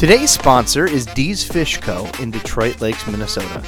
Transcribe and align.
Today's 0.00 0.30
sponsor 0.30 0.86
is 0.86 1.06
Deez 1.06 1.46
Fish 1.46 1.76
Co. 1.76 2.10
in 2.20 2.30
Detroit 2.30 2.80
Lakes, 2.80 3.06
Minnesota. 3.06 3.62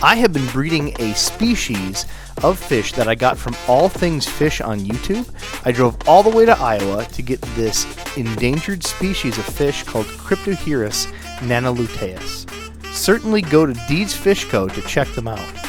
I 0.00 0.14
have 0.14 0.32
been 0.32 0.46
breeding 0.48 0.94
a 1.00 1.12
species 1.14 2.06
of 2.42 2.58
fish 2.58 2.92
that 2.92 3.08
I 3.08 3.14
got 3.14 3.36
from 3.36 3.56
All 3.68 3.88
Things 3.88 4.26
Fish 4.26 4.60
on 4.60 4.78
YouTube. 4.80 5.28
I 5.64 5.72
drove 5.72 5.96
all 6.08 6.22
the 6.22 6.30
way 6.30 6.44
to 6.46 6.56
Iowa 6.56 7.04
to 7.04 7.22
get 7.22 7.40
this 7.56 7.84
endangered 8.16 8.84
species 8.84 9.38
of 9.38 9.44
fish 9.44 9.82
called 9.82 10.06
Cryptoheros 10.06 11.06
nanoluteus. 11.38 12.48
Certainly 12.92 13.42
go 13.42 13.66
to 13.66 13.72
Deez 13.72 14.12
Fish 14.16 14.44
Co. 14.44 14.68
to 14.68 14.82
check 14.82 15.08
them 15.14 15.28
out. 15.28 15.61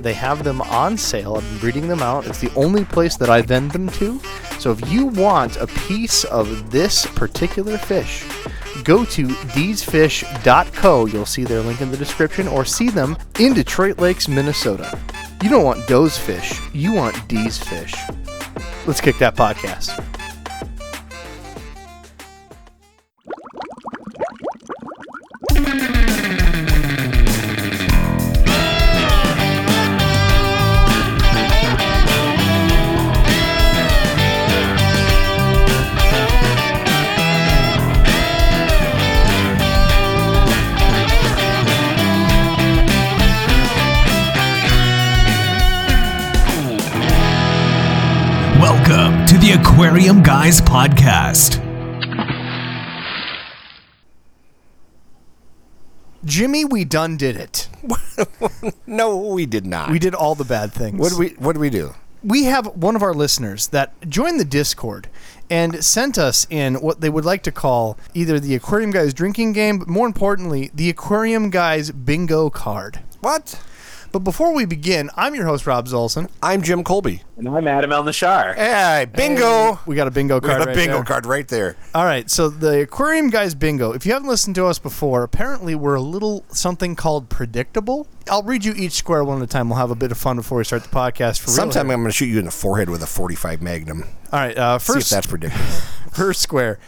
They 0.00 0.14
have 0.14 0.44
them 0.44 0.60
on 0.62 0.96
sale. 0.96 1.36
I've 1.36 1.48
been 1.50 1.58
breeding 1.58 1.88
them 1.88 2.02
out. 2.02 2.26
It's 2.26 2.40
the 2.40 2.52
only 2.54 2.84
place 2.84 3.16
that 3.16 3.30
I 3.30 3.42
vend 3.42 3.72
them 3.72 3.88
to. 3.90 4.20
So 4.58 4.72
if 4.72 4.90
you 4.90 5.06
want 5.06 5.56
a 5.56 5.66
piece 5.66 6.24
of 6.24 6.70
this 6.70 7.06
particular 7.06 7.78
fish, 7.78 8.24
go 8.82 9.04
to 9.06 9.26
deezfish.co. 9.26 11.06
You'll 11.06 11.26
see 11.26 11.44
their 11.44 11.60
link 11.60 11.80
in 11.80 11.90
the 11.90 11.96
description 11.96 12.48
or 12.48 12.64
see 12.64 12.90
them 12.90 13.16
in 13.38 13.54
Detroit 13.54 13.98
Lakes, 13.98 14.28
Minnesota. 14.28 14.98
You 15.42 15.50
don't 15.50 15.64
want 15.64 15.86
Doe's 15.86 16.16
fish, 16.16 16.60
you 16.72 16.92
want 16.92 17.14
Deez 17.28 17.62
fish. 17.62 17.94
Let's 18.86 19.00
kick 19.00 19.18
that 19.18 19.36
podcast. 19.36 20.13
The 49.44 49.60
Aquarium 49.60 50.22
Guys 50.22 50.58
podcast. 50.58 51.62
Jimmy, 56.24 56.64
we 56.64 56.86
done 56.86 57.18
did 57.18 57.36
it. 57.36 57.68
No, 58.86 59.18
we 59.18 59.44
did 59.44 59.66
not. 59.66 59.90
We 59.90 59.98
did 59.98 60.14
all 60.14 60.34
the 60.34 60.44
bad 60.44 60.72
things. 60.72 60.98
What 60.98 61.10
did 61.10 61.18
we 61.18 61.28
What 61.38 61.52
did 61.52 61.58
we 61.58 61.68
do? 61.68 61.94
we 62.22 62.44
have 62.44 62.68
one 62.68 62.96
of 62.96 63.02
our 63.02 63.12
listeners 63.12 63.68
that 63.68 63.92
joined 64.08 64.40
the 64.40 64.46
Discord 64.46 65.08
and 65.50 65.84
sent 65.84 66.16
us 66.16 66.46
in 66.48 66.76
what 66.76 67.02
they 67.02 67.10
would 67.10 67.26
like 67.26 67.42
to 67.42 67.52
call 67.52 67.98
either 68.14 68.40
the 68.40 68.54
Aquarium 68.54 68.92
Guys 68.92 69.12
drinking 69.12 69.52
game, 69.52 69.78
but 69.78 69.88
more 69.88 70.06
importantly, 70.06 70.70
the 70.72 70.88
Aquarium 70.88 71.50
Guys 71.50 71.90
bingo 71.90 72.48
card. 72.48 73.00
What? 73.20 73.60
But 74.14 74.22
before 74.22 74.54
we 74.54 74.64
begin, 74.64 75.10
I'm 75.16 75.34
your 75.34 75.44
host, 75.44 75.66
Rob 75.66 75.88
Zolson. 75.88 76.30
I'm 76.40 76.62
Jim 76.62 76.84
Colby. 76.84 77.24
And 77.36 77.48
I'm 77.48 77.66
Adam 77.66 77.90
El 77.90 78.04
Nashar. 78.04 78.54
Hey, 78.54 79.06
bingo! 79.12 79.80
We 79.86 79.96
got 79.96 80.06
a 80.06 80.12
bingo 80.12 80.36
We 80.36 80.42
card. 80.42 80.58
got 80.58 80.62
a 80.62 80.66
right 80.66 80.76
bingo 80.76 80.92
there. 80.98 81.02
card 81.04 81.26
right 81.26 81.48
there. 81.48 81.76
All 81.96 82.04
right, 82.04 82.30
so 82.30 82.48
the 82.48 82.82
Aquarium 82.82 83.28
Guys 83.28 83.56
bingo. 83.56 83.90
If 83.90 84.06
you 84.06 84.12
haven't 84.12 84.28
listened 84.28 84.54
to 84.54 84.66
us 84.66 84.78
before, 84.78 85.24
apparently 85.24 85.74
we're 85.74 85.96
a 85.96 86.00
little 86.00 86.44
something 86.50 86.94
called 86.94 87.28
predictable. 87.28 88.06
I'll 88.30 88.44
read 88.44 88.64
you 88.64 88.72
each 88.76 88.92
square 88.92 89.24
one 89.24 89.38
at 89.38 89.42
a 89.42 89.46
time. 89.48 89.68
We'll 89.68 89.78
have 89.80 89.90
a 89.90 89.96
bit 89.96 90.12
of 90.12 90.18
fun 90.18 90.36
before 90.36 90.58
we 90.58 90.64
start 90.64 90.84
the 90.84 90.90
podcast. 90.90 91.40
For 91.40 91.48
real 91.50 91.56
Sometime 91.56 91.86
here. 91.86 91.94
I'm 91.94 92.02
going 92.02 92.12
to 92.12 92.16
shoot 92.16 92.26
you 92.26 92.38
in 92.38 92.44
the 92.44 92.52
forehead 92.52 92.88
with 92.88 93.02
a 93.02 93.08
45 93.08 93.62
Magnum. 93.62 94.04
All 94.30 94.38
right, 94.38 94.56
uh, 94.56 94.78
See 94.78 94.92
if 94.92 94.94
first 94.94 95.10
that's 95.10 95.26
predictable. 95.26 95.64
first 96.12 96.40
square. 96.40 96.78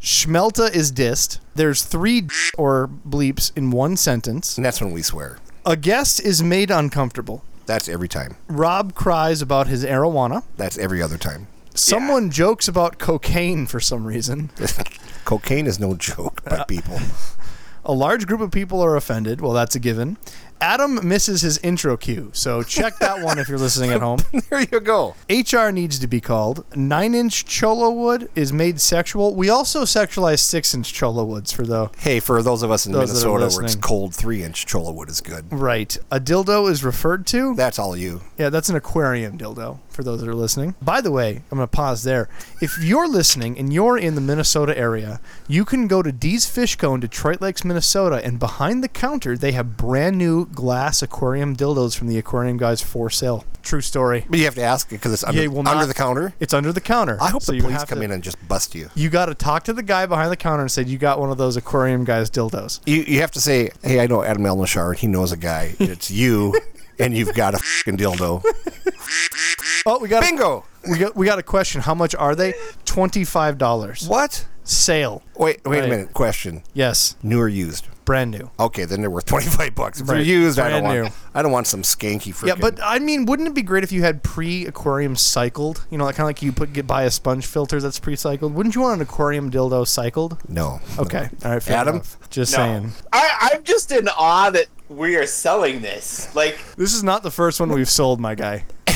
Schmelta 0.00 0.72
is 0.72 0.92
dissed. 0.92 1.40
There's 1.56 1.82
three 1.82 2.28
or 2.56 2.88
bleeps 2.88 3.50
in 3.56 3.72
one 3.72 3.96
sentence. 3.96 4.56
and 4.56 4.64
that's 4.64 4.80
when 4.80 4.92
we 4.92 5.02
swear. 5.02 5.38
A 5.64 5.76
guest 5.76 6.20
is 6.20 6.42
made 6.42 6.70
uncomfortable. 6.70 7.44
That's 7.66 7.88
every 7.88 8.08
time. 8.08 8.36
Rob 8.48 8.94
cries 8.94 9.40
about 9.40 9.68
his 9.68 9.84
arowana. 9.84 10.42
That's 10.56 10.76
every 10.76 11.00
other 11.00 11.16
time. 11.16 11.46
Someone 11.74 12.30
jokes 12.30 12.66
about 12.68 12.98
cocaine 12.98 13.66
for 13.66 13.80
some 13.80 14.04
reason. 14.04 14.50
Cocaine 15.24 15.66
is 15.66 15.78
no 15.78 15.94
joke 15.94 16.42
Uh, 16.46 16.58
by 16.58 16.64
people. 16.64 16.98
A 17.84 17.92
large 17.92 18.26
group 18.26 18.40
of 18.40 18.50
people 18.50 18.80
are 18.84 18.96
offended. 18.96 19.40
Well, 19.40 19.52
that's 19.52 19.74
a 19.74 19.80
given. 19.80 20.16
Adam 20.62 21.06
misses 21.08 21.42
his 21.42 21.58
intro 21.58 21.96
cue, 21.96 22.30
so 22.32 22.62
check 22.62 22.96
that 23.00 23.20
one 23.20 23.36
if 23.36 23.48
you're 23.48 23.58
listening 23.58 23.90
at 23.90 24.00
home. 24.00 24.20
there 24.48 24.60
you 24.60 24.78
go. 24.78 25.16
HR 25.28 25.70
needs 25.70 25.98
to 25.98 26.06
be 26.06 26.20
called. 26.20 26.64
Nine 26.76 27.16
inch 27.16 27.44
cholla 27.44 27.92
wood 27.92 28.30
is 28.36 28.52
made 28.52 28.80
sexual. 28.80 29.34
We 29.34 29.50
also 29.50 29.82
sexualize 29.82 30.38
six 30.38 30.72
inch 30.72 30.94
cholla 30.94 31.26
woods 31.26 31.50
for 31.50 31.66
though. 31.66 31.90
Hey, 31.98 32.20
for 32.20 32.44
those 32.44 32.62
of 32.62 32.70
us 32.70 32.86
in 32.86 32.92
Those 32.92 33.08
Minnesota 33.08 33.48
where 33.56 33.64
it's 33.64 33.74
cold, 33.74 34.14
three 34.14 34.44
inch 34.44 34.64
cholla 34.64 34.94
wood 34.94 35.08
is 35.08 35.20
good. 35.20 35.52
Right. 35.52 35.98
A 36.12 36.20
dildo 36.20 36.70
is 36.70 36.84
referred 36.84 37.26
to. 37.26 37.56
That's 37.56 37.80
all 37.80 37.96
you. 37.96 38.20
Yeah, 38.38 38.48
that's 38.48 38.68
an 38.68 38.76
aquarium 38.76 39.38
dildo 39.38 39.80
for 39.88 40.04
those 40.04 40.20
that 40.20 40.28
are 40.28 40.34
listening. 40.34 40.74
By 40.80 41.00
the 41.00 41.10
way, 41.10 41.42
I'm 41.50 41.58
going 41.58 41.62
to 41.62 41.66
pause 41.66 42.02
there. 42.02 42.28
If 42.60 42.78
you're 42.82 43.08
listening 43.08 43.58
and 43.58 43.72
you're 43.72 43.98
in 43.98 44.14
the 44.14 44.20
Minnesota 44.20 44.76
area, 44.76 45.20
you 45.48 45.64
can 45.64 45.86
go 45.86 46.02
to 46.02 46.12
Deez 46.12 46.48
Fish 46.48 46.76
Co. 46.76 46.94
in 46.94 47.00
Detroit 47.00 47.40
Lakes, 47.40 47.64
Minnesota, 47.64 48.24
and 48.24 48.38
behind 48.38 48.82
the 48.82 48.88
counter, 48.88 49.36
they 49.36 49.52
have 49.52 49.76
brand 49.76 50.16
new 50.16 50.46
glass 50.54 51.02
aquarium 51.02 51.56
dildos 51.56 51.96
from 51.96 52.08
the 52.08 52.18
aquarium 52.18 52.56
guys 52.56 52.80
for 52.82 53.10
sale. 53.10 53.44
True 53.62 53.80
story. 53.80 54.26
But 54.28 54.38
you 54.40 54.44
have 54.46 54.56
to 54.56 54.62
ask 54.62 54.88
it 54.88 54.96
because 54.96 55.12
it's 55.12 55.22
under, 55.24 55.40
Yeah, 55.42 55.46
well, 55.48 55.60
under 55.60 55.74
not- 55.74 55.86
the 55.88 55.94
counter. 55.94 56.34
It's 56.40 56.52
under 56.52 56.72
the 56.72 56.80
counter. 56.80 57.16
I 57.20 57.30
hope 57.30 57.42
So 57.42 57.52
the 57.52 57.56
you 57.56 57.62
police 57.62 57.78
have 57.78 57.88
come 57.88 57.98
to- 57.98 58.04
in 58.04 58.10
and 58.10 58.22
just 58.22 58.36
bust 58.48 58.74
you. 58.74 58.90
You 58.94 59.08
got 59.08 59.26
to 59.26 59.34
talk 59.34 59.62
to 59.64 59.72
the 59.72 59.82
guy 59.84 60.04
behind 60.06 60.32
the 60.32 60.36
counter 60.36 60.62
and 60.62 60.70
say, 60.70 60.82
You 60.82 60.98
got 60.98 61.20
one 61.20 61.30
of 61.30 61.38
those 61.38 61.56
aquarium 61.56 62.04
guys 62.04 62.28
dildos. 62.30 62.80
You, 62.86 63.02
you 63.02 63.20
have 63.20 63.30
to 63.32 63.40
say, 63.40 63.70
hey, 63.82 64.00
I 64.00 64.06
know 64.08 64.22
Adam 64.24 64.42
Elnashar, 64.42 64.90
and 64.90 64.98
he 64.98 65.06
knows 65.06 65.30
a 65.32 65.36
guy. 65.36 65.74
It's 65.78 66.10
you, 66.10 66.60
and 66.98 67.16
you've 67.16 67.34
got 67.34 67.54
a 67.54 67.58
fucking 67.58 67.98
dildo. 67.98 68.42
Oh, 69.86 69.98
we 70.00 70.08
got 70.08 70.22
Bingo! 70.22 70.64
We 70.90 70.98
got, 70.98 71.14
we 71.16 71.26
got 71.26 71.38
a 71.38 71.42
question. 71.44 71.80
How 71.80 71.94
much 71.94 72.14
are 72.16 72.34
they? 72.34 72.52
$25. 72.86 74.08
What? 74.08 74.46
Sale. 74.64 75.22
Wait, 75.36 75.60
wait 75.64 75.80
Right. 75.80 75.84
a 75.84 75.88
minute. 75.88 76.12
Question: 76.14 76.62
Yes. 76.72 77.16
New 77.22 77.40
or 77.40 77.48
used? 77.48 77.88
Brand 78.04 78.32
new. 78.32 78.50
Okay, 78.58 78.84
then 78.84 79.00
they're 79.00 79.10
worth 79.10 79.26
twenty 79.32 79.46
five 79.46 79.74
bucks. 79.74 80.00
If 80.00 80.08
Right. 80.08 80.16
they're 80.16 80.22
used, 80.24 80.58
I 80.58 80.68
don't 80.70 80.82
Brand 80.82 81.02
want. 81.04 81.14
new. 81.14 81.20
I 81.34 81.42
don't 81.42 81.52
want 81.52 81.66
some 81.68 81.82
skanky 81.82 82.34
freaking. 82.34 82.48
Yeah, 82.48 82.54
but 82.56 82.78
I 82.82 82.98
mean, 82.98 83.26
wouldn't 83.26 83.48
it 83.48 83.54
be 83.54 83.62
great 83.62 83.84
if 83.84 83.92
you 83.92 84.02
had 84.02 84.22
pre-aquarium 84.22 85.14
cycled? 85.16 85.84
You 85.90 85.98
know, 85.98 86.04
like 86.04 86.16
kind 86.16 86.24
of 86.24 86.28
like 86.28 86.42
you 86.42 86.52
put 86.52 86.72
get 86.72 86.86
buy 86.86 87.04
a 87.04 87.10
sponge 87.10 87.46
filter 87.46 87.80
that's 87.80 87.98
pre-cycled. 88.00 88.54
Wouldn't 88.54 88.74
you 88.74 88.80
want 88.82 88.96
an 88.96 89.02
aquarium 89.02 89.50
dildo 89.50 89.86
cycled? 89.86 90.38
no. 90.48 90.80
Okay, 90.98 91.28
all 91.44 91.52
right, 91.52 91.62
fair 91.62 91.76
Adam? 91.76 91.94
enough. 91.96 92.18
Just 92.30 92.52
No. 92.52 92.56
saying. 92.58 92.92
I, 93.12 93.50
I'm 93.54 93.62
just 93.64 93.90
in 93.92 94.08
awe 94.08 94.50
that 94.50 94.66
we 94.88 95.16
are 95.16 95.26
selling 95.26 95.80
this. 95.80 96.34
Like, 96.34 96.58
This 96.76 96.92
is 96.94 97.02
not 97.04 97.22
the 97.22 97.30
first 97.30 97.60
one 97.60 97.70
we've 97.70 97.88
sold, 97.90 98.20
my 98.20 98.34
guy. 98.34 98.64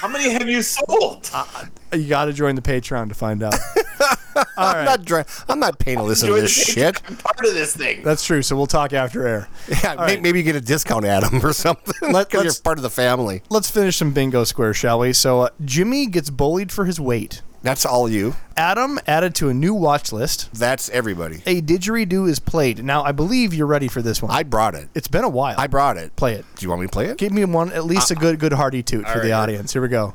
how 0.00 0.08
many 0.08 0.30
have 0.30 0.48
you 0.48 0.62
sold? 0.62 1.28
Uh, 1.34 1.44
uh, 1.92 1.96
you 1.96 2.06
got 2.08 2.26
to 2.26 2.32
join 2.32 2.54
the 2.54 2.62
Patreon 2.62 3.08
to 3.08 3.14
find 3.14 3.42
out. 3.42 3.54
all 4.00 4.44
I'm 4.56 4.84
not. 4.84 5.04
Dry, 5.04 5.24
I'm 5.48 5.58
not 5.60 5.78
paying 5.78 5.98
to 5.98 6.04
listen 6.04 6.28
to 6.28 6.40
this 6.40 6.50
shit. 6.52 7.00
I'm 7.08 7.16
part 7.16 7.44
of 7.46 7.54
this 7.54 7.76
thing. 7.76 8.02
that's 8.02 8.24
true. 8.24 8.42
So 8.42 8.56
we'll 8.56 8.66
talk 8.66 8.92
after 8.92 9.26
air. 9.26 9.48
Yeah, 9.82 9.94
may, 9.94 10.02
right. 10.02 10.22
maybe 10.22 10.38
you 10.38 10.44
get 10.44 10.56
a 10.56 10.60
discount, 10.60 11.04
Adam, 11.04 11.44
or 11.44 11.52
something. 11.52 12.12
Let- 12.12 12.30
Because 12.30 12.44
you're 12.44 12.54
part 12.62 12.78
of 12.78 12.82
the 12.82 12.90
family. 12.90 13.42
Let's 13.50 13.70
finish 13.70 13.96
some 13.96 14.12
bingo 14.12 14.44
squares, 14.44 14.76
shall 14.76 14.98
we? 15.00 15.12
So 15.12 15.42
uh, 15.42 15.48
Jimmy 15.64 16.06
gets 16.06 16.30
bullied 16.30 16.72
for 16.72 16.84
his 16.84 16.98
weight. 17.00 17.42
That's 17.60 17.84
all 17.84 18.08
you. 18.08 18.34
Adam 18.56 19.00
added 19.06 19.34
to 19.36 19.48
a 19.48 19.54
new 19.54 19.74
watch 19.74 20.12
list. 20.12 20.48
That's 20.54 20.88
everybody. 20.90 21.42
A 21.44 21.60
didgeridoo 21.60 22.28
is 22.28 22.38
played. 22.38 22.84
Now 22.84 23.02
I 23.02 23.10
believe 23.10 23.52
you're 23.52 23.66
ready 23.66 23.88
for 23.88 24.00
this 24.00 24.22
one. 24.22 24.30
I 24.30 24.44
brought 24.44 24.76
it. 24.76 24.88
it's 24.94 25.08
been 25.08 25.24
a 25.24 25.28
while. 25.28 25.56
I 25.58 25.66
brought 25.66 25.96
it. 25.96 26.14
Play 26.14 26.34
it. 26.34 26.44
Do 26.56 26.64
you 26.64 26.70
want 26.70 26.82
me 26.82 26.86
to 26.86 26.92
play 26.92 27.06
it? 27.06 27.18
Give 27.18 27.32
me 27.32 27.44
one, 27.44 27.72
at 27.72 27.84
least 27.84 28.12
a 28.12 28.14
good, 28.14 28.38
good 28.38 28.52
hearty 28.52 28.82
toot 28.84 29.06
for 29.06 29.14
all 29.18 29.20
the 29.22 29.32
audience. 29.32 29.72
Here 29.72 29.82
we 29.82 29.88
go. 29.88 30.14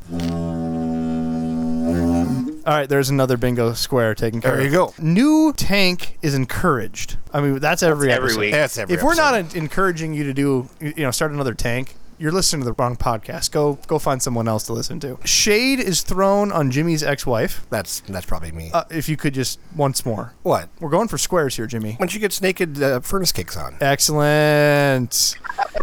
All 2.65 2.73
right, 2.73 2.87
there's 2.87 3.09
another 3.09 3.35
bingo 3.35 3.73
square 3.73 4.15
taken 4.15 4.39
care 4.39 4.51
There 4.51 4.59
of. 4.61 4.65
you 4.65 4.71
go. 4.71 4.93
New 4.97 5.51
tank 5.51 6.17
is 6.21 6.33
encouraged. 6.33 7.17
I 7.33 7.41
mean, 7.41 7.59
that's 7.59 7.83
every 7.83 8.09
every 8.11 8.27
episode. 8.27 8.39
week. 8.39 8.51
That's 8.53 8.77
every 8.77 8.95
if 8.95 9.03
we're 9.03 9.15
not 9.15 9.35
en- 9.35 9.49
encouraging 9.53 10.13
you 10.13 10.23
to 10.23 10.33
do, 10.33 10.69
you 10.79 10.93
know, 11.03 11.11
start 11.11 11.31
another 11.31 11.53
tank, 11.53 11.95
you're 12.17 12.31
listening 12.31 12.61
to 12.61 12.65
the 12.65 12.73
wrong 12.73 12.95
podcast. 12.95 13.51
Go, 13.51 13.79
go 13.87 13.99
find 13.99 14.21
someone 14.21 14.47
else 14.47 14.63
to 14.67 14.73
listen 14.73 14.99
to. 15.01 15.17
Shade 15.25 15.79
is 15.79 16.01
thrown 16.01 16.51
on 16.51 16.71
Jimmy's 16.71 17.03
ex-wife. 17.03 17.65
That's 17.69 18.01
that's 18.01 18.25
probably 18.25 18.51
me. 18.51 18.71
Uh, 18.73 18.83
if 18.89 19.07
you 19.09 19.17
could 19.17 19.33
just 19.33 19.59
once 19.75 20.05
more. 20.05 20.33
what? 20.43 20.69
We're 20.79 20.89
going 20.89 21.07
for 21.07 21.17
squares 21.17 21.55
here, 21.55 21.67
Jimmy. 21.67 21.93
When 21.97 22.09
she 22.09 22.19
gets 22.19 22.41
naked, 22.41 22.81
uh, 22.81 22.99
furnace 23.01 23.31
cakes 23.31 23.57
on. 23.57 23.77
Excellent. 23.81 25.35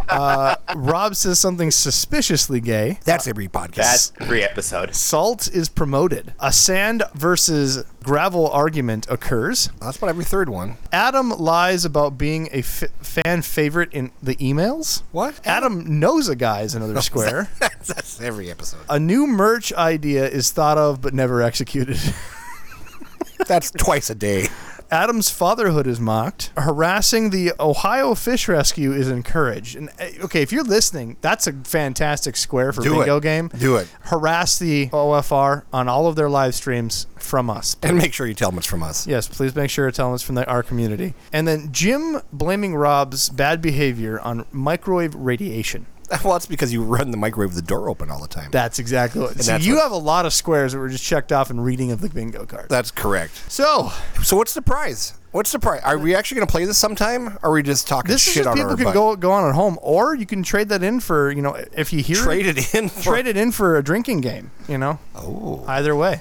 Uh, 0.09 0.57
Rob 0.75 1.15
says 1.15 1.39
something 1.39 1.71
suspiciously 1.71 2.61
gay. 2.61 2.99
That's 3.05 3.27
every 3.29 3.49
podcast. 3.49 3.75
That's 3.77 4.13
every 4.21 4.43
episode. 4.43 4.95
Salt 4.95 5.49
is 5.49 5.69
promoted. 5.69 6.35
A 6.41 6.53
sand 6.53 7.03
versus 7.15 7.85
gravel 8.03 8.49
argument 8.51 9.07
occurs. 9.11 9.71
That's 9.81 9.97
about 9.99 10.09
every 10.11 10.25
third 10.25 10.49
one. 10.49 10.77
Adam 10.93 11.31
lies 11.31 11.85
about 11.85 12.19
being 12.19 12.49
a 12.53 12.59
f- 12.61 12.85
fan 13.01 13.43
favorite 13.43 13.93
in 13.93 14.11
the 14.23 14.37
emails. 14.37 15.03
What? 15.13 15.41
Adam 15.47 16.01
knows 16.01 16.20
a 16.29 16.37
guy 16.37 16.63
is 16.63 16.75
another 16.75 17.01
square. 17.01 17.49
That's 17.59 18.21
every 18.21 18.51
episode. 18.51 18.81
a 18.89 18.99
new 19.01 19.27
merch 19.27 19.73
idea 19.73 20.29
is 20.29 20.51
thought 20.51 20.79
of 20.79 21.01
but 21.01 21.15
never 21.15 21.43
executed. 21.43 21.99
That's 23.47 23.71
twice 23.71 24.11
a 24.11 24.15
day. 24.15 24.47
Adam's 24.93 25.31
fatherhood 25.31 25.87
is 25.87 26.01
mocked. 26.01 26.51
Harassing 26.57 27.31
the 27.31 27.53
Ohio 27.61 28.15
Fish 28.17 28.49
Rescue 28.49 28.93
is 28.93 29.09
encouraged. 29.09 29.77
And 29.77 29.89
eh, 30.01 30.11
okay, 30.25 30.43
if 30.43 30.51
you're 30.51 30.65
listening, 30.65 31.17
that's 31.21 31.47
a 31.47 31.53
fantastic 31.53 32.37
square 32.37 32.73
for 32.73 32.83
Do 32.83 32.97
bingo 32.97 33.19
it. 33.19 33.23
game. 33.23 33.49
Do 33.57 33.77
it. 33.77 33.87
Harass 34.03 34.59
the 34.59 34.89
OFR 34.89 35.63
on 35.73 35.89
all 35.89 36.09
of 36.09 36.17
their 36.17 36.29
live 36.29 36.57
streams 36.57 37.07
from 37.17 37.49
us. 37.49 37.77
And 37.85 37.97
make 37.99 38.13
sure 38.13 38.27
you 38.27 38.35
tell 38.35 38.51
them 38.51 38.59
it's 38.59 38.67
from 38.67 38.83
us. 38.83 39.07
Yes, 39.07 39.29
please 39.29 39.55
make 39.55 39.71
sure 39.71 39.87
you 39.87 39.93
tell 39.93 40.09
them 40.09 40.15
it's 40.17 40.25
from 40.25 40.35
the, 40.35 40.45
our 40.51 40.65
community. 40.65 41.15
And 41.33 41.47
then 41.47 41.71
Jim 41.71 42.21
blaming 42.33 42.75
Rob's 42.75 43.29
bad 43.29 43.63
behavior 43.63 44.19
on 44.21 44.45
microwave 44.51 45.15
radiation. 45.15 45.87
Well, 46.25 46.33
that's 46.35 46.47
because 46.47 46.73
you 46.73 46.83
run 46.83 47.11
the 47.13 47.17
microwave 47.17 47.51
with 47.55 47.57
the 47.57 47.67
door 47.69 47.89
open 47.89 48.11
all 48.11 48.21
the 48.21 48.29
time. 48.29 48.51
That's 48.51 48.79
exactly 48.79 49.21
what. 49.23 49.37
So 49.41 49.53
that's 49.53 49.65
you 49.65 49.75
what- 49.77 49.83
have 49.85 49.93
a 49.93 49.97
lot 49.97 50.27
of 50.27 50.33
squares 50.33 50.73
that 50.73 50.79
were 50.79 50.89
just 50.89 51.05
checked 51.05 51.33
off 51.33 51.51
in 51.51 51.61
reading 51.61 51.93
of 51.93 52.01
the 52.01 52.09
bingo 52.09 52.47
card. 52.47 52.69
That's 52.69 52.91
correct. 52.91 53.51
so 53.51 53.93
So 54.23 54.37
what's 54.37 54.55
the 54.55 54.63
prize? 54.63 55.15
What's 55.33 55.53
the 55.53 55.61
prize? 55.61 55.81
Are 55.85 55.97
we 55.97 56.17
actually 56.17 56.37
going 56.39 56.49
to 56.49 56.51
play 56.51 56.65
this 56.65 56.77
sometime? 56.77 57.39
Or 57.43 57.51
are 57.51 57.53
we 57.53 57.63
just 57.63 57.87
talking 57.87 58.11
this 58.11 58.27
is 58.27 58.33
shit 58.33 58.41
just 58.45 58.49
on 58.49 58.57
people 58.57 58.71
our 58.73 58.77
can 58.77 58.85
butt? 58.87 58.95
go 58.95 59.15
go 59.17 59.31
on 59.31 59.49
at 59.49 59.55
home, 59.55 59.79
or 59.81 60.13
you 60.17 60.27
can 60.27 60.43
trade 60.43 60.69
that 60.71 60.83
in 60.83 60.99
for 60.99 61.31
you 61.31 61.41
know 61.43 61.57
if 61.73 61.93
you 61.93 62.03
hear 62.03 62.17
Trade 62.17 62.47
it 62.47 62.75
in. 62.75 62.89
For, 62.89 63.03
trade 63.03 63.27
it 63.29 63.37
in 63.37 63.53
for 63.53 63.77
a 63.77 63.83
drinking 63.85 64.23
game. 64.23 64.51
You 64.69 64.79
know, 64.79 64.99
Oh, 65.15 65.65
either 65.69 65.95
way. 65.95 66.21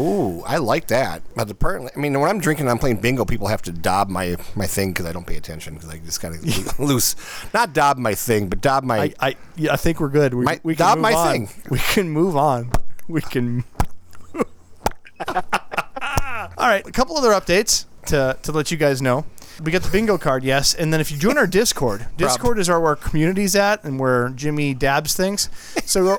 Ooh, 0.00 0.42
I 0.42 0.56
like 0.56 0.86
that. 0.88 1.22
But 1.36 1.50
apparently, 1.50 1.90
I 1.94 1.98
mean, 2.00 2.18
when 2.18 2.28
I'm 2.30 2.40
drinking 2.40 2.64
and 2.64 2.70
I'm 2.70 2.78
playing 2.78 2.96
bingo, 3.00 3.24
people 3.24 3.46
have 3.48 3.62
to 3.62 3.72
dob 3.72 4.08
my 4.08 4.36
my 4.56 4.66
thing 4.66 4.90
because 4.92 5.06
I 5.06 5.12
don't 5.12 5.26
pay 5.26 5.36
attention 5.36 5.74
because 5.74 5.90
I 5.90 5.98
just 5.98 6.20
kind 6.20 6.34
of 6.34 6.78
loose, 6.80 7.14
not 7.52 7.72
dob 7.74 7.98
my 7.98 8.14
thing, 8.14 8.48
but 8.48 8.60
dob 8.60 8.84
my. 8.84 8.98
I 8.98 9.14
I, 9.20 9.36
yeah, 9.56 9.72
I 9.72 9.76
think 9.76 10.00
we're 10.00 10.08
good. 10.08 10.34
We, 10.34 10.44
My- 10.44 10.60
we 10.62 10.74
can 10.74 10.86
dot 10.86 10.98
move 10.98 11.02
my 11.02 11.12
on. 11.14 11.32
thing. 11.32 11.48
We 11.70 11.78
can 11.78 12.08
move 12.10 12.36
on. 12.36 12.72
We 13.08 13.20
can. 13.20 13.64
All 15.28 16.66
right, 16.68 16.86
a 16.86 16.92
couple 16.92 17.16
other 17.16 17.30
updates 17.30 17.84
to 18.06 18.36
to 18.42 18.52
let 18.52 18.70
you 18.70 18.76
guys 18.76 19.02
know. 19.02 19.24
We 19.62 19.72
got 19.72 19.82
the 19.82 19.90
bingo 19.90 20.16
card, 20.16 20.42
yes, 20.42 20.74
and 20.74 20.90
then 20.92 21.00
if 21.00 21.12
you 21.12 21.18
join 21.18 21.36
our 21.36 21.46
Discord, 21.46 22.06
Discord 22.16 22.58
is 22.58 22.70
our 22.70 22.80
where 22.80 22.90
our 22.90 22.96
community's 22.96 23.54
at 23.54 23.84
and 23.84 24.00
where 24.00 24.30
Jimmy 24.30 24.72
dabs 24.72 25.14
things. 25.14 25.50
So 25.84 26.04
go, 26.04 26.16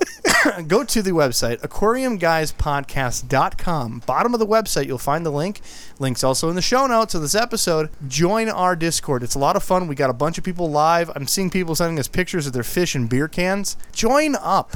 go 0.67 0.83
to 0.83 1.01
the 1.01 1.11
website 1.11 1.59
aquariumguyspodcast.com. 1.61 4.03
Bottom 4.05 4.33
of 4.33 4.39
the 4.39 4.45
website, 4.45 4.85
you'll 4.85 4.97
find 4.99 5.25
the 5.25 5.31
link. 5.31 5.61
Links 5.97 6.23
also 6.23 6.49
in 6.49 6.55
the 6.55 6.61
show 6.61 6.85
notes 6.87 7.15
of 7.15 7.21
this 7.21 7.35
episode. 7.35 7.89
Join 8.07 8.49
our 8.49 8.75
Discord. 8.75 9.23
It's 9.23 9.35
a 9.35 9.39
lot 9.39 9.55
of 9.55 9.63
fun. 9.63 9.87
We 9.87 9.95
got 9.95 10.09
a 10.09 10.13
bunch 10.13 10.37
of 10.37 10.43
people 10.43 10.69
live. 10.69 11.09
I'm 11.15 11.27
seeing 11.27 11.49
people 11.49 11.75
sending 11.75 11.99
us 11.99 12.07
pictures 12.07 12.45
of 12.45 12.53
their 12.53 12.63
fish 12.63 12.95
and 12.95 13.09
beer 13.09 13.27
cans. 13.27 13.77
Join 13.91 14.35
up. 14.35 14.71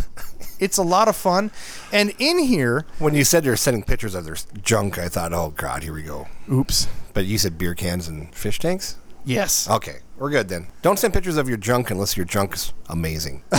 It's 0.60 0.78
a 0.78 0.84
lot 0.84 1.08
of 1.08 1.16
fun. 1.16 1.52
And 1.92 2.14
in 2.20 2.40
here, 2.40 2.86
when 3.00 3.14
you 3.14 3.24
said 3.24 3.46
you're 3.46 3.56
sending 3.56 3.84
pictures 3.84 4.16
of 4.16 4.26
their 4.26 4.36
junk, 4.62 4.98
I 4.98 5.08
thought, 5.10 5.34
oh 5.34 5.54
god, 5.56 5.84
here 5.84 5.94
we 5.94 6.04
go. 6.04 6.28
oops. 6.52 6.88
But 7.14 7.26
you 7.26 7.38
said 7.38 7.58
beer 7.58 7.74
cans 7.76 8.08
and 8.08 8.34
fish 8.36 8.60
tanks. 8.60 8.98
Yes. 9.24 9.70
Okay, 9.70 9.98
we're 10.18 10.30
good 10.30 10.50
then. 10.50 10.68
Don't 10.82 11.00
send 11.00 11.14
pictures 11.14 11.38
of 11.38 11.48
your 11.50 11.58
junk 11.58 11.90
unless 11.90 12.16
your 12.16 12.26
junk 12.26 12.54
is 12.54 12.74
amazing. 12.90 13.44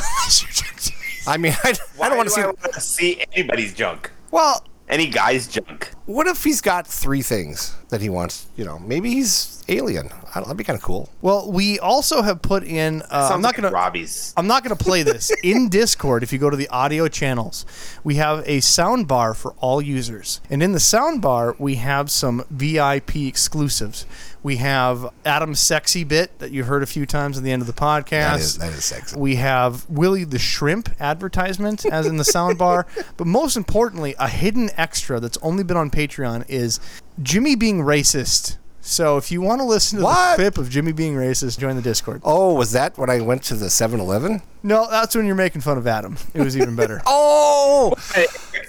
I 1.26 1.36
mean, 1.38 1.54
I, 1.64 1.74
I 2.00 2.08
don't 2.08 2.16
want 2.18 2.28
to 2.28 2.34
see. 2.34 2.42
Want 2.42 2.60
to 2.72 2.80
see 2.80 3.24
anybody's 3.32 3.74
junk? 3.74 4.12
Well, 4.30 4.64
Any 4.88 5.08
guy's 5.08 5.48
junk? 5.48 5.90
what 6.06 6.28
if 6.28 6.44
he's 6.44 6.60
got 6.60 6.86
three 6.86 7.20
things 7.20 7.74
that 7.88 8.00
he 8.00 8.08
wants? 8.08 8.46
You 8.56 8.64
know, 8.64 8.78
maybe 8.78 9.10
he's 9.10 9.64
alien. 9.68 10.06
I 10.06 10.34
don't, 10.34 10.44
that'd 10.44 10.56
be 10.56 10.62
kind 10.62 10.76
of 10.76 10.82
cool. 10.82 11.10
Well, 11.20 11.50
we 11.50 11.80
also 11.80 12.22
have 12.22 12.40
put 12.40 12.62
in. 12.62 13.02
Uh, 13.02 13.30
I'm 13.32 13.42
not 13.42 13.48
like 13.48 13.56
going 13.56 13.68
to. 13.68 13.74
Robbie's. 13.74 14.32
I'm 14.36 14.46
not 14.46 14.62
going 14.62 14.76
to 14.76 14.82
play 14.82 15.02
this 15.02 15.32
in 15.42 15.68
Discord. 15.68 16.22
If 16.22 16.32
you 16.32 16.38
go 16.38 16.48
to 16.48 16.56
the 16.56 16.68
audio 16.68 17.08
channels, 17.08 17.66
we 18.04 18.14
have 18.16 18.44
a 18.46 18.60
sound 18.60 19.08
bar 19.08 19.34
for 19.34 19.52
all 19.58 19.82
users, 19.82 20.40
and 20.48 20.62
in 20.62 20.72
the 20.72 20.80
sound 20.80 21.20
bar 21.20 21.56
we 21.58 21.74
have 21.76 22.10
some 22.10 22.44
VIP 22.50 23.16
exclusives. 23.16 24.06
We 24.46 24.58
have 24.58 25.12
Adam's 25.24 25.58
sexy 25.58 26.04
bit 26.04 26.38
that 26.38 26.52
you 26.52 26.62
heard 26.62 26.84
a 26.84 26.86
few 26.86 27.04
times 27.04 27.36
at 27.36 27.42
the 27.42 27.50
end 27.50 27.62
of 27.62 27.66
the 27.66 27.72
podcast. 27.72 28.10
That 28.10 28.38
is 28.40 28.58
that 28.58 28.72
is 28.74 28.84
sexy. 28.84 29.18
We 29.18 29.34
have 29.34 29.84
Willie 29.90 30.22
the 30.22 30.38
Shrimp 30.38 30.88
advertisement 31.00 31.84
as 31.84 32.06
in 32.06 32.16
the 32.16 32.24
sound 32.24 32.56
bar. 32.56 32.86
But 33.16 33.26
most 33.26 33.56
importantly, 33.56 34.14
a 34.20 34.28
hidden 34.28 34.70
extra 34.76 35.18
that's 35.18 35.36
only 35.38 35.64
been 35.64 35.76
on 35.76 35.90
Patreon 35.90 36.44
is 36.48 36.78
Jimmy 37.20 37.56
being 37.56 37.80
racist. 37.80 38.58
So 38.80 39.16
if 39.16 39.32
you 39.32 39.40
want 39.40 39.60
to 39.62 39.64
listen 39.66 39.98
to 39.98 40.04
What? 40.04 40.36
the 40.36 40.42
clip 40.44 40.58
of 40.58 40.70
Jimmy 40.70 40.92
being 40.92 41.14
racist, 41.16 41.58
join 41.58 41.74
the 41.74 41.82
Discord. 41.82 42.20
Oh, 42.22 42.54
was 42.54 42.70
that 42.70 42.96
when 42.96 43.10
I 43.10 43.20
went 43.22 43.42
to 43.44 43.56
the 43.56 43.66
7-Eleven? 43.66 44.42
No, 44.62 44.86
that's 44.88 45.16
when 45.16 45.26
you're 45.26 45.34
making 45.34 45.62
fun 45.62 45.76
of 45.76 45.88
Adam. 45.88 46.16
It 46.34 46.40
was 46.42 46.56
even 46.56 46.76
better. 46.76 47.02
Oh, 47.06 47.94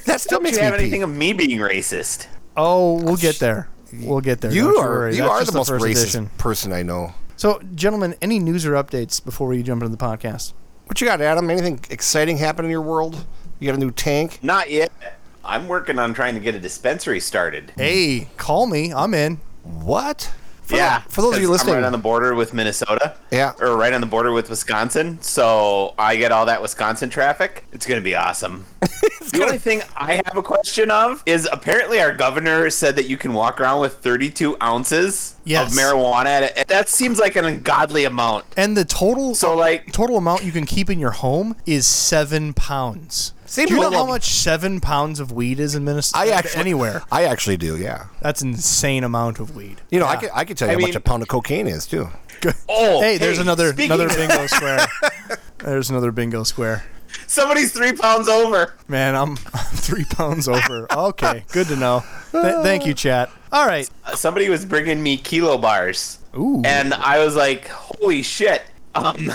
that 0.08 0.22
still 0.22 0.38
don't 0.40 0.44
makes 0.44 0.58
you 0.58 0.64
me 0.64 0.70
have 0.70 0.78
pee. 0.78 0.82
anything 0.86 1.04
of 1.04 1.12
me 1.16 1.34
being 1.34 1.60
racist? 1.60 2.26
Oh, 2.56 2.94
we'll 3.04 3.16
get 3.18 3.38
there. 3.38 3.70
We'll 3.94 4.22
get 4.22 4.42
there. 4.42 4.52
You 4.52 4.74
Don't 4.74 4.84
are 4.86 4.90
worry. 4.90 5.16
you 5.16 5.22
That's 5.22 5.32
are 5.32 5.40
just 5.40 5.52
the 5.52 5.58
most 5.58 5.70
first 5.70 5.86
racist 5.86 6.02
edition. 6.04 6.30
person 6.38 6.74
I 6.74 6.84
know. 6.84 7.14
So, 7.36 7.60
gentlemen, 7.76 8.16
any 8.22 8.40
news 8.40 8.66
or 8.66 8.72
updates 8.74 9.24
before 9.24 9.48
we 9.48 9.62
jump 9.64 9.84
into 9.84 9.96
the 9.96 10.04
podcast? 10.04 10.54
What 10.86 11.00
you 11.02 11.08
got, 11.08 11.22
Adam? 11.22 11.50
Anything 11.50 11.80
exciting 11.90 12.38
happen 12.38 12.66
in 12.66 12.72
your 12.72 12.82
world? 12.82 13.26
You 13.60 13.68
got 13.68 13.76
a 13.76 13.80
new 13.80 13.92
tank? 13.92 14.40
Not 14.42 14.70
yet. 14.72 14.92
I'm 15.44 15.68
working 15.68 16.00
on 16.00 16.14
trying 16.14 16.34
to 16.34 16.40
get 16.40 16.56
a 16.56 16.60
dispensary 16.60 17.20
started. 17.20 17.72
Hey, 17.78 18.30
call 18.38 18.68
me. 18.68 18.92
I'm 18.94 19.14
in. 19.14 19.40
What? 19.64 20.32
For 20.68 20.76
yeah, 20.76 21.00
the- 21.00 21.10
for 21.12 21.22
those 21.22 21.36
of 21.38 21.42
you 21.42 21.50
listening, 21.50 21.76
I'm 21.76 21.82
right 21.82 21.86
on 21.86 21.92
the 21.94 21.98
border 21.98 22.36
with 22.36 22.54
Minnesota. 22.54 23.16
Yeah. 23.32 23.54
or 23.62 23.78
right 23.78 23.94
on 23.94 24.02
the 24.02 24.08
border 24.08 24.32
with 24.34 24.50
Wisconsin. 24.50 25.18
So 25.22 25.94
I 25.98 26.18
get 26.18 26.32
all 26.34 26.46
that 26.48 26.62
Wisconsin 26.62 27.10
traffic. 27.10 27.66
It's 27.72 27.86
gonna 27.86 28.02
be 28.02 28.16
awesome. 28.16 28.66
the 28.82 29.40
only 29.44 29.58
thing 29.60 29.82
I 29.96 30.16
have 30.26 30.36
a 30.36 30.44
question 30.44 30.92
of 30.92 31.24
is 31.26 31.48
apparently 31.52 32.02
our 32.02 32.14
governor 32.14 32.70
said 32.70 32.98
that 32.98 33.08
you 33.08 33.16
can 33.16 33.34
walk 33.34 33.62
around 33.62 33.80
with 33.80 33.96
32 34.00 34.58
ounces 34.62 35.36
Yes. 35.46 35.72
of 35.72 35.78
marijuana. 35.80 36.26
At 36.26 36.44
it. 36.58 36.68
That 36.68 36.90
seems 36.90 37.18
like 37.18 37.38
an 37.38 37.46
ungodly 37.46 38.04
amount. 38.04 38.44
And 38.58 38.76
the 38.76 38.84
total 38.84 39.36
So 39.36 39.56
like, 39.56 39.94
total 39.94 40.18
amount 40.18 40.44
you 40.44 40.52
can 40.52 40.66
keep 40.66 40.90
in 40.90 41.00
your 41.00 41.12
home 41.12 41.56
is 41.66 41.88
seven 41.88 42.54
pounds. 42.54 43.32
Seems 43.48 43.70
do 43.70 43.76
you 43.76 43.82
know 43.82 43.92
how 43.92 44.06
much 44.06 44.26
seven 44.26 44.80
pounds 44.82 45.20
of 45.20 45.32
weed 45.32 45.60
is 45.60 45.74
in 45.74 45.84
Minnesota? 45.86 46.20
I 46.24 46.28
actually 46.36 46.60
anywhere. 46.62 47.02
I 47.12 47.24
actually 47.24 47.58
do. 47.58 47.78
Yeah. 47.78 48.08
That's 48.22 48.42
an 48.42 48.50
insane 48.50 49.04
amount 49.04 49.40
of 49.40 49.56
weed. 49.56 49.82
You 49.90 50.00
know, 50.00 50.06
I 50.06 50.14
Yeah. 50.14 50.20
could 50.20 50.30
I 50.34 50.46
could 50.46 50.58
tell 50.58 50.68
you 50.68 50.78
I 50.78 50.82
how 50.82 50.88
much 50.88 50.96
a 50.96 51.00
pound 51.00 51.24
of 51.24 51.30
cocaine 51.30 51.66
is 51.68 51.88
too. 51.88 52.10
oh, 52.70 53.02
Hey, 53.02 53.18
there's 53.18 53.40
another 53.40 53.70
another 53.78 54.08
bingo 54.16 54.48
square. 54.48 54.86
There's 55.60 55.90
another 55.90 56.12
bingo 56.12 56.44
square. 56.44 56.84
Somebody's 57.26 57.72
three 57.72 57.94
pounds 57.94 58.28
over. 58.28 58.76
Man, 58.88 59.16
I'm, 59.16 59.32
I'm 59.54 59.66
three 59.76 60.06
pounds 60.06 60.48
over. 60.48 60.92
Okay, 60.92 61.46
good 61.52 61.68
to 61.68 61.76
know. 61.76 62.04
Th- 62.32 62.56
thank 62.64 62.86
you, 62.86 62.94
chat. 62.94 63.30
All 63.52 63.66
right. 63.66 63.90
Somebody 64.14 64.50
was 64.50 64.66
bringing 64.66 65.02
me 65.02 65.18
kilo 65.18 65.58
bars, 65.58 66.20
Ooh. 66.38 66.62
and 66.66 66.94
I 66.94 67.20
was 67.24 67.36
like, 67.36 67.70
"Holy 67.70 68.22
shit!" 68.24 68.62
Um, 68.94 69.32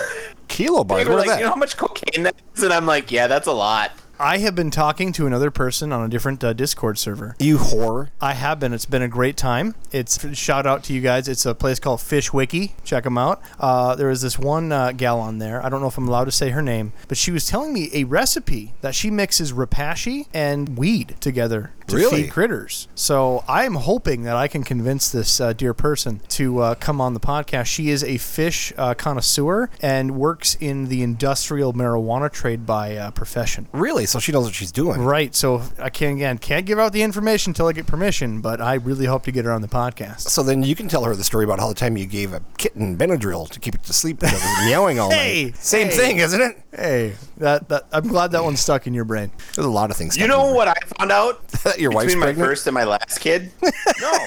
Kilo 0.49 0.85
bars. 0.85 1.05
they 1.05 1.11
were 1.11 1.17
What 1.17 1.23
is 1.25 1.27
like, 1.29 1.35
that? 1.37 1.39
"You 1.41 1.45
know 1.47 1.51
how 1.53 1.57
much 1.57 1.77
cocaine 1.77 2.25
that 2.25 2.37
is?" 2.55 2.63
And 2.63 2.73
I'm 2.73 2.87
like, 2.87 3.11
"Yeah, 3.11 3.27
that's 3.27 3.47
a 3.49 3.53
lot." 3.53 3.91
I 4.23 4.39
have 4.39 4.55
been 4.55 4.71
talking 4.71 5.11
to 5.15 5.27
another 5.27 5.51
person 5.51 5.93
on 5.93 6.05
a 6.05 6.09
different 6.09 6.45
uh, 6.45 6.53
Discord 6.53 6.97
server. 6.97 7.35
you 7.41 7.59
whore. 7.59 8.11
I 8.21 8.35
have 8.35 8.61
been. 8.61 8.73
It's 8.73 8.87
been 8.87 9.03
a 9.03 9.09
great 9.09 9.37
time. 9.37 9.75
It's 9.91 10.39
shout 10.39 10.65
out 10.65 10.85
to 10.85 10.93
you 10.93 11.01
guys. 11.01 11.27
It's 11.27 11.45
a 11.45 11.57
place 11.57 11.81
called 11.81 12.01
Fish 12.01 12.33
Wiki. 12.33 12.77
Check 12.85 13.03
them 13.03 13.19
out. 13.19 13.43
Uh, 13.59 13.97
there 13.97 14.07
was 14.07 14.23
this 14.23 14.39
one 14.39 14.71
uh, 14.71 14.93
gal 14.93 15.19
on 15.19 15.39
there. 15.39 15.61
I 15.67 15.69
don't 15.69 15.81
know 15.81 15.89
if 15.89 15.99
I'm 15.99 16.07
allowed 16.07 16.27
to 16.27 16.31
say 16.31 16.51
her 16.51 16.63
name, 16.63 16.93
but 17.09 17.19
she 17.19 17.33
was 17.33 17.47
telling 17.47 17.73
me 17.73 17.91
a 17.93 18.05
recipe 18.05 18.75
that 18.81 18.95
she 18.95 19.11
mixes 19.11 19.53
Repashy 19.53 20.29
and 20.33 20.79
weed 20.79 21.17
together 21.19 21.73
to 21.89 21.97
Really? 21.97 22.23
feed 22.25 22.31
critters. 22.33 22.89
So 22.95 23.45
I'm 23.49 23.75
hoping 23.75 24.23
that 24.23 24.37
I 24.37 24.49
can 24.49 24.63
convince 24.65 25.11
this 25.11 25.41
uh, 25.41 25.53
dear 25.53 25.75
person 25.75 26.21
to 26.31 26.59
uh, 26.61 26.75
come 26.77 27.01
on 27.01 27.15
the 27.15 27.21
podcast. 27.21 27.67
She 27.67 27.91
is 27.91 28.03
a 28.05 28.19
fish 28.19 28.73
uh, 28.77 28.95
connoisseur 28.95 29.71
and 29.81 30.17
works 30.17 30.57
in 30.61 30.89
the 30.89 31.03
industrial 31.03 31.73
marijuana 31.73 32.31
trade 32.31 32.67
by 32.67 32.97
uh, 32.97 33.11
profession. 33.11 33.69
Really? 33.73 34.07
So 34.07 34.19
she 34.19 34.33
knows 34.33 34.45
what 34.47 34.55
she's 34.55 34.73
doing. 34.73 35.01
Right. 35.03 35.35
So 35.35 35.63
I 35.79 35.91
can't 35.91 36.17
again 36.17 36.39
can't 36.39 36.67
give 36.67 36.79
out 36.79 36.93
the 36.93 37.03
information 37.03 37.51
until 37.51 37.67
I 37.67 37.73
get 37.73 37.87
permission, 37.87 38.41
but 38.41 38.61
I 38.61 38.75
really 38.75 39.07
hope 39.07 39.25
to 39.25 39.33
get 39.33 39.45
her 39.45 39.53
on 39.53 39.63
the 39.63 39.69
podcast. 39.69 40.21
So 40.23 40.43
then 40.43 40.63
you 40.63 40.75
can 40.75 40.89
tell 40.89 41.05
her 41.05 41.15
the 41.17 41.25
story 41.25 41.45
about 41.45 41.59
how 41.61 41.69
the 41.69 41.75
time 41.75 41.97
you 41.97 42.07
gave 42.07 42.33
a 42.33 42.43
kitten 42.59 42.97
Benadryl 42.97 43.49
to 43.51 43.61
keep 43.61 43.75
it 43.75 43.83
to 43.85 43.93
sleep 43.93 44.21
because 44.21 44.35
it 44.41 44.47
was 44.47 44.67
meowing 44.67 44.99
all 44.99 45.11
Hey, 45.23 45.45
night. 45.47 45.57
Same 45.57 45.89
hey. 45.89 45.97
thing, 45.97 46.19
isn't 46.19 46.41
it? 46.41 46.59
Hey, 46.75 47.15
that, 47.39 47.69
that 47.69 47.85
I'm 47.93 48.09
glad 48.09 48.31
that 48.33 48.43
one 48.45 48.57
stuck 48.57 48.87
in 48.87 48.95
your 48.95 49.05
brain. 49.05 49.31
There's 49.55 49.67
a 49.67 49.71
lot 49.71 49.91
of 49.91 49.97
things. 49.97 50.17
You 50.17 50.27
know 50.27 50.53
what 50.53 50.69
I 50.69 50.75
found 50.99 51.13
out? 51.13 51.41
Your 51.83 51.91
wife's 51.91 52.07
Between 52.15 52.21
my 52.21 52.27
pregnant? 52.27 52.49
first 52.49 52.67
and 52.67 52.75
my 52.75 52.85
last 52.85 53.19
kid? 53.19 53.51
no. 54.01 54.19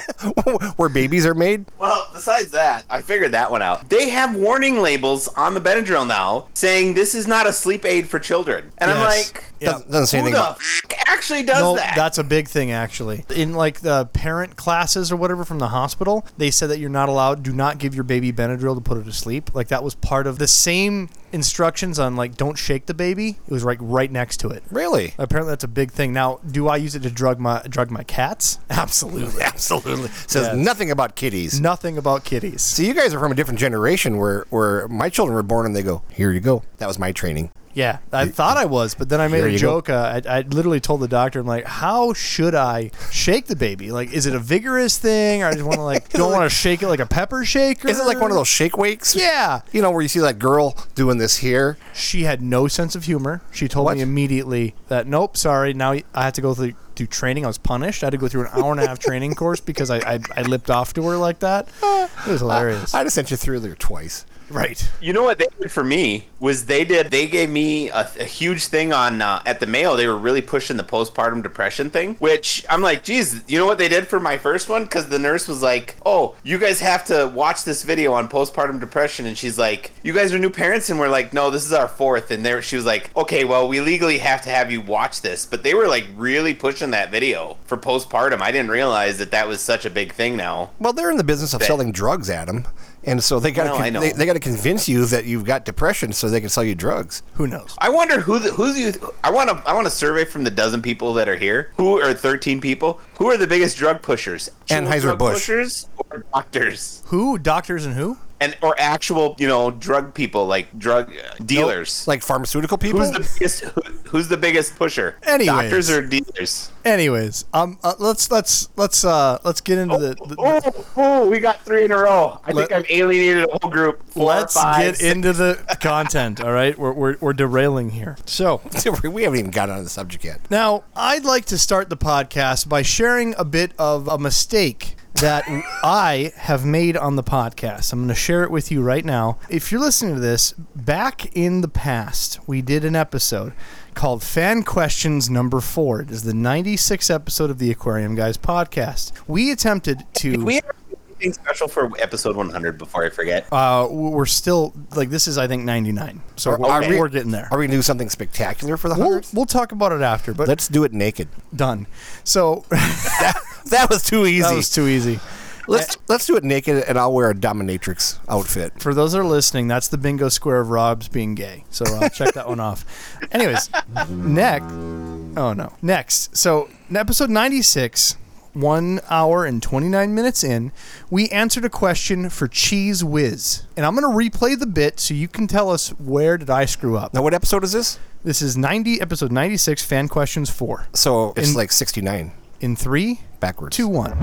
Where 0.75 0.89
babies 0.89 1.25
are 1.25 1.33
made? 1.33 1.65
Well, 1.79 2.07
besides 2.13 2.51
that, 2.51 2.83
I 2.89 3.01
figured 3.01 3.31
that 3.31 3.50
one 3.50 3.62
out. 3.62 3.89
They 3.89 4.09
have 4.09 4.35
warning 4.35 4.79
labels 4.81 5.27
on 5.29 5.53
the 5.53 5.62
Benadryl 5.62 6.05
now 6.07 6.50
saying 6.53 6.93
this 6.93 7.15
is 7.15 7.27
not 7.27 7.47
a 7.47 7.53
sleep 7.53 7.85
aid 7.85 8.09
for 8.09 8.19
children. 8.19 8.71
And 8.77 8.91
I'm 8.91 9.00
like, 9.00 9.45
Yeah. 9.59 9.71
Doesn't, 9.74 9.91
doesn't 9.91 10.07
say 10.07 10.17
Who 10.17 10.24
anything 10.25 10.33
the 10.33 10.39
about. 10.47 10.57
f- 10.57 10.81
actually 11.07 11.43
does 11.43 11.59
no, 11.62 11.75
that? 11.75 11.93
that's 11.95 12.17
a 12.17 12.24
big 12.24 12.47
thing 12.47 12.71
actually. 12.71 13.24
In 13.33 13.53
like 13.53 13.79
the 13.81 14.05
parent 14.07 14.55
classes 14.55 15.12
or 15.12 15.15
whatever 15.15 15.45
from 15.45 15.59
the 15.59 15.69
hospital, 15.69 16.25
they 16.38 16.51
said 16.51 16.69
that 16.69 16.79
you're 16.79 16.89
not 16.89 17.09
allowed. 17.09 17.43
Do 17.43 17.53
not 17.53 17.77
give 17.77 17.95
your 17.95 18.03
baby 18.03 18.31
Benadryl 18.33 18.75
to 18.75 18.81
put 18.81 18.97
her 18.97 19.03
to 19.03 19.12
sleep. 19.13 19.53
Like 19.55 19.67
that 19.69 19.83
was 19.83 19.95
part 19.95 20.27
of 20.27 20.39
the 20.39 20.47
same 20.47 21.09
instructions 21.31 22.00
on 22.00 22.15
like 22.15 22.35
don't 22.38 22.57
shake 22.57 22.85
the 22.85 22.93
baby. 22.93 23.29
It 23.47 23.51
was 23.51 23.63
like 23.65 23.77
right 23.81 24.12
next 24.12 24.38
to 24.38 24.50
it. 24.50 24.63
Really? 24.71 25.13
Apparently 25.17 25.51
that's 25.51 25.63
a 25.63 25.67
big 25.69 25.91
thing. 25.91 26.13
Now, 26.13 26.39
do 26.50 26.67
I 26.67 26.77
use 26.77 26.95
it 26.95 27.03
to 27.03 27.09
drug 27.09 27.39
my 27.39 27.62
drug 27.69 27.91
my 27.91 28.03
cats? 28.03 28.59
Absolutely. 28.69 29.41
Absolutely. 29.43 30.09
Says 30.27 30.47
Yes. 30.47 30.55
nothing 30.55 30.91
about 30.91 31.15
kitties. 31.15 31.59
Nothing 31.62 31.97
about 31.97 32.24
kitties. 32.24 32.62
So 32.62 32.83
you 32.83 32.93
guys 32.93 33.13
are 33.13 33.19
from 33.19 33.31
a 33.31 33.35
different 33.35 33.59
generation 33.59 34.17
where 34.17 34.45
where 34.50 34.88
my 34.88 35.09
children 35.09 35.35
were 35.35 35.43
born 35.43 35.65
and 35.65 35.75
they 35.75 35.83
go, 35.83 36.03
here 36.12 36.31
you 36.31 36.39
go. 36.39 36.63
That 36.77 36.88
was 36.88 37.00
my 37.00 37.12
training. 37.12 37.51
Yeah, 37.75 38.00
I 38.13 38.29
thought 38.29 38.55
I 38.55 38.63
was, 38.65 38.96
but 38.96 39.10
then 39.10 39.20
I 39.20 39.27
made 39.27 39.39
Here 39.39 39.48
a 39.50 39.58
joke. 39.58 39.89
Uh, 39.89 40.22
I, 40.25 40.38
I 40.38 40.41
literally 40.41 40.79
told 40.79 41.01
the 41.01 41.10
doctor, 41.10 41.41
"I'm 41.41 41.46
like, 41.46 41.65
how 41.65 42.13
should 42.13 42.55
I 42.55 42.89
shake 43.12 43.48
the 43.48 43.55
baby? 43.58 43.91
Like, 43.91 44.13
is 44.13 44.25
it 44.25 44.34
a 44.34 44.39
vigorous 44.39 44.98
thing, 44.98 45.44
or 45.44 45.48
I 45.48 45.51
just 45.51 45.65
want 45.65 45.75
to 45.75 45.82
like 45.84 46.08
don't 46.13 46.32
want 46.32 46.50
to 46.50 46.55
shake 46.55 46.82
it 46.84 46.88
like 46.88 47.01
a 47.01 47.05
pepper 47.05 47.44
shaker? 47.44 47.89
Is 47.89 48.00
it 48.00 48.05
like 48.05 48.22
one 48.22 48.32
of 48.32 48.38
those 48.38 48.48
shake 48.48 48.77
wakes? 48.77 49.13
Yeah. 49.13 49.60
You 49.74 49.82
know 49.82 49.91
where 49.91 50.01
you 50.01 50.08
see 50.08 50.22
that 50.22 50.39
girl 50.39 50.77
doing 50.96 51.17
this 51.17 51.38
here? 51.38 51.77
She 51.94 52.24
had 52.24 52.41
no 52.41 52.70
sense 52.70 52.96
of 52.96 53.03
humor. 53.03 53.41
She 53.51 53.67
told 53.67 53.86
What? 53.86 53.98
me 53.98 54.01
immediately 54.03 54.74
that 54.88 55.05
nope, 55.05 55.36
sorry. 55.36 55.74
Now 55.74 55.91
I 55.91 56.24
had 56.24 56.34
to 56.36 56.41
go 56.41 56.53
through 56.53 56.75
through 56.96 57.08
training. 57.08 57.44
I 57.44 57.48
was 57.48 57.58
punished. 57.58 58.03
I 58.03 58.05
had 58.05 58.12
to 58.12 58.17
go 58.17 58.29
through 58.29 58.44
an 58.46 58.51
hour 58.53 58.72
and 58.72 58.79
a 58.79 58.88
half 58.88 59.00
training 59.00 59.36
course 59.36 59.60
because 59.60 59.91
I, 59.91 59.98
I 60.13 60.20
I 60.34 60.41
lipped 60.44 60.70
off 60.72 60.94
to 60.94 61.03
her 61.08 61.17
like 61.17 61.39
that. 61.39 61.67
It 61.84 62.27
was 62.32 62.39
hilarious. 62.39 62.94
I 62.94 63.03
just 63.03 63.15
sent 63.15 63.32
you 63.32 63.38
through 63.38 63.60
there 63.60 63.75
twice. 63.75 64.25
Right. 64.49 64.89
You 65.01 65.13
know 65.13 65.23
what 65.23 65.37
they 65.37 65.47
did 65.59 65.71
for 65.71 65.83
me 65.83 66.27
was 66.39 66.65
they 66.65 66.85
did 66.85 67.11
they 67.11 67.27
gave 67.27 67.49
me 67.49 67.89
a, 67.89 68.09
a 68.19 68.23
huge 68.23 68.67
thing 68.67 68.93
on 68.93 69.21
uh, 69.21 69.41
at 69.45 69.59
the 69.59 69.67
Mayo. 69.67 69.95
They 69.95 70.07
were 70.07 70.17
really 70.17 70.41
pushing 70.41 70.77
the 70.77 70.83
postpartum 70.83 71.43
depression 71.43 71.89
thing, 71.89 72.15
which 72.15 72.65
I'm 72.69 72.81
like, 72.81 73.03
geez, 73.03 73.43
you 73.47 73.57
know 73.57 73.65
what 73.65 73.77
they 73.77 73.89
did 73.89 74.07
for 74.07 74.19
my 74.19 74.37
first 74.37 74.69
one? 74.69 74.83
Because 74.83 75.09
the 75.09 75.19
nurse 75.19 75.47
was 75.47 75.61
like, 75.61 75.95
"Oh, 76.05 76.35
you 76.43 76.57
guys 76.57 76.79
have 76.81 77.05
to 77.05 77.31
watch 77.33 77.63
this 77.63 77.83
video 77.83 78.13
on 78.13 78.29
postpartum 78.29 78.79
depression," 78.79 79.25
and 79.25 79.37
she's 79.37 79.57
like, 79.57 79.91
"You 80.03 80.13
guys 80.13 80.33
are 80.33 80.39
new 80.39 80.49
parents," 80.49 80.89
and 80.89 80.99
we're 80.99 81.09
like, 81.09 81.33
"No, 81.33 81.49
this 81.49 81.65
is 81.65 81.73
our 81.73 81.87
fourth. 81.87 82.31
And 82.31 82.45
there, 82.45 82.61
she 82.61 82.75
was 82.75 82.85
like, 82.85 83.15
"Okay, 83.15 83.43
well, 83.43 83.67
we 83.67 83.81
legally 83.81 84.19
have 84.19 84.41
to 84.43 84.49
have 84.49 84.71
you 84.71 84.81
watch 84.81 85.21
this," 85.21 85.45
but 85.45 85.63
they 85.63 85.73
were 85.73 85.87
like 85.87 86.05
really 86.15 86.53
pushing 86.53 86.91
that 86.91 87.11
video 87.11 87.57
for 87.65 87.77
postpartum. 87.77 88.41
I 88.41 88.51
didn't 88.51 88.71
realize 88.71 89.17
that 89.17 89.31
that 89.31 89.47
was 89.47 89.61
such 89.61 89.85
a 89.85 89.89
big 89.89 90.13
thing 90.13 90.35
now. 90.35 90.71
Well, 90.79 90.93
they're 90.93 91.11
in 91.11 91.17
the 91.17 91.23
business 91.23 91.53
of 91.53 91.59
Bet. 91.59 91.67
selling 91.67 91.91
drugs, 91.91 92.29
Adam, 92.29 92.65
and 93.05 93.24
so 93.24 93.39
they 93.39 93.51
got 93.51 93.65
Well, 93.71 93.81
I 93.81 93.89
to—they 93.89 94.12
they 94.13 94.25
got 94.25 94.33
to 94.33 94.39
convince 94.39 94.88
you 94.88 95.05
that 95.05 95.25
you've 95.25 95.45
got 95.45 95.65
depression 95.65 96.13
so 96.13 96.29
they 96.29 96.39
can 96.39 96.50
sell 96.50 96.63
you 96.63 96.75
drugs. 96.75 97.24
Who 97.33 97.47
knows? 97.47 97.75
I 97.77 97.89
wonder 97.89 98.19
who 98.19 98.39
the, 98.39 98.51
who's 98.51 98.77
you. 98.77 98.93
I 99.24 99.31
want 99.31 99.50
to 99.50 99.62
I 99.69 99.74
want 99.74 99.88
a 99.88 99.91
survey 99.91 100.25
from 100.25 100.43
the 100.43 100.51
dozen 100.51 100.81
people 100.81 101.13
that 101.15 101.29
are 101.29 101.38
here. 101.38 101.71
Who 101.77 102.00
are 102.01 102.13
thirteen 102.13 102.62
people? 102.62 103.00
Who 103.17 103.27
are 103.27 103.38
the 103.38 103.47
biggest 103.47 103.77
drug 103.77 104.01
pushers? 104.01 104.50
Actual 104.69 104.88
Anheuser 104.88 105.01
drug 105.01 105.19
Busch. 105.19 105.33
pushers 105.33 105.89
or 105.97 106.25
doctors 106.33 107.03
Who? 107.07 107.38
Doctors 107.38 107.85
and 107.85 107.95
who? 107.95 108.17
And 108.45 108.57
or 108.61 108.75
actual 108.79 109.35
you 109.39 109.47
know 109.47 109.71
drug 109.71 110.13
people 110.13 110.45
like 110.47 110.77
drug 110.77 111.11
uh, 111.15 111.35
dealers. 111.43 112.07
Like 112.07 112.21
pharmaceutical 112.23 112.77
people. 112.77 112.99
who's 112.99 113.11
the 113.11 113.19
biggest? 113.39 113.63
Who's 114.09 114.27
the 114.27 114.37
biggest 114.37 114.75
pusher? 114.75 115.17
Anyways. 115.23 115.47
doctors 115.47 115.89
or 115.89 116.05
dealers? 116.05 116.71
Anyways, 116.85 117.45
um, 117.53 117.79
uh, 117.83 117.93
let's 117.99 118.29
let's 118.29 118.69
let's 118.75 119.03
uh 119.03 119.39
let's 119.43 119.59
get 119.61 119.79
into 119.79 119.97
the, 119.97 120.13
the 120.15 120.35
Oh, 120.37 120.85
oh, 120.97 121.29
we 121.29 121.39
got 121.39 121.65
three 121.65 121.85
in 121.85 121.91
a 121.91 121.97
row. 121.97 122.39
I 122.45 122.51
Let- 122.51 122.69
think 122.69 122.71
I've 122.71 122.91
alienated 122.91 123.45
a 123.45 123.57
whole 123.59 123.71
group. 123.71 124.03
Four, 124.09 124.25
Let's 124.27 124.53
five, 124.53 124.81
get 124.81 124.97
six. 124.97 125.15
into 125.15 125.33
the 125.33 125.77
content. 125.81 126.39
All 126.41 126.51
right, 126.51 126.77
we're, 126.77 126.93
we're, 126.93 127.17
we're 127.19 127.33
derailing 127.33 127.89
here. 127.89 128.17
So 128.25 128.61
we 129.03 129.23
haven't 129.23 129.39
even 129.39 129.51
gotten 129.51 129.75
on 129.75 129.83
the 129.83 129.89
subject 129.89 130.23
yet. 130.23 130.39
now 130.51 130.83
I'd 130.95 131.25
like 131.25 131.45
to 131.45 131.57
start 131.57 131.89
the 131.89 131.97
podcast 131.97 132.69
by 132.69 132.81
sharing 132.83 133.33
a 133.37 133.43
bit 133.45 133.71
of 133.79 134.07
a 134.07 134.17
mistake 134.19 134.94
that 135.15 135.45
I 135.84 136.34
have 136.36 136.65
made 136.65 136.98
on 136.98 137.15
the 137.15 137.24
podcast. 137.24 137.93
I'm 137.93 138.00
going 138.00 138.10
to 138.10 138.15
share 138.15 138.43
it 138.43 138.51
with 138.51 138.72
you 138.72 138.81
right 138.81 139.05
now. 139.05 139.38
If 139.50 139.72
you're 139.72 139.81
listening 139.81 140.15
to 140.15 140.22
this, 140.22 140.53
back 140.75 141.36
in 141.36 141.62
the 141.62 141.67
past, 141.67 142.39
we 142.48 142.62
did 142.62 142.84
an 142.84 142.95
episode 142.95 143.53
called 143.93 144.22
Fan 144.22 144.63
Questions 144.63 145.29
Number 145.29 145.62
Four. 145.62 146.01
It 146.01 146.12
is 146.12 146.24
the 146.24 146.34
96th 146.34 147.13
episode 147.13 147.50
of 147.50 147.60
the 147.60 147.72
Aquarium 147.72 148.15
Guys 148.15 148.38
podcast. 148.38 149.13
We 149.27 149.51
attempted 149.51 150.03
to. 150.15 150.43
We 150.43 150.57
ever 150.57 150.75
anything 151.19 151.34
special 151.34 151.67
for 151.67 151.91
episode 152.00 152.36
100 152.36 152.77
before 152.77 153.05
I 153.05 153.10
forget? 153.10 153.48
uh, 153.51 153.88
we're 153.89 154.25
still 154.25 154.74
like 154.95 155.10
this 155.10 155.27
is 155.27 155.38
I 155.38 155.48
think 155.48 155.63
99, 155.63 156.22
so 156.36 156.51
Are- 156.51 156.60
we're, 156.60 156.89
we- 156.89 157.00
we're 157.00 157.10
getting 157.10 157.31
there. 157.31 157.48
Are 157.51 157.57
we 157.57 157.67
gonna 157.67 157.77
do 157.77 157.81
something 157.81 158.10
spectacular 158.10 158.77
for 158.77 158.89
the 158.89 158.95
We'll, 158.95 159.03
hundredth? 159.05 159.34
we'll 159.34 159.45
talk 159.45 159.72
about 159.72 159.91
it 159.91 160.01
after, 160.01 160.34
but 160.34 160.48
Let's 160.48 160.67
do 160.67 160.84
it 160.84 160.93
naked. 160.93 161.27
done. 161.55 161.88
So 162.24 162.65
That 162.72 163.88
was 163.89 164.03
too 164.03 164.25
easy. 164.25 164.41
that 164.43 164.55
was 164.55 164.69
too 164.69 164.88
easy. 164.88 165.19
let's 165.67 165.98
let's 166.07 166.27
do 166.27 166.36
it 166.38 166.43
naked, 166.43 166.84
and 166.88 166.98
I'll 167.00 167.12
wear 167.12 167.31
a 167.31 167.34
dominatrix 167.34 168.19
outfit. 168.29 168.79
For 168.79 168.93
those 168.93 169.13
that 169.13 169.19
are 169.19 169.24
listening, 169.25 169.67
that's 169.67 169.88
the 169.88 169.98
bingo 169.98 170.29
square 170.29 170.60
of 170.62 170.69
Rob's 170.69 171.07
being 171.07 171.34
gay. 171.34 171.63
So 171.72 171.84
uh, 171.86 172.07
check 172.13 172.36
that 172.36 172.48
one 172.48 172.60
off. 172.60 172.86
Anyways, 173.31 173.72
next. 174.10 174.65
Oh 174.72 175.53
no. 175.57 175.74
Next. 175.81 176.38
So 176.38 176.69
in 176.89 176.95
episode 176.98 177.31
96, 177.31 178.15
one 178.55 179.01
hour 179.09 179.45
and 179.45 179.62
29 179.62 180.15
minutes 180.15 180.43
in, 180.43 180.71
we 181.09 181.29
answered 181.29 181.65
a 181.65 181.69
question 181.69 182.29
for 182.29 182.47
Cheese 182.47 183.03
Whiz, 183.03 183.63
and 183.77 183.85
I'm 183.85 183.95
going 183.95 184.03
to 184.09 184.38
replay 184.38 184.57
the 184.57 184.65
bit 184.65 185.00
so 185.00 185.13
you 185.13 185.27
can 185.27 185.45
tell 185.47 185.69
us 185.69 185.89
where 186.00 186.38
did 186.38 186.50
I 186.50 186.65
screw 186.65 186.97
up. 186.97 187.13
Now, 187.13 187.21
what 187.21 187.33
episode 187.33 187.63
is 187.63 187.74
this? 187.74 188.00
This 188.24 188.41
is 188.41 188.57
90 188.57 189.01
episode 189.01 189.31
96 189.31 189.83
fan 189.83 190.07
questions 190.07 190.50
four. 190.50 190.88
So 190.93 191.33
it's 191.38 191.50
In- 191.50 191.55
like 191.55 191.71
sixty 191.71 192.01
nine 192.01 192.31
In 192.59 192.75
three, 192.75 193.19
backwards. 193.39 193.75
two, 193.77 193.88
one. 193.88 194.17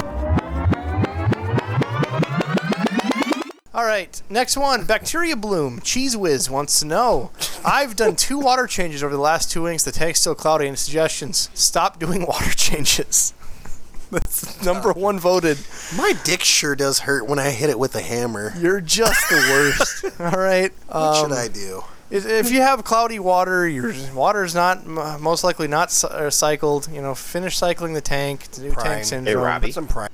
All 3.74 3.84
right, 3.86 4.20
next 4.28 4.56
one. 4.58 4.84
Bacteria 4.84 5.34
Bloom. 5.34 5.80
Cheese 5.80 6.14
Whiz 6.14 6.50
wants 6.50 6.78
to 6.80 6.86
know. 6.86 7.30
I've 7.64 7.96
done 7.96 8.16
two 8.16 8.38
water 8.38 8.66
changes 8.66 9.02
over 9.02 9.14
the 9.14 9.20
last 9.20 9.50
two 9.50 9.62
weeks. 9.62 9.82
The 9.82 9.92
tank's 9.92 10.20
still 10.20 10.34
cloudy. 10.34 10.66
Any 10.66 10.76
suggestions? 10.76 11.48
Stop 11.54 11.98
doing 11.98 12.26
water 12.28 12.50
changes. 12.50 13.32
That's 14.12 14.62
number 14.62 14.92
one 14.92 15.18
voted. 15.18 15.58
My 15.96 16.12
dick 16.24 16.42
sure 16.44 16.76
does 16.76 17.00
hurt 17.00 17.26
when 17.26 17.38
I 17.38 17.50
hit 17.50 17.70
it 17.70 17.78
with 17.78 17.94
a 17.96 18.00
hammer. 18.02 18.52
You're 18.58 18.80
just 18.82 19.18
the 19.30 19.36
worst. 19.36 20.04
All 20.20 20.38
right. 20.38 20.70
What 20.88 20.96
Um, 20.96 21.30
should 21.30 21.36
I 21.38 21.48
do? 21.48 21.82
if- 22.10 22.26
if 22.26 22.50
you 22.50 22.60
have 22.60 22.84
cloudy 22.84 23.18
water, 23.18 23.66
your 23.66 23.92
water's 24.14 24.54
not 24.54 24.86
most 24.86 25.42
likely 25.44 25.66
not 25.66 25.90
cy- 25.90 26.08
uh, 26.08 26.30
cycled. 26.30 26.88
You 26.92 27.00
know, 27.00 27.14
finish 27.14 27.56
cycling 27.56 27.94
the 27.94 28.02
tank. 28.02 28.46
New 28.58 28.70
Prime. 28.72 28.84
tank 28.84 28.98
Hey, 28.98 29.02
syndrome. 29.04 29.44
Robbie. 29.44 29.68
Put 29.68 29.74
some 29.74 29.86
prime. 29.88 30.08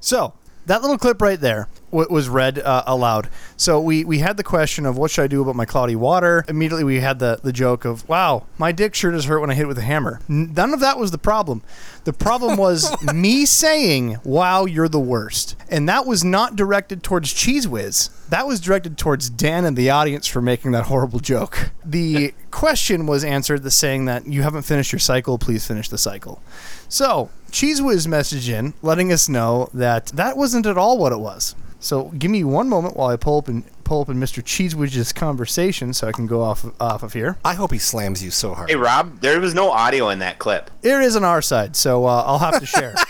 So 0.00 0.32
that 0.66 0.80
little 0.82 0.96
clip 0.98 1.20
right 1.20 1.40
there 1.40 1.62
w- 1.64 1.77
was 1.90 2.28
read 2.28 2.58
uh, 2.58 2.82
aloud. 2.86 3.28
So 3.56 3.80
we, 3.80 4.04
we 4.04 4.18
had 4.18 4.36
the 4.36 4.44
question 4.44 4.86
of 4.86 4.96
what 4.96 5.10
should 5.10 5.22
I 5.22 5.26
do 5.26 5.42
about 5.42 5.56
my 5.56 5.64
cloudy 5.64 5.96
water. 5.96 6.44
Immediately 6.48 6.84
we 6.84 7.00
had 7.00 7.18
the, 7.18 7.40
the 7.42 7.52
joke 7.52 7.84
of 7.84 8.08
wow 8.08 8.46
my 8.58 8.72
dick 8.72 8.94
sure 8.94 9.10
does 9.10 9.24
hurt 9.24 9.40
when 9.40 9.50
I 9.50 9.54
hit 9.54 9.62
it 9.62 9.66
with 9.66 9.78
a 9.78 9.82
hammer. 9.82 10.20
None 10.28 10.74
of 10.74 10.80
that 10.80 10.98
was 10.98 11.10
the 11.10 11.18
problem. 11.18 11.62
The 12.04 12.12
problem 12.12 12.56
was 12.56 12.90
me 13.12 13.46
saying 13.46 14.18
wow 14.24 14.64
you're 14.64 14.88
the 14.88 15.00
worst, 15.00 15.56
and 15.68 15.88
that 15.88 16.06
was 16.06 16.24
not 16.24 16.56
directed 16.56 17.02
towards 17.02 17.32
Cheese 17.32 17.66
Whiz. 17.66 18.10
That 18.28 18.46
was 18.46 18.60
directed 18.60 18.98
towards 18.98 19.30
Dan 19.30 19.64
and 19.64 19.76
the 19.76 19.90
audience 19.90 20.26
for 20.26 20.42
making 20.42 20.72
that 20.72 20.86
horrible 20.86 21.20
joke. 21.20 21.70
The 21.84 22.34
question 22.50 23.06
was 23.06 23.24
answered 23.24 23.62
the 23.62 23.70
saying 23.70 24.04
that 24.04 24.26
you 24.26 24.42
haven't 24.42 24.62
finished 24.62 24.92
your 24.92 24.98
cycle, 24.98 25.38
please 25.38 25.66
finish 25.66 25.88
the 25.88 25.98
cycle. 25.98 26.42
So, 26.88 27.30
Cheese 27.50 27.80
Whiz 27.80 28.06
messaged 28.06 28.48
in 28.48 28.74
letting 28.82 29.12
us 29.12 29.28
know 29.28 29.70
that 29.72 30.06
that 30.08 30.36
wasn't 30.36 30.66
at 30.66 30.76
all 30.76 30.98
what 30.98 31.12
it 31.12 31.20
was. 31.20 31.54
So, 31.80 32.04
give 32.18 32.30
me 32.30 32.42
one 32.44 32.68
moment 32.68 32.96
while 32.96 33.08
I 33.08 33.16
pull 33.16 33.38
up 33.38 33.48
and 33.48 33.64
pull 33.84 34.02
up 34.02 34.08
in 34.08 34.16
Mr. 34.18 34.44
Cheese 34.44 35.12
conversation 35.12 35.92
so 35.94 36.08
I 36.08 36.12
can 36.12 36.26
go 36.26 36.42
off 36.42 36.64
off 36.80 37.02
of 37.02 37.12
here. 37.12 37.38
I 37.44 37.54
hope 37.54 37.72
he 37.72 37.78
slams 37.78 38.22
you 38.22 38.30
so 38.30 38.52
hard. 38.54 38.68
Hey 38.68 38.76
Rob, 38.76 39.20
there 39.20 39.40
was 39.40 39.54
no 39.54 39.70
audio 39.70 40.10
in 40.10 40.18
that 40.18 40.38
clip. 40.38 40.70
It 40.82 40.90
is 40.90 41.16
on 41.16 41.24
our 41.24 41.40
side, 41.40 41.76
so 41.76 42.04
uh, 42.04 42.22
I'll 42.26 42.38
have 42.38 42.60
to 42.60 42.66
share. 42.66 42.94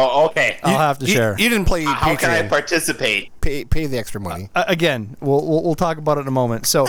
Oh, 0.00 0.26
okay. 0.26 0.60
I'll 0.62 0.78
have 0.78 1.00
to 1.00 1.06
you, 1.06 1.12
share. 1.12 1.34
You 1.40 1.48
didn't 1.48 1.64
play 1.64 1.82
How 1.82 2.14
can 2.14 2.30
I 2.30 2.46
participate? 2.48 3.32
pay, 3.40 3.64
pay 3.64 3.86
the 3.86 3.98
extra 3.98 4.20
money. 4.20 4.48
uh, 4.54 4.62
again, 4.68 5.16
we'll, 5.20 5.44
we'll 5.44 5.64
we'll 5.64 5.74
talk 5.74 5.98
about 5.98 6.18
it 6.18 6.20
in 6.20 6.28
a 6.28 6.30
moment. 6.30 6.66
So, 6.66 6.86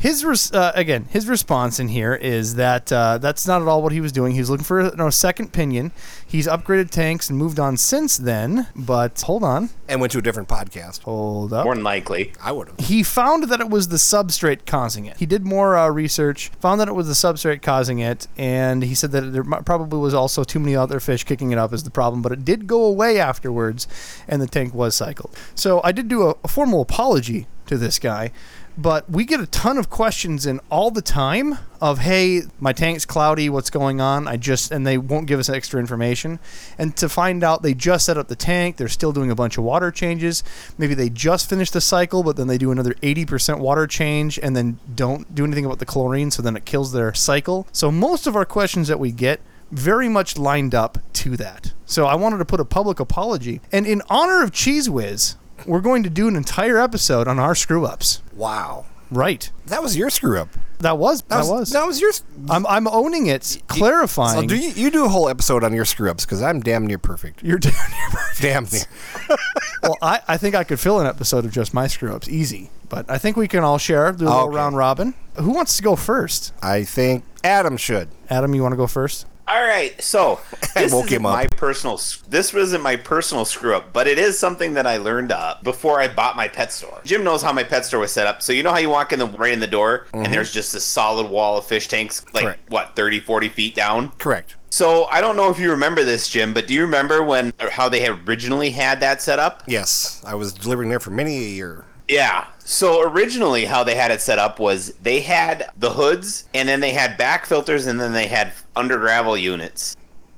his 0.00 0.24
res- 0.24 0.52
uh, 0.52 0.72
again, 0.74 1.06
his 1.10 1.28
response 1.28 1.78
in 1.78 1.88
here 1.88 2.14
is 2.14 2.54
that 2.56 2.90
uh, 2.90 3.18
that's 3.18 3.46
not 3.46 3.60
at 3.62 3.68
all 3.68 3.82
what 3.82 3.92
he 3.92 4.00
was 4.00 4.12
doing. 4.12 4.32
He 4.32 4.40
was 4.40 4.48
looking 4.48 4.64
for 4.64 4.80
a, 4.80 5.06
a 5.06 5.12
second 5.12 5.46
opinion. 5.48 5.92
He's 6.26 6.46
upgraded 6.46 6.90
tanks 6.90 7.28
and 7.28 7.38
moved 7.38 7.60
on 7.60 7.76
since 7.76 8.16
then. 8.16 8.66
But 8.74 9.20
hold 9.20 9.44
on, 9.44 9.70
and 9.88 10.00
went 10.00 10.12
to 10.12 10.18
a 10.18 10.22
different 10.22 10.48
podcast. 10.48 11.02
hold 11.02 11.52
up. 11.52 11.64
More 11.64 11.74
than 11.74 11.84
likely. 11.84 12.32
I 12.42 12.52
would 12.52 12.68
have. 12.68 12.78
He 12.78 13.02
found 13.02 13.44
that 13.44 13.60
it 13.60 13.68
was 13.68 13.88
the 13.88 13.96
substrate 13.98 14.64
causing 14.66 15.04
it. 15.06 15.18
He 15.18 15.26
did 15.26 15.44
more 15.44 15.76
uh, 15.76 15.88
research, 15.88 16.48
found 16.60 16.80
that 16.80 16.88
it 16.88 16.94
was 16.94 17.06
the 17.06 17.14
substrate 17.14 17.60
causing 17.62 17.98
it, 17.98 18.26
and 18.38 18.82
he 18.82 18.94
said 18.94 19.12
that 19.12 19.32
there 19.32 19.44
probably 19.44 19.98
was 19.98 20.14
also 20.14 20.44
too 20.44 20.58
many 20.58 20.74
other 20.74 20.98
fish 20.98 21.24
kicking 21.24 21.52
it 21.52 21.58
up 21.58 21.72
as 21.72 21.84
the 21.84 21.90
problem, 21.90 22.22
but 22.22 22.32
it 22.32 22.44
did 22.44 22.66
go 22.66 22.84
away 22.84 23.20
afterwards, 23.20 23.86
and 24.26 24.40
the 24.40 24.46
tank 24.46 24.72
was 24.72 24.94
cycled. 24.94 25.36
So 25.54 25.80
I 25.84 25.92
did 25.92 26.08
do 26.08 26.28
a, 26.28 26.34
a 26.42 26.48
formal 26.48 26.80
apology 26.80 27.46
to 27.66 27.76
this 27.76 27.98
guy. 27.98 28.32
But 28.80 29.10
we 29.10 29.26
get 29.26 29.40
a 29.40 29.46
ton 29.46 29.76
of 29.76 29.90
questions 29.90 30.46
in 30.46 30.58
all 30.70 30.90
the 30.90 31.02
time 31.02 31.58
of, 31.82 31.98
hey, 31.98 32.44
my 32.58 32.72
tank's 32.72 33.04
cloudy, 33.04 33.50
what's 33.50 33.68
going 33.68 34.00
on? 34.00 34.26
I 34.26 34.38
just, 34.38 34.70
and 34.70 34.86
they 34.86 34.96
won't 34.96 35.26
give 35.26 35.38
us 35.38 35.50
extra 35.50 35.78
information. 35.78 36.38
And 36.78 36.96
to 36.96 37.10
find 37.10 37.44
out 37.44 37.62
they 37.62 37.74
just 37.74 38.06
set 38.06 38.16
up 38.16 38.28
the 38.28 38.36
tank, 38.36 38.78
they're 38.78 38.88
still 38.88 39.12
doing 39.12 39.30
a 39.30 39.34
bunch 39.34 39.58
of 39.58 39.64
water 39.64 39.90
changes. 39.90 40.42
Maybe 40.78 40.94
they 40.94 41.10
just 41.10 41.50
finished 41.50 41.74
the 41.74 41.80
cycle, 41.82 42.22
but 42.22 42.36
then 42.36 42.46
they 42.46 42.56
do 42.56 42.72
another 42.72 42.94
80% 42.94 43.58
water 43.58 43.86
change 43.86 44.38
and 44.42 44.56
then 44.56 44.78
don't 44.94 45.34
do 45.34 45.44
anything 45.44 45.66
about 45.66 45.78
the 45.78 45.84
chlorine, 45.84 46.30
so 46.30 46.40
then 46.40 46.56
it 46.56 46.64
kills 46.64 46.92
their 46.92 47.12
cycle. 47.12 47.66
So 47.72 47.92
most 47.92 48.26
of 48.26 48.34
our 48.34 48.46
questions 48.46 48.88
that 48.88 48.98
we 48.98 49.12
get 49.12 49.42
very 49.70 50.08
much 50.08 50.38
lined 50.38 50.74
up 50.74 50.96
to 51.12 51.36
that. 51.36 51.74
So 51.84 52.06
I 52.06 52.14
wanted 52.14 52.38
to 52.38 52.46
put 52.46 52.60
a 52.60 52.64
public 52.64 52.98
apology. 52.98 53.60
And 53.70 53.86
in 53.86 54.00
honor 54.08 54.42
of 54.42 54.52
Cheese 54.52 54.88
Whiz, 54.88 55.36
we're 55.66 55.80
going 55.80 56.02
to 56.02 56.10
do 56.10 56.28
an 56.28 56.36
entire 56.36 56.78
episode 56.78 57.28
on 57.28 57.38
our 57.38 57.54
screw 57.54 57.84
ups. 57.86 58.22
Wow. 58.34 58.86
Right. 59.10 59.50
That 59.66 59.82
was 59.82 59.96
your 59.96 60.08
screw 60.08 60.38
up. 60.38 60.48
That 60.78 60.96
was 60.96 61.22
that, 61.22 61.44
was. 61.44 61.70
that 61.72 61.84
was 61.86 62.00
your. 62.00 62.12
I'm 62.48 62.64
I'm 62.66 62.86
owning 62.88 63.26
it, 63.26 63.60
clarifying. 63.66 64.42
So 64.42 64.46
do 64.46 64.56
you, 64.56 64.70
you 64.70 64.90
do 64.90 65.04
a 65.04 65.08
whole 65.08 65.28
episode 65.28 65.62
on 65.64 65.74
your 65.74 65.84
screw 65.84 66.08
ups 66.10 66.24
because 66.24 66.40
I'm 66.42 66.60
damn 66.60 66.86
near 66.86 66.96
perfect. 66.96 67.42
You're 67.42 67.58
down 67.58 67.72
here. 67.72 68.20
Damn 68.40 68.66
near. 68.72 68.82
well, 69.82 69.96
I, 70.00 70.20
I 70.28 70.36
think 70.38 70.54
I 70.54 70.64
could 70.64 70.80
fill 70.80 71.00
an 71.00 71.06
episode 71.06 71.44
of 71.44 71.50
just 71.52 71.74
my 71.74 71.86
screw 71.86 72.14
ups 72.14 72.28
easy. 72.28 72.70
But 72.88 73.10
I 73.10 73.18
think 73.18 73.36
we 73.36 73.46
can 73.46 73.62
all 73.62 73.78
share, 73.78 74.10
do 74.12 74.24
a 74.24 74.26
little 74.26 74.40
Okay. 74.48 74.56
round 74.56 74.76
robin. 74.76 75.14
Who 75.34 75.50
wants 75.50 75.76
to 75.76 75.82
go 75.82 75.96
first? 75.96 76.52
I 76.62 76.84
think 76.84 77.24
Adam 77.44 77.76
should. 77.76 78.08
Adam, 78.30 78.54
you 78.54 78.62
want 78.62 78.72
to 78.72 78.76
go 78.76 78.86
first? 78.86 79.26
All 79.50 79.60
right, 79.66 80.00
so 80.00 80.38
this 80.74 80.92
isn't 80.92 81.12
up. 81.14 81.22
my 81.22 81.46
personal. 81.48 82.00
This 82.28 82.54
wasn't 82.54 82.84
my 82.84 82.94
personal 82.94 83.44
screw 83.44 83.74
up, 83.74 83.92
but 83.92 84.06
it 84.06 84.16
is 84.18 84.38
something 84.38 84.74
that 84.74 84.86
I 84.86 84.98
learned 84.98 85.32
uh, 85.32 85.56
before 85.64 86.00
I 86.00 86.06
bought 86.06 86.36
my 86.36 86.46
pet 86.46 86.72
store. 86.72 87.00
Jim 87.04 87.24
knows 87.24 87.42
how 87.42 87.52
my 87.52 87.64
pet 87.64 87.84
store 87.84 87.98
was 88.00 88.12
set 88.12 88.26
up, 88.28 88.42
so 88.42 88.52
you 88.52 88.62
know 88.62 88.70
how 88.70 88.78
you 88.78 88.88
walk 88.88 89.12
in 89.12 89.18
the 89.18 89.26
right 89.26 89.52
in 89.52 89.58
the 89.58 89.66
door, 89.66 90.06
and 90.14 90.32
there's 90.32 90.52
just 90.52 90.74
a 90.76 90.80
solid 90.80 91.28
wall 91.28 91.58
of 91.58 91.64
fish 91.66 91.88
tanks, 91.88 92.24
like 92.32 92.40
Mm-hmm. 92.40 92.46
Correct. 92.46 92.70
what 92.70 92.96
30, 92.96 93.20
40 93.20 93.48
feet 93.50 93.74
down. 93.74 94.10
Correct. 94.18 94.54
So 94.70 95.06
I 95.06 95.20
don't 95.20 95.34
know 95.36 95.50
if 95.50 95.58
you 95.58 95.70
remember 95.72 96.04
this, 96.04 96.28
Jim, 96.28 96.54
but 96.54 96.68
do 96.68 96.74
you 96.74 96.82
remember 96.82 97.22
when 97.24 97.52
how 97.72 97.88
they 97.88 98.06
originally 98.08 98.70
had 98.70 99.00
that 99.00 99.20
set 99.20 99.38
up? 99.40 99.64
Yes, 99.66 100.22
I 100.24 100.36
was 100.36 100.52
delivering 100.52 100.90
there 100.90 101.00
for 101.00 101.10
many 101.10 101.36
a 101.38 101.48
year. 101.48 101.84
Yeah. 102.08 102.46
So 102.70 103.02
originally, 103.02 103.64
how 103.64 103.82
they 103.82 103.96
had 103.96 104.12
it 104.12 104.20
set 104.20 104.38
up 104.38 104.60
was 104.60 104.92
they 105.02 105.22
had 105.22 105.70
the 105.76 105.90
hoods, 105.90 106.44
and 106.54 106.68
then 106.68 106.78
they 106.78 106.92
had 106.92 107.18
back 107.18 107.44
filters, 107.44 107.88
and 107.88 108.00
then 108.00 108.12
they 108.12 108.28
had 108.28 108.52
under 108.76 108.96
gravel 108.96 109.36
units, 109.36 109.96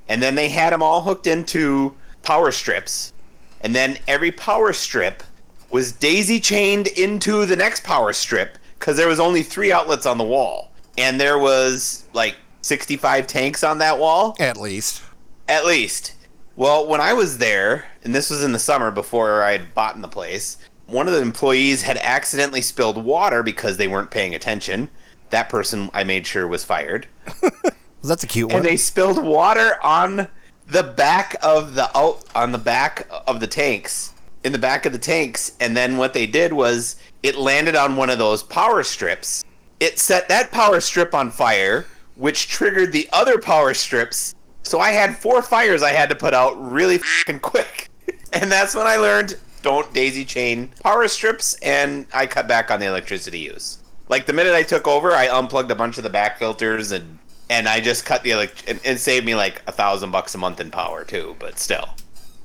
and 0.09 0.19
then 0.19 0.33
they 0.33 0.49
had 0.49 0.73
them 0.73 0.81
all 0.81 1.03
hooked 1.03 1.27
into 1.27 1.93
power 2.23 2.51
strips, 2.51 3.13
and 3.61 3.75
then 3.75 3.99
every 4.07 4.31
power 4.31 4.73
strip 4.73 5.21
was 5.69 5.91
daisy 5.91 6.39
chained 6.39 6.87
into 6.87 7.45
the 7.45 7.55
next 7.55 7.83
power 7.83 8.11
strip 8.11 8.57
because 8.79 8.97
there 8.97 9.07
was 9.07 9.19
only 9.19 9.43
three 9.43 9.71
outlets 9.71 10.07
on 10.07 10.17
the 10.17 10.23
wall, 10.23 10.71
and 10.97 11.21
there 11.21 11.37
was 11.37 12.03
like 12.13 12.35
65 12.63 13.27
tanks 13.27 13.63
on 13.63 13.77
that 13.77 13.99
wall 13.99 14.35
At 14.39 14.57
least. 14.57 15.03
at 15.47 15.67
least. 15.67 16.15
Well, 16.55 16.87
when 16.87 16.99
I 16.99 17.13
was 17.13 17.37
there, 17.37 17.85
and 18.03 18.13
this 18.13 18.31
was 18.31 18.43
in 18.43 18.53
the 18.53 18.59
summer 18.59 18.89
before 18.89 19.43
I 19.43 19.51
had 19.51 19.75
bought 19.75 19.95
in 19.95 20.01
the 20.01 20.07
place, 20.07 20.57
one 20.85 21.07
of 21.07 21.13
the 21.13 21.21
employees 21.21 21.83
had 21.83 21.97
accidentally 21.97 22.61
spilled 22.61 23.03
water 23.03 23.43
because 23.43 23.77
they 23.77 23.87
weren't 23.87 24.11
paying 24.11 24.35
attention. 24.35 24.89
That 25.29 25.49
person 25.49 25.89
I 25.93 26.03
made 26.03 26.27
sure 26.27 26.47
was 26.47 26.63
fired. 26.63 27.07
That's 28.03 28.23
a 28.23 28.27
cute 28.27 28.49
one. 28.49 28.57
And 28.57 28.65
they 28.65 28.77
spilled 28.77 29.23
water 29.23 29.77
on 29.81 30.27
the 30.67 30.83
back 30.83 31.35
of 31.41 31.75
the 31.75 31.95
out 31.97 32.23
on 32.35 32.51
the 32.51 32.57
back 32.57 33.07
of 33.27 33.39
the 33.39 33.47
tanks. 33.47 34.13
In 34.43 34.51
the 34.51 34.59
back 34.59 34.85
of 34.85 34.91
the 34.91 34.99
tanks, 34.99 35.53
and 35.61 35.75
then 35.75 35.95
what 35.95 36.13
they 36.13 36.27
did 36.27 36.51
was 36.51 36.97
it 37.23 37.37
landed 37.37 37.77
on 37.77 37.95
one 37.95 38.09
of 38.09 38.17
those 38.17 38.43
power 38.43 38.83
strips. 38.83 39.45
It 39.79 39.99
set 39.99 40.27
that 40.27 40.51
power 40.51 40.81
strip 40.81 41.15
on 41.15 41.31
fire, 41.31 41.85
which 42.15 42.49
triggered 42.49 42.91
the 42.91 43.07
other 43.13 43.39
power 43.39 43.73
strips. 43.73 44.35
So 44.63 44.79
I 44.79 44.91
had 44.91 45.17
four 45.17 45.41
fires 45.41 45.81
I 45.81 45.91
had 45.91 46.09
to 46.09 46.15
put 46.15 46.33
out 46.33 46.61
really 46.61 46.97
fing 46.97 47.39
quick. 47.39 47.89
And 48.33 48.51
that's 48.51 48.73
when 48.73 48.87
I 48.87 48.95
learned 48.95 49.37
don't 49.63 49.91
daisy 49.93 50.23
chain 50.25 50.71
power 50.83 51.07
strips 51.07 51.55
and 51.63 52.05
I 52.13 52.27
cut 52.27 52.47
back 52.47 52.69
on 52.69 52.79
the 52.79 52.85
electricity 52.85 53.39
use. 53.39 53.79
Like 54.09 54.25
the 54.27 54.33
minute 54.33 54.53
I 54.53 54.61
took 54.63 54.87
over, 54.87 55.13
I 55.13 55.27
unplugged 55.29 55.71
a 55.71 55.75
bunch 55.75 55.97
of 55.97 56.03
the 56.03 56.09
back 56.11 56.37
filters 56.37 56.91
and 56.91 57.17
and 57.49 57.67
I 57.67 57.79
just 57.81 58.05
cut 58.05 58.23
the 58.23 58.31
elect- 58.31 58.63
and 58.67 58.79
it 58.83 58.99
saved 58.99 59.25
me 59.25 59.35
like 59.35 59.61
a 59.67 59.71
thousand 59.71 60.11
bucks 60.11 60.33
a 60.35 60.37
month 60.37 60.59
in 60.59 60.69
power 60.71 61.03
too. 61.03 61.35
But 61.39 61.57
still, 61.59 61.89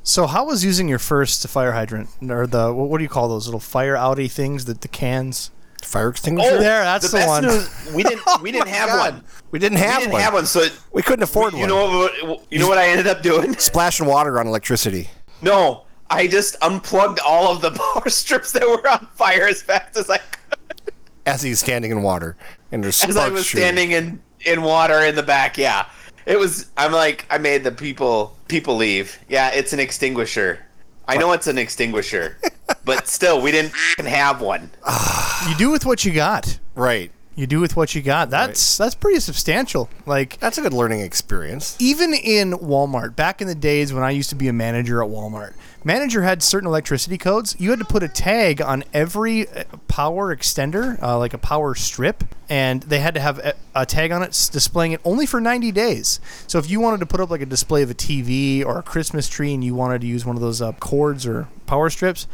So, 0.02 0.26
how 0.26 0.44
was 0.46 0.64
using 0.64 0.88
your 0.88 0.98
first 0.98 1.46
fire 1.48 1.72
hydrant 1.72 2.08
or 2.28 2.46
the 2.46 2.72
what, 2.72 2.88
what 2.88 2.98
do 2.98 3.04
you 3.04 3.08
call 3.10 3.28
those 3.28 3.46
little 3.46 3.60
fire 3.60 3.94
outy 3.94 4.30
things? 4.30 4.64
that 4.66 4.80
the 4.80 4.88
cans. 4.88 5.50
Fire 5.84 6.08
extinguisher? 6.08 6.58
there, 6.58 6.80
oh, 6.80 6.84
that's 6.84 7.08
the 7.10 7.16
best 7.18 7.28
one. 7.28 7.44
news- 7.44 7.70
we 7.94 8.02
didn't 8.02 8.22
oh 8.26 8.38
we 8.42 8.50
didn't 8.50 8.66
have 8.68 8.88
God. 8.88 9.14
one. 9.14 9.24
We 9.52 9.58
didn't 9.60 9.78
have 9.78 9.98
we 9.98 10.00
didn't 10.02 10.12
one. 10.14 10.22
have 10.22 10.34
one. 10.34 10.46
So 10.46 10.66
We 10.92 11.02
couldn't 11.02 11.22
afford 11.22 11.52
you 11.54 11.60
one. 11.60 11.68
know 11.68 12.08
what 12.26 12.42
you 12.50 12.58
know 12.58 12.68
what 12.68 12.78
I 12.78 12.88
ended 12.88 13.06
up 13.06 13.22
doing? 13.22 13.56
Splashing 13.58 14.06
water 14.06 14.38
on 14.40 14.46
electricity. 14.48 15.08
No, 15.40 15.84
I 16.10 16.26
just 16.26 16.56
unplugged 16.62 17.18
all 17.20 17.52
of 17.52 17.60
the 17.60 17.70
power 17.94 18.08
strips 18.08 18.52
that 18.52 18.62
were 18.66 18.86
on 18.88 19.06
fire 19.14 19.46
as 19.46 19.62
fast 19.62 19.96
as 19.96 20.08
I 20.10 20.18
could. 20.18 20.92
As 21.26 21.42
he's 21.42 21.60
standing 21.60 21.90
in 21.90 22.02
water. 22.02 22.36
And 22.72 22.82
there's 22.82 23.02
As 23.04 23.16
I 23.16 23.28
was 23.28 23.44
shooting. 23.44 23.64
standing 23.64 23.90
in 23.92 24.22
in 24.46 24.62
water 24.62 25.00
in 25.00 25.14
the 25.14 25.22
back. 25.22 25.58
Yeah, 25.58 25.86
it 26.26 26.38
was. 26.38 26.66
I'm 26.76 26.92
like 26.92 27.26
I 27.30 27.38
made 27.38 27.64
the 27.64 27.72
people 27.72 28.36
people 28.48 28.76
leave. 28.76 29.18
Yeah, 29.28 29.50
it's 29.50 29.72
an 29.72 29.80
extinguisher. 29.80 30.60
I 31.06 31.16
know 31.16 31.32
it's 31.32 31.46
an 31.46 31.56
extinguisher, 31.58 32.36
but 32.84 33.08
still, 33.08 33.40
we 33.40 33.50
didn't 33.50 33.72
f***ing 33.72 34.04
have 34.06 34.40
one. 34.42 34.70
You 35.48 35.54
do 35.56 35.70
with 35.70 35.86
what 35.86 36.04
you 36.04 36.12
got. 36.12 36.58
Right. 36.74 37.10
You 37.34 37.46
do 37.46 37.60
with 37.60 37.76
what 37.76 37.94
you 37.94 38.02
got. 38.02 38.28
That's 38.28 38.76
that's 38.76 38.94
pretty 38.96 39.20
substantial. 39.20 39.88
Like 40.04 40.38
That's 40.40 40.58
a 40.58 40.62
good 40.62 40.72
learning 40.74 41.00
experience. 41.00 41.76
even 41.78 42.12
in 42.12 42.52
Walmart, 42.54 43.14
back 43.16 43.40
in 43.40 43.46
the 43.46 43.54
days 43.54 43.92
when 43.92 44.02
I 44.02 44.10
used 44.10 44.28
to 44.30 44.34
be 44.36 44.48
a 44.48 44.52
manager 44.52 45.02
at 45.02 45.08
Walmart, 45.08 45.54
manager 45.84 46.22
had 46.22 46.42
certain 46.42 46.66
electricity 46.66 47.18
codes. 47.18 47.56
You 47.58 47.70
had 47.70 47.78
to 47.78 47.84
put 47.84 48.02
a 48.02 48.08
tag 48.08 48.60
on 48.60 48.84
every 48.92 49.48
uh, 49.48 49.64
power 49.86 50.34
extender, 50.34 51.00
uh, 51.02 51.18
like 51.18 51.34
a 51.34 51.38
power 51.38 51.74
strip, 51.74 52.24
and 52.48 52.82
they 52.84 53.00
had 53.00 53.14
to 53.14 53.20
have 53.20 53.38
a, 53.38 53.54
a 53.74 53.86
tag 53.86 54.10
on 54.10 54.22
it 54.22 54.30
displaying 54.52 54.92
it 54.92 55.00
only 55.04 55.26
for 55.26 55.40
90 55.40 55.72
days. 55.72 56.20
So 56.46 56.58
if 56.58 56.68
you 56.68 56.80
wanted 56.80 57.00
to 57.00 57.06
put 57.06 57.20
up 57.20 57.30
like 57.30 57.40
a 57.40 57.46
display 57.46 57.82
of 57.82 57.90
a 57.90 57.94
TV 57.94 58.64
or 58.64 58.78
a 58.78 58.82
Christmas 58.82 59.28
tree 59.28 59.54
and 59.54 59.62
you 59.62 59.74
wanted 59.74 60.00
to 60.02 60.06
use 60.06 60.24
one 60.26 60.36
of 60.36 60.42
those 60.42 60.60
uh, 60.60 60.72
cords 60.72 61.26
or 61.26 61.48
power 61.66 61.90
strips, 61.90 62.26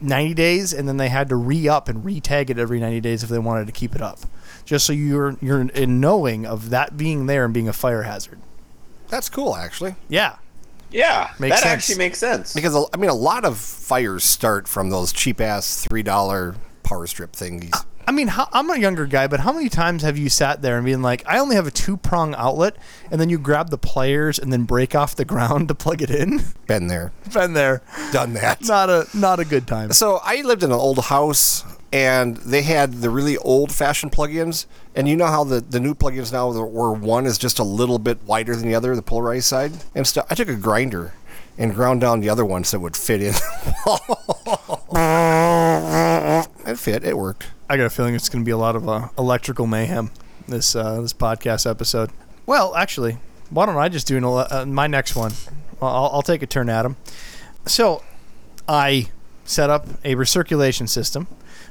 90 0.00 0.34
days, 0.34 0.72
and 0.72 0.88
then 0.88 0.96
they 0.96 1.08
had 1.08 1.28
to 1.28 1.36
re-up 1.36 1.88
and 1.88 2.04
re-tag 2.04 2.50
it 2.50 2.58
every 2.58 2.80
90 2.80 3.00
days 3.00 3.22
if 3.22 3.28
they 3.28 3.38
wanted 3.38 3.66
to 3.66 3.72
keep 3.72 3.94
it 3.94 4.00
up, 4.00 4.20
just 4.64 4.86
so 4.86 4.92
you're 4.92 5.36
you're 5.40 5.60
in 5.60 6.00
knowing 6.00 6.46
of 6.46 6.70
that 6.70 6.96
being 6.96 7.26
there 7.26 7.44
and 7.44 7.52
being 7.52 7.68
a 7.68 7.72
fire 7.72 8.02
hazard. 8.02 8.38
That's 9.08 9.28
cool, 9.28 9.54
actually. 9.54 9.94
Yeah. 10.08 10.36
Yeah, 10.90 11.30
Makes 11.38 11.56
that 11.56 11.62
sense. 11.62 11.72
actually 11.72 11.98
makes 11.98 12.18
sense. 12.18 12.54
Because, 12.54 12.88
I 12.92 12.96
mean, 12.96 13.10
a 13.10 13.14
lot 13.14 13.44
of 13.44 13.58
fires 13.58 14.24
start 14.24 14.66
from 14.68 14.90
those 14.90 15.12
cheap 15.12 15.40
ass 15.40 15.86
$3 15.90 16.56
power 16.82 17.06
strip 17.06 17.32
thingies. 17.32 17.84
I 18.08 18.12
mean, 18.12 18.28
how, 18.28 18.48
I'm 18.52 18.70
a 18.70 18.78
younger 18.78 19.06
guy, 19.06 19.26
but 19.26 19.40
how 19.40 19.52
many 19.52 19.68
times 19.68 20.02
have 20.02 20.16
you 20.16 20.28
sat 20.28 20.62
there 20.62 20.76
and 20.76 20.86
been 20.86 21.02
like, 21.02 21.24
I 21.26 21.38
only 21.38 21.56
have 21.56 21.66
a 21.66 21.72
two 21.72 21.96
prong 21.96 22.34
outlet, 22.36 22.76
and 23.10 23.20
then 23.20 23.28
you 23.28 23.38
grab 23.38 23.70
the 23.70 23.78
pliers 23.78 24.38
and 24.38 24.52
then 24.52 24.62
break 24.62 24.94
off 24.94 25.16
the 25.16 25.24
ground 25.24 25.68
to 25.68 25.74
plug 25.74 26.02
it 26.02 26.10
in? 26.10 26.42
Been 26.66 26.86
there. 26.86 27.12
Been 27.32 27.54
there. 27.54 27.82
Done 28.12 28.34
that. 28.34 28.62
Not 28.62 28.90
a 28.90 29.06
not 29.12 29.40
a 29.40 29.44
good 29.44 29.66
time. 29.66 29.92
So 29.92 30.20
I 30.22 30.42
lived 30.42 30.62
in 30.62 30.70
an 30.70 30.78
old 30.78 31.06
house, 31.06 31.64
and 31.92 32.36
they 32.38 32.62
had 32.62 32.94
the 32.94 33.10
really 33.10 33.36
old-fashioned 33.38 34.12
plugins. 34.12 34.66
And 34.94 35.08
you 35.08 35.16
know 35.16 35.26
how 35.26 35.44
the, 35.44 35.60
the 35.60 35.80
new 35.80 35.94
plugins 35.94 36.32
now, 36.32 36.50
where 36.52 36.92
one 36.92 37.26
is 37.26 37.38
just 37.38 37.58
a 37.58 37.64
little 37.64 37.98
bit 37.98 38.22
wider 38.24 38.54
than 38.54 38.68
the 38.68 38.74
other, 38.74 38.94
the 38.94 39.02
polarized 39.02 39.46
side 39.46 39.72
and 39.94 40.06
stuff. 40.06 40.26
I 40.30 40.34
took 40.34 40.48
a 40.48 40.54
grinder 40.54 41.12
and 41.58 41.74
ground 41.74 42.00
down 42.00 42.20
the 42.20 42.28
other 42.28 42.44
ones 42.44 42.70
that 42.70 42.80
would 42.80 42.96
fit 42.96 43.22
in. 43.22 43.34
it 46.66 46.78
fit. 46.78 47.04
It 47.04 47.16
worked. 47.16 47.48
I 47.68 47.76
got 47.76 47.84
a 47.86 47.90
feeling 47.90 48.14
it's 48.14 48.28
going 48.28 48.44
to 48.44 48.46
be 48.46 48.52
a 48.52 48.56
lot 48.58 48.76
of 48.76 48.88
uh, 48.88 49.08
electrical 49.18 49.66
mayhem 49.66 50.10
this 50.48 50.76
uh, 50.76 51.00
this 51.00 51.12
podcast 51.12 51.68
episode. 51.68 52.10
Well, 52.46 52.74
actually, 52.76 53.18
why 53.50 53.66
don't 53.66 53.76
I 53.76 53.88
just 53.88 54.06
do 54.06 54.16
an, 54.16 54.24
uh, 54.24 54.64
my 54.66 54.86
next 54.86 55.16
one? 55.16 55.32
I'll, 55.82 56.10
I'll 56.12 56.22
take 56.22 56.42
a 56.42 56.46
turn 56.46 56.68
at 56.68 56.84
'em. 56.84 56.96
So, 57.66 58.02
I 58.68 59.08
set 59.44 59.70
up 59.70 59.86
a 60.04 60.14
recirculation 60.14 60.88
system 60.88 61.26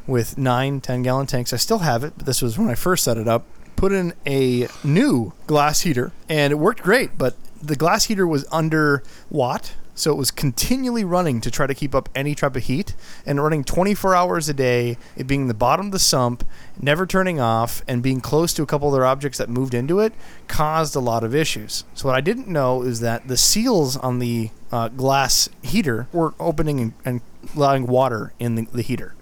with 0.07 0.37
nine 0.37 0.81
10 0.81 1.03
gallon 1.03 1.27
tanks. 1.27 1.53
I 1.53 1.57
still 1.57 1.79
have 1.79 2.03
it, 2.03 2.13
but 2.17 2.25
this 2.25 2.41
was 2.41 2.57
when 2.57 2.69
I 2.69 2.75
first 2.75 3.03
set 3.03 3.17
it 3.17 3.27
up. 3.27 3.45
Put 3.75 3.91
in 3.91 4.13
a 4.25 4.67
new 4.83 5.33
glass 5.47 5.81
heater, 5.81 6.11
and 6.29 6.51
it 6.51 6.55
worked 6.55 6.81
great, 6.81 7.17
but 7.17 7.35
the 7.61 7.75
glass 7.75 8.05
heater 8.05 8.25
was 8.27 8.45
under 8.51 9.03
watt, 9.29 9.73
so 9.95 10.11
it 10.11 10.17
was 10.17 10.29
continually 10.29 11.03
running 11.03 11.41
to 11.41 11.49
try 11.49 11.65
to 11.65 11.73
keep 11.73 11.95
up 11.95 12.09
any 12.13 12.35
type 12.35 12.55
of 12.55 12.63
heat 12.63 12.93
and 13.25 13.41
running 13.41 13.63
24 13.63 14.13
hours 14.13 14.47
a 14.49 14.53
day, 14.53 14.97
it 15.15 15.25
being 15.25 15.47
the 15.47 15.53
bottom 15.53 15.87
of 15.87 15.91
the 15.93 15.99
sump, 15.99 16.43
never 16.79 17.05
turning 17.05 17.39
off, 17.39 17.81
and 17.87 18.03
being 18.03 18.21
close 18.21 18.53
to 18.53 18.61
a 18.61 18.65
couple 18.65 18.89
other 18.89 19.05
objects 19.05 19.37
that 19.37 19.49
moved 19.49 19.73
into 19.73 19.99
it 19.99 20.13
caused 20.47 20.95
a 20.95 20.99
lot 20.99 21.23
of 21.23 21.33
issues. 21.33 21.85
So, 21.95 22.09
what 22.09 22.15
I 22.15 22.21
didn't 22.21 22.47
know 22.47 22.83
is 22.83 22.99
that 22.99 23.27
the 23.27 23.37
seals 23.37 23.97
on 23.97 24.19
the 24.19 24.51
uh, 24.71 24.89
glass 24.89 25.49
heater 25.63 26.07
were 26.11 26.33
opening 26.39 26.79
and, 26.79 26.93
and 27.05 27.21
allowing 27.55 27.87
water 27.87 28.33
in 28.39 28.55
the, 28.55 28.67
the 28.71 28.81
heater. 28.81 29.15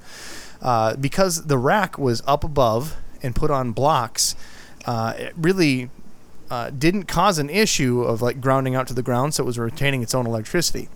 uh, 0.61 0.95
because 0.95 1.45
the 1.45 1.57
rack 1.57 1.97
was 1.97 2.23
up 2.25 2.43
above 2.43 2.95
and 3.21 3.35
put 3.35 3.51
on 3.51 3.71
blocks. 3.71 4.35
Uh, 4.85 5.13
it 5.17 5.33
really 5.37 5.89
uh, 6.53 6.69
didn't 6.69 7.05
cause 7.05 7.39
an 7.39 7.49
issue 7.49 8.03
of 8.03 8.21
like 8.21 8.39
grounding 8.39 8.75
out 8.75 8.85
to 8.85 8.93
the 8.93 9.01
ground, 9.01 9.33
so 9.33 9.43
it 9.43 9.45
was 9.47 9.57
retaining 9.57 10.03
its 10.03 10.13
own 10.13 10.27
electricity. 10.27 10.87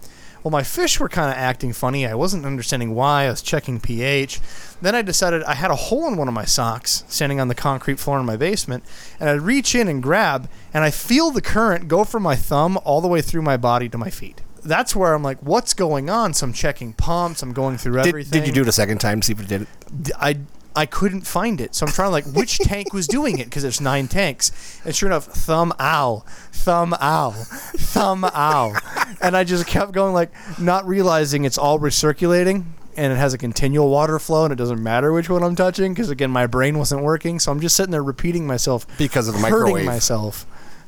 Well, 0.43 0.51
my 0.51 0.61
fish 0.61 0.99
were 0.99 1.09
kind 1.09 1.31
of 1.31 1.35
acting 1.35 1.73
funny. 1.73 2.05
I 2.05 2.13
wasn't 2.13 2.45
understanding 2.45 2.93
why. 2.93 3.23
I 3.23 3.31
was 3.31 3.41
checking 3.41 3.79
pH. 3.79 4.39
Then 4.83 4.93
I 4.93 5.01
decided 5.01 5.41
I 5.43 5.55
had 5.55 5.71
a 5.71 5.75
hole 5.75 6.07
in 6.07 6.15
one 6.15 6.27
of 6.27 6.35
my 6.35 6.45
socks 6.45 7.03
standing 7.07 7.39
on 7.39 7.47
the 7.47 7.55
concrete 7.55 7.97
floor 7.97 8.19
in 8.19 8.25
my 8.27 8.37
basement, 8.37 8.83
and 9.19 9.31
I 9.31 9.33
reach 9.33 9.73
in 9.73 9.87
and 9.87 10.01
grab, 10.01 10.47
and 10.75 10.83
I 10.83 10.91
feel 10.91 11.31
the 11.31 11.41
current 11.41 11.87
go 11.87 12.03
from 12.03 12.21
my 12.21 12.35
thumb 12.35 12.77
all 12.83 13.01
the 13.01 13.07
way 13.07 13.23
through 13.23 13.41
my 13.41 13.57
body 13.57 13.89
to 13.89 13.97
my 13.97 14.11
feet. 14.11 14.41
That's 14.63 14.95
where 14.95 15.15
I'm 15.15 15.23
like, 15.23 15.39
what's 15.41 15.73
going 15.73 16.07
on? 16.07 16.35
So 16.35 16.45
I'm 16.45 16.53
checking 16.53 16.93
pumps. 16.93 17.41
I'm 17.41 17.53
going 17.53 17.79
through 17.79 17.97
everything. 17.97 18.41
did 18.41 18.47
you 18.47 18.53
do 18.53 18.61
it 18.61 18.67
a 18.67 18.71
second 18.71 18.99
time 18.99 19.21
to 19.21 19.25
see 19.25 19.33
if 19.33 19.39
it 19.39 19.47
did 19.47 19.63
it? 19.63 20.11
I 20.19 20.37
I 20.77 20.85
couldn't 20.85 21.21
find 21.27 21.59
it. 21.59 21.73
So 21.75 21.85
I'm 21.85 21.91
trying 21.91 22.07
to 22.07 22.11
like 22.11 22.25
which 22.25 22.59
tank 22.59 22.93
was 22.93 23.07
doing 23.07 23.39
it 23.39 23.45
because 23.45 23.63
there's 23.63 23.81
nine 23.81 24.07
tanks. 24.07 24.51
And 24.85 24.95
sure 24.95 25.09
enough, 25.09 25.25
thumb 25.25 25.73
ow, 25.79 26.23
thumb 26.51 26.93
ow, 27.01 27.31
thumb 27.31 28.23
ow. 28.25 28.73
And 29.21 29.35
I 29.35 29.43
just 29.43 29.65
kept 29.67 29.91
going 29.91 30.13
like 30.13 30.31
not 30.59 30.87
realizing 30.87 31.43
it's 31.45 31.57
all 31.57 31.79
recirculating 31.79 32.63
and 32.95 33.11
it 33.13 33.17
has 33.17 33.33
a 33.33 33.37
continual 33.37 33.89
water 33.89 34.17
flow 34.19 34.43
and 34.45 34.51
it 34.53 34.55
doesn't 34.55 34.81
matter 34.81 35.11
which 35.11 35.29
one 35.29 35.43
I'm 35.43 35.55
touching 35.55 35.93
because 35.93 36.09
again 36.09 36.31
my 36.31 36.47
brain 36.47 36.77
wasn't 36.77 37.01
working. 37.03 37.39
So 37.39 37.51
I'm 37.51 37.59
just 37.59 37.75
sitting 37.75 37.91
there 37.91 38.03
repeating 38.03 38.45
myself 38.47 38.85
Because 38.97 39.27
of 39.27 39.33
the 39.35 39.39
hurting 39.41 39.51
microwave. 39.61 39.85
myself. 39.85 40.45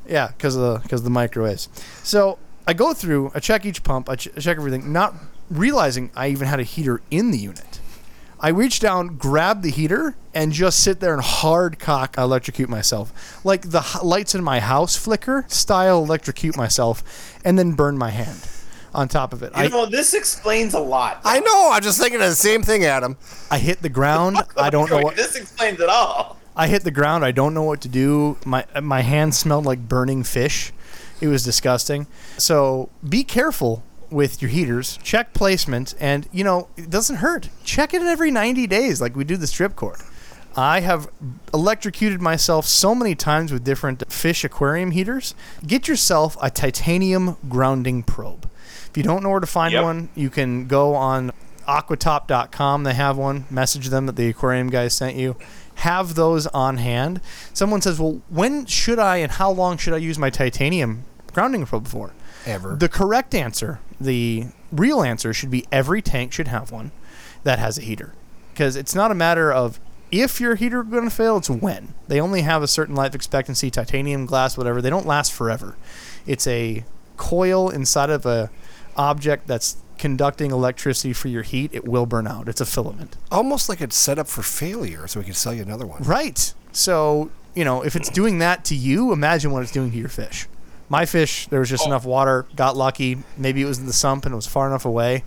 Yeah, 0.08 0.28
because 0.28 0.56
of 0.56 0.62
the 0.62 0.78
because 0.80 1.00
of 1.00 1.04
the 1.04 1.10
microwaves. 1.10 1.68
So 2.02 2.38
I 2.66 2.72
go 2.72 2.94
through, 2.94 3.30
I 3.34 3.38
check 3.40 3.64
each 3.64 3.82
pump, 3.84 4.08
I 4.08 4.16
ch- 4.16 4.28
check 4.38 4.56
everything, 4.56 4.92
not 4.92 5.14
realizing 5.50 6.10
I 6.16 6.28
even 6.28 6.46
had 6.48 6.58
a 6.60 6.64
heater 6.64 7.00
in 7.10 7.30
the 7.30 7.38
unit. 7.38 7.69
I 8.42 8.48
reach 8.48 8.80
down, 8.80 9.16
grab 9.18 9.60
the 9.62 9.70
heater, 9.70 10.16
and 10.32 10.52
just 10.52 10.80
sit 10.80 11.00
there 11.00 11.12
and 11.12 11.22
hard 11.22 11.78
cock 11.78 12.16
electrocute 12.16 12.70
myself. 12.70 13.40
Like 13.44 13.70
the 13.70 13.80
h- 13.80 14.02
lights 14.02 14.34
in 14.34 14.42
my 14.42 14.60
house 14.60 14.96
flicker 14.96 15.44
style 15.48 16.02
electrocute 16.02 16.56
myself, 16.56 17.38
and 17.44 17.58
then 17.58 17.72
burn 17.72 17.98
my 17.98 18.10
hand 18.10 18.40
on 18.94 19.08
top 19.08 19.32
of 19.32 19.42
it. 19.42 19.52
You 19.56 19.64
I, 19.64 19.68
know, 19.68 19.86
this 19.86 20.14
explains 20.14 20.72
a 20.74 20.80
lot. 20.80 21.20
I 21.24 21.40
know. 21.40 21.70
I'm 21.72 21.82
just 21.82 22.00
thinking 22.00 22.20
of 22.20 22.28
the 22.28 22.34
same 22.34 22.62
thing, 22.62 22.84
Adam. 22.84 23.16
I 23.50 23.58
hit 23.58 23.82
the 23.82 23.88
ground. 23.88 24.38
I 24.56 24.70
don't 24.70 24.90
know 24.90 25.00
what. 25.00 25.16
This 25.16 25.36
explains 25.36 25.78
it 25.80 25.88
all. 25.88 26.38
I 26.56 26.66
hit 26.66 26.82
the 26.82 26.90
ground. 26.90 27.24
I 27.24 27.32
don't 27.32 27.54
know 27.54 27.62
what 27.62 27.82
to 27.82 27.88
do. 27.88 28.36
My 28.44 28.64
my 28.82 29.02
hand 29.02 29.34
smelled 29.34 29.66
like 29.66 29.86
burning 29.88 30.22
fish. 30.24 30.72
It 31.20 31.28
was 31.28 31.44
disgusting. 31.44 32.06
So 32.38 32.88
be 33.06 33.22
careful 33.24 33.82
with 34.10 34.42
your 34.42 34.50
heaters. 34.50 34.98
Check 35.02 35.32
placement, 35.32 35.94
and 36.00 36.28
you 36.32 36.44
know 36.44 36.68
it 36.76 36.90
doesn't 36.90 37.16
hurt. 37.16 37.48
Check 37.64 37.94
it 37.94 38.02
every 38.02 38.30
90 38.30 38.66
days, 38.66 39.00
like 39.00 39.14
we 39.16 39.24
do 39.24 39.36
the 39.36 39.46
strip 39.46 39.76
cord. 39.76 39.98
I 40.56 40.80
have 40.80 41.08
electrocuted 41.54 42.20
myself 42.20 42.66
so 42.66 42.94
many 42.94 43.14
times 43.14 43.52
with 43.52 43.62
different 43.62 44.02
fish 44.12 44.42
aquarium 44.44 44.90
heaters. 44.90 45.34
Get 45.64 45.86
yourself 45.86 46.36
a 46.42 46.50
titanium 46.50 47.36
grounding 47.48 48.02
probe. 48.02 48.50
If 48.88 48.96
you 48.96 49.04
don't 49.04 49.22
know 49.22 49.30
where 49.30 49.38
to 49.40 49.46
find 49.46 49.72
Yep. 49.72 49.84
one, 49.84 50.08
you 50.16 50.28
can 50.28 50.66
go 50.66 50.96
on 50.96 51.30
aquatop.com. 51.68 52.82
They 52.82 52.94
have 52.94 53.16
one. 53.16 53.44
Message 53.50 53.88
them 53.88 54.06
that 54.06 54.16
the 54.16 54.28
aquarium 54.28 54.70
guys 54.70 54.94
sent 54.94 55.16
you. 55.16 55.36
Have 55.76 56.14
those 56.14 56.46
on 56.48 56.76
hand. 56.78 57.20
Someone 57.54 57.80
says, 57.80 57.98
"Well, 58.00 58.20
when 58.28 58.66
should 58.66 58.98
I 58.98 59.18
and 59.18 59.32
how 59.32 59.50
long 59.50 59.76
should 59.78 59.94
I 59.94 59.98
use 59.98 60.18
my 60.18 60.30
titanium 60.30 61.04
grounding 61.32 61.64
probe 61.64 61.86
for?" 61.88 62.10
Ever. 62.44 62.74
The 62.76 62.88
correct 62.88 63.34
answer, 63.34 63.78
the 64.00 64.46
real 64.72 65.02
answer, 65.02 65.32
should 65.32 65.50
be 65.50 65.66
every 65.70 66.00
tank 66.00 66.32
should 66.32 66.48
have 66.48 66.72
one 66.72 66.92
that 67.44 67.58
has 67.58 67.78
a 67.78 67.82
heater, 67.82 68.14
because 68.52 68.76
it's 68.76 68.94
not 68.94 69.10
a 69.10 69.14
matter 69.14 69.52
of 69.52 69.78
if 70.10 70.40
your 70.40 70.56
heater 70.56 70.82
is 70.82 70.88
going 70.88 71.04
to 71.04 71.10
fail; 71.10 71.36
it's 71.36 71.50
when. 71.50 71.94
They 72.08 72.20
only 72.20 72.42
have 72.42 72.62
a 72.62 72.68
certain 72.68 72.94
life 72.94 73.14
expectancy. 73.14 73.70
Titanium 73.70 74.26
glass, 74.26 74.56
whatever, 74.58 74.82
they 74.82 74.90
don't 74.90 75.06
last 75.06 75.32
forever. 75.32 75.76
It's 76.26 76.46
a 76.46 76.84
coil 77.16 77.68
inside 77.68 78.10
of 78.10 78.26
a 78.26 78.50
object 78.96 79.46
that's 79.46 79.76
conducting 79.98 80.50
electricity 80.50 81.12
for 81.12 81.28
your 81.28 81.42
heat. 81.42 81.70
It 81.74 81.86
will 81.86 82.06
burn 82.06 82.26
out. 82.26 82.48
It's 82.48 82.60
a 82.60 82.66
filament. 82.66 83.16
Almost 83.30 83.68
like 83.68 83.80
it's 83.80 83.96
set 83.96 84.18
up 84.18 84.26
for 84.28 84.42
failure, 84.42 85.06
so 85.06 85.20
we 85.20 85.24
can 85.24 85.34
sell 85.34 85.52
you 85.52 85.62
another 85.62 85.86
one. 85.86 86.02
Right. 86.02 86.52
So, 86.72 87.30
you 87.54 87.64
know, 87.64 87.82
if 87.82 87.94
it's 87.94 88.08
doing 88.08 88.38
that 88.38 88.64
to 88.66 88.74
you, 88.74 89.12
imagine 89.12 89.52
what 89.52 89.62
it's 89.62 89.72
doing 89.72 89.90
to 89.92 89.98
your 89.98 90.08
fish. 90.08 90.48
My 90.90 91.06
fish, 91.06 91.46
there 91.46 91.60
was 91.60 91.70
just 91.70 91.84
oh. 91.84 91.86
enough 91.86 92.04
water, 92.04 92.46
got 92.56 92.76
lucky. 92.76 93.18
Maybe 93.38 93.62
it 93.62 93.66
was 93.66 93.78
in 93.78 93.86
the 93.86 93.92
sump 93.92 94.26
and 94.26 94.32
it 94.32 94.36
was 94.36 94.46
far 94.46 94.66
enough 94.66 94.84
away. 94.84 95.24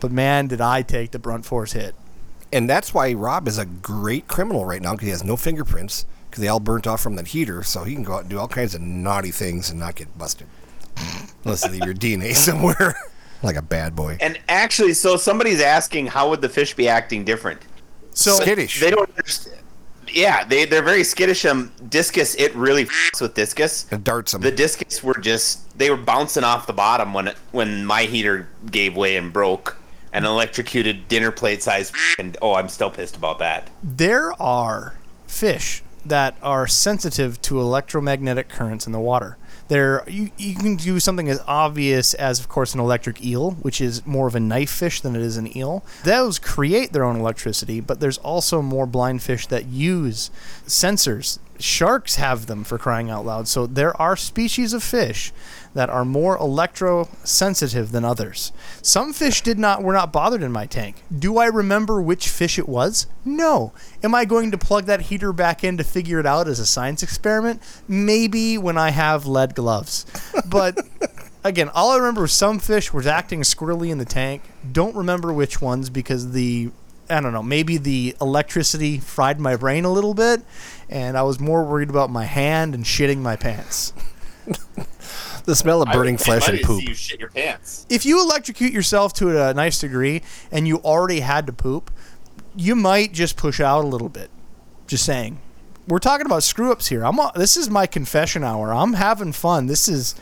But 0.00 0.12
man, 0.12 0.46
did 0.46 0.60
I 0.60 0.82
take 0.82 1.10
the 1.10 1.18
brunt 1.18 1.44
force 1.44 1.72
hit. 1.72 1.96
And 2.52 2.68
that's 2.68 2.94
why 2.94 3.12
Rob 3.14 3.48
is 3.48 3.58
a 3.58 3.66
great 3.66 4.28
criminal 4.28 4.64
right 4.64 4.80
now 4.80 4.92
because 4.92 5.06
he 5.06 5.10
has 5.10 5.24
no 5.24 5.36
fingerprints 5.36 6.06
because 6.28 6.42
they 6.42 6.48
all 6.48 6.60
burnt 6.60 6.86
off 6.86 7.00
from 7.00 7.16
that 7.16 7.28
heater, 7.28 7.62
so 7.62 7.84
he 7.84 7.94
can 7.94 8.04
go 8.04 8.14
out 8.14 8.20
and 8.22 8.30
do 8.30 8.38
all 8.38 8.48
kinds 8.48 8.74
of 8.74 8.82
naughty 8.82 9.30
things 9.30 9.70
and 9.70 9.80
not 9.80 9.94
get 9.94 10.16
busted. 10.16 10.46
Unless 11.44 11.64
you 11.64 11.72
leave 11.72 11.84
your 11.84 11.94
DNA 11.94 12.34
somewhere, 12.34 12.94
like 13.42 13.56
a 13.56 13.62
bad 13.62 13.96
boy. 13.96 14.18
And 14.20 14.38
actually, 14.48 14.92
so 14.92 15.16
somebody's 15.16 15.60
asking, 15.60 16.08
how 16.08 16.28
would 16.30 16.42
the 16.42 16.48
fish 16.48 16.74
be 16.74 16.88
acting 16.88 17.24
different? 17.24 17.60
So, 18.12 18.32
Skittish. 18.32 18.80
They 18.80 18.90
don't 18.90 19.08
understand. 19.10 19.60
Yeah, 20.12 20.44
they, 20.44 20.64
they're 20.64 20.82
very 20.82 21.04
skittish. 21.04 21.44
Um, 21.44 21.72
discus, 21.88 22.34
it 22.36 22.54
really 22.54 22.82
f***s 22.82 23.20
with 23.20 23.34
discus. 23.34 23.86
It 23.92 24.04
darts 24.04 24.32
them. 24.32 24.42
The 24.42 24.50
discus 24.52 25.02
were 25.02 25.14
just, 25.14 25.78
they 25.78 25.90
were 25.90 25.96
bouncing 25.96 26.44
off 26.44 26.66
the 26.66 26.72
bottom 26.72 27.12
when 27.12 27.28
it, 27.28 27.36
when 27.52 27.84
my 27.84 28.02
heater 28.04 28.48
gave 28.70 28.96
way 28.96 29.16
and 29.16 29.32
broke. 29.32 29.76
An 30.10 30.24
electrocuted 30.24 31.06
dinner 31.06 31.30
plate 31.30 31.62
size, 31.62 31.92
and 32.18 32.36
oh, 32.40 32.54
I'm 32.54 32.70
still 32.70 32.90
pissed 32.90 33.14
about 33.14 33.38
that. 33.40 33.68
there 33.82 34.32
are 34.40 34.94
fish 35.26 35.82
that 36.04 36.34
are 36.42 36.66
sensitive 36.66 37.40
to 37.42 37.60
electromagnetic 37.60 38.48
currents 38.48 38.86
in 38.86 38.92
the 38.92 39.00
water. 39.00 39.36
There, 39.68 40.02
you, 40.08 40.30
you 40.38 40.54
can 40.54 40.76
do 40.76 40.98
something 40.98 41.28
as 41.28 41.42
obvious 41.46 42.14
as, 42.14 42.40
of 42.40 42.48
course, 42.48 42.74
an 42.74 42.80
electric 42.80 43.24
eel, 43.24 43.52
which 43.52 43.80
is 43.80 44.04
more 44.06 44.26
of 44.26 44.34
a 44.34 44.40
knife 44.40 44.70
fish 44.70 45.00
than 45.02 45.14
it 45.14 45.22
is 45.22 45.36
an 45.36 45.54
eel. 45.56 45.84
Those 46.04 46.38
create 46.38 46.92
their 46.92 47.04
own 47.04 47.16
electricity, 47.16 47.80
but 47.80 48.00
there's 48.00 48.18
also 48.18 48.62
more 48.62 48.86
blind 48.86 49.22
fish 49.22 49.46
that 49.48 49.66
use 49.66 50.30
sensors. 50.66 51.38
Sharks 51.58 52.16
have 52.16 52.46
them 52.46 52.64
for 52.64 52.78
crying 52.78 53.10
out 53.10 53.26
loud. 53.26 53.48
So 53.48 53.66
there 53.66 54.00
are 54.00 54.16
species 54.16 54.72
of 54.72 54.82
fish 54.82 55.32
that 55.74 55.90
are 55.90 56.04
more 56.04 56.36
electro-sensitive 56.36 57.92
than 57.92 58.04
others. 58.04 58.52
Some 58.82 59.12
fish 59.12 59.42
did 59.42 59.58
not 59.58 59.82
were 59.82 59.92
not 59.92 60.12
bothered 60.12 60.42
in 60.42 60.52
my 60.52 60.66
tank. 60.66 61.02
Do 61.16 61.38
I 61.38 61.46
remember 61.46 62.00
which 62.00 62.28
fish 62.28 62.58
it 62.58 62.68
was? 62.68 63.06
No. 63.24 63.72
Am 64.02 64.14
I 64.14 64.24
going 64.24 64.50
to 64.50 64.58
plug 64.58 64.86
that 64.86 65.02
heater 65.02 65.32
back 65.32 65.62
in 65.62 65.76
to 65.76 65.84
figure 65.84 66.18
it 66.18 66.26
out 66.26 66.48
as 66.48 66.58
a 66.58 66.66
science 66.66 67.02
experiment? 67.02 67.62
Maybe 67.86 68.56
when 68.58 68.78
I 68.78 68.90
have 68.90 69.26
lead 69.26 69.54
gloves. 69.54 70.06
But 70.46 70.78
again, 71.44 71.68
all 71.70 71.90
I 71.90 71.96
remember 71.96 72.22
was 72.22 72.32
some 72.32 72.58
fish 72.58 72.92
was 72.92 73.06
acting 73.06 73.42
squirrely 73.42 73.90
in 73.90 73.98
the 73.98 74.04
tank. 74.04 74.42
Don't 74.70 74.96
remember 74.96 75.32
which 75.32 75.60
ones 75.60 75.90
because 75.90 76.32
the 76.32 76.70
I 77.10 77.20
don't 77.20 77.32
know, 77.32 77.42
maybe 77.42 77.76
the 77.78 78.16
electricity 78.20 78.98
fried 78.98 79.40
my 79.40 79.56
brain 79.56 79.84
a 79.84 79.92
little 79.92 80.14
bit 80.14 80.42
and 80.88 81.16
I 81.16 81.22
was 81.22 81.38
more 81.40 81.64
worried 81.64 81.90
about 81.90 82.10
my 82.10 82.24
hand 82.24 82.74
and 82.74 82.84
shitting 82.84 83.18
my 83.18 83.36
pants. 83.36 83.92
the 85.44 85.54
smell 85.56 85.82
of 85.82 85.88
burning 85.92 86.14
I 86.16 86.18
flesh 86.18 86.48
I 86.48 86.52
and 86.52 86.60
poop. 86.62 86.80
See 86.82 86.88
you 86.88 86.94
shit 86.94 87.20
your 87.20 87.30
pants. 87.30 87.86
if 87.88 88.04
you 88.06 88.20
electrocute 88.20 88.72
yourself 88.72 89.12
to 89.14 89.42
a 89.48 89.54
nice 89.54 89.78
degree 89.80 90.22
and 90.50 90.66
you 90.68 90.78
already 90.78 91.20
had 91.20 91.46
to 91.46 91.52
poop, 91.52 91.90
you 92.56 92.74
might 92.74 93.12
just 93.12 93.36
push 93.36 93.60
out 93.60 93.84
a 93.84 93.88
little 93.88 94.08
bit. 94.08 94.30
Just 94.86 95.04
saying. 95.04 95.38
We're 95.86 95.98
talking 96.00 96.26
about 96.26 96.42
screw 96.42 96.70
ups 96.72 96.88
here. 96.88 97.04
I'm. 97.04 97.18
a- 97.18 97.32
This 97.34 97.56
is 97.56 97.70
my 97.70 97.86
confession 97.86 98.44
hour. 98.44 98.72
I'm 98.74 98.94
having 98.94 99.32
fun. 99.32 99.66
This 99.66 99.88
is. 99.88 100.14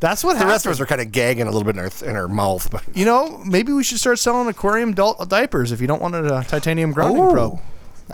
That's 0.00 0.24
what 0.24 0.32
The 0.32 0.38
happens. 0.38 0.52
rest 0.52 0.66
of 0.66 0.72
us 0.72 0.80
are 0.80 0.86
kind 0.86 1.00
of 1.00 1.12
gagging 1.12 1.42
a 1.46 1.50
little 1.50 1.64
bit 1.64 1.76
in 1.76 1.80
our, 1.82 1.90
in 2.10 2.16
our 2.16 2.26
mouth, 2.28 2.70
but 2.70 2.82
You 2.94 3.04
know, 3.04 3.38
maybe 3.44 3.72
we 3.72 3.84
should 3.84 3.98
start 4.00 4.18
selling 4.18 4.48
aquarium 4.48 4.90
adult 4.90 5.28
diapers 5.28 5.72
if 5.72 5.80
you 5.80 5.86
don't 5.86 6.00
want 6.00 6.14
a 6.14 6.44
titanium 6.48 6.92
grounding 6.92 7.22
Ooh. 7.22 7.30
probe. 7.32 7.60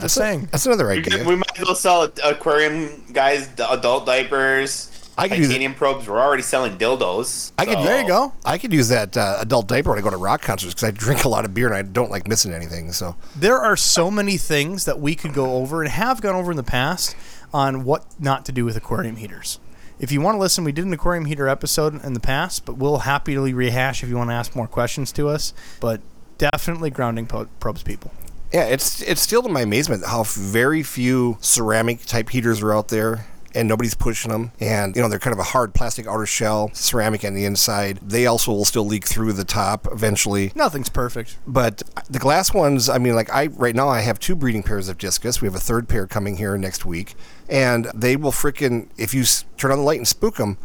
Just 0.00 0.16
saying. 0.16 0.48
that's 0.52 0.66
another 0.66 0.90
idea. 0.90 1.24
we 1.24 1.36
might 1.36 1.58
as 1.58 1.64
well 1.64 1.74
sell 1.74 2.12
aquarium 2.22 3.04
guys 3.12 3.46
d- 3.48 3.64
adult 3.70 4.04
diapers. 4.04 4.92
I 5.16 5.28
could 5.28 5.38
use 5.38 5.46
it. 5.46 5.52
titanium 5.52 5.72
probes. 5.72 6.06
We're 6.06 6.20
already 6.20 6.42
selling 6.42 6.76
dildos. 6.76 7.52
I 7.56 7.64
could- 7.64 7.78
so- 7.78 7.84
There 7.84 8.02
you 8.02 8.06
go. 8.06 8.32
I 8.44 8.58
could 8.58 8.72
use 8.74 8.88
that 8.90 9.16
uh, 9.16 9.38
adult 9.40 9.68
diaper 9.68 9.88
when 9.90 9.98
I 9.98 10.02
go 10.02 10.10
to 10.10 10.18
rock 10.18 10.42
concerts 10.42 10.74
because 10.74 10.88
I 10.88 10.90
drink 10.90 11.24
a 11.24 11.28
lot 11.30 11.46
of 11.46 11.54
beer 11.54 11.66
and 11.68 11.74
I 11.74 11.80
don't 11.80 12.10
like 12.10 12.28
missing 12.28 12.52
anything. 12.52 12.92
So 12.92 13.16
There 13.34 13.56
are 13.58 13.76
so 13.76 14.10
many 14.10 14.36
things 14.36 14.84
that 14.84 15.00
we 15.00 15.14
could 15.14 15.32
go 15.32 15.54
over 15.54 15.82
and 15.82 15.90
have 15.90 16.20
gone 16.20 16.34
over 16.34 16.50
in 16.50 16.58
the 16.58 16.62
past 16.62 17.16
on 17.54 17.84
what 17.84 18.04
not 18.20 18.44
to 18.46 18.52
do 18.52 18.66
with 18.66 18.76
aquarium 18.76 19.16
heaters. 19.16 19.58
If 19.98 20.12
you 20.12 20.20
want 20.20 20.34
to 20.36 20.40
listen, 20.40 20.62
we 20.64 20.72
did 20.72 20.84
an 20.84 20.92
aquarium 20.92 21.24
heater 21.24 21.48
episode 21.48 22.04
in 22.04 22.12
the 22.12 22.20
past, 22.20 22.66
but 22.66 22.76
we'll 22.76 22.98
happily 22.98 23.54
rehash 23.54 24.02
if 24.02 24.08
you 24.10 24.16
want 24.16 24.28
to 24.30 24.34
ask 24.34 24.54
more 24.54 24.66
questions 24.66 25.10
to 25.12 25.28
us. 25.28 25.54
But 25.80 26.02
definitely 26.36 26.90
grounding 26.90 27.26
probes 27.26 27.82
people. 27.82 28.12
yeah, 28.52 28.64
it's 28.64 29.00
it's 29.02 29.22
still 29.22 29.42
to 29.42 29.48
my 29.48 29.62
amazement 29.62 30.04
how 30.06 30.24
very 30.24 30.82
few 30.82 31.38
ceramic 31.40 32.04
type 32.04 32.28
heaters 32.28 32.62
are 32.62 32.74
out 32.74 32.88
there, 32.88 33.26
and 33.56 33.66
nobody's 33.66 33.94
pushing 33.94 34.30
them. 34.30 34.52
And, 34.60 34.94
you 34.94 35.02
know, 35.02 35.08
they're 35.08 35.18
kind 35.18 35.32
of 35.32 35.40
a 35.40 35.44
hard 35.44 35.74
plastic 35.74 36.06
outer 36.06 36.26
shell, 36.26 36.70
ceramic 36.74 37.24
on 37.24 37.34
the 37.34 37.44
inside. 37.44 37.98
They 38.02 38.26
also 38.26 38.52
will 38.52 38.66
still 38.66 38.84
leak 38.84 39.06
through 39.06 39.32
the 39.32 39.44
top 39.44 39.88
eventually. 39.90 40.52
Nothing's 40.54 40.90
perfect. 40.90 41.38
But 41.46 41.82
the 42.08 42.18
glass 42.18 42.52
ones, 42.52 42.88
I 42.88 42.98
mean, 42.98 43.14
like 43.14 43.32
I 43.32 43.46
right 43.46 43.74
now, 43.74 43.88
I 43.88 44.00
have 44.00 44.20
two 44.20 44.36
breeding 44.36 44.62
pairs 44.62 44.88
of 44.88 44.98
discus. 44.98 45.40
We 45.40 45.46
have 45.46 45.54
a 45.54 45.60
third 45.60 45.88
pair 45.88 46.06
coming 46.06 46.36
here 46.36 46.56
next 46.58 46.84
week, 46.84 47.14
and 47.48 47.86
they 47.94 48.14
will 48.16 48.32
frickin' 48.32 48.90
if 48.98 49.14
you 49.14 49.24
turn 49.56 49.72
on 49.72 49.78
the 49.78 49.84
light 49.84 49.98
and 49.98 50.06
spook 50.06 50.36
them, 50.36 50.58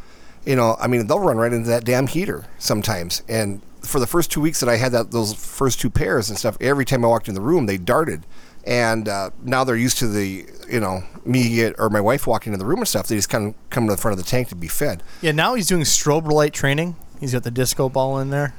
you 0.46 0.56
know, 0.56 0.76
I 0.80 0.88
mean, 0.88 1.08
they'll 1.08 1.20
run 1.20 1.38
right 1.38 1.54
into 1.54 1.70
that 1.70 1.86
damn 1.86 2.08
heater 2.08 2.46
sometimes. 2.58 3.24
And 3.30 3.62
for 3.82 4.00
the 4.00 4.08
first 4.08 4.32
two 4.32 4.42
weeks 4.42 4.60
that 4.60 4.70
I 4.70 4.76
had 4.76 4.92
that 4.92 5.12
those 5.12 5.34
first 5.34 5.80
two 5.80 5.90
pairs 5.90 6.30
and 6.30 6.38
stuff, 6.38 6.58
every 6.60 6.86
time 6.86 7.06
I 7.06 7.08
walked 7.08 7.30
in 7.30 7.36
the 7.36 7.42
room, 7.42 7.66
they 7.68 7.78
darted. 7.78 8.26
And 8.66 9.10
uh, 9.10 9.32
now 9.42 9.64
they're 9.64 9.76
used 9.76 9.98
to 10.00 10.08
the, 10.08 10.46
you 10.70 10.80
know, 10.80 11.04
me 11.26 11.72
or 11.78 11.90
my 11.90 12.02
wife 12.02 12.28
walking 12.28 12.54
in 12.54 12.60
the 12.60 12.66
room 12.66 12.80
and 12.80 12.88
stuff. 12.88 13.08
They 13.08 13.16
just 13.16 13.30
kind 13.30 13.50
of 13.50 13.70
come 13.70 13.88
to 13.88 13.94
the 13.94 14.02
front 14.02 14.18
of 14.18 14.24
the 14.24 14.30
tank 14.30 14.50
to 14.50 14.56
be 14.56 14.68
fed. 14.68 15.04
Yeah, 15.22 15.32
now 15.32 15.56
he's 15.56 15.68
doing 15.68 15.82
strobe 15.82 16.32
light 16.32 16.54
training. 16.54 16.96
He's 17.20 17.34
got 17.34 17.44
the 17.44 17.52
disco 17.52 17.90
ball 17.90 18.20
in 18.20 18.30
there. 18.30 18.54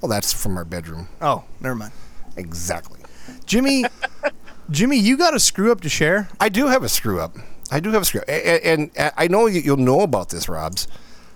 Well, 0.00 0.08
that's 0.08 0.32
from 0.32 0.56
our 0.56 0.64
bedroom. 0.64 1.08
Oh, 1.20 1.44
never 1.60 1.74
mind. 1.74 1.92
Exactly. 2.36 3.00
Jimmy, 3.46 3.84
Jimmy, 4.70 4.98
you 4.98 5.16
got 5.16 5.34
a 5.34 5.40
screw 5.40 5.72
up 5.72 5.80
to 5.82 5.88
share? 5.88 6.28
I 6.40 6.48
do 6.48 6.66
have 6.68 6.82
a 6.82 6.88
screw 6.88 7.20
up. 7.20 7.36
I 7.70 7.80
do 7.80 7.90
have 7.92 8.02
a 8.02 8.04
screw 8.04 8.20
up. 8.20 8.28
And, 8.28 8.62
and, 8.62 8.90
and 8.96 9.12
I 9.16 9.28
know 9.28 9.46
you'll 9.46 9.76
know 9.76 10.00
about 10.00 10.30
this, 10.30 10.48
Robs, 10.48 10.86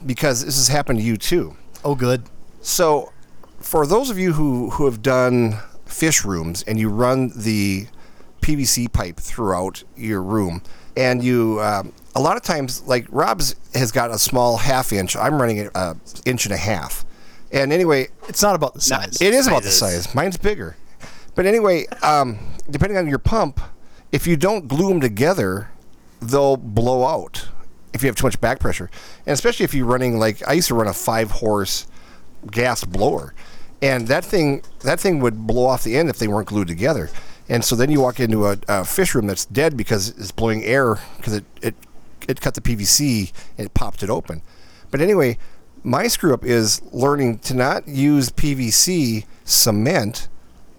because 0.05 0.45
this 0.45 0.57
has 0.57 0.69
happened 0.69 1.01
to 1.01 1.05
you 1.05 1.17
too. 1.17 1.57
Oh, 1.85 1.95
good. 1.95 2.25
So, 2.61 3.13
for 3.59 3.87
those 3.87 4.11
of 4.11 4.19
you 4.19 4.33
who, 4.35 4.71
who 4.71 4.85
have 4.85 5.03
done 5.03 5.59
fish 5.93 6.25
rooms 6.25 6.63
and 6.67 6.79
you 6.79 6.89
run 6.89 7.33
the 7.37 7.87
PVC 8.41 8.93
pipe 8.93 9.17
throughout 9.17 9.85
your 9.97 10.21
room, 10.23 10.63
and 10.97 11.23
you, 11.23 11.61
um, 11.61 11.93
a 12.15 12.21
lot 12.21 12.37
of 12.37 12.43
times, 12.43 12.83
like 12.83 13.07
Rob's 13.11 13.55
has 13.75 13.93
got 13.93 14.11
a 14.11 14.19
small 14.19 14.57
half 14.57 14.93
inch, 14.93 15.15
I'm 15.17 15.41
running 15.41 15.59
it 15.59 15.71
a 15.75 15.97
inch 16.25 16.45
and 16.47 16.53
a 16.53 16.57
half. 16.59 17.05
And 17.53 17.73
anyway, 17.73 18.09
It's 18.29 18.43
not 18.43 18.55
about 18.55 18.75
the 18.75 18.81
size. 18.81 19.21
it 19.21 19.33
is 19.35 19.47
about 19.47 19.63
the 19.63 19.71
Sizes. 19.71 20.05
size. 20.07 20.15
Mine's 20.15 20.37
bigger. 20.39 20.77
But 21.35 21.47
anyway, 21.47 21.87
um, 22.03 22.39
depending 22.71 22.99
on 22.99 23.07
your 23.07 23.19
pump, 23.19 23.61
if 24.11 24.27
you 24.27 24.37
don't 24.37 24.69
glue 24.69 24.89
them 24.89 25.01
together, 25.01 25.71
they'll 26.21 26.57
blow 26.57 27.05
out 27.07 27.49
if 27.93 28.03
you 28.03 28.07
have 28.09 28.17
too 28.17 28.27
much 28.27 28.41
back 28.41 28.59
pressure. 28.59 28.91
And 29.27 29.35
especially 29.35 29.65
if 29.65 29.73
you're 29.75 29.87
running 29.87 30.19
like 30.19 30.43
I 30.49 30.55
used 30.55 30.69
to 30.69 30.75
run 30.75 30.89
a 30.89 30.93
five 30.95 31.31
horse 31.31 31.87
gas 32.51 32.85
blower, 32.85 33.35
and 33.83 34.07
that 34.07 34.25
thing 34.25 34.63
that 34.81 35.01
thing 35.01 35.21
would 35.21 35.47
blow 35.47 35.67
off 35.67 35.83
the 35.83 35.97
end 35.97 36.09
if 36.09 36.19
they 36.19 36.29
weren't 36.29 36.49
glued 36.49 36.69
together. 36.69 37.11
And 37.49 37.65
so 37.65 37.75
then 37.77 37.91
you 37.91 38.01
walk 38.01 38.21
into 38.21 38.47
a, 38.47 38.57
a 38.69 38.85
fish 38.85 39.15
room 39.15 39.27
that's 39.27 39.45
dead 39.45 39.77
because 39.77 40.11
it's 40.11 40.31
blowing 40.31 40.65
air 40.65 41.01
because 41.17 41.35
it, 41.35 41.45
it 41.61 41.75
it 42.29 42.41
cut 42.41 42.55
the 42.55 42.61
PVC 42.61 43.33
and 43.59 43.67
it 43.67 43.75
popped 43.75 44.03
it 44.03 44.09
open. 44.09 44.43
But 44.91 45.01
anyway, 45.01 45.39
my 45.83 46.07
screw 46.07 46.33
up 46.33 46.45
is 46.45 46.81
learning 46.93 47.41
to 47.41 47.55
not 47.55 47.89
use 47.89 48.31
PVC 48.31 49.27
cement 49.45 50.29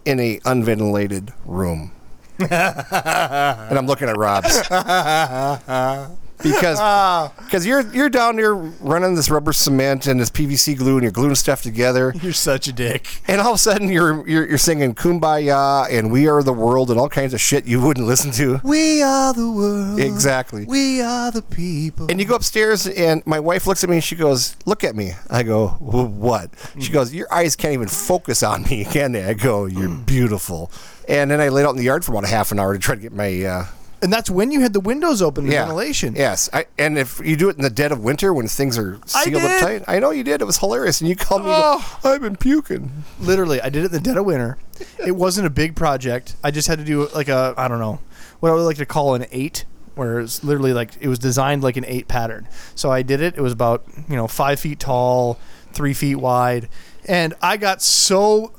in 0.06 0.20
a 0.20 0.39
unventilated 0.46 1.34
room. 1.46 1.92
and 2.39 3.78
I'm 3.78 3.86
looking 3.86 4.10
at 4.10 4.18
Rob's 4.18 4.58
because 6.41 6.78
ah. 6.82 7.34
because 7.38 7.65
you're 7.65 7.82
you're 7.93 8.10
down 8.10 8.36
there 8.36 8.56
running 8.56 9.15
this 9.15 9.30
rubber 9.30 9.54
cement 9.54 10.08
and 10.08 10.19
this 10.19 10.30
PVC 10.30 10.78
glue 10.78 10.96
and 10.96 11.04
you're 11.04 11.12
gluing 11.12 11.36
stuff 11.36 11.62
together. 11.62 12.13
You're 12.24 12.34
such 12.34 12.67
a 12.67 12.74
dick. 12.74 13.22
And 13.28 13.41
all 13.41 13.50
of 13.50 13.56
a 13.56 13.60
sudden 13.60 13.89
you're, 13.89 14.28
you're 14.28 14.48
you're 14.48 14.58
singing 14.58 14.96
"Kumbaya" 14.96 15.89
and 15.89 16.12
"We 16.12 16.28
Are 16.28 16.41
the 16.41 16.54
World" 16.54 16.89
and 16.89 17.00
all 17.00 17.10
kinds 17.10 17.34
of 17.34 17.41
shit 17.41 17.65
you 17.65 17.82
wouldn't 17.82 18.08
listen 18.08 18.32
to. 18.32 18.62
We 18.63 19.02
are 19.02 19.34
the 19.34 19.52
world. 19.52 20.00
Exactly. 20.00 20.65
We 20.65 21.02
are 21.02 21.32
the 21.32 21.41
people. 21.41 22.08
And 22.10 22.19
you 22.19 22.26
go 22.26 22.36
upstairs, 22.36 22.88
and 22.88 23.26
my 23.26 23.39
wife 23.39 23.67
looks 23.67 23.84
at 23.84 23.89
me 23.89 23.98
and 23.98 24.04
she 24.04 24.15
goes, 24.15 24.56
"Look 24.65 24.84
at 24.84 24.96
me." 24.96 25.13
I 25.30 25.43
go, 25.43 25.69
"What?" 25.80 26.52
She 26.80 26.88
hmm. 26.88 26.93
goes, 26.93 27.13
"Your 27.13 27.32
eyes 27.34 27.56
can't 27.56 27.74
even 27.74 27.88
focus 27.88 28.43
on 28.43 28.63
me, 28.63 28.86
can 28.86 29.12
they?" 29.12 29.26
I 29.26 29.34
go, 29.34 29.65
"You're 29.65 29.89
hmm. 29.89 30.04
beautiful." 30.04 30.72
And 31.08 31.32
then 31.32 31.41
I 31.41 31.50
laid 31.50 31.65
out 31.65 31.72
in 31.72 31.78
the 31.78 31.84
yard 31.84 32.06
for 32.06 32.12
about 32.12 32.24
a 32.24 32.28
half 32.28 32.52
an 32.52 32.60
hour 32.60 32.74
to 32.74 32.80
try 32.80 32.96
to 32.96 33.02
get 33.02 33.12
my 33.12 33.43
uh, 33.43 33.65
And 34.04 34.12
that's 34.13 34.30
when 34.30 34.52
you 34.52 34.60
had 34.60 34.74
the 34.74 34.80
windows 34.82 35.22
open, 35.22 35.46
the 35.48 35.54
yeah 35.54 35.62
ventilation. 35.63 36.13
Yes, 36.16 36.50
I, 36.52 36.66
and 36.78 36.98
if 36.98 37.20
you 37.26 37.36
do 37.38 37.50
it 37.50 37.56
in 37.56 37.62
the 37.63 37.70
dead 37.70 37.92
of 37.94 38.04
winter 38.04 38.34
when 38.34 38.48
things 38.48 38.78
are 38.78 39.00
sealed 39.06 39.42
up 39.42 39.62
tight, 39.62 39.84
I 39.88 40.00
know 40.00 40.12
you 40.12 40.24
did. 40.24 40.42
It 40.42 40.46
was 40.46 40.58
hilarious, 40.58 41.00
and 41.00 41.10
you 41.10 41.16
called 41.16 41.42
me. 41.44 41.48
go, 41.48 41.54
Oh. 41.56 42.00
I've 42.04 42.22
been 42.22 42.36
puking. 42.36 42.92
Literally, 43.20 43.62
I 43.62 43.70
did 43.70 43.84
it 43.84 43.86
in 43.88 43.92
the 43.94 44.00
dead 44.00 44.18
of 44.18 44.26
winter. 44.26 44.58
It 45.06 45.13
wasn't 45.13 45.48
a 45.48 45.50
big 45.50 45.76
project. 45.76 46.36
I 46.44 46.52
just 46.52 46.68
had 46.68 46.80
to 46.80 46.86
do 46.86 47.08
like 47.16 47.30
a, 47.30 47.54
I 47.58 47.68
don't 47.70 47.80
know, 47.80 48.00
what 48.42 48.52
I 48.52 48.54
would 48.56 48.63
like 48.63 48.78
to 48.78 48.86
call 48.86 49.16
an 49.16 49.26
eight, 49.32 49.63
where 49.96 50.20
it's 50.20 50.44
literally 50.44 50.74
like, 50.74 50.92
it 51.00 51.08
was 51.08 51.18
designed 51.20 51.63
like 51.63 51.78
an 51.78 51.86
eight 51.88 52.08
pattern. 52.10 52.48
So 52.76 52.92
I 52.92 53.04
did 53.04 53.22
it. 53.22 53.36
It 53.38 53.42
was 53.42 53.54
about, 53.54 53.86
you 54.10 54.16
know, 54.18 54.28
five 54.28 54.60
feet 54.60 54.80
tall, 54.80 55.39
three 55.72 55.94
feet 55.94 56.16
wide. 56.16 56.68
And 57.08 57.34
I 57.42 57.56
got 57.58 57.82
so 57.82 58.52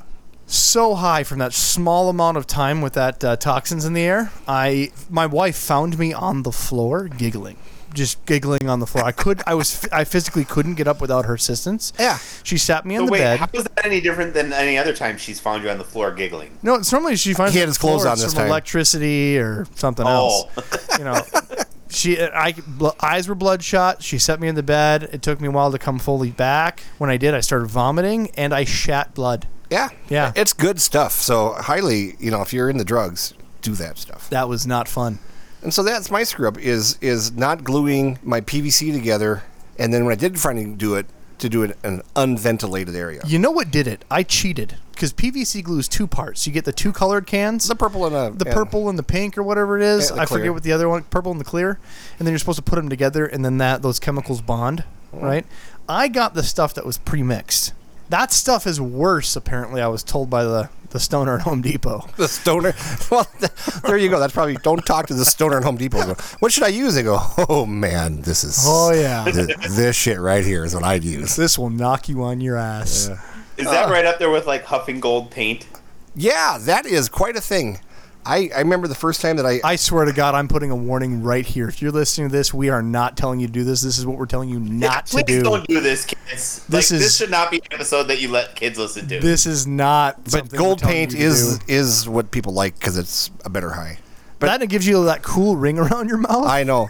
so 0.47 0.95
high 0.95 1.25
from 1.25 1.39
that 1.39 1.53
small 1.53 2.09
amount 2.09 2.37
of 2.37 2.47
time 2.47 2.81
with 2.83 2.93
that 2.95 3.25
uh, 3.25 3.37
toxins 3.37 3.85
in 3.85 3.93
the 3.95 4.03
air. 4.03 4.31
I 4.47 4.91
my 5.11 5.27
wife 5.27 5.57
found 5.57 5.99
me 5.99 6.13
on 6.13 6.43
the 6.43 6.53
floor 6.53 7.09
giggling, 7.09 7.57
just 7.95 8.25
giggling 8.27 8.69
on 8.69 8.81
the 8.81 8.87
floor. 8.87 9.05
I 9.05 9.13
could 9.13 9.43
I 9.47 9.55
was 9.55 9.87
I 9.91 10.05
physically 10.05 10.45
couldn't 10.45 10.75
get 10.75 10.87
up 10.87 11.01
without 11.01 11.25
her 11.25 11.35
assistance. 11.35 11.93
Yeah. 11.99 12.19
she 12.43 12.59
sat 12.59 12.85
me 12.85 12.97
So 12.97 13.01
on 13.03 13.07
the 13.07 13.13
wait, 13.13 13.19
bed. 13.21 13.41
how 13.41 13.49
is 13.55 13.65
that 13.65 13.87
any 13.87 14.01
different 14.01 14.35
than 14.35 14.53
any 14.53 14.77
other 14.77 14.95
time 14.95 15.17
she's 15.17 15.41
found 15.41 15.63
you 15.65 15.71
on 15.71 15.79
the 15.79 15.85
floor 15.85 16.13
giggling? 16.13 16.59
No, 16.63 16.75
it's 16.75 16.93
normally 16.93 17.17
she 17.17 17.33
finds 17.33 17.55
He 17.55 17.59
me 17.59 17.61
had 17.61 17.67
on 17.67 17.69
his 17.71 17.77
the 17.77 17.81
floor, 17.81 17.93
clothes 17.97 18.07
on 18.07 18.13
it's 18.15 18.23
this 18.25 18.35
from 18.35 18.41
time. 18.43 18.49
electricity 18.49 19.39
or 19.39 19.67
something 19.77 20.07
Oh. 20.07 20.49
else. 20.57 20.99
You 20.99 21.05
know, 21.05 21.21
she 21.89 22.21
I 22.21 22.53
bl- 22.67 22.89
eyes 23.01 23.29
were 23.29 23.35
bloodshot. 23.35 24.03
She 24.03 24.19
set 24.19 24.41
me 24.41 24.49
in 24.49 24.55
the 24.57 24.63
bed. 24.63 25.05
It 25.11 25.23
took 25.23 25.41
me 25.41 25.49
a 25.49 25.51
while 25.51 25.73
to 25.73 25.79
come 25.79 25.99
fully 25.99 26.31
back. 26.31 26.81
When 26.99 27.09
I 27.09 27.17
did, 27.17 27.33
I 27.35 27.41
started 27.41 27.67
vomiting 27.69 28.31
and 28.37 28.53
I 28.55 28.65
shat 28.65 29.15
blood. 29.15 29.49
Yeah, 29.75 29.89
Yeah. 30.09 30.33
it's 30.37 30.53
good 30.53 30.81
stuff. 30.81 31.13
So 31.21 31.55
highly, 31.71 32.15
you 32.19 32.31
know, 32.31 32.41
if 32.43 32.53
you're 32.53 32.71
into 32.71 32.85
drugs, 32.85 33.35
do 33.63 33.73
that 33.77 33.99
stuff. 33.99 34.29
That 34.31 34.49
was 34.49 34.67
not 34.67 34.89
fun. 34.89 35.19
And 35.63 35.73
so 35.73 35.83
that's 35.83 36.11
my 36.11 36.23
screw 36.25 36.47
up 36.49 36.59
is 36.59 36.99
is 37.01 37.33
not 37.33 37.65
gluing 37.65 38.19
my 38.23 38.41
PVC 38.41 38.93
together, 38.93 39.43
and 39.79 39.93
then 39.93 40.05
when 40.05 40.13
I 40.13 40.17
did 40.17 40.39
finally 40.39 40.67
do 40.75 40.95
it, 40.95 41.07
to 41.39 41.49
do 41.49 41.63
it 41.65 41.77
in 41.83 41.95
an 41.95 42.03
unventilated 42.15 42.95
area. 42.95 43.21
You 43.27 43.39
know 43.39 43.51
what 43.51 43.71
did 43.71 43.87
it? 43.89 44.05
I 44.11 44.23
cheated 44.23 44.77
because 44.93 45.13
PVC 45.13 45.63
glue 45.65 45.79
is 45.79 45.89
two 45.89 46.07
parts. 46.07 46.47
You 46.47 46.53
get 46.53 46.65
the 46.65 46.73
two 46.73 46.93
colored 46.93 47.27
cans, 47.27 47.67
The 47.67 47.75
purple 47.75 48.07
and 48.07 48.15
a 48.15 48.31
the 48.37 48.47
and- 48.47 48.55
purple 48.55 48.89
and 48.91 48.97
the 48.99 49.03
pink 49.03 49.37
or 49.39 49.43
whatever 49.43 49.77
it 49.79 49.83
is. 49.83 50.13
I 50.13 50.27
forget 50.27 50.53
what 50.53 50.63
the 50.63 50.73
other 50.73 50.89
one, 50.89 51.03
purple 51.05 51.33
and 51.33 51.41
the 51.41 51.45
clear. 51.45 51.79
And 52.19 52.27
then 52.27 52.33
you're 52.33 52.39
supposed 52.39 52.59
to 52.59 52.63
put 52.71 52.77
them 52.77 52.89
together, 52.89 53.25
and 53.27 53.45
then 53.45 53.59
that 53.59 53.83
those 53.83 53.99
chemicals 53.99 54.41
bond, 54.43 54.85
Mm-hmm. 55.15 55.25
right? 55.25 55.47
I 55.89 56.09
got 56.09 56.35
the 56.35 56.43
stuff 56.43 56.75
that 56.75 56.85
was 56.87 56.99
pre-mixed. 56.99 57.73
That 58.11 58.33
stuff 58.33 58.67
is 58.67 58.81
worse, 58.81 59.35
apparently. 59.37 59.81
I 59.81 59.89
was 59.89 60.03
told 60.03 60.31
by 60.31 60.45
the 60.45 60.69
the 60.91 61.01
stoner 61.01 61.35
at 61.35 61.41
Home 61.43 61.61
Depot. 61.61 62.07
the 62.17 62.29
stoner. 62.29 62.73
Well, 63.11 63.27
there 63.85 63.97
you 63.97 64.09
go. 64.09 64.21
That's 64.21 64.33
probably 64.33 64.55
don't 64.57 64.85
talk 64.87 65.09
to 65.09 65.15
the 65.15 65.25
stoner 65.25 65.57
at 65.59 65.65
Home 65.65 65.77
Depot. 65.77 66.15
What 66.39 66.53
should 66.53 66.63
I 66.63 66.69
use? 66.69 66.95
They 66.95 67.03
go, 67.03 67.19
oh 67.49 67.67
man, 67.67 68.21
this 68.23 68.45
is. 68.45 68.63
Oh 68.65 68.93
yeah, 68.93 69.25
th- 69.25 69.57
this 69.71 69.97
shit 69.97 70.21
right 70.21 70.45
here 70.45 70.65
is 70.65 70.75
what 70.75 70.85
I'd 70.85 71.03
use. 71.03 71.35
this 71.35 71.59
will 71.59 71.71
knock 71.71 72.09
you 72.09 72.23
on 72.23 72.41
your 72.41 72.57
ass. 72.57 73.09
Is 73.57 73.67
Uh. 73.67 73.71
that 73.73 73.91
right 73.91 74.05
up 74.05 74.19
there 74.21 74.31
with 74.31 74.47
like 74.47 74.65
huffing 74.65 75.01
gold 75.01 75.31
paint? 75.33 75.67
Yeah, 76.15 76.59
that 76.61 76.87
is 76.87 77.09
quite 77.09 77.37
a 77.37 77.41
thing. 77.41 77.81
I, 78.27 78.51
I 78.55 78.61
remember 78.61 78.89
the 78.89 78.95
first 78.95 79.21
time 79.21 79.37
that 79.37 79.47
I, 79.47 79.61
I 79.63 79.77
swear 79.77 80.05
to 80.07 80.13
God, 80.13 80.35
I'm 80.35 80.49
putting 80.49 80.71
a 80.71 80.77
warning 80.77 81.23
right 81.23 81.45
here. 81.45 81.69
If 81.69 81.83
you're 81.83 81.93
listening 81.93 82.29
to 82.29 82.33
this, 82.33 82.55
we 82.55 82.71
are 82.71 82.83
not 82.83 83.17
telling 83.17 83.39
you 83.41 83.47
to 83.47 83.53
do 83.53 83.65
this. 83.65 83.83
This 83.83 83.99
is 83.99 84.07
what 84.07 84.17
we're 84.17 84.27
telling 84.27 84.49
you 84.49 84.59
not 84.61 85.07
to 85.07 85.17
do. 85.19 85.23
Please 85.25 85.37
do. 85.37 85.43
don't 85.43 85.67
do 85.67 85.81
this, 85.81 86.07
kids. 86.07 86.65
This 86.67 86.71
like, 86.71 86.79
is- 86.79 86.91
this 86.91 87.17
should 87.17 87.31
not 87.31 87.51
be 87.51 87.59
an 87.59 87.63
episode 87.73 88.05
that 88.05 88.21
you 88.23 88.29
let 88.31 88.57
kids 88.57 88.79
listen 88.79 89.07
to. 89.09 89.21
This 89.21 89.45
is 89.47 89.67
not. 89.67 90.25
but 90.31 90.49
gold 90.51 90.83
we're 90.83 90.89
paint 90.89 91.13
you 91.13 91.19
to 91.19 91.25
is 91.25 91.59
do. 91.59 91.65
is 91.69 92.09
what 92.09 92.31
people 92.31 92.55
like 92.55 92.79
because 92.79 92.97
it's 92.97 93.31
a 93.45 93.51
better 93.51 93.71
high. 93.71 93.99
But 94.41 94.59
that 94.59 94.69
gives 94.69 94.87
you 94.87 95.05
that 95.05 95.23
cool 95.23 95.57
ring 95.57 95.79
around 95.81 96.09
your 96.09 96.19
mouth. 96.19 96.47
I 96.47 96.65
know. 96.65 96.89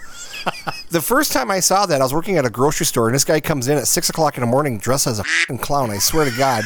the 0.91 1.01
first 1.01 1.33
time 1.33 1.51
I 1.51 1.61
saw 1.61 1.87
that, 1.87 2.01
I 2.01 2.05
was 2.05 2.15
working 2.15 2.37
at 2.37 2.45
a 2.45 2.51
grocery 2.51 2.87
store, 2.87 3.09
and 3.09 3.15
this 3.15 3.25
guy 3.25 3.41
comes 3.41 3.69
in 3.69 3.79
at 3.79 3.87
six 3.89 4.09
o'clock 4.09 4.37
in 4.37 4.41
the 4.43 4.47
morning 4.47 4.79
dressed 4.79 5.07
as 5.07 5.19
a 5.19 5.25
fing 5.25 5.59
clown. 5.59 5.91
I 5.91 5.99
swear 5.99 6.31
to 6.31 6.37
God. 6.37 6.65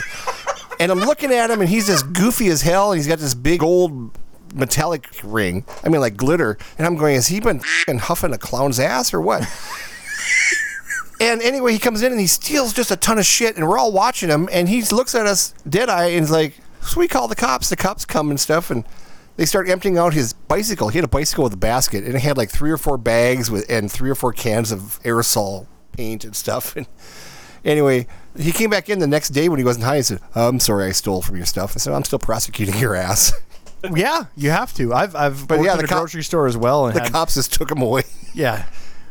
And 0.80 0.92
I'm 0.92 1.00
looking 1.00 1.32
at 1.32 1.50
him, 1.50 1.60
and 1.60 1.68
he's 1.68 1.86
just 1.86 2.12
goofy 2.12 2.48
as 2.48 2.62
hell, 2.62 2.92
and 2.92 2.98
he's 2.98 3.06
got 3.08 3.18
this 3.18 3.34
big 3.34 3.62
old 3.62 4.16
metallic 4.54 5.08
ring. 5.22 5.64
I 5.84 5.88
mean, 5.88 6.00
like 6.00 6.16
glitter. 6.16 6.58
And 6.76 6.86
I'm 6.86 6.96
going, 6.96 7.14
has 7.14 7.28
he 7.28 7.40
been 7.40 7.60
fing 7.60 7.98
huffing 7.98 8.32
a 8.32 8.38
clown's 8.38 8.80
ass 8.80 9.12
or 9.12 9.20
what? 9.20 9.42
And 11.20 11.42
anyway, 11.42 11.72
he 11.72 11.78
comes 11.78 12.02
in 12.02 12.12
and 12.12 12.20
he 12.20 12.26
steals 12.26 12.72
just 12.72 12.90
a 12.90 12.96
ton 12.96 13.18
of 13.18 13.26
shit, 13.26 13.56
and 13.56 13.66
we're 13.68 13.78
all 13.78 13.90
watching 13.92 14.28
him. 14.28 14.48
And 14.52 14.68
he 14.68 14.82
looks 14.82 15.14
at 15.14 15.26
us 15.26 15.52
dead 15.68 15.88
eye 15.88 16.06
and 16.06 16.20
he's 16.20 16.30
like, 16.30 16.54
"So 16.80 17.00
we 17.00 17.08
call 17.08 17.26
the 17.26 17.34
cops." 17.34 17.68
The 17.68 17.76
cops 17.76 18.04
come 18.04 18.30
and 18.30 18.38
stuff, 18.38 18.70
and 18.70 18.84
they 19.36 19.44
start 19.44 19.68
emptying 19.68 19.98
out 19.98 20.14
his 20.14 20.32
bicycle. 20.32 20.90
He 20.90 20.98
had 20.98 21.04
a 21.04 21.08
bicycle 21.08 21.44
with 21.44 21.52
a 21.52 21.58
basket, 21.58 22.04
and 22.04 22.14
it 22.14 22.20
had 22.20 22.36
like 22.36 22.50
three 22.50 22.70
or 22.70 22.76
four 22.76 22.96
bags 22.98 23.50
with 23.50 23.68
and 23.68 23.90
three 23.90 24.10
or 24.10 24.14
four 24.14 24.32
cans 24.32 24.70
of 24.70 25.00
aerosol 25.02 25.66
paint 25.92 26.24
and 26.24 26.36
stuff. 26.36 26.76
And 26.86 26.86
anyway, 27.64 28.06
he 28.38 28.52
came 28.52 28.70
back 28.70 28.88
in 28.88 29.00
the 29.00 29.08
next 29.08 29.30
day 29.30 29.48
when 29.48 29.58
he 29.58 29.64
wasn't 29.64 29.84
high. 29.84 29.96
He 29.96 30.02
said, 30.02 30.20
"I'm 30.36 30.60
sorry, 30.60 30.86
I 30.86 30.92
stole 30.92 31.22
from 31.22 31.36
your 31.36 31.46
stuff." 31.46 31.72
I 31.74 31.78
said, 31.80 31.92
"I'm 31.92 32.04
still 32.04 32.20
prosecuting 32.20 32.78
your 32.78 32.94
ass." 32.94 33.32
yeah, 33.94 34.24
you 34.36 34.50
have 34.50 34.72
to. 34.74 34.92
I've 34.92 35.14
I've 35.14 35.46
But 35.48 35.58
worked 35.58 35.66
yeah, 35.66 35.76
the 35.76 35.84
a 35.84 35.86
cop- 35.86 35.98
grocery 36.00 36.22
store 36.24 36.46
as 36.46 36.56
well, 36.56 36.86
and 36.86 36.96
the 36.96 37.02
had, 37.02 37.12
cops 37.12 37.34
just 37.34 37.52
took 37.52 37.68
them 37.68 37.80
away. 37.82 38.02
yeah, 38.34 38.66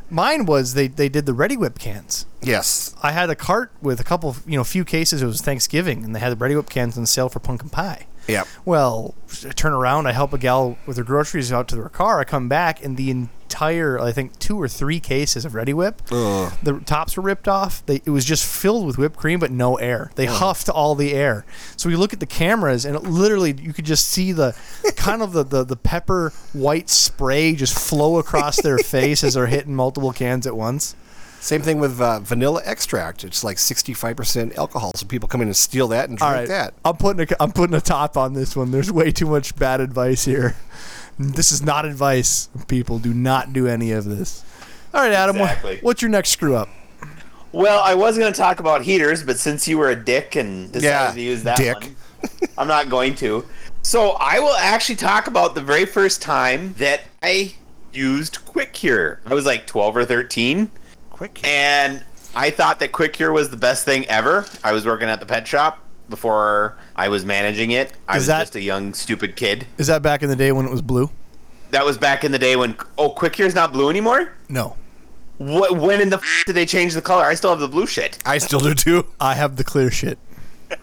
Mine 0.10 0.46
was 0.46 0.74
they 0.74 0.88
they 0.88 1.10
did 1.10 1.26
the 1.26 1.34
Reddi-wip 1.34 1.80
cans. 1.80 2.26
Yes. 2.42 2.96
I 3.04 3.12
had 3.12 3.30
a 3.30 3.36
cart 3.36 3.72
with 3.82 4.00
a 4.00 4.04
couple, 4.04 4.30
of, 4.30 4.44
you 4.48 4.58
know, 4.58 4.64
few 4.64 4.86
cases. 4.86 5.22
It 5.22 5.26
was 5.26 5.42
Thanksgiving, 5.42 6.04
and 6.04 6.16
they 6.16 6.20
had 6.20 6.38
the 6.38 6.44
Reddi-wip 6.46 6.70
cans 6.70 6.98
on 6.98 7.06
sale 7.06 7.28
for 7.30 7.40
pumpkin 7.40 7.70
pie. 7.70 8.08
Yep. 8.28 8.48
Well, 8.66 9.16
I 9.46 9.50
turn 9.52 9.74
around, 9.74 10.06
I 10.08 10.12
help 10.12 10.34
a 10.34 10.38
gal 10.38 10.78
with 10.86 10.98
her 10.98 11.04
groceries 11.04 11.52
out 11.52 11.68
to 11.70 11.78
her 11.78 11.90
car. 11.90 12.20
I 12.20 12.24
come 12.26 12.48
back, 12.50 12.84
and 12.84 12.96
the 12.98 13.28
entire, 13.58 14.00
I 14.00 14.12
think, 14.12 14.38
two 14.38 14.62
or 14.62 14.67
three 14.67 15.00
cases 15.00 15.43
of 15.43 15.54
Reddi-wip, 15.54 16.04
Ugh. 16.12 16.54
the 16.62 16.80
tops 16.82 17.17
were 17.17 17.24
ripped 17.24 17.48
off. 17.48 17.84
They, 17.88 17.96
it 18.06 18.12
was 18.12 18.24
just 18.24 18.46
filled 18.46 18.86
with 18.86 19.00
whipped 19.00 19.17
cream, 19.17 19.39
but 19.39 19.50
no 19.50 19.78
air. 19.78 20.12
They 20.13 20.28
huffed 20.28 20.70
all 20.70 20.93
the 20.93 21.13
air. 21.13 21.43
So 21.76 21.89
we 21.89 21.96
look 21.96 22.13
at 22.13 22.20
the 22.20 22.28
cameras, 22.28 22.86
and 22.86 22.96
it 22.96 23.02
literally, 23.02 23.56
you 23.60 23.74
could 23.74 23.86
just 23.86 24.08
see 24.10 24.32
the 24.32 24.56
kind 24.96 25.24
of 25.24 25.34
the, 25.34 25.43
the, 25.43 25.63
the 25.63 25.76
pepper 25.76 26.34
white 26.54 26.88
spray 26.88 27.56
just 27.56 27.78
flow 27.78 28.20
across 28.20 28.62
their 28.62 28.78
face 28.93 29.24
as 29.24 29.34
they're 29.34 29.48
hitting 29.48 29.76
multiple 29.76 30.13
cans 30.13 30.46
at 30.46 30.56
once. 30.56 30.96
Same 31.39 31.63
thing 31.63 31.80
with 31.80 32.00
uh, 32.00 32.20
vanilla 32.20 32.62
extract. 32.63 33.24
It's 33.24 33.43
like 33.43 33.58
65% 33.58 34.56
alcohol, 34.56 34.91
so 34.96 35.08
people 35.08 35.28
come 35.28 35.41
in 35.41 35.48
and 35.48 35.58
steal 35.58 35.88
that 35.88 36.10
and 36.10 36.17
drink 36.17 36.32
right, 36.32 36.48
that. 36.48 36.76
I'm 36.86 36.98
putting 36.98 37.28
a, 37.28 37.36
I'm 37.41 37.52
putting 37.52 37.76
a 37.76 37.82
top 37.82 38.17
on 38.17 38.34
this 38.34 38.56
one. 38.56 38.70
There's 38.70 38.91
way 38.91 39.12
too 39.12 39.28
much 39.28 39.56
bad 39.56 39.82
advice 39.82 40.26
here. 40.26 40.56
This 41.20 41.52
is 41.52 41.62
not 41.64 41.86
advice. 41.86 42.50
People 42.68 43.00
do 43.00 43.14
not 43.14 43.54
do 43.54 43.68
any 43.68 43.92
of 43.92 44.06
this. 44.06 44.44
All 44.94 45.02
right, 45.02 45.12
Adam. 45.14 45.38
what- 45.40 45.50
Exactly. 45.50 45.80
what's 45.82 46.02
your 46.02 46.10
next 46.10 46.30
screw 46.30 46.56
up? 46.56 46.70
Well, 47.52 47.80
I 47.80 47.96
was 47.96 48.18
going 48.18 48.32
to 48.32 48.38
talk 48.38 48.60
about 48.60 48.82
heaters, 48.84 49.24
but 49.24 49.40
since 49.40 49.68
you 49.68 49.78
were 49.78 49.90
a 49.90 49.96
dick 49.96 50.36
and 50.36 50.72
decided 50.72 50.84
Yeah, 50.88 51.12
to 51.12 51.22
use 51.22 51.44
that 51.44 51.58
dick. 51.58 51.76
one, 51.76 51.96
I'm 52.58 52.68
not 52.68 52.90
going 52.90 53.16
to. 53.16 53.46
So 53.82 54.12
I 54.20 54.40
will 54.40 54.54
actually 54.56 54.96
talk 54.98 55.28
about 55.28 55.56
the 55.56 55.62
very 55.62 55.86
first 55.86 56.22
time 56.22 56.76
that 56.78 57.02
I 57.24 57.54
used 57.94 58.44
Quick 58.46 58.74
Cure. 58.74 59.22
I 59.26 59.34
was 59.34 59.46
like 59.46 59.66
12 59.66 59.96
or 59.98 60.06
13, 60.06 60.70
Quick. 61.10 61.40
and 61.48 62.04
I 62.36 62.50
thought 62.52 62.80
that 62.80 62.92
Quick 62.92 63.14
Cure 63.14 63.32
was 63.32 63.50
the 63.50 63.58
best 63.58 63.86
thing 63.86 64.06
ever. 64.08 64.46
I 64.64 64.72
was 64.74 64.86
working 64.86 65.08
at 65.10 65.20
the 65.20 65.26
pet 65.26 65.48
shop 65.48 65.80
before 66.10 66.78
I 66.98 67.10
was 67.10 67.24
managing 67.26 67.72
it. 67.72 67.94
I 68.08 68.16
Is 68.16 68.22
was 68.22 68.28
that- 68.28 68.40
just 68.40 68.56
a 68.56 68.62
young, 68.62 68.94
stupid 68.94 69.36
kid. 69.36 69.68
Is 69.78 69.88
that 69.88 70.02
back 70.02 70.24
in 70.24 70.30
the 70.30 70.36
day 70.36 70.52
when 70.52 70.66
it 70.66 70.72
was 70.72 70.82
blue? 70.82 71.10
That 71.72 71.86
was 71.86 71.98
back 71.98 72.24
in 72.24 72.32
the 72.32 72.40
day 72.40 72.56
when 72.56 72.76
oh, 72.98 73.10
Quick 73.10 73.34
Cure's 73.34 73.54
not 73.54 73.74
blue 73.74 73.90
anymore. 73.90 74.32
No, 74.50 74.76
What? 75.38 75.78
When 75.78 76.00
in 76.02 76.10
the 76.10 76.18
f- 76.18 76.44
did 76.46 76.54
they 76.56 76.66
change 76.66 76.94
the 76.94 77.02
color? 77.02 77.24
I 77.26 77.34
still 77.36 77.50
have 77.52 77.60
the 77.60 77.68
blue 77.68 77.86
shit. 77.86 78.18
I 78.26 78.38
still 78.38 78.60
do 78.62 78.74
too. 78.74 79.06
I 79.20 79.36
have 79.36 79.58
the 79.58 79.64
clear 79.64 79.92
shit. 79.92 80.18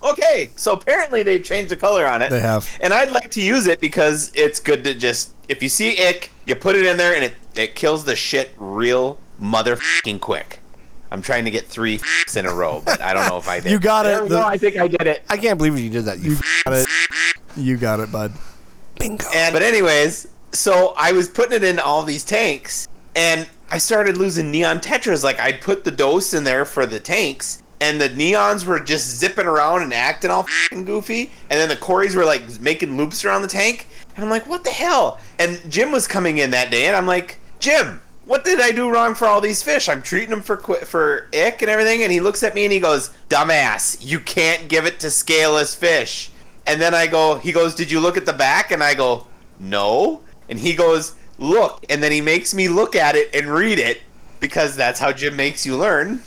Okay, 0.00 0.50
so 0.54 0.74
apparently 0.74 1.24
they 1.24 1.40
changed 1.40 1.72
the 1.72 1.76
color 1.76 2.06
on 2.06 2.22
it. 2.22 2.30
They 2.30 2.38
have. 2.40 2.70
And 2.80 2.94
I'd 2.94 3.10
like 3.10 3.32
to 3.32 3.42
use 3.42 3.66
it 3.66 3.80
because 3.80 4.30
it's 4.32 4.60
good 4.60 4.84
to 4.84 4.94
just 4.94 5.32
if 5.48 5.60
you 5.60 5.68
see 5.68 5.98
ick, 6.06 6.30
you 6.46 6.54
put 6.54 6.76
it 6.76 6.86
in 6.86 6.96
there 6.96 7.16
and 7.16 7.24
it 7.24 7.34
it 7.56 7.74
kills 7.74 8.04
the 8.04 8.14
shit 8.14 8.54
real 8.58 9.18
motherfucking 9.42 10.20
quick. 10.20 10.60
I'm 11.10 11.22
trying 11.22 11.44
to 11.46 11.50
get 11.50 11.66
three 11.66 11.96
f***s 11.96 12.36
in 12.36 12.46
a 12.46 12.52
row, 12.54 12.82
but 12.84 13.00
I 13.00 13.14
don't 13.14 13.28
know 13.28 13.38
if 13.38 13.48
I 13.48 13.60
did. 13.60 13.72
You 13.72 13.78
got 13.78 14.06
it. 14.06 14.10
There 14.10 14.22
we 14.24 14.28
The- 14.28 14.34
go, 14.36 14.42
I 14.42 14.58
think 14.58 14.76
I 14.76 14.88
did 14.88 15.06
it. 15.06 15.22
I 15.28 15.36
can't 15.36 15.56
believe 15.58 15.78
you 15.78 15.90
did 15.90 16.04
that. 16.04 16.18
You, 16.20 16.32
You 16.32 16.38
got 16.64 16.72
it. 16.74 16.88
You 17.56 17.76
got 17.76 18.00
it, 18.00 18.12
bud. 18.12 18.32
bingo. 18.98 19.26
And 19.34 19.52
but 19.52 19.62
anyways, 19.62 20.28
so 20.52 20.94
I 20.96 21.12
was 21.12 21.28
putting 21.28 21.54
it 21.54 21.64
in 21.64 21.78
all 21.78 22.02
these 22.02 22.24
tanks, 22.24 22.88
and 23.16 23.48
I 23.70 23.78
started 23.78 24.16
losing 24.16 24.50
neon 24.50 24.80
tetras. 24.80 25.24
Like 25.24 25.38
I'd 25.40 25.60
put 25.60 25.84
the 25.84 25.90
dose 25.90 26.34
in 26.34 26.44
there 26.44 26.64
for 26.64 26.86
the 26.86 27.00
tanks, 27.00 27.62
and 27.80 28.00
the 28.00 28.08
neons 28.10 28.64
were 28.64 28.78
just 28.80 29.16
zipping 29.18 29.46
around 29.46 29.82
and 29.82 29.92
acting 29.94 30.30
all 30.30 30.44
fing 30.44 30.84
goofy. 30.84 31.30
And 31.50 31.58
then 31.60 31.68
the 31.68 31.76
Corys 31.76 32.14
were 32.14 32.24
like 32.24 32.60
making 32.60 32.96
loops 32.96 33.24
around 33.24 33.42
the 33.42 33.48
tank, 33.48 33.88
and 34.14 34.24
I'm 34.24 34.30
like, 34.30 34.46
what 34.46 34.62
the 34.64 34.70
hell? 34.70 35.18
And 35.38 35.60
Jim 35.70 35.90
was 35.90 36.06
coming 36.06 36.38
in 36.38 36.50
that 36.52 36.70
day, 36.70 36.86
and 36.86 36.94
I'm 36.96 37.06
like, 37.06 37.40
Jim. 37.60 38.00
What 38.28 38.44
did 38.44 38.60
I 38.60 38.70
do 38.72 38.90
wrong 38.90 39.14
for 39.14 39.26
all 39.26 39.40
these 39.40 39.62
fish? 39.62 39.88
I'm 39.88 40.02
treating 40.02 40.28
them 40.30 40.42
for 40.42 40.56
qui- 40.58 40.84
for 40.84 41.28
ick 41.34 41.62
and 41.62 41.70
everything, 41.70 42.02
and 42.02 42.12
he 42.12 42.20
looks 42.20 42.42
at 42.42 42.54
me 42.54 42.64
and 42.64 42.72
he 42.72 42.78
goes, 42.78 43.10
"Dumbass, 43.30 43.96
you 44.00 44.20
can't 44.20 44.68
give 44.68 44.84
it 44.84 45.00
to 45.00 45.10
scaleless 45.10 45.74
fish." 45.74 46.30
And 46.66 46.78
then 46.80 46.94
I 46.94 47.06
go, 47.06 47.38
he 47.38 47.50
goes, 47.52 47.74
Did 47.74 47.90
you 47.90 47.98
look 47.98 48.18
at 48.18 48.26
the 48.26 48.34
back? 48.34 48.70
And 48.70 48.82
I 48.84 48.92
go, 48.92 49.26
No. 49.58 50.20
And 50.50 50.58
he 50.58 50.74
goes, 50.74 51.14
Look. 51.38 51.82
And 51.88 52.02
then 52.02 52.12
he 52.12 52.20
makes 52.20 52.52
me 52.52 52.68
look 52.68 52.94
at 52.94 53.16
it 53.16 53.30
and 53.34 53.46
read 53.46 53.78
it 53.78 54.02
because 54.40 54.76
that's 54.76 55.00
how 55.00 55.10
Jim 55.10 55.34
makes 55.34 55.64
you 55.64 55.74
learn. 55.78 56.22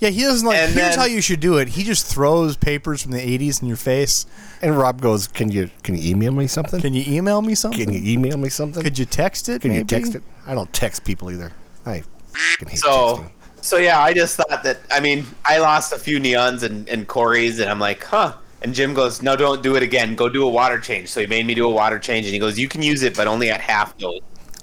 Yeah, 0.00 0.08
he 0.08 0.22
doesn't 0.22 0.46
like. 0.46 0.58
And 0.58 0.72
here's 0.74 0.88
then- 0.90 0.98
how 0.98 1.04
you 1.04 1.20
should 1.20 1.38
do 1.38 1.58
it. 1.58 1.68
He 1.68 1.84
just 1.84 2.04
throws 2.06 2.56
papers 2.56 3.00
from 3.02 3.12
the 3.12 3.20
'80s 3.20 3.62
in 3.62 3.68
your 3.68 3.76
face. 3.76 4.26
and 4.60 4.76
Rob 4.76 5.00
goes, 5.00 5.28
"Can 5.28 5.52
you 5.52 5.70
can 5.84 5.96
you 5.96 6.10
email 6.10 6.32
me 6.32 6.48
something? 6.48 6.80
Can 6.80 6.92
you 6.94 7.04
email 7.06 7.40
me 7.42 7.54
something? 7.54 7.84
Can 7.84 7.92
you 7.94 8.12
email 8.12 8.36
me 8.36 8.48
something? 8.48 8.82
Could 8.82 8.98
you 8.98 9.04
text 9.04 9.48
it? 9.48 9.62
Can 9.62 9.72
you 9.72 9.84
text 9.84 10.14
it? 10.16 10.22
I 10.46 10.54
don't 10.54 10.72
text 10.72 11.04
people 11.04 11.30
either. 11.30 11.52
I 11.84 12.02
fucking 12.32 12.68
hate 12.68 12.78
So, 12.78 12.88
texting. 13.16 13.30
so 13.62 13.76
yeah, 13.78 14.00
I 14.00 14.12
just 14.12 14.36
thought 14.36 14.62
that, 14.62 14.78
I 14.90 15.00
mean, 15.00 15.26
I 15.44 15.58
lost 15.58 15.92
a 15.92 15.98
few 15.98 16.18
neons 16.20 16.62
and, 16.62 16.88
and 16.88 17.06
Corey's, 17.08 17.58
and 17.60 17.70
I'm 17.70 17.80
like, 17.80 18.04
Huh. 18.04 18.34
And 18.62 18.74
Jim 18.74 18.94
goes, 18.94 19.22
No, 19.22 19.36
don't 19.36 19.62
do 19.62 19.76
it 19.76 19.82
again. 19.82 20.14
Go 20.14 20.28
do 20.28 20.44
a 20.44 20.48
water 20.48 20.78
change. 20.78 21.08
So 21.10 21.20
he 21.20 21.26
made 21.26 21.46
me 21.46 21.54
do 21.54 21.66
a 21.66 21.70
water 21.70 21.98
change, 21.98 22.24
and 22.26 22.32
he 22.32 22.38
goes, 22.40 22.58
You 22.58 22.68
can 22.68 22.82
use 22.82 23.02
it, 23.02 23.14
but 23.16 23.26
only 23.28 23.50
at 23.50 23.60
half 23.60 23.96
dose. 23.98 24.20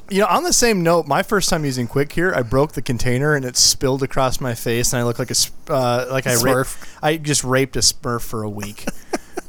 You 0.09 0.19
know, 0.19 0.27
on 0.27 0.43
the 0.43 0.51
same 0.53 0.83
note, 0.83 1.07
my 1.07 1.23
first 1.23 1.49
time 1.49 1.63
using 1.63 1.87
Quick 1.87 2.09
Cure, 2.09 2.35
I 2.35 2.41
broke 2.41 2.73
the 2.73 2.81
container 2.81 3.33
and 3.35 3.45
it 3.45 3.55
spilled 3.55 4.03
across 4.03 4.41
my 4.41 4.53
face, 4.53 4.93
and 4.93 4.99
I 4.99 5.03
look 5.05 5.17
like 5.19 5.31
a 5.31 5.35
sp- 5.37 5.55
uh, 5.69 6.07
like 6.11 6.27
I 6.27 6.35
ra- 6.35 6.63
I 7.01 7.17
just 7.17 7.43
raped 7.43 7.75
a 7.77 7.79
Smurf 7.79 8.21
for 8.21 8.43
a 8.43 8.49
week. 8.49 8.85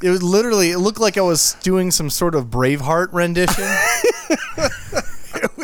it 0.01 0.09
was 0.09 0.23
literally 0.23 0.71
it 0.71 0.77
looked 0.79 0.99
like 0.99 1.17
I 1.17 1.21
was 1.21 1.55
doing 1.61 1.91
some 1.91 2.09
sort 2.09 2.35
of 2.35 2.45
Braveheart 2.45 3.09
rendition. 3.11 3.65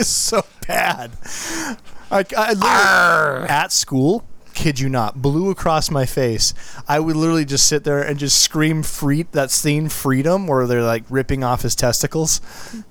was 0.02 0.10
so 0.10 0.44
bad. 0.68 1.12
I, 2.10 2.26
I 2.36 3.46
at 3.48 3.72
school, 3.72 4.26
kid 4.62 4.80
you 4.80 4.90
not, 4.90 5.20
blew 5.20 5.50
across 5.50 5.90
my 5.90 6.06
face. 6.06 6.54
I 6.88 7.00
would 7.00 7.16
literally 7.16 7.46
just 7.46 7.66
sit 7.66 7.84
there 7.84 8.04
and 8.04 8.20
just 8.20 8.44
scream 8.44 8.84
free 8.84 9.24
that 9.32 9.50
scene 9.50 9.90
freedom 9.90 10.46
where 10.46 10.68
they're 10.68 10.84
like 10.84 11.04
ripping 11.10 11.44
off 11.44 11.64
his 11.64 11.74
testicles. 11.74 12.42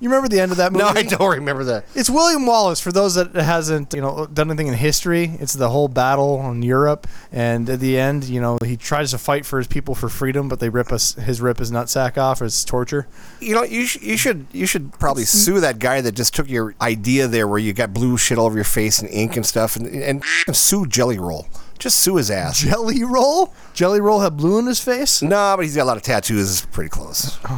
You 0.01 0.09
remember 0.09 0.27
the 0.27 0.41
end 0.41 0.51
of 0.51 0.57
that 0.57 0.73
movie? 0.73 0.83
No, 0.83 0.89
I 0.89 1.03
don't 1.03 1.33
remember 1.33 1.63
that. 1.63 1.85
It's 1.95 2.09
William 2.09 2.45
Wallace. 2.45 2.81
For 2.81 2.91
those 2.91 3.15
that 3.15 3.33
hasn't, 3.35 3.93
you 3.93 4.01
know, 4.01 4.25
done 4.25 4.49
anything 4.49 4.67
in 4.67 4.73
history, 4.73 5.37
it's 5.39 5.53
the 5.53 5.69
whole 5.69 5.87
battle 5.87 6.41
in 6.51 6.61
Europe, 6.61 7.07
and 7.31 7.69
at 7.69 7.79
the 7.79 7.97
end, 7.97 8.25
you 8.25 8.41
know, 8.41 8.57
he 8.65 8.75
tries 8.75 9.11
to 9.11 9.17
fight 9.17 9.45
for 9.45 9.57
his 9.57 9.67
people 9.67 9.95
for 9.95 10.09
freedom, 10.09 10.49
but 10.49 10.59
they 10.59 10.67
rip 10.67 10.91
us 10.91 11.13
his 11.13 11.39
rip 11.39 11.59
his 11.59 11.71
nutsack 11.71 12.17
off 12.17 12.41
as 12.41 12.65
torture. 12.65 13.07
You 13.39 13.55
know, 13.55 13.63
you, 13.63 13.85
sh- 13.85 14.01
you 14.01 14.17
should 14.17 14.45
you 14.51 14.65
should 14.65 14.91
probably 14.99 15.23
mm. 15.23 15.27
sue 15.27 15.61
that 15.61 15.79
guy 15.79 16.01
that 16.01 16.15
just 16.15 16.35
took 16.35 16.49
your 16.49 16.75
idea 16.81 17.29
there, 17.29 17.47
where 17.47 17.59
you 17.59 17.71
got 17.71 17.93
blue 17.93 18.17
shit 18.17 18.37
all 18.37 18.47
over 18.47 18.55
your 18.55 18.65
face 18.65 18.99
and 18.99 19.09
ink 19.09 19.37
and 19.37 19.45
stuff, 19.45 19.77
and 19.77 19.87
and, 19.87 20.21
and 20.47 20.55
sue 20.57 20.85
Jelly 20.85 21.17
Roll. 21.17 21.47
Just 21.81 21.97
sue 21.97 22.17
his 22.17 22.29
ass. 22.29 22.59
Jelly 22.59 23.03
roll, 23.03 23.55
Jelly 23.73 23.99
roll 23.99 24.19
had 24.19 24.37
blue 24.37 24.59
in 24.59 24.67
his 24.67 24.79
face. 24.79 25.23
No, 25.23 25.55
but 25.57 25.63
he's 25.63 25.75
got 25.75 25.83
a 25.83 25.85
lot 25.85 25.97
of 25.97 26.03
tattoos. 26.03 26.51
It's 26.51 26.65
pretty 26.67 26.89
close. 26.89 27.39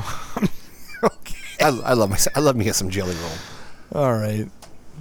Okay. 1.03 1.35
I, 1.59 1.67
I 1.67 1.93
love 1.93 2.09
my 2.09 2.17
I 2.33 2.39
love 2.39 2.55
me 2.55 2.63
get 2.63 2.75
some 2.75 2.89
Jelly 2.89 3.13
Roll. 3.15 4.03
All 4.03 4.13
right. 4.13 4.49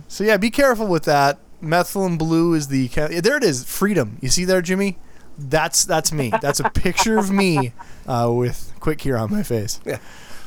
So 0.08 0.24
yeah, 0.24 0.36
be 0.36 0.50
careful 0.50 0.88
with 0.88 1.04
that. 1.04 1.38
Methylene 1.62 2.18
blue 2.18 2.54
is 2.54 2.66
the 2.66 2.88
there. 2.88 3.36
It 3.36 3.44
is 3.44 3.62
freedom. 3.64 4.18
You 4.20 4.28
see 4.28 4.44
there, 4.44 4.60
Jimmy? 4.62 4.98
That's 5.38 5.84
that's 5.84 6.12
me. 6.12 6.32
That's 6.42 6.58
a 6.58 6.68
picture 6.70 7.18
of 7.18 7.30
me 7.30 7.72
uh, 8.08 8.32
with 8.34 8.72
quick 8.80 8.98
cure 8.98 9.16
on 9.16 9.30
my 9.30 9.44
face. 9.44 9.80
Yeah, 9.84 9.98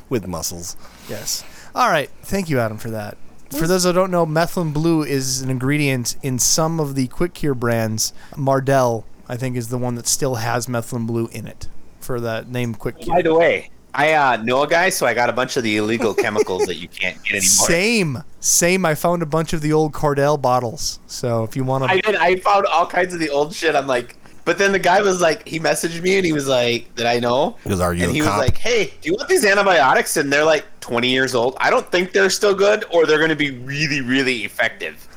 with 0.09 0.27
muscles. 0.27 0.75
Yes. 1.07 1.45
All 1.73 1.89
right. 1.89 2.09
Thank 2.23 2.49
you, 2.49 2.59
Adam, 2.59 2.77
for 2.77 2.89
that. 2.91 3.17
For 3.51 3.67
those 3.67 3.83
that 3.83 3.93
don't 3.93 4.11
know, 4.11 4.25
methylene 4.25 4.73
blue 4.73 5.03
is 5.03 5.41
an 5.41 5.49
ingredient 5.49 6.17
in 6.21 6.39
some 6.39 6.79
of 6.79 6.95
the 6.95 7.07
quick 7.07 7.33
cure 7.33 7.53
brands. 7.53 8.13
Mardel, 8.33 9.03
I 9.27 9.37
think, 9.37 9.55
is 9.55 9.69
the 9.69 9.77
one 9.77 9.95
that 9.95 10.07
still 10.07 10.35
has 10.35 10.67
methylene 10.67 11.07
blue 11.07 11.27
in 11.31 11.47
it 11.47 11.67
for 11.99 12.19
that 12.19 12.49
name 12.49 12.75
quick 12.75 12.99
cure. 12.99 13.15
By 13.15 13.21
the 13.21 13.33
way, 13.33 13.69
I 13.93 14.13
uh, 14.13 14.37
know 14.37 14.63
a 14.63 14.67
guy, 14.67 14.89
so 14.89 15.05
I 15.05 15.13
got 15.13 15.29
a 15.29 15.33
bunch 15.33 15.55
of 15.55 15.63
the 15.63 15.77
illegal 15.77 16.13
chemicals 16.13 16.65
that 16.65 16.75
you 16.75 16.89
can't 16.89 17.15
get 17.23 17.31
anymore. 17.31 17.41
Same. 17.67 18.23
Same. 18.41 18.85
I 18.85 18.93
found 18.93 19.21
a 19.21 19.25
bunch 19.25 19.53
of 19.53 19.61
the 19.61 19.71
old 19.71 19.93
Cordell 19.93 20.41
bottles. 20.41 20.99
So 21.07 21.43
if 21.43 21.55
you 21.55 21.63
want 21.63 21.85
I 21.85 21.99
to. 21.99 22.11
did. 22.11 22.15
I 22.15 22.35
found 22.37 22.65
all 22.65 22.85
kinds 22.85 23.13
of 23.13 23.21
the 23.21 23.29
old 23.29 23.55
shit. 23.55 23.73
I'm 23.73 23.87
like, 23.87 24.17
but 24.45 24.57
then 24.57 24.71
the 24.71 24.79
guy 24.79 25.01
was 25.01 25.19
like, 25.21 25.47
he 25.47 25.59
messaged 25.59 26.01
me 26.01 26.17
and 26.17 26.25
he 26.25 26.31
was 26.31 26.47
like, 26.47 26.93
"Did 26.95 27.05
I 27.05 27.19
know?" 27.19 27.57
He 27.63 27.69
goes, 27.69 27.81
"Are 27.81 27.93
you 27.93 28.03
And 28.03 28.11
a 28.11 28.13
he 28.13 28.21
cop?" 28.21 28.37
was 28.37 28.47
like, 28.47 28.57
"Hey, 28.57 28.93
do 29.01 29.09
you 29.09 29.15
want 29.15 29.27
these 29.27 29.43
antibiotics?" 29.43 30.15
And 30.17 30.31
they're 30.31 30.45
like 30.45 30.65
20 30.79 31.09
years 31.09 31.33
old. 31.35 31.57
I 31.59 31.69
don't 31.69 31.89
think 31.91 32.11
they're 32.13 32.29
still 32.29 32.53
good, 32.55 32.85
or 32.91 33.05
they're 33.05 33.17
going 33.17 33.29
to 33.29 33.35
be 33.35 33.51
really, 33.51 34.01
really 34.01 34.45
effective. 34.45 35.07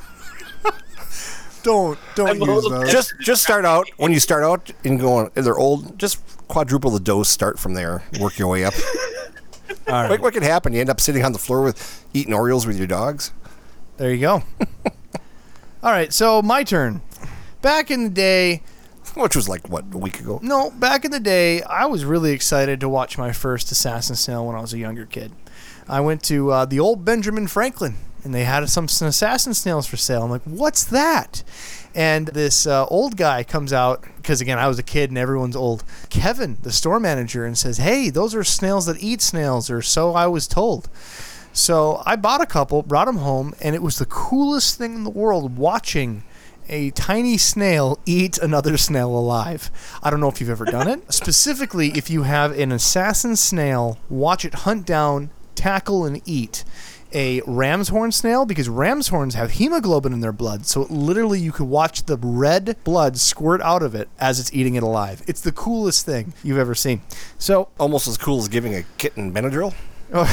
Don't 1.61 1.99
don't 2.15 2.29
I'm 2.29 2.37
use 2.37 2.47
little 2.47 2.69
those. 2.69 2.89
just 2.91 3.13
just 3.19 3.43
start 3.43 3.65
out 3.65 3.85
when 3.97 4.13
you 4.13 4.19
start 4.21 4.43
out 4.43 4.71
and 4.85 4.97
going. 4.97 5.29
They're 5.33 5.57
old. 5.57 5.99
Just 5.99 6.21
quadruple 6.47 6.89
the 6.89 7.01
dose. 7.01 7.27
Start 7.27 7.59
from 7.59 7.73
there. 7.73 8.01
Work 8.19 8.39
your 8.39 8.47
way 8.47 8.63
up. 8.63 8.73
All 9.87 9.93
right. 9.93 10.09
What, 10.09 10.21
what 10.21 10.33
could 10.33 10.43
happen? 10.43 10.71
You 10.71 10.79
end 10.79 10.89
up 10.89 11.01
sitting 11.01 11.23
on 11.25 11.33
the 11.33 11.37
floor 11.39 11.61
with 11.61 12.05
eating 12.13 12.33
Oreos 12.33 12.65
with 12.65 12.77
your 12.77 12.87
dogs. 12.87 13.33
There 13.97 14.09
you 14.13 14.21
go. 14.21 14.43
All 15.83 15.91
right. 15.91 16.13
So 16.13 16.41
my 16.41 16.63
turn. 16.63 17.01
Back 17.61 17.91
in 17.91 18.05
the 18.05 18.09
day, 18.09 18.63
Which 19.15 19.35
was 19.35 19.49
like 19.49 19.69
what 19.69 19.85
a 19.93 19.97
week 19.97 20.19
ago. 20.19 20.39
No, 20.41 20.69
back 20.71 21.05
in 21.05 21.11
the 21.11 21.19
day, 21.19 21.61
I 21.63 21.85
was 21.85 22.05
really 22.05 22.31
excited 22.31 22.79
to 22.81 22.89
watch 22.89 23.17
my 23.17 23.31
first 23.31 23.71
assassin 23.71 24.15
snail 24.15 24.45
when 24.45 24.55
I 24.55 24.61
was 24.61 24.73
a 24.73 24.79
younger 24.79 25.05
kid. 25.05 25.31
I 25.87 26.01
went 26.01 26.23
to 26.23 26.51
uh, 26.51 26.65
the 26.65 26.79
old 26.79 27.03
Benjamin 27.03 27.47
Franklin 27.47 27.95
and 28.23 28.33
they 28.33 28.43
had 28.43 28.67
some, 28.69 28.87
some 28.87 29.07
assassin 29.07 29.53
snails 29.53 29.87
for 29.87 29.97
sale. 29.97 30.23
I'm 30.23 30.29
like, 30.29 30.43
what's 30.43 30.83
that? 30.85 31.43
And 31.95 32.27
this 32.27 32.67
uh, 32.67 32.85
old 32.87 33.17
guy 33.17 33.43
comes 33.43 33.73
out 33.73 34.03
because 34.17 34.41
again 34.41 34.59
I 34.59 34.67
was 34.67 34.77
a 34.77 34.83
kid 34.83 35.09
and 35.09 35.17
everyone's 35.17 35.55
old. 35.55 35.83
Kevin, 36.09 36.57
the 36.61 36.71
store 36.71 36.99
manager, 36.99 37.45
and 37.45 37.57
says, 37.57 37.77
"Hey, 37.77 38.11
those 38.11 38.35
are 38.35 38.43
snails 38.43 38.85
that 38.85 39.01
eat 39.01 39.21
snails, 39.21 39.71
or 39.71 39.81
so 39.81 40.13
I 40.13 40.27
was 40.27 40.47
told." 40.47 40.87
So 41.51 42.03
I 42.05 42.15
bought 42.15 42.41
a 42.41 42.45
couple, 42.45 42.83
brought 42.83 43.05
them 43.05 43.17
home, 43.17 43.55
and 43.59 43.73
it 43.73 43.81
was 43.81 43.97
the 43.97 44.05
coolest 44.05 44.77
thing 44.77 44.93
in 44.93 45.03
the 45.03 45.09
world 45.09 45.57
watching 45.57 46.23
a 46.69 46.91
tiny 46.91 47.37
snail 47.37 47.99
eat 48.05 48.37
another 48.37 48.77
snail 48.77 49.09
alive. 49.09 49.69
I 50.01 50.09
don't 50.09 50.19
know 50.19 50.29
if 50.29 50.39
you've 50.39 50.49
ever 50.49 50.65
done 50.65 50.87
it. 50.87 51.01
Specifically, 51.13 51.89
if 51.89 52.09
you 52.09 52.23
have 52.23 52.57
an 52.57 52.71
assassin 52.71 53.35
snail, 53.35 53.97
watch 54.09 54.45
it 54.45 54.53
hunt 54.53 54.85
down, 54.85 55.29
tackle, 55.55 56.05
and 56.05 56.21
eat 56.25 56.63
a 57.13 57.41
ram's 57.47 57.89
horn 57.89 58.11
snail 58.11 58.45
because 58.45 58.69
ram's 58.69 59.07
horns 59.07 59.33
have 59.33 59.51
hemoglobin 59.51 60.13
in 60.13 60.19
their 60.19 60.31
blood. 60.31 60.65
So 60.65 60.81
literally, 60.89 61.39
you 61.39 61.51
could 61.51 61.67
watch 61.67 62.05
the 62.05 62.17
red 62.17 62.77
blood 62.83 63.17
squirt 63.17 63.61
out 63.61 63.81
of 63.81 63.95
it 63.95 64.09
as 64.19 64.39
it's 64.39 64.53
eating 64.53 64.75
it 64.75 64.83
alive. 64.83 65.23
It's 65.27 65.41
the 65.41 65.51
coolest 65.51 66.05
thing 66.05 66.33
you've 66.43 66.59
ever 66.59 66.75
seen. 66.75 67.01
So 67.37 67.69
Almost 67.79 68.07
as 68.07 68.17
cool 68.17 68.39
as 68.39 68.47
giving 68.47 68.75
a 68.75 68.83
kitten 68.97 69.33
Benadryl. 69.33 69.73
Oh, 70.11 70.25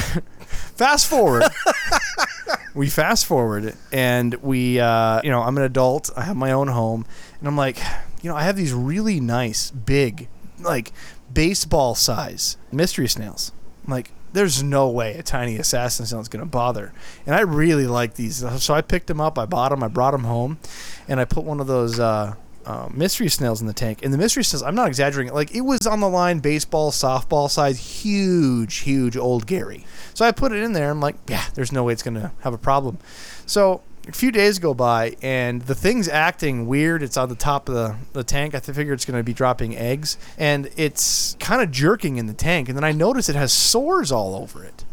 fast 0.75 1.07
forward. 1.07 1.43
we 2.77 2.91
fast 2.91 3.25
forward, 3.25 3.75
and 3.91 4.35
we, 4.37 4.79
uh, 4.79 5.23
you 5.25 5.31
know, 5.31 5.43
I'm 5.43 5.57
an 5.57 5.65
adult. 5.65 6.11
I 6.15 6.23
have 6.23 6.37
my 6.37 6.53
own 6.53 6.69
home, 6.69 7.07
and 7.39 7.49
I'm 7.49 7.57
like, 7.57 7.79
you 8.23 8.29
know, 8.31 8.37
I 8.37 8.43
have 8.43 8.57
these 8.57 8.75
really 8.75 9.19
nice, 9.19 9.71
big, 9.71 10.29
like 10.61 10.93
baseball 11.33 11.95
size 11.95 12.59
mystery 12.71 13.09
snails. 13.09 13.53
I'm 13.85 13.93
like, 13.93 14.13
there's 14.35 14.63
no 14.63 14.91
way 14.91 15.15
a 15.15 15.23
tiny 15.23 15.57
assassin 15.57 16.05
snail 16.05 16.21
is 16.21 16.29
going 16.29 16.45
to 16.45 16.51
bother. 16.51 16.93
And 17.25 17.35
I 17.35 17.41
really 17.41 17.87
like 17.87 18.15
these, 18.15 18.45
so 18.63 18.75
I 18.75 18.83
picked 18.83 19.07
them 19.07 19.23
up. 19.23 19.39
I 19.39 19.47
bought 19.47 19.71
them. 19.71 19.83
I 19.83 19.89
brought 19.89 20.11
them 20.11 20.25
home, 20.25 20.59
and 21.09 21.19
I 21.19 21.25
put 21.25 21.45
one 21.45 21.61
of 21.61 21.67
those. 21.67 21.99
Uh, 21.99 22.35
uh, 22.67 22.89
mystery 22.93 23.29
snails 23.29 23.61
in 23.61 23.67
the 23.67 23.73
tank. 23.73 24.01
And 24.03 24.13
the 24.13 24.19
mystery 24.19 24.45
snails, 24.45 24.63
I'm 24.63 24.75
not 24.75 24.89
exaggerating. 24.89 25.33
Like 25.33 25.55
it 25.55 25.63
was 25.63 25.87
on 25.87 26.01
the 26.01 26.09
line, 26.09 26.41
baseball, 26.41 26.91
softball 26.91 27.49
size, 27.49 28.03
huge, 28.03 28.79
huge 28.79 29.17
old 29.17 29.47
Gary. 29.47 29.87
So 30.15 30.25
I 30.25 30.33
put 30.33 30.53
it 30.53 30.63
in 30.63 30.73
there. 30.73 30.91
I'm 30.91 31.01
like, 31.01 31.17
yeah, 31.29 31.45
there's 31.55 31.73
no 31.73 31.85
way 31.85 31.93
it's 31.93 32.03
gonna 32.03 32.33
have 32.41 32.53
a 32.53 32.59
problem. 32.59 32.99
So 33.47 33.83
a 34.09 34.13
few 34.13 34.31
days 34.31 34.59
go 34.59 34.75
by, 34.75 35.17
and 35.23 35.63
the 35.63 35.75
thing's 35.75 36.09
acting 36.09 36.67
weird. 36.67 37.03
It's 37.03 37.17
on 37.17 37.29
the 37.29 37.35
top 37.35 37.69
of 37.69 37.75
the, 37.75 37.97
the 38.13 38.25
tank. 38.25 38.55
I 38.55 38.61
figure 38.61 38.93
it's 38.93 39.05
gonna 39.05 39.23
be 39.23 39.33
dropping 39.33 39.77
eggs, 39.77 40.19
and 40.37 40.71
it's 40.77 41.37
kind 41.39 41.63
of 41.63 41.71
jerking 41.71 42.17
in 42.17 42.27
the 42.27 42.35
tank. 42.35 42.69
And 42.69 42.77
then 42.77 42.85
I 42.85 42.93
notice 42.93 43.29
it 43.29 43.37
has 43.37 43.53
sores 43.53 44.11
all 44.11 44.35
over 44.35 44.65
it. 44.65 44.85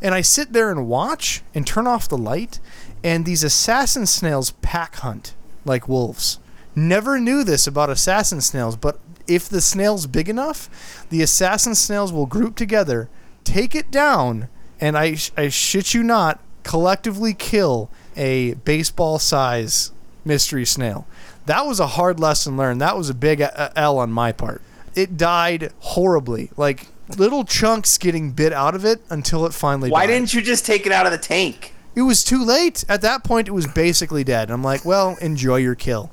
And 0.00 0.14
I 0.14 0.20
sit 0.20 0.52
there 0.52 0.70
and 0.70 0.88
watch 0.88 1.42
and 1.54 1.66
turn 1.66 1.86
off 1.86 2.08
the 2.08 2.18
light, 2.18 2.60
and 3.02 3.24
these 3.24 3.42
assassin 3.42 4.06
snails 4.06 4.52
pack 4.62 4.96
hunt 4.96 5.34
like 5.64 5.88
wolves. 5.88 6.38
Never 6.76 7.18
knew 7.18 7.42
this 7.42 7.66
about 7.66 7.88
assassin 7.88 8.42
snails, 8.42 8.76
but 8.76 9.00
if 9.26 9.48
the 9.48 9.62
snail's 9.62 10.06
big 10.06 10.28
enough, 10.28 11.06
the 11.08 11.22
assassin 11.22 11.74
snails 11.74 12.12
will 12.12 12.26
group 12.26 12.54
together, 12.54 13.08
take 13.44 13.74
it 13.74 13.90
down, 13.90 14.48
and 14.78 14.96
I, 14.96 15.16
I 15.38 15.48
shit 15.48 15.94
you 15.94 16.02
not, 16.02 16.38
collectively 16.64 17.32
kill 17.32 17.90
a 18.14 18.54
baseball 18.54 19.18
size 19.18 19.90
mystery 20.24 20.66
snail. 20.66 21.06
That 21.46 21.64
was 21.64 21.80
a 21.80 21.86
hard 21.86 22.20
lesson 22.20 22.56
learned. 22.58 22.80
That 22.82 22.96
was 22.96 23.08
a 23.08 23.14
big 23.14 23.40
uh, 23.40 23.70
L 23.74 23.98
on 23.98 24.12
my 24.12 24.32
part. 24.32 24.60
It 24.94 25.16
died 25.16 25.72
horribly, 25.78 26.50
like 26.58 26.88
little 27.16 27.44
chunks 27.44 27.96
getting 27.96 28.32
bit 28.32 28.52
out 28.52 28.74
of 28.74 28.84
it 28.84 29.00
until 29.08 29.46
it 29.46 29.54
finally 29.54 29.90
Why 29.90 30.06
died. 30.06 30.12
didn't 30.12 30.34
you 30.34 30.42
just 30.42 30.66
take 30.66 30.84
it 30.84 30.92
out 30.92 31.06
of 31.06 31.12
the 31.12 31.18
tank? 31.18 31.72
It 31.94 32.02
was 32.02 32.22
too 32.22 32.44
late. 32.44 32.84
At 32.88 33.00
that 33.02 33.24
point, 33.24 33.48
it 33.48 33.52
was 33.52 33.66
basically 33.66 34.24
dead. 34.24 34.50
I'm 34.50 34.62
like, 34.62 34.84
well, 34.84 35.16
enjoy 35.22 35.56
your 35.56 35.74
kill. 35.74 36.10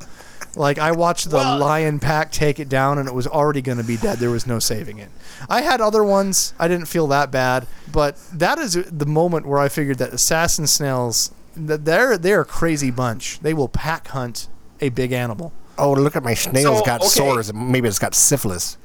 Like 0.56 0.78
I 0.78 0.92
watched 0.92 1.30
the 1.32 1.38
Well- 1.38 1.58
lion 1.58 2.00
pack 2.00 2.32
take 2.32 2.60
it 2.60 2.70
down, 2.70 2.98
and 3.00 3.08
it 3.08 3.14
was 3.16 3.26
already 3.26 3.62
going 3.62 3.80
to 3.80 3.84
be 3.84 3.98
dead. 3.98 4.20
There 4.20 4.30
was 4.30 4.46
no 4.46 4.60
saving 4.60 5.00
it. 5.00 5.10
I 5.50 5.62
had 5.62 5.82
other 5.82 6.04
ones. 6.04 6.54
I 6.60 6.68
didn't 6.68 6.86
feel 6.88 7.08
that 7.08 7.32
bad, 7.32 7.66
but 7.92 8.18
that 8.32 8.60
is 8.60 8.78
the 8.92 9.06
moment 9.08 9.48
where 9.48 9.60
I 9.60 9.68
figured 9.70 9.98
that 9.98 10.14
assassin 10.14 10.68
snails, 10.68 11.32
that 11.56 11.86
they're 11.86 12.18
they're 12.20 12.42
a 12.42 12.46
crazy 12.46 12.92
bunch. 12.92 13.40
They 13.42 13.54
will 13.54 13.68
pack 13.68 14.10
hunt 14.10 14.48
a 14.80 14.90
big 14.90 15.12
animal. 15.12 15.54
Oh, 15.78 15.94
look 15.94 16.16
at 16.16 16.24
my 16.24 16.36
snail's 16.36 16.80
So, 16.80 16.86
got 16.86 17.02
okay. 17.02 17.10
sores. 17.10 17.52
Maybe 17.52 17.88
it's 17.88 17.98
got 17.98 18.14
syphilis. 18.14 18.78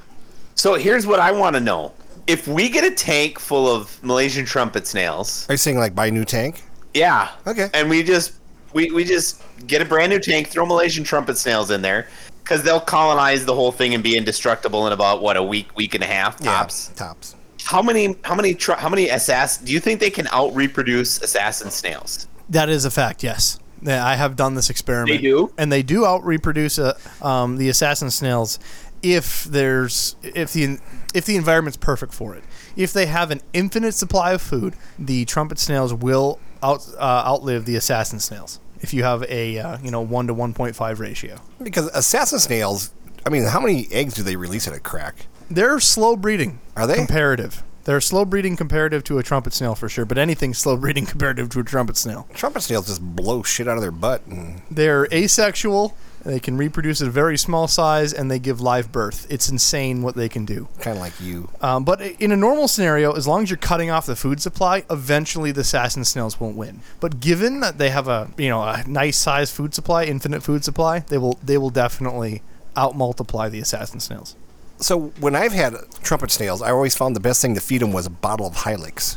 So 0.54 0.74
here's 0.74 1.06
what 1.06 1.20
I 1.20 1.32
want 1.32 1.54
to 1.54 1.60
know: 1.60 1.92
If 2.26 2.48
we 2.48 2.70
get 2.70 2.82
a 2.84 2.90
tank 2.90 3.38
full 3.38 3.70
of 3.70 4.02
Malaysian 4.02 4.46
trumpet 4.46 4.86
snails, 4.86 5.44
Are 5.50 5.52
you 5.52 5.58
saying 5.58 5.78
like 5.78 5.94
buy 5.94 6.06
a 6.06 6.10
new 6.10 6.24
tank? 6.24 6.62
yeah, 6.94 7.28
Okay. 7.46 7.68
and 7.74 7.90
we 7.90 8.02
just 8.02 8.32
we, 8.72 8.90
we 8.90 9.04
just 9.04 9.42
get 9.66 9.82
a 9.82 9.84
brand 9.84 10.10
new 10.10 10.18
tank, 10.18 10.48
throw 10.48 10.66
Malaysian 10.66 11.04
trumpet 11.04 11.38
snails 11.38 11.70
in 11.70 11.82
there, 11.82 12.08
because 12.42 12.62
they'll 12.62 12.80
colonize 12.80 13.44
the 13.44 13.54
whole 13.54 13.72
thing 13.72 13.94
and 13.94 14.02
be 14.02 14.16
indestructible 14.16 14.86
in 14.86 14.92
about 14.92 15.22
what 15.22 15.36
a 15.36 15.42
week, 15.42 15.74
week 15.76 15.94
and 15.94 16.02
a 16.02 16.06
half 16.06 16.38
tops. 16.38 16.90
Yeah, 16.94 17.06
tops. 17.06 17.34
How 17.64 17.82
many 17.82 18.16
how 18.24 18.34
many 18.34 18.54
tr- 18.54 18.72
how 18.74 18.88
many 18.88 19.08
assass? 19.08 19.62
Do 19.62 19.72
you 19.72 19.80
think 19.80 20.00
they 20.00 20.10
can 20.10 20.26
out 20.28 20.54
reproduce 20.54 21.20
assassin 21.20 21.70
snails? 21.70 22.26
That 22.48 22.70
is 22.70 22.86
a 22.86 22.90
fact. 22.90 23.22
Yes, 23.22 23.58
Yeah, 23.82 24.06
I 24.06 24.14
have 24.14 24.36
done 24.36 24.54
this 24.54 24.70
experiment. 24.70 25.18
They 25.20 25.22
do? 25.22 25.52
and 25.58 25.70
they 25.70 25.82
do 25.82 26.06
out 26.06 26.24
reproduce 26.24 26.78
uh, 26.78 26.96
um, 27.20 27.56
the 27.58 27.68
assassin 27.68 28.10
snails 28.10 28.58
if 29.02 29.44
there's 29.44 30.16
if 30.22 30.54
the 30.54 30.78
if 31.14 31.26
the 31.26 31.36
environment's 31.36 31.76
perfect 31.76 32.14
for 32.14 32.34
it. 32.34 32.42
If 32.74 32.92
they 32.94 33.04
have 33.06 33.30
an 33.30 33.42
infinite 33.52 33.92
supply 33.92 34.32
of 34.32 34.40
food, 34.40 34.74
the 34.98 35.26
trumpet 35.26 35.58
snails 35.58 35.92
will 35.92 36.38
out 36.62 36.86
uh, 36.98 37.22
outlive 37.26 37.64
the 37.64 37.76
assassin 37.76 38.20
snails. 38.20 38.60
If 38.80 38.94
you 38.94 39.02
have 39.02 39.24
a 39.28 39.58
uh, 39.58 39.78
you 39.82 39.90
know 39.90 40.00
one 40.00 40.26
to 40.28 40.34
one 40.34 40.54
point 40.54 40.76
five 40.76 41.00
ratio, 41.00 41.38
Because 41.62 41.86
assassin 41.94 42.38
snails, 42.38 42.92
I 43.26 43.30
mean, 43.30 43.44
how 43.44 43.60
many 43.60 43.88
eggs 43.90 44.14
do 44.14 44.22
they 44.22 44.36
release 44.36 44.68
at 44.68 44.74
a 44.74 44.80
crack? 44.80 45.26
they're 45.50 45.80
slow 45.80 46.14
breeding. 46.14 46.60
Are 46.76 46.86
they? 46.86 46.94
comparative? 46.96 47.62
They're 47.84 48.02
slow 48.02 48.26
breeding 48.26 48.54
comparative 48.54 49.02
to 49.04 49.16
a 49.16 49.22
trumpet 49.22 49.54
snail 49.54 49.74
for 49.74 49.88
sure, 49.88 50.04
but 50.04 50.18
anything 50.18 50.52
slow 50.52 50.76
breeding 50.76 51.06
comparative 51.12 51.48
to 51.50 51.60
a 51.60 51.64
trumpet 51.64 51.96
snail. 51.96 52.28
Trumpet 52.34 52.60
snails 52.62 52.86
just 52.86 53.00
blow 53.02 53.42
shit 53.42 53.66
out 53.66 53.76
of 53.76 53.82
their 53.82 53.90
butt. 53.90 54.26
And 54.26 54.60
They're 54.70 55.08
asexual. 55.10 55.96
They 56.28 56.40
can 56.40 56.58
reproduce 56.58 57.00
at 57.00 57.08
a 57.08 57.10
very 57.10 57.38
small 57.38 57.68
size, 57.68 58.12
and 58.12 58.30
they 58.30 58.38
give 58.38 58.60
live 58.60 58.92
birth. 58.92 59.26
It's 59.30 59.48
insane 59.48 60.02
what 60.02 60.14
they 60.14 60.28
can 60.28 60.44
do. 60.44 60.68
kind 60.78 60.98
of 60.98 61.02
like 61.02 61.18
you. 61.22 61.48
Um, 61.62 61.84
but 61.84 62.02
in 62.02 62.32
a 62.32 62.36
normal 62.36 62.68
scenario, 62.68 63.12
as 63.12 63.26
long 63.26 63.44
as 63.44 63.50
you're 63.50 63.56
cutting 63.56 63.88
off 63.88 64.04
the 64.04 64.14
food 64.14 64.42
supply, 64.42 64.84
eventually 64.90 65.52
the 65.52 65.62
assassin 65.62 66.04
snails 66.04 66.38
won't 66.38 66.54
win. 66.54 66.80
But 67.00 67.20
given 67.20 67.60
that 67.60 67.78
they 67.78 67.88
have 67.88 68.08
a 68.08 68.30
you 68.36 68.50
know 68.50 68.60
a 68.60 68.84
nice 68.86 69.16
size 69.16 69.50
food 69.50 69.72
supply, 69.72 70.04
infinite 70.04 70.42
food 70.42 70.64
supply, 70.64 70.98
they 70.98 71.16
will 71.16 71.38
they 71.42 71.56
will 71.56 71.70
definitely 71.70 72.42
out 72.76 72.94
multiply 72.94 73.48
the 73.48 73.60
assassin 73.60 73.98
snails. 73.98 74.36
So 74.76 75.12
when 75.20 75.34
I've 75.34 75.52
had 75.52 75.76
trumpet 76.02 76.30
snails, 76.30 76.60
I 76.60 76.72
always 76.72 76.94
found 76.94 77.16
the 77.16 77.20
best 77.20 77.40
thing 77.40 77.54
to 77.54 77.60
feed 77.62 77.80
them 77.80 77.90
was 77.90 78.04
a 78.04 78.10
bottle 78.10 78.46
of 78.46 78.54
Hilex 78.54 79.16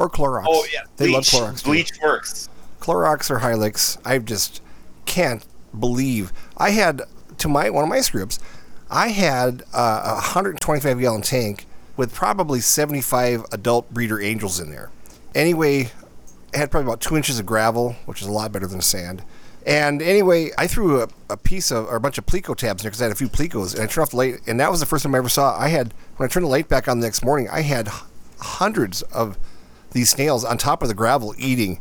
or 0.00 0.10
Clorox. 0.10 0.46
Oh 0.48 0.66
yeah, 0.72 0.80
they 0.96 1.06
love 1.06 1.22
bleach. 1.22 1.30
Clorox. 1.30 1.62
too. 1.62 1.70
Bleach 1.70 1.92
works. 2.02 2.48
Clorox 2.80 3.30
or 3.30 3.38
Hilex. 3.38 3.96
I 4.04 4.18
just 4.18 4.60
can't 5.06 5.44
believe 5.78 6.32
I 6.56 6.70
had 6.70 7.02
to 7.38 7.48
my 7.48 7.70
one 7.70 7.84
of 7.84 7.90
my 7.90 8.00
scripts. 8.00 8.38
I 8.90 9.08
had 9.08 9.62
a 9.74 10.14
125 10.14 11.00
gallon 11.00 11.22
tank 11.22 11.66
with 11.96 12.14
probably 12.14 12.60
75 12.60 13.44
adult 13.52 13.92
breeder 13.92 14.20
angels 14.20 14.60
in 14.60 14.70
there. 14.70 14.90
Anyway, 15.34 15.90
it 16.52 16.56
had 16.56 16.70
probably 16.70 16.88
about 16.88 17.00
two 17.00 17.16
inches 17.16 17.38
of 17.38 17.44
gravel, 17.44 17.96
which 18.06 18.22
is 18.22 18.28
a 18.28 18.32
lot 18.32 18.52
better 18.52 18.66
than 18.66 18.80
sand. 18.80 19.22
And 19.66 20.00
anyway, 20.00 20.50
I 20.56 20.66
threw 20.66 21.02
a, 21.02 21.08
a 21.28 21.36
piece 21.36 21.70
of 21.70 21.86
or 21.86 21.96
a 21.96 22.00
bunch 22.00 22.16
of 22.16 22.24
Pleco 22.24 22.56
tabs 22.56 22.80
in 22.80 22.84
there 22.84 22.90
because 22.90 23.02
I 23.02 23.04
had 23.04 23.12
a 23.12 23.16
few 23.16 23.28
Plecos, 23.28 23.74
and 23.74 23.82
I 23.82 23.86
turned 23.86 24.04
off 24.04 24.10
the 24.10 24.16
light, 24.16 24.40
and 24.46 24.58
that 24.60 24.70
was 24.70 24.80
the 24.80 24.86
first 24.86 25.02
time 25.02 25.14
I 25.14 25.18
ever 25.18 25.28
saw. 25.28 25.58
I 25.58 25.68
had 25.68 25.92
when 26.16 26.26
I 26.26 26.32
turned 26.32 26.44
the 26.46 26.50
light 26.50 26.68
back 26.68 26.88
on 26.88 27.00
the 27.00 27.06
next 27.06 27.22
morning, 27.22 27.48
I 27.50 27.60
had 27.60 27.90
hundreds 28.40 29.02
of 29.02 29.36
these 29.90 30.08
snails 30.08 30.44
on 30.44 30.56
top 30.56 30.80
of 30.82 30.88
the 30.88 30.94
gravel 30.94 31.34
eating. 31.36 31.80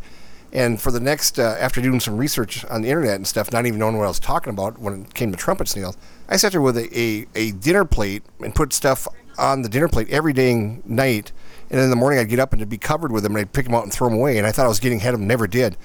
And 0.53 0.81
for 0.81 0.91
the 0.91 0.99
next, 0.99 1.39
uh, 1.39 1.57
after 1.59 1.81
doing 1.81 1.99
some 1.99 2.17
research 2.17 2.63
on 2.65 2.81
the 2.81 2.89
internet 2.89 3.15
and 3.15 3.27
stuff, 3.27 3.51
not 3.51 3.65
even 3.65 3.79
knowing 3.79 3.97
what 3.97 4.05
I 4.05 4.07
was 4.07 4.19
talking 4.19 4.51
about 4.51 4.79
when 4.79 5.01
it 5.01 5.13
came 5.13 5.31
to 5.31 5.37
trumpet 5.37 5.67
snails, 5.67 5.97
I 6.29 6.37
sat 6.37 6.53
there 6.53 6.61
with 6.61 6.77
a, 6.77 6.97
a, 6.97 7.25
a 7.35 7.51
dinner 7.51 7.85
plate 7.85 8.23
and 8.39 8.55
put 8.55 8.73
stuff 8.73 9.07
on 9.37 9.61
the 9.61 9.69
dinner 9.69 9.87
plate 9.87 10.09
every 10.09 10.33
day 10.33 10.51
and 10.51 10.85
night. 10.85 11.31
And 11.69 11.81
in 11.81 11.89
the 11.89 11.95
morning, 11.95 12.19
I'd 12.19 12.29
get 12.29 12.39
up 12.39 12.53
and 12.53 12.61
it'd 12.61 12.69
be 12.69 12.77
covered 12.77 13.11
with 13.11 13.23
them, 13.23 13.33
and 13.33 13.41
I'd 13.41 13.51
pick 13.51 13.65
them 13.65 13.75
out 13.75 13.83
and 13.83 13.91
throw 13.91 14.09
them 14.09 14.17
away. 14.17 14.37
And 14.37 14.47
I 14.47 14.51
thought 14.51 14.65
I 14.65 14.69
was 14.69 14.79
getting 14.79 14.99
ahead 14.99 15.13
of 15.13 15.19
them, 15.19 15.27
never 15.27 15.47
did. 15.47 15.75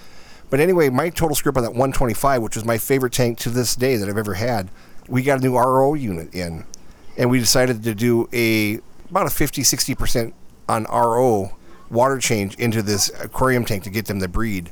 But 0.49 0.61
anyway, 0.61 0.91
my 0.91 1.09
total 1.09 1.35
script 1.35 1.57
on 1.57 1.65
that 1.65 1.71
125, 1.71 2.43
which 2.43 2.57
was 2.57 2.65
my 2.65 2.79
favorite 2.79 3.13
tank 3.13 3.39
to 3.39 3.51
this 3.51 3.75
day 3.75 3.97
that 3.97 4.09
I've 4.09 4.19
ever 4.19 4.35
had, 4.35 4.71
we 5.09 5.23
got 5.23 5.39
a 5.39 5.43
new 5.43 5.57
RO 5.57 5.95
unit 5.95 6.35
in, 6.35 6.65
and 7.17 7.31
we 7.31 7.39
decided 7.39 7.83
to 7.83 7.95
do 7.95 8.29
a 8.33 8.81
about 9.11 9.27
a 9.27 9.31
50, 9.31 9.63
60 9.63 9.95
percent 9.95 10.35
on 10.69 10.85
RO 10.85 11.53
water 11.93 12.19
change 12.19 12.55
into 12.57 12.83
this 12.83 13.11
aquarium 13.21 13.65
tank 13.65 13.85
to 13.85 13.91
get 13.91 14.07
them 14.07 14.21
to 14.21 14.29
breed. 14.29 14.71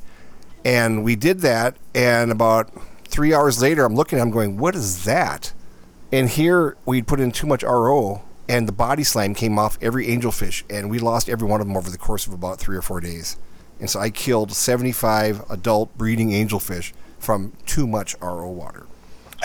And 0.64 1.04
we 1.04 1.16
did 1.16 1.40
that, 1.40 1.76
and 1.94 2.30
about 2.30 2.70
three 3.04 3.32
hours 3.32 3.62
later, 3.62 3.84
I'm 3.84 3.94
looking, 3.94 4.20
I'm 4.20 4.30
going, 4.30 4.56
what 4.58 4.74
is 4.74 5.04
that? 5.04 5.52
And 6.12 6.28
here 6.28 6.76
we'd 6.84 7.06
put 7.06 7.20
in 7.20 7.30
too 7.30 7.46
much 7.46 7.62
RO, 7.62 8.22
and 8.48 8.66
the 8.66 8.72
body 8.72 9.04
slime 9.04 9.34
came 9.34 9.58
off 9.58 9.78
every 9.80 10.06
angelfish, 10.08 10.64
and 10.68 10.90
we 10.90 10.98
lost 10.98 11.28
every 11.28 11.46
one 11.46 11.60
of 11.60 11.66
them 11.66 11.76
over 11.76 11.88
the 11.90 11.98
course 11.98 12.26
of 12.26 12.32
about 12.32 12.58
three 12.58 12.76
or 12.76 12.82
four 12.82 13.00
days. 13.00 13.36
and 13.78 13.88
so 13.88 13.98
I 14.00 14.10
killed 14.10 14.52
75 14.52 15.42
adult 15.50 15.96
breeding 15.96 16.30
angelfish 16.30 16.92
from 17.18 17.52
too 17.64 17.86
much 17.86 18.14
RO 18.20 18.50
water. 18.50 18.86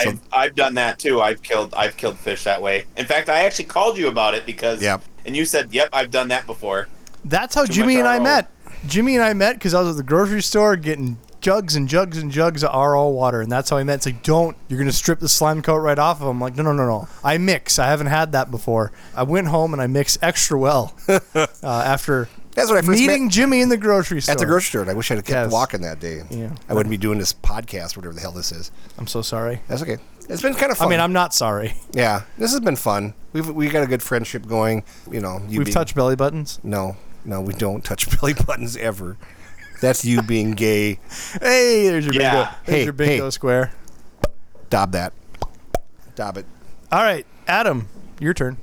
So- 0.00 0.10
I've, 0.10 0.20
I've 0.32 0.54
done 0.54 0.74
that 0.74 0.98
too. 0.98 1.22
I've 1.22 1.42
killed 1.42 1.72
I've 1.74 1.96
killed 1.96 2.18
fish 2.18 2.44
that 2.44 2.60
way. 2.60 2.84
In 2.98 3.06
fact, 3.06 3.30
I 3.30 3.44
actually 3.44 3.64
called 3.64 3.96
you 3.96 4.08
about 4.08 4.34
it 4.34 4.44
because 4.44 4.82
and 5.24 5.34
you 5.34 5.46
said, 5.46 5.72
"Yep, 5.72 5.88
I've 5.92 6.10
done 6.10 6.28
that 6.28 6.46
before." 6.46 6.88
That's 7.28 7.54
how 7.54 7.66
Jimmy 7.66 7.96
and 7.98 8.08
I 8.08 8.18
met. 8.18 8.50
Jimmy 8.86 9.16
and 9.16 9.24
I 9.24 9.32
met 9.34 9.54
because 9.54 9.74
I 9.74 9.80
was 9.80 9.90
at 9.90 9.96
the 9.96 10.02
grocery 10.02 10.42
store 10.42 10.76
getting 10.76 11.18
jugs 11.40 11.76
and 11.76 11.88
jugs 11.88 12.18
and 12.18 12.30
jugs 12.30 12.62
of 12.64 12.72
RO 12.74 13.08
water, 13.08 13.40
and 13.40 13.50
that's 13.50 13.70
how 13.70 13.76
I 13.76 13.84
met. 13.84 13.96
It's 13.96 14.06
like, 14.06 14.22
don't, 14.22 14.56
you're 14.68 14.78
gonna 14.78 14.92
strip 14.92 15.18
the 15.20 15.28
slime 15.28 15.62
coat 15.62 15.78
right 15.78 15.98
off 15.98 16.20
of 16.20 16.28
him. 16.28 16.40
Like, 16.40 16.56
no, 16.56 16.62
no, 16.62 16.72
no, 16.72 16.86
no. 16.86 17.08
I 17.24 17.38
mix. 17.38 17.78
I 17.78 17.86
haven't 17.86 18.08
had 18.08 18.32
that 18.32 18.50
before. 18.50 18.92
I 19.14 19.22
went 19.24 19.48
home 19.48 19.72
and 19.72 19.82
I 19.82 19.86
mixed 19.86 20.18
extra 20.22 20.58
well 20.58 20.94
uh, 21.08 21.46
after 21.62 22.28
That's 22.52 22.68
when 22.68 22.78
I 22.78 22.82
first 22.82 22.98
meeting 23.00 23.24
met 23.24 23.32
Jimmy 23.32 23.60
in 23.60 23.68
the 23.68 23.76
grocery 23.76 24.20
store. 24.20 24.32
at 24.32 24.38
the 24.38 24.46
grocery 24.46 24.68
store. 24.70 24.80
And 24.82 24.90
I 24.90 24.94
wish 24.94 25.10
I'd 25.10 25.16
have 25.16 25.24
kept 25.24 25.46
Yes. 25.46 25.52
walking 25.52 25.82
that 25.82 25.98
day. 26.00 26.22
Yeah. 26.30 26.54
I 26.68 26.74
wouldn't 26.74 26.90
be 26.90 26.96
doing 26.96 27.18
this 27.18 27.32
podcast, 27.32 27.96
whatever 27.96 28.14
the 28.14 28.20
hell 28.20 28.32
this 28.32 28.52
is. 28.52 28.70
I'm 28.98 29.06
so 29.06 29.22
sorry. 29.22 29.60
That's 29.68 29.82
okay. 29.82 29.98
It's 30.28 30.42
been 30.42 30.54
kind 30.54 30.72
of 30.72 30.80
I 30.82 30.88
mean, 30.88 30.98
I'm 31.00 31.12
not 31.12 31.32
sorry. 31.34 31.74
yeah, 31.92 32.22
this 32.38 32.50
has 32.50 32.60
been 32.60 32.74
fun. 32.76 33.14
We've 33.32 33.48
we 33.48 33.68
got 33.68 33.84
a 33.84 33.86
good 33.86 34.02
friendship 34.02 34.46
going. 34.46 34.82
You 35.10 35.20
know, 35.20 35.38
you 35.48 35.58
We've 35.60 35.66
being- 35.66 35.74
touched 35.74 35.94
belly 35.94 36.16
buttons. 36.16 36.58
No, 36.64 36.96
no, 37.26 37.40
we 37.40 37.52
don't 37.54 37.84
touch 37.84 38.08
belly 38.20 38.34
buttons 38.34 38.76
ever. 38.76 39.16
That's 39.80 40.04
you 40.04 40.22
being 40.22 40.52
gay. 40.52 41.00
Hey, 41.42 41.88
there's 41.88 42.06
your 42.06 42.14
Yeah. 42.14 42.30
bingo. 42.32 42.50
There's 42.64 42.76
Hey, 42.78 42.84
your 42.84 42.92
bingo 42.92 43.24
hey. 43.24 43.30
square. 43.30 43.72
Dob 44.70 44.92
that. 44.92 45.12
Dob 46.14 46.38
it. 46.38 46.46
All 46.90 47.02
right, 47.02 47.26
Adam, 47.46 47.88
your 48.20 48.32
turn. 48.32 48.56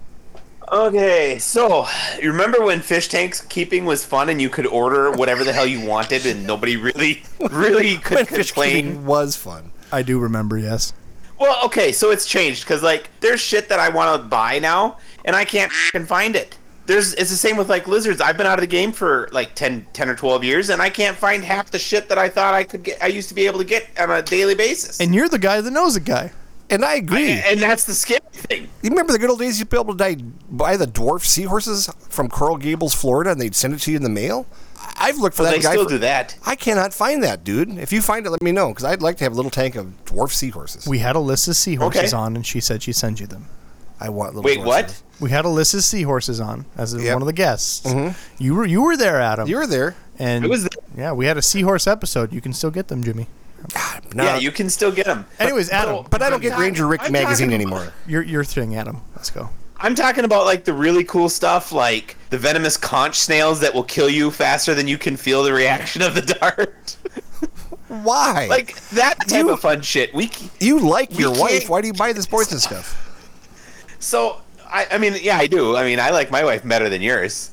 Okay, 0.71 1.37
so 1.39 1.85
you 2.21 2.31
remember 2.31 2.63
when 2.63 2.79
fish 2.81 3.07
tanks 3.09 3.41
keeping 3.41 3.85
was 3.85 4.03
fun 4.03 4.29
and 4.29 4.41
you 4.41 4.49
could 4.49 4.65
order 4.65 5.11
whatever 5.11 5.43
the 5.43 5.53
hell 5.53 5.67
you 5.67 5.85
wanted 5.85 6.25
and 6.25 6.47
nobody 6.47 6.77
really, 6.77 7.21
really 7.51 7.97
could 7.97 8.15
When 8.17 8.25
fish 8.25 8.51
complain? 8.51 8.71
keeping 8.85 9.05
was 9.05 9.35
fun. 9.35 9.71
I 9.91 10.01
do 10.01 10.17
remember. 10.19 10.57
Yes. 10.57 10.93
Well, 11.39 11.57
okay, 11.65 11.91
so 11.91 12.09
it's 12.09 12.25
changed 12.25 12.63
because 12.63 12.81
like 12.81 13.09
there's 13.19 13.39
shit 13.41 13.69
that 13.69 13.79
I 13.79 13.89
want 13.89 14.19
to 14.19 14.27
buy 14.27 14.57
now 14.59 14.97
and 15.25 15.35
I 15.35 15.45
can't 15.45 15.71
fing 15.71 16.05
find 16.05 16.35
it. 16.35 16.57
There's 16.85 17.13
it's 17.13 17.29
the 17.29 17.37
same 17.37 17.55
with 17.57 17.69
like 17.69 17.87
lizards. 17.87 18.19
I've 18.19 18.35
been 18.37 18.47
out 18.47 18.59
of 18.59 18.61
the 18.61 18.67
game 18.67 18.91
for 18.91 19.29
like 19.31 19.55
10, 19.55 19.87
10 19.93 20.09
or 20.09 20.15
12 20.15 20.43
years 20.43 20.69
and 20.69 20.81
I 20.81 20.89
can't 20.89 21.15
find 21.17 21.43
half 21.43 21.71
the 21.71 21.79
shit 21.79 22.09
that 22.09 22.17
I 22.17 22.27
thought 22.29 22.53
I 22.53 22.63
could 22.65 22.83
get 22.83 23.01
I 23.01 23.07
used 23.07 23.29
to 23.29 23.35
be 23.35 23.45
able 23.47 23.59
to 23.59 23.65
get 23.65 23.87
on 23.99 24.11
a 24.11 24.21
daily 24.21 24.55
basis. 24.55 24.99
And 24.99 25.15
you're 25.15 25.29
the 25.29 25.39
guy 25.39 25.61
that 25.61 25.71
knows 25.71 25.95
a 25.95 26.01
guy. 26.01 26.31
And 26.69 26.83
I 26.83 26.95
agree. 26.95 27.29
and 27.31 27.59
that's 27.61 27.85
the 27.85 27.93
scary 27.93 28.19
thing. 28.31 28.63
you 28.81 28.89
remember 28.89 29.13
the 29.13 29.19
good 29.19 29.29
old 29.29 29.39
days 29.39 29.59
you'd 29.59 29.69
be 29.69 29.77
able 29.77 29.93
to 29.93 29.97
buy, 29.97 30.15
buy 30.49 30.75
the 30.77 30.87
dwarf 30.87 31.23
seahorses 31.23 31.89
from 32.09 32.29
Coral 32.29 32.57
Gables, 32.57 32.95
Florida, 32.95 33.31
and 33.31 33.39
they'd 33.39 33.53
send 33.53 33.73
it 33.75 33.79
to 33.81 33.91
you 33.91 33.97
in 33.97 34.03
the 34.03 34.09
mail? 34.09 34.47
I've 34.95 35.17
looked 35.17 35.35
for 35.35 35.43
Well, 35.43 35.51
that 35.51 35.57
they 35.57 35.63
guy. 35.63 35.71
still 35.73 35.83
for- 35.83 35.89
do 35.89 35.97
that. 35.99 36.35
I 36.45 36.55
cannot 36.55 36.93
find 36.93 37.21
that, 37.23 37.43
dude. 37.43 37.77
If 37.77 37.93
you 37.93 38.01
find 38.01 38.25
it, 38.25 38.29
let 38.29 38.41
me 38.41 38.51
know, 38.51 38.69
because 38.69 38.85
I'd 38.85 39.01
like 39.01 39.17
to 39.17 39.23
have 39.23 39.33
a 39.33 39.35
little 39.35 39.51
tank 39.51 39.75
of 39.75 39.93
dwarf 40.05 40.31
seahorses. 40.31 40.87
We 40.87 40.99
had 40.99 41.15
Alyssa's 41.15 41.57
seahorses 41.57 42.13
Okay. 42.13 42.17
on, 42.21 42.35
and 42.35 42.45
she 42.45 42.59
said 42.59 42.81
she'd 42.83 42.95
send 42.95 43.19
you 43.19 43.27
them. 43.27 43.45
I 43.99 44.09
want 44.09 44.35
little 44.35 44.43
Wait, 44.47 44.59
dwarf 44.59 44.65
what? 44.65 45.01
We 45.19 45.29
had 45.29 45.45
Alyssa's 45.45 45.85
seahorses 45.85 46.39
on 46.41 46.65
as 46.77 46.93
Yep. 46.93 47.01
Mm-hmm. 47.01 47.13
one 47.13 47.21
of 47.21 47.25
the 47.27 47.33
guests. 47.33 47.93
You 48.39 48.55
were 48.55 48.65
you 48.65 48.81
were 48.81 48.97
there, 48.97 49.21
Adam. 49.21 49.47
You 49.47 49.57
were 49.57 49.67
there. 49.67 49.95
and 50.19 50.43
It 50.43 50.49
was 50.49 50.67
yeah, 50.97 51.11
we 51.13 51.25
had 51.25 51.37
a 51.37 51.41
seahorse 51.41 51.87
episode. 51.87 52.33
You 52.33 52.41
can 52.41 52.53
still 52.53 52.71
get 52.71 52.87
them, 52.89 53.03
Jimmy. 53.03 53.27
No, 54.13 54.25
yeah, 54.25 54.37
you 54.37 54.51
can 54.51 54.69
still 54.69 54.91
get 54.91 55.05
them. 55.05 55.25
Anyways, 55.39 55.69
Adam, 55.69 56.05
But 56.09 56.21
I 56.21 56.29
don't 56.29 56.41
get 56.41 56.57
Ranger 56.59 56.85
Rick 56.85 57.01
I'm 57.05 57.13
magazine 57.13 57.47
talking 57.47 57.61
anymore. 57.61 57.93
your 58.05 58.21
your 58.21 58.43
thing, 58.43 58.75
Adam. 58.75 59.01
Let's 59.15 59.29
go. 59.29 59.49
I'm 59.77 59.95
talking 59.95 60.23
about 60.25 60.45
like 60.45 60.65
the 60.65 60.73
really 60.73 61.03
cool 61.05 61.29
stuff, 61.29 61.71
like 61.71 62.15
the 62.29 62.37
venomous 62.37 62.75
conch 62.77 63.15
snails 63.19 63.59
that 63.61 63.73
will 63.73 63.83
kill 63.83 64.09
you 64.09 64.31
faster 64.31 64.73
than 64.73 64.87
you 64.87 64.97
can 64.97 65.15
feel 65.17 65.43
the 65.43 65.53
reaction 65.53 66.01
of 66.01 66.13
the 66.15 66.21
dart. 66.21 66.97
Why? 67.87 68.47
like 68.49 68.79
that 68.89 69.19
type 69.27 69.45
You- 69.45 69.51
of 69.51 69.59
fun 69.61 69.81
shit. 69.81 70.13
We 70.13 70.31
you 70.59 70.79
like 70.79 71.11
we 71.11 71.17
your 71.19 71.31
wife. 71.31 71.51
can't- 71.51 71.69
Why 71.69 71.81
do 71.81 71.87
you 71.87 71.93
buy 71.93 72.11
this 72.13 72.25
poison 72.25 72.59
stuff? 72.59 72.99
So 74.03 74.41
I, 74.67 74.87
I 74.91 74.97
mean, 74.97 75.15
yeah, 75.21 75.37
I 75.37 75.47
do. 75.47 75.75
I 75.75 75.83
mean, 75.83 75.99
I 75.99 76.09
like 76.11 76.31
my 76.31 76.43
wife 76.43 76.67
better 76.67 76.89
than 76.89 77.01
yours. 77.01 77.51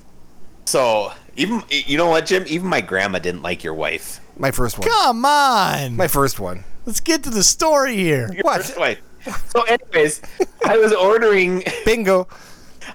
So 0.67 1.13
even 1.37 1.63
you 1.71 1.97
know 1.97 2.09
what, 2.09 2.27
Jim? 2.27 2.45
Even 2.47 2.69
my 2.69 2.81
grandma 2.81 3.19
didn't 3.19 3.43
like 3.43 3.65
your 3.65 3.75
wife. 3.75 4.21
My 4.37 4.51
first 4.51 4.79
one. 4.79 4.89
Come 4.89 5.25
on, 5.25 5.97
My 5.97 6.09
first 6.09 6.41
one. 6.41 6.65
let's 6.87 7.01
get 7.01 7.23
to 7.25 7.31
the 7.31 7.45
story 7.45 7.97
here. 7.97 8.31
Your 8.33 8.43
What? 8.43 8.63
first 8.63 8.79
wife. 8.79 9.01
So, 9.49 9.63
anyways, 9.65 10.23
I 10.65 10.79
was 10.79 10.95
ordering. 10.95 11.63
Bingo. 11.85 12.27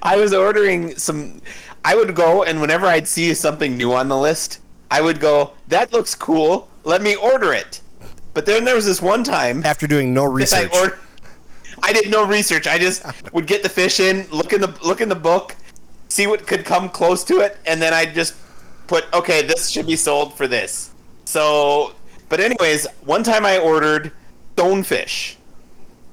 I 0.02 0.18
was 0.18 0.34
ordering 0.34 0.98
some. 0.98 1.42
I 1.84 1.96
would 1.96 2.16
go 2.16 2.44
and 2.44 2.60
whenever 2.62 2.88
I'd 2.88 3.08
see 3.08 3.32
something 3.36 3.78
new 3.78 3.94
on 3.94 4.08
the 4.10 4.18
list, 4.18 4.60
I 4.90 5.02
would 5.02 5.20
go, 5.20 5.54
"That 5.68 5.94
looks 5.94 6.16
cool. 6.16 6.68
Let 6.84 7.04
me 7.04 7.16
order 7.16 7.54
it." 7.54 7.80
But 8.34 8.48
then 8.48 8.66
there 8.66 8.74
was 8.76 8.86
this 8.86 9.02
one 9.04 9.24
time 9.24 9.64
After 9.64 9.86
doing 9.88 10.14
no 10.16 10.24
that 10.24 10.30
research. 10.30 10.70
I 10.74 10.80
or 10.84 11.00
I 11.84 11.94
did 11.94 12.10
no 12.10 12.26
research. 12.26 12.68
I 12.68 12.78
just 12.78 13.04
would 13.34 13.48
get 13.48 13.64
the 13.64 13.70
fish 13.70 14.00
in, 14.00 14.28
look 14.32 14.54
in 14.54 14.62
the 14.62 14.74
look 14.84 15.02
in 15.02 15.10
the 15.10 15.16
book, 15.16 15.56
see 16.10 16.28
what 16.28 16.48
could 16.48 16.66
come 16.66 16.90
close 16.90 17.24
to 17.26 17.40
it, 17.40 17.58
and 17.66 17.82
then 17.82 17.94
I'd 17.94 18.14
just 18.14 18.36
put, 18.88 19.06
"Okay, 19.14 19.42
this 19.42 19.70
should 19.70 19.88
be 19.88 19.96
sold 19.96 20.36
for 20.38 20.48
this." 20.48 20.92
So, 21.26 21.94
but 22.30 22.40
anyways, 22.40 22.88
one 23.04 23.24
time 23.24 23.46
I 23.46 23.58
ordered 23.58 24.12
stonefish, 24.56 25.36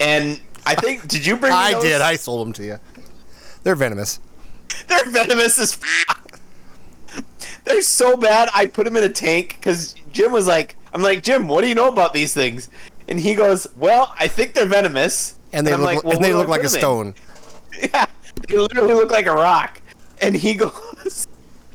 and 0.00 0.40
I 0.66 0.74
think 0.74 1.06
did 1.08 1.24
you 1.24 1.36
bring? 1.36 1.52
me 1.52 1.58
I 1.58 1.72
those? 1.74 1.82
did. 1.82 2.00
I 2.00 2.16
sold 2.16 2.46
them 2.46 2.52
to 2.54 2.64
you. 2.64 2.78
They're 3.62 3.76
venomous. 3.76 4.20
They're 4.88 5.08
venomous 5.10 5.58
as 5.58 5.74
fuck. 5.74 6.38
They're 7.64 7.82
so 7.82 8.16
bad. 8.16 8.48
I 8.54 8.66
put 8.66 8.84
them 8.84 8.96
in 8.96 9.04
a 9.04 9.08
tank 9.08 9.56
because 9.60 9.94
Jim 10.12 10.32
was 10.32 10.46
like, 10.46 10.76
"I'm 10.92 11.02
like 11.02 11.22
Jim, 11.22 11.46
what 11.46 11.60
do 11.62 11.68
you 11.68 11.74
know 11.74 11.88
about 11.88 12.12
these 12.12 12.34
things?" 12.34 12.68
And 13.08 13.20
he 13.20 13.34
goes, 13.34 13.66
"Well, 13.76 14.14
I 14.18 14.26
think 14.28 14.54
they're 14.54 14.66
venomous." 14.66 15.36
And 15.52 15.66
they 15.66 15.72
I'm 15.72 15.80
look, 15.80 15.94
like, 15.96 16.04
"Well, 16.04 16.16
and 16.16 16.24
they 16.24 16.32
look 16.34 16.48
like 16.48 16.60
a 16.60 16.68
put 16.68 16.72
'em 16.72 16.76
in?" 16.76 16.80
stone. 16.80 17.14
Yeah, 17.94 18.06
they 18.48 18.58
literally 18.58 18.94
look 18.94 19.10
like 19.10 19.26
a 19.26 19.32
rock. 19.32 19.80
And 20.20 20.36
he 20.36 20.54
goes, 20.64 21.26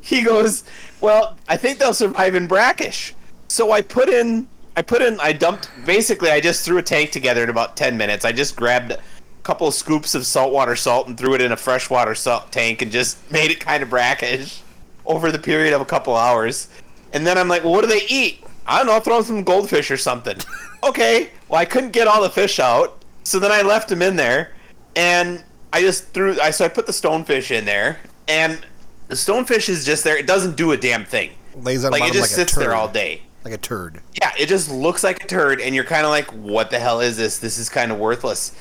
he 0.02 0.22
goes, 0.22 0.64
well, 1.02 1.38
I 1.48 1.58
think 1.58 1.80
they'll 1.80 1.94
survive 1.94 2.36
in 2.36 2.48
brackish. 2.48 3.14
So 3.50 3.72
I 3.72 3.82
put 3.82 4.08
in, 4.10 4.48
I 4.76 4.82
put 4.84 5.02
in, 5.02 5.20
I 5.20 5.34
dumped. 5.34 5.70
Basically, 5.86 6.30
I 6.30 6.40
just 6.40 6.64
threw 6.64 6.78
a 6.78 6.84
tank 6.84 7.12
together 7.12 7.44
in 7.44 7.50
about 7.50 7.76
ten 7.76 7.98
minutes. 7.98 8.26
I 8.26 8.32
just 8.32 8.56
grabbed 8.56 8.92
a 8.92 9.00
couple 9.44 9.68
of 9.68 9.74
scoops 9.74 10.16
of 10.16 10.26
saltwater 10.26 10.76
salt 10.76 11.08
and 11.08 11.18
threw 11.18 11.34
it 11.34 11.42
in 11.42 11.52
a 11.52 11.58
freshwater 11.58 12.16
salt 12.16 12.52
tank 12.52 12.82
and 12.82 12.92
just 12.92 13.30
made 13.32 13.52
it 13.52 13.60
kind 13.60 13.84
of 13.84 13.90
brackish 13.90 14.62
over 15.06 15.32
the 15.32 15.40
period 15.40 15.74
of 15.74 15.82
a 15.82 15.86
couple 15.86 16.16
hours. 16.16 16.68
And 17.14 17.26
then 17.26 17.38
I'm 17.38 17.48
like, 17.48 17.64
well, 17.64 17.74
what 17.74 17.82
do 17.82 17.88
they 17.88 18.06
eat? 18.08 18.44
I 18.66 18.78
don't 18.78 18.88
know, 18.88 19.00
throw 19.00 19.22
some 19.22 19.44
goldfish 19.44 19.90
or 19.90 19.98
something. 19.98 20.38
okay. 20.84 21.32
Well, 21.48 21.60
I 21.60 21.66
couldn't 21.66 21.92
get 21.92 22.08
all 22.08 22.22
the 22.22 22.30
fish 22.30 22.60
out, 22.60 22.97
so 23.28 23.40
then 23.40 23.52
I 23.52 23.62
left 23.62 23.90
them 23.90 24.02
in 24.02 24.16
there, 24.16 24.54
and 24.96 25.44
I 25.74 25.82
just 25.82 26.14
threw. 26.14 26.40
I 26.40 26.52
so 26.52 26.64
I 26.64 26.70
put 26.70 26.86
the 26.86 26.94
stonefish 26.94 27.52
in 27.52 27.66
there, 27.66 28.00
and 28.30 28.66
the 29.10 29.16
stonefish 29.16 29.68
is 29.68 29.86
just 29.86 30.06
there. 30.06 30.16
It 30.18 30.26
doesn't 30.26 30.56
do 30.56 30.72
a 30.72 30.78
damn 30.78 31.04
thing. 31.04 31.32
Lays 31.54 31.84
on 31.84 31.92
Like 31.92 32.04
it 32.04 32.14
just 32.14 32.32
like 32.32 32.48
sits 32.48 32.56
there 32.56 32.74
all 32.74 32.88
day. 32.88 33.24
Like 33.44 33.54
a 33.54 33.58
turd. 33.58 34.00
Yeah, 34.14 34.32
it 34.40 34.46
just 34.46 34.72
looks 34.72 35.04
like 35.04 35.26
a 35.26 35.28
turd, 35.28 35.60
and 35.60 35.76
you're 35.76 35.84
kind 35.84 36.06
of 36.06 36.10
like, 36.10 36.28
what 36.32 36.70
the 36.70 36.80
hell 36.80 37.02
is 37.02 37.18
this? 37.18 37.38
This 37.38 37.58
is 37.58 37.68
kind 37.68 37.92
of 37.92 37.98
worthless. 37.98 38.56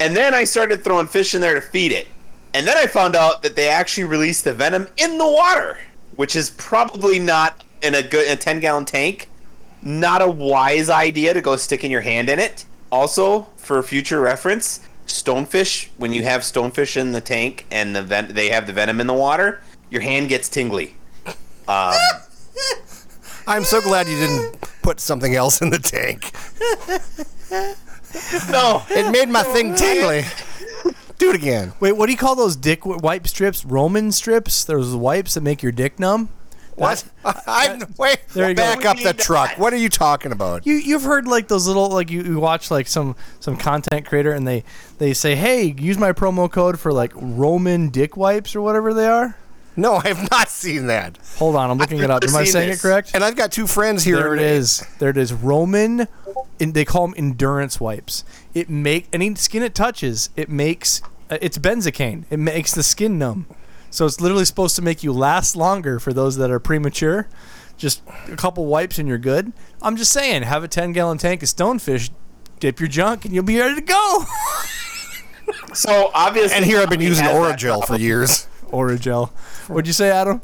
And 0.00 0.16
then 0.16 0.32
I 0.32 0.44
started 0.44 0.82
throwing 0.82 1.08
fish 1.08 1.34
in 1.34 1.42
there 1.42 1.54
to 1.54 1.60
feed 1.60 1.92
it. 1.92 2.08
And 2.54 2.66
then 2.66 2.78
I 2.78 2.86
found 2.86 3.14
out 3.16 3.42
that 3.42 3.54
they 3.54 3.68
actually 3.68 4.04
release 4.04 4.40
the 4.40 4.54
venom 4.54 4.88
in 4.96 5.18
the 5.18 5.28
water, 5.28 5.76
which 6.16 6.34
is 6.34 6.50
probably 6.50 7.18
not 7.18 7.64
in 7.82 7.94
a 7.94 8.02
good 8.02 8.30
a 8.30 8.36
10 8.36 8.60
gallon 8.60 8.86
tank. 8.86 9.28
Not 9.82 10.22
a 10.22 10.28
wise 10.28 10.88
idea 10.88 11.34
to 11.34 11.42
go 11.42 11.56
sticking 11.56 11.90
your 11.90 12.00
hand 12.00 12.30
in 12.30 12.38
it. 12.38 12.64
Also, 12.90 13.48
for 13.56 13.82
future 13.82 14.20
reference, 14.20 14.80
stonefish, 15.06 15.88
when 15.96 16.12
you 16.12 16.22
have 16.22 16.42
stonefish 16.42 16.96
in 16.96 17.12
the 17.12 17.20
tank 17.20 17.66
and 17.70 17.94
the 17.94 18.02
ven- 18.02 18.32
they 18.32 18.48
have 18.50 18.66
the 18.66 18.72
venom 18.72 19.00
in 19.00 19.06
the 19.06 19.14
water, 19.14 19.60
your 19.90 20.02
hand 20.02 20.28
gets 20.28 20.48
tingly. 20.48 20.94
Um, 21.68 21.94
I'm 23.46 23.64
so 23.64 23.80
glad 23.80 24.08
you 24.08 24.16
didn't 24.16 24.60
put 24.82 25.00
something 25.00 25.34
else 25.34 25.60
in 25.62 25.70
the 25.70 25.78
tank. 25.78 26.32
no, 28.50 28.82
It 28.90 29.10
made 29.10 29.28
my 29.28 29.42
thing 29.42 29.74
tingly. 29.76 30.24
Do 31.18 31.30
it 31.30 31.36
again. 31.36 31.72
Wait, 31.80 31.92
what 31.92 32.06
do 32.06 32.12
you 32.12 32.18
call 32.18 32.34
those 32.34 32.56
dick 32.56 32.84
wipe 32.84 33.26
strips? 33.26 33.64
Roman 33.64 34.12
strips? 34.12 34.64
Those 34.64 34.94
wipes 34.94 35.34
that 35.34 35.40
make 35.40 35.62
your 35.62 35.72
dick 35.72 35.98
numb? 35.98 36.28
What? 36.76 37.04
I'm, 37.46 37.82
wait, 37.98 38.20
There 38.32 38.48
you 38.50 38.54
go. 38.54 38.62
back 38.62 38.84
up 38.84 38.98
the 38.98 39.14
truck. 39.14 39.58
What 39.58 39.72
are 39.72 39.78
you 39.78 39.88
talking 39.88 40.30
about? 40.30 40.66
You 40.66 40.74
you've 40.74 41.02
heard 41.02 41.26
like 41.26 41.48
those 41.48 41.66
little 41.66 41.88
like 41.88 42.10
you, 42.10 42.22
you 42.22 42.38
watch 42.38 42.70
like 42.70 42.86
some 42.86 43.16
some 43.40 43.56
content 43.56 44.06
creator 44.06 44.32
and 44.32 44.46
they 44.46 44.62
they 44.98 45.14
say 45.14 45.34
hey 45.34 45.74
use 45.78 45.98
my 45.98 46.12
promo 46.12 46.50
code 46.50 46.78
for 46.78 46.92
like 46.92 47.12
Roman 47.14 47.88
dick 47.88 48.16
wipes 48.16 48.54
or 48.54 48.60
whatever 48.60 48.92
they 48.94 49.06
are. 49.06 49.36
No, 49.78 49.96
I 49.96 50.08
have 50.08 50.30
not 50.30 50.48
seen 50.48 50.86
that. 50.86 51.18
Hold 51.36 51.54
on, 51.54 51.70
I'm 51.70 51.76
looking 51.78 51.98
it 51.98 52.10
up. 52.10 52.24
Am 52.24 52.34
I 52.34 52.44
saying 52.44 52.70
this. 52.70 52.78
it 52.78 52.82
correct? 52.82 53.10
And 53.14 53.22
I've 53.22 53.36
got 53.36 53.52
two 53.52 53.66
friends 53.66 54.04
here. 54.04 54.16
There 54.16 54.34
it 54.34 54.40
is. 54.40 54.82
There 54.98 55.10
it 55.10 55.18
is. 55.18 55.34
Roman, 55.34 56.08
and 56.58 56.72
they 56.72 56.86
call 56.86 57.06
them 57.08 57.14
endurance 57.18 57.78
wipes. 57.78 58.24
It 58.54 58.70
make 58.70 59.06
any 59.12 59.34
skin 59.34 59.62
it 59.62 59.74
touches, 59.74 60.30
it 60.34 60.48
makes 60.48 61.02
uh, 61.30 61.36
it's 61.42 61.58
benzocaine. 61.58 62.24
It 62.30 62.38
makes 62.38 62.74
the 62.74 62.82
skin 62.82 63.18
numb. 63.18 63.46
So 63.96 64.04
it's 64.04 64.20
literally 64.20 64.44
supposed 64.44 64.76
to 64.76 64.82
make 64.82 65.02
you 65.02 65.10
last 65.12 65.56
longer 65.56 65.98
for 65.98 66.12
those 66.12 66.36
that 66.36 66.50
are 66.50 66.58
premature. 66.60 67.28
just 67.78 68.02
a 68.30 68.36
couple 68.36 68.66
wipes 68.66 68.98
and 68.98 69.08
you're 69.08 69.16
good. 69.18 69.52
I'm 69.80 69.96
just 69.96 70.12
saying, 70.12 70.42
have 70.42 70.62
a 70.64 70.68
10 70.68 70.92
gallon 70.92 71.16
tank 71.18 71.42
of 71.42 71.48
stonefish, 71.48 72.10
dip 72.60 72.78
your 72.78 72.88
junk, 72.90 73.24
and 73.24 73.34
you'll 73.34 73.44
be 73.44 73.58
ready 73.58 73.74
to 73.76 73.80
go. 73.80 74.24
So 75.74 76.10
obviously, 76.14 76.56
And 76.56 76.64
here 76.64 76.78
I've 76.80 76.90
been 76.90 76.98
Robbie 76.98 77.04
using 77.06 77.24
has 77.24 77.34
that 77.34 77.56
Orajel 77.58 77.80
for 77.80 77.86
problem. 77.86 78.02
years. 78.02 78.48
Orajel. 78.70 79.28
What'd 79.68 79.86
you 79.86 79.92
say, 79.92 80.10
Adam? 80.10 80.40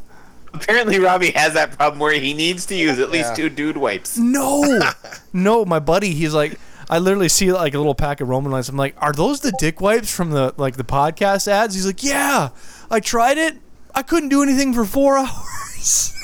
Apparently, 0.54 0.98
Robbie 1.00 1.30
has 1.32 1.54
that 1.54 1.72
problem 1.76 1.98
where 1.98 2.12
he 2.12 2.34
needs 2.34 2.66
to 2.66 2.74
use 2.76 2.98
at 2.98 3.10
least 3.10 3.30
Yeah. 3.30 3.34
two 3.34 3.48
dude 3.48 3.76
wipes. 3.76 4.16
No, 4.18 4.80
no, 5.32 5.64
my 5.64 5.78
buddy. 5.80 6.12
He's 6.12 6.34
like, 6.34 6.58
I 6.90 6.98
literally 6.98 7.28
see 7.30 7.50
like 7.52 7.74
a 7.74 7.78
little 7.78 7.94
pack 7.94 8.20
of 8.20 8.28
Roman 8.28 8.52
lights. 8.52 8.68
I'm 8.68 8.76
like, 8.76 8.94
are 8.98 9.12
those 9.12 9.40
the 9.40 9.52
dick 9.58 9.80
wipes 9.80 10.14
from 10.14 10.30
the 10.30 10.54
like 10.58 10.76
the 10.76 10.84
podcast 10.84 11.48
ads? 11.48 11.74
He's 11.74 11.86
like, 11.86 12.04
yeah. 12.04 12.50
I 12.92 13.00
tried 13.00 13.38
it. 13.38 13.56
I 13.94 14.02
couldn't 14.02 14.28
do 14.28 14.42
anything 14.42 14.72
for 14.72 14.84
four 14.84 15.18
hours. 15.18 16.14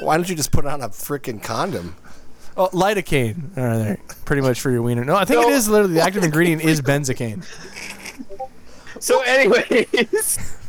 Why 0.00 0.16
don't 0.16 0.28
you 0.28 0.34
just 0.34 0.50
put 0.52 0.66
on 0.66 0.82
a 0.82 0.88
freaking 0.88 1.42
condom? 1.42 1.96
Oh, 2.56 2.68
lidocaine. 2.72 3.56
All 3.56 3.64
right, 3.64 3.78
there. 3.78 3.98
Pretty 4.26 4.42
much 4.42 4.60
for 4.60 4.70
your 4.70 4.82
wiener. 4.82 5.04
No, 5.04 5.14
I 5.16 5.24
think 5.24 5.40
it 5.40 5.48
No. 5.48 5.54
is 5.54 5.68
literally 5.68 5.94
the 5.94 6.00
active 6.04 6.22
ingredient 6.24 6.62
is 6.62 6.82
benzocaine. 6.82 7.44
So, 9.00 9.20
anyways, 9.22 9.88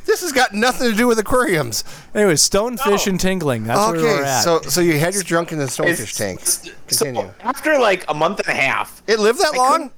This 0.06 0.22
has 0.22 0.32
got 0.32 0.54
nothing 0.54 0.92
to 0.92 0.96
do 0.98 1.08
with 1.08 1.18
aquariums. 1.20 1.84
Anyway, 2.14 2.34
stonefish 2.34 3.08
and 3.08 3.20
tingling. 3.20 3.64
That's 3.64 3.92
where 3.92 4.02
we're 4.02 4.20
okay, 4.20 4.30
at. 4.30 4.42
so 4.42 4.62
so 4.62 4.82
you 4.82 5.00
had 5.00 5.14
your 5.14 5.24
drunk 5.24 5.52
in 5.52 5.58
the 5.60 5.66
stonefish 5.66 5.90
it's- 6.14 6.18
tank. 6.18 6.40
so 6.46 7.06
Continue. 7.06 7.32
after 7.42 7.78
like 7.80 8.06
a 8.10 8.14
month 8.14 8.40
and 8.40 8.48
a 8.50 8.54
half, 8.62 9.02
It 9.08 9.20
lived 9.20 9.40
that 9.40 9.56
long? 9.56 9.92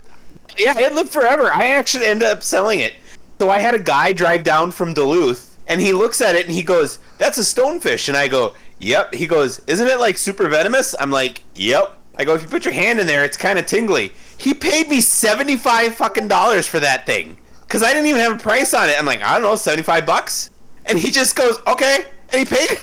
Yeah, 0.57 0.77
it 0.79 0.93
lived 0.93 1.09
forever. 1.11 1.51
I 1.51 1.67
actually 1.71 2.05
ended 2.05 2.27
up 2.29 2.41
selling 2.43 2.79
it. 2.79 2.93
So 3.39 3.49
I 3.49 3.59
had 3.59 3.75
a 3.75 3.79
guy 3.79 4.13
drive 4.13 4.43
down 4.43 4.71
from 4.71 4.93
Duluth, 4.93 5.57
and 5.67 5.81
he 5.81 5.91
looks 5.93 6.21
at 6.21 6.35
it 6.35 6.45
and 6.45 6.53
he 6.55 6.63
goes, 6.63 6.99
"That's 7.17 7.37
a 7.37 7.41
stonefish." 7.41 8.07
And 8.07 8.15
I 8.17 8.27
go, 8.27 8.53
"Yep." 8.79 9.13
He 9.13 9.27
goes, 9.27 9.59
"Isn't 9.67 9.87
it 9.87 9.99
like 9.99 10.17
super 10.17 10.47
venomous?" 10.47 10.95
I'm 10.99 11.11
like, 11.11 11.43
"Yep." 11.55 11.97
I 12.17 12.23
go, 12.23 12.33
"If 12.35 12.43
you 12.43 12.47
put 12.47 12.63
your 12.65 12.73
hand 12.73 12.99
in 12.99 13.07
there, 13.07 13.25
it's 13.25 13.35
kind 13.37 13.59
of 13.59 13.65
tingly." 13.65 14.13
He 14.37 14.53
paid 14.53 14.87
me 14.89 15.01
seventy 15.01 15.57
five 15.57 15.95
fucking 15.95 16.27
dollars 16.29 16.65
for 16.67 16.79
that 16.79 17.05
thing 17.05 17.37
because 17.67 17.83
I 17.83 17.87
didn't 17.93 18.07
even 18.07 18.21
have 18.21 18.33
a 18.33 18.37
price 18.41 18.73
on 18.73 18.89
it. 18.89 18.97
I'm 18.97 19.05
like, 19.05 19.21
I 19.21 19.33
don't 19.33 19.41
know, 19.43 19.55
seventy 19.57 19.83
five 19.83 20.05
bucks, 20.05 20.49
and 20.85 20.97
he 20.97 21.11
just 21.11 21.35
goes, 21.35 21.57
"Okay," 21.67 22.05
and 22.29 22.39
he 22.39 22.45
paid. 22.55 22.79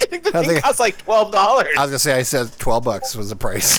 I 0.00 0.04
think 0.06 0.22
the 0.24 0.30
I 0.30 0.40
thing 0.40 0.48
think- 0.48 0.62
cost 0.64 0.80
like 0.80 0.96
twelve 0.98 1.32
dollars. 1.32 1.68
I 1.76 1.82
was 1.82 1.90
gonna 1.90 1.98
say 1.98 2.14
I 2.14 2.22
said 2.22 2.50
twelve 2.58 2.84
bucks 2.84 3.14
was 3.14 3.28
the 3.28 3.36
price. 3.36 3.78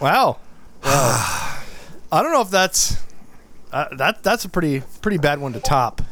wow. 0.00 0.36
Wow. 0.84 1.56
I 2.12 2.22
don't 2.22 2.32
know 2.32 2.40
if 2.42 2.50
that's 2.50 2.96
uh, 3.72 3.94
that. 3.96 4.22
That's 4.22 4.44
a 4.44 4.48
pretty 4.48 4.82
pretty 5.02 5.18
bad 5.18 5.40
one 5.40 5.52
to 5.54 5.60
top. 5.60 6.02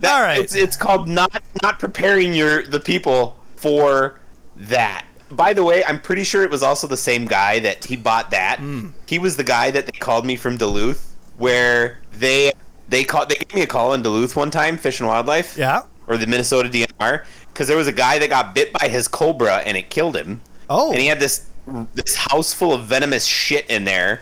That- 0.00 0.14
All 0.14 0.22
right. 0.22 0.38
It's 0.40 0.54
it's 0.54 0.76
called 0.76 1.08
not 1.08 1.42
not 1.62 1.78
preparing 1.78 2.34
your 2.34 2.62
the 2.62 2.80
people 2.80 3.36
for 3.56 4.20
that. 4.56 5.04
By 5.30 5.52
the 5.54 5.64
way, 5.64 5.84
I'm 5.84 6.00
pretty 6.00 6.22
sure 6.22 6.44
it 6.44 6.50
was 6.50 6.62
also 6.62 6.86
the 6.86 6.96
same 6.96 7.24
guy 7.26 7.58
that 7.60 7.84
he 7.84 7.96
bought 7.96 8.30
that. 8.30 8.58
Hmm. 8.60 8.88
He 9.06 9.18
was 9.18 9.36
the 9.36 9.44
guy 9.44 9.70
that 9.72 9.86
they 9.86 9.92
called 9.98 10.24
me 10.24 10.36
from 10.36 10.56
Duluth, 10.56 11.16
where 11.36 11.98
they 12.12 12.52
they 12.88 13.02
called 13.04 13.28
they 13.28 13.34
gave 13.36 13.54
me 13.54 13.62
a 13.62 13.66
call 13.66 13.94
in 13.94 14.02
Duluth 14.02 14.36
one 14.36 14.50
time, 14.50 14.76
Fish 14.78 15.00
and 15.00 15.08
Wildlife, 15.08 15.56
Yeah. 15.58 15.82
or 16.06 16.16
the 16.16 16.26
Minnesota 16.28 16.68
DNR, 16.68 17.24
because 17.52 17.66
there 17.66 17.76
was 17.76 17.88
a 17.88 17.92
guy 17.92 18.18
that 18.20 18.30
got 18.30 18.54
bit 18.54 18.72
by 18.72 18.86
his 18.88 19.08
cobra 19.08 19.56
and 19.66 19.76
it 19.76 19.90
killed 19.90 20.16
him. 20.16 20.40
Oh. 20.70 20.90
and 20.92 21.00
he 21.00 21.06
had 21.06 21.18
this 21.20 21.46
this 21.94 22.14
house 22.14 22.52
full 22.52 22.72
of 22.72 22.84
venomous 22.84 23.24
shit 23.26 23.68
in 23.68 23.84
there, 23.84 24.20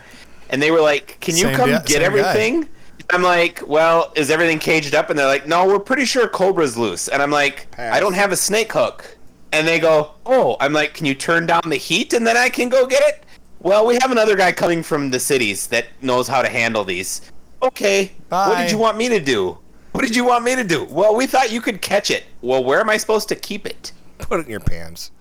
and 0.49 0.59
they 0.61 0.71
were 0.71 0.81
like, 0.81 1.17
"Can 1.21 1.35
you 1.35 1.43
Same 1.45 1.55
come 1.55 1.69
get 1.85 2.01
everything?" 2.01 2.61
guy. 2.63 2.67
Everything?" 3.09 3.25
I'm 3.25 3.37
like, 3.37 3.61
"Well, 3.67 4.11
is 4.15 4.29
everything 4.29 4.59
caged 4.59 4.95
up?" 4.95 5.09
And 5.09 5.17
they're 5.17 5.25
like, 5.27 5.47
"No, 5.47 5.65
we're 5.65 5.79
pretty 5.79 6.05
sure 6.05 6.27
cobra's 6.27 6.77
loose." 6.77 7.07
And 7.07 7.21
I'm 7.21 7.31
like, 7.31 7.69
Pass. 7.71 7.95
"I 7.95 7.99
don't 7.99 8.13
have 8.13 8.31
a 8.31 8.37
snake 8.37 8.71
hook." 8.71 9.17
And 9.51 9.67
they 9.67 9.79
go, 9.79 10.11
"Oh," 10.25 10.57
I'm 10.59 10.73
like, 10.73 10.93
"Can 10.93 11.05
you 11.05 11.15
turn 11.15 11.45
down 11.45 11.61
the 11.65 11.77
heat 11.77 12.13
and 12.13 12.25
then 12.25 12.37
I 12.37 12.49
can 12.49 12.69
go 12.69 12.85
get 12.85 13.01
it?" 13.03 13.23
Well, 13.59 13.85
we 13.85 13.97
have 14.01 14.11
another 14.11 14.35
guy 14.35 14.51
coming 14.51 14.83
from 14.83 15.09
the 15.09 15.19
cities 15.19 15.67
that 15.67 15.87
knows 16.01 16.27
how 16.27 16.41
to 16.41 16.49
handle 16.49 16.83
these. 16.83 17.21
Okay, 17.63 18.11
Bye. 18.29 18.49
what 18.49 18.57
did 18.59 18.71
you 18.71 18.77
want 18.77 18.97
me 18.97 19.09
to 19.09 19.19
do? 19.19 19.57
What 19.91 20.01
did 20.01 20.15
you 20.15 20.25
want 20.25 20.43
me 20.43 20.55
to 20.55 20.63
do? 20.63 20.83
Well, 20.83 21.15
we 21.15 21.25
thought 21.25 21.51
you 21.51 21.61
could 21.61 21.81
catch 21.81 22.11
it. 22.11 22.25
Well, 22.41 22.63
where 22.63 22.81
am 22.81 22.89
I 22.89 22.97
supposed 22.97 23.29
to 23.29 23.35
keep 23.35 23.65
it? 23.65 23.91
Put 24.17 24.41
it 24.41 24.45
in 24.45 24.51
your 24.51 24.59
pants. 24.59 25.11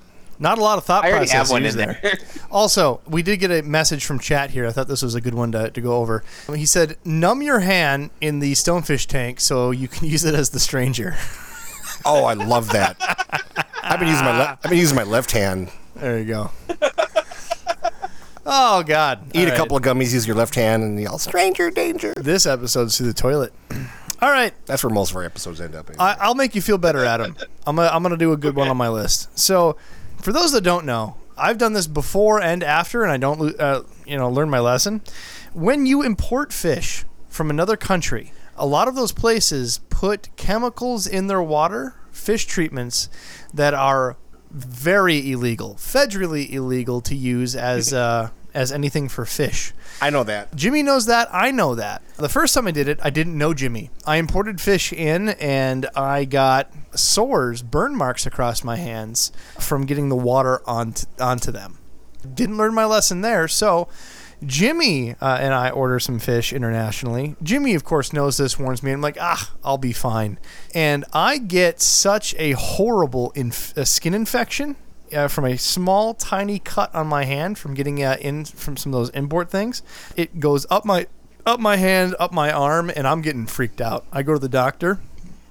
Not 0.44 0.58
a 0.58 0.62
lot 0.62 0.76
of 0.78 0.84
thought 0.84 1.04
I 1.04 1.08
already 1.10 1.26
process 1.26 1.48
have 1.48 1.50
one 1.50 1.64
used 1.64 1.78
in 1.78 1.88
there. 1.88 1.98
there. 2.02 2.18
Also, 2.50 3.00
we 3.08 3.22
did 3.22 3.38
get 3.40 3.50
a 3.50 3.62
message 3.62 4.04
from 4.04 4.18
chat 4.20 4.50
here. 4.50 4.64
I 4.66 4.70
thought 4.70 4.86
this 4.86 5.02
was 5.02 5.14
a 5.16 5.20
good 5.20 5.34
one 5.34 5.50
to, 5.52 5.70
to 5.70 5.80
go 5.80 5.96
over. 5.96 6.22
He 6.54 6.66
said, 6.66 6.96
"Numb 7.04 7.42
your 7.42 7.60
hand 7.60 8.10
in 8.20 8.38
the 8.38 8.52
stonefish 8.52 9.06
tank 9.06 9.40
so 9.40 9.70
you 9.72 9.88
can 9.88 10.06
use 10.14 10.24
it 10.24 10.34
as 10.36 10.50
the 10.50 10.60
stranger." 10.60 11.16
Oh, 12.06 12.24
I 12.24 12.34
love 12.34 12.70
that. 12.72 12.96
I've 13.82 13.98
been 13.98 14.08
using 14.08 14.24
my 14.26 14.36
le- 14.38 14.58
I've 14.62 14.68
been 14.70 14.78
using 14.78 14.96
my 14.96 15.04
left 15.04 15.30
hand. 15.30 15.70
There 15.96 16.18
you 16.18 16.26
go. 16.26 16.50
oh 18.44 18.82
God! 18.82 19.20
Eat 19.32 19.38
All 19.38 19.46
a 19.46 19.48
right. 19.50 19.56
couple 19.56 19.76
of 19.76 19.82
gummies, 19.82 20.12
use 20.12 20.26
your 20.26 20.36
left 20.36 20.54
hand, 20.54 20.82
and 20.82 21.00
yell 21.00 21.18
"stranger 21.18 21.70
danger." 21.70 22.12
This 22.16 22.46
episode's 22.46 22.98
through 22.98 23.06
the 23.06 23.14
toilet. 23.14 23.52
All 24.20 24.30
right, 24.30 24.52
That's 24.66 24.82
where 24.82 24.92
most 24.92 25.10
of 25.10 25.16
our 25.16 25.24
episodes 25.24 25.60
end 25.60 25.74
up. 25.74 25.90
I, 25.98 26.16
I'll 26.20 26.34
make 26.34 26.54
you 26.54 26.62
feel 26.62 26.78
better, 26.78 27.04
Adam. 27.04 27.36
I'm 27.66 27.76
gonna, 27.76 27.88
I'm 27.88 28.02
gonna 28.02 28.16
do 28.16 28.32
a 28.32 28.36
good 28.36 28.54
one 28.56 28.68
on 28.68 28.76
my 28.76 28.88
list. 28.88 29.38
So, 29.38 29.76
for 30.24 30.32
those 30.32 30.52
that 30.52 30.62
don't 30.62 30.86
know, 30.86 31.18
I've 31.36 31.58
done 31.58 31.74
this 31.74 31.86
before 31.86 32.40
and 32.40 32.62
after, 32.62 33.02
and 33.02 33.12
I 33.12 33.18
don't, 33.18 33.60
uh, 33.60 33.82
you 34.06 34.16
know, 34.16 34.30
learn 34.30 34.48
my 34.48 34.58
lesson. 34.58 35.02
When 35.52 35.84
you 35.84 36.02
import 36.02 36.50
fish 36.50 37.04
from 37.28 37.50
another 37.50 37.76
country, 37.76 38.32
a 38.56 38.64
lot 38.66 38.88
of 38.88 38.94
those 38.94 39.12
places 39.12 39.80
put 39.90 40.34
chemicals 40.36 41.06
in 41.06 41.26
their 41.26 41.42
water, 41.42 41.96
fish 42.10 42.46
treatments 42.46 43.10
that 43.52 43.74
are 43.74 44.16
very 44.50 45.30
illegal, 45.30 45.74
federally 45.74 46.50
illegal 46.50 47.02
to 47.02 47.14
use 47.14 47.54
as 47.54 47.92
uh, 47.92 48.30
as 48.54 48.72
anything 48.72 49.08
for 49.08 49.24
fish. 49.24 49.72
I 50.00 50.10
know 50.10 50.24
that. 50.24 50.54
Jimmy 50.54 50.82
knows 50.82 51.06
that. 51.06 51.28
I 51.32 51.50
know 51.50 51.74
that. 51.74 52.02
The 52.16 52.28
first 52.28 52.54
time 52.54 52.66
I 52.66 52.70
did 52.70 52.88
it, 52.88 52.98
I 53.02 53.10
didn't 53.10 53.36
know 53.36 53.54
Jimmy. 53.54 53.90
I 54.06 54.16
imported 54.16 54.60
fish 54.60 54.92
in 54.92 55.30
and 55.30 55.86
I 55.94 56.24
got 56.24 56.70
sores, 56.94 57.62
burn 57.62 57.96
marks 57.96 58.26
across 58.26 58.64
my 58.64 58.76
hands 58.76 59.32
from 59.58 59.86
getting 59.86 60.08
the 60.08 60.16
water 60.16 60.62
onto, 60.66 61.06
onto 61.20 61.50
them. 61.50 61.78
Didn't 62.32 62.56
learn 62.56 62.74
my 62.74 62.84
lesson 62.84 63.20
there. 63.20 63.48
So 63.48 63.88
Jimmy 64.44 65.12
uh, 65.20 65.38
and 65.40 65.54
I 65.54 65.70
order 65.70 65.98
some 65.98 66.18
fish 66.18 66.52
internationally. 66.52 67.36
Jimmy, 67.42 67.74
of 67.74 67.84
course, 67.84 68.12
knows 68.12 68.36
this, 68.36 68.58
warns 68.58 68.82
me. 68.82 68.92
I'm 68.92 69.00
like, 69.00 69.18
ah, 69.20 69.52
I'll 69.62 69.78
be 69.78 69.92
fine. 69.92 70.38
And 70.74 71.04
I 71.12 71.38
get 71.38 71.80
such 71.80 72.34
a 72.38 72.52
horrible 72.52 73.32
inf- 73.34 73.74
skin 73.86 74.14
infection 74.14 74.76
uh, 75.12 75.28
from 75.28 75.44
a 75.44 75.56
small, 75.56 76.14
tiny 76.14 76.58
cut 76.58 76.94
on 76.94 77.06
my 77.06 77.24
hand 77.24 77.58
from 77.58 77.74
getting 77.74 78.02
uh, 78.02 78.16
in 78.20 78.44
from 78.44 78.76
some 78.76 78.92
of 78.94 79.00
those 79.00 79.10
import 79.10 79.50
things. 79.50 79.82
It 80.16 80.40
goes 80.40 80.66
up 80.70 80.84
my 80.84 81.06
up 81.46 81.60
my 81.60 81.76
hand, 81.76 82.14
up 82.18 82.32
my 82.32 82.50
arm, 82.50 82.90
and 82.94 83.06
I'm 83.06 83.20
getting 83.20 83.46
freaked 83.46 83.80
out. 83.80 84.04
I 84.12 84.22
go 84.22 84.32
to 84.32 84.38
the 84.38 84.48
doctor. 84.48 85.00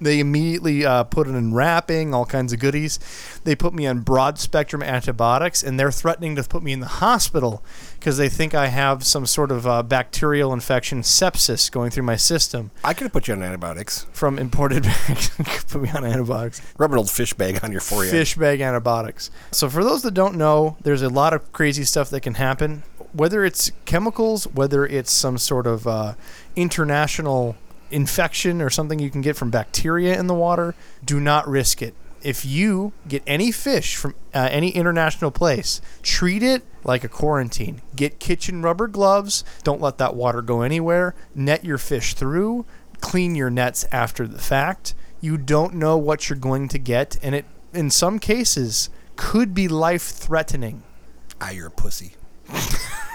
They 0.00 0.18
immediately 0.18 0.84
uh, 0.84 1.04
put 1.04 1.28
it 1.28 1.30
in 1.30 1.54
wrapping, 1.54 2.12
all 2.12 2.26
kinds 2.26 2.52
of 2.52 2.58
goodies. 2.58 2.98
They 3.44 3.54
put 3.54 3.72
me 3.72 3.86
on 3.86 4.00
broad 4.00 4.38
spectrum 4.38 4.82
antibiotics, 4.82 5.62
and 5.62 5.78
they're 5.78 5.92
threatening 5.92 6.36
to 6.36 6.42
put 6.42 6.62
me 6.62 6.72
in 6.72 6.80
the 6.80 6.86
hospital 6.86 7.62
because 8.04 8.18
they 8.18 8.28
think 8.28 8.54
I 8.54 8.66
have 8.66 9.02
some 9.02 9.24
sort 9.24 9.50
of 9.50 9.66
uh, 9.66 9.82
bacterial 9.82 10.52
infection, 10.52 11.00
sepsis, 11.00 11.72
going 11.72 11.90
through 11.90 12.02
my 12.02 12.16
system 12.16 12.70
I 12.84 12.92
could 12.92 13.04
have 13.04 13.14
put 13.14 13.28
you 13.28 13.32
on 13.32 13.42
antibiotics. 13.42 14.04
from 14.12 14.38
imported. 14.38 14.84
put 15.68 15.80
me 15.80 15.88
on 15.88 16.04
antibiotics 16.04 16.60
Rub 16.76 16.92
an 16.92 16.98
old 16.98 17.10
fish 17.10 17.32
bag 17.32 17.60
on 17.64 17.72
your 17.72 17.80
forehead. 17.80 18.10
fish 18.10 18.36
bag 18.36 18.60
antibiotics. 18.60 19.30
So 19.52 19.70
for 19.70 19.82
those 19.82 20.02
that 20.02 20.12
don't 20.12 20.36
know, 20.36 20.76
there's 20.82 21.00
a 21.00 21.08
lot 21.08 21.32
of 21.32 21.50
crazy 21.54 21.82
stuff 21.84 22.10
that 22.10 22.20
can 22.20 22.34
happen. 22.34 22.82
Whether 23.14 23.42
it's 23.42 23.72
chemicals, 23.86 24.44
whether 24.48 24.84
it's 24.84 25.10
some 25.10 25.38
sort 25.38 25.66
of 25.66 25.86
uh, 25.86 26.12
international 26.56 27.56
infection 27.90 28.60
or 28.60 28.68
something 28.68 28.98
you 28.98 29.08
can 29.08 29.22
get 29.22 29.34
from 29.34 29.50
bacteria 29.50 30.18
in 30.18 30.26
the 30.26 30.34
water, 30.34 30.74
do 31.02 31.20
not 31.20 31.48
risk 31.48 31.80
it. 31.80 31.94
If 32.24 32.44
you 32.44 32.92
get 33.06 33.22
any 33.26 33.52
fish 33.52 33.96
from 33.96 34.14
uh, 34.34 34.48
any 34.50 34.70
international 34.70 35.30
place, 35.30 35.80
treat 36.02 36.42
it 36.42 36.62
like 36.82 37.04
a 37.04 37.08
quarantine. 37.08 37.82
Get 37.94 38.18
kitchen 38.18 38.62
rubber 38.62 38.88
gloves. 38.88 39.44
Don't 39.62 39.80
let 39.80 39.98
that 39.98 40.16
water 40.16 40.42
go 40.42 40.62
anywhere. 40.62 41.14
Net 41.34 41.64
your 41.64 41.78
fish 41.78 42.14
through. 42.14 42.64
Clean 43.00 43.34
your 43.34 43.50
nets 43.50 43.84
after 43.92 44.26
the 44.26 44.38
fact. 44.38 44.94
You 45.20 45.36
don't 45.36 45.74
know 45.74 45.96
what 45.96 46.28
you're 46.28 46.38
going 46.38 46.68
to 46.68 46.78
get, 46.78 47.18
and 47.22 47.34
it, 47.34 47.44
in 47.72 47.90
some 47.90 48.18
cases, 48.18 48.90
could 49.16 49.54
be 49.54 49.68
life 49.68 50.02
threatening. 50.02 50.82
Ah, 51.40 51.50
you're 51.50 51.68
a 51.68 51.70
pussy. 51.70 52.14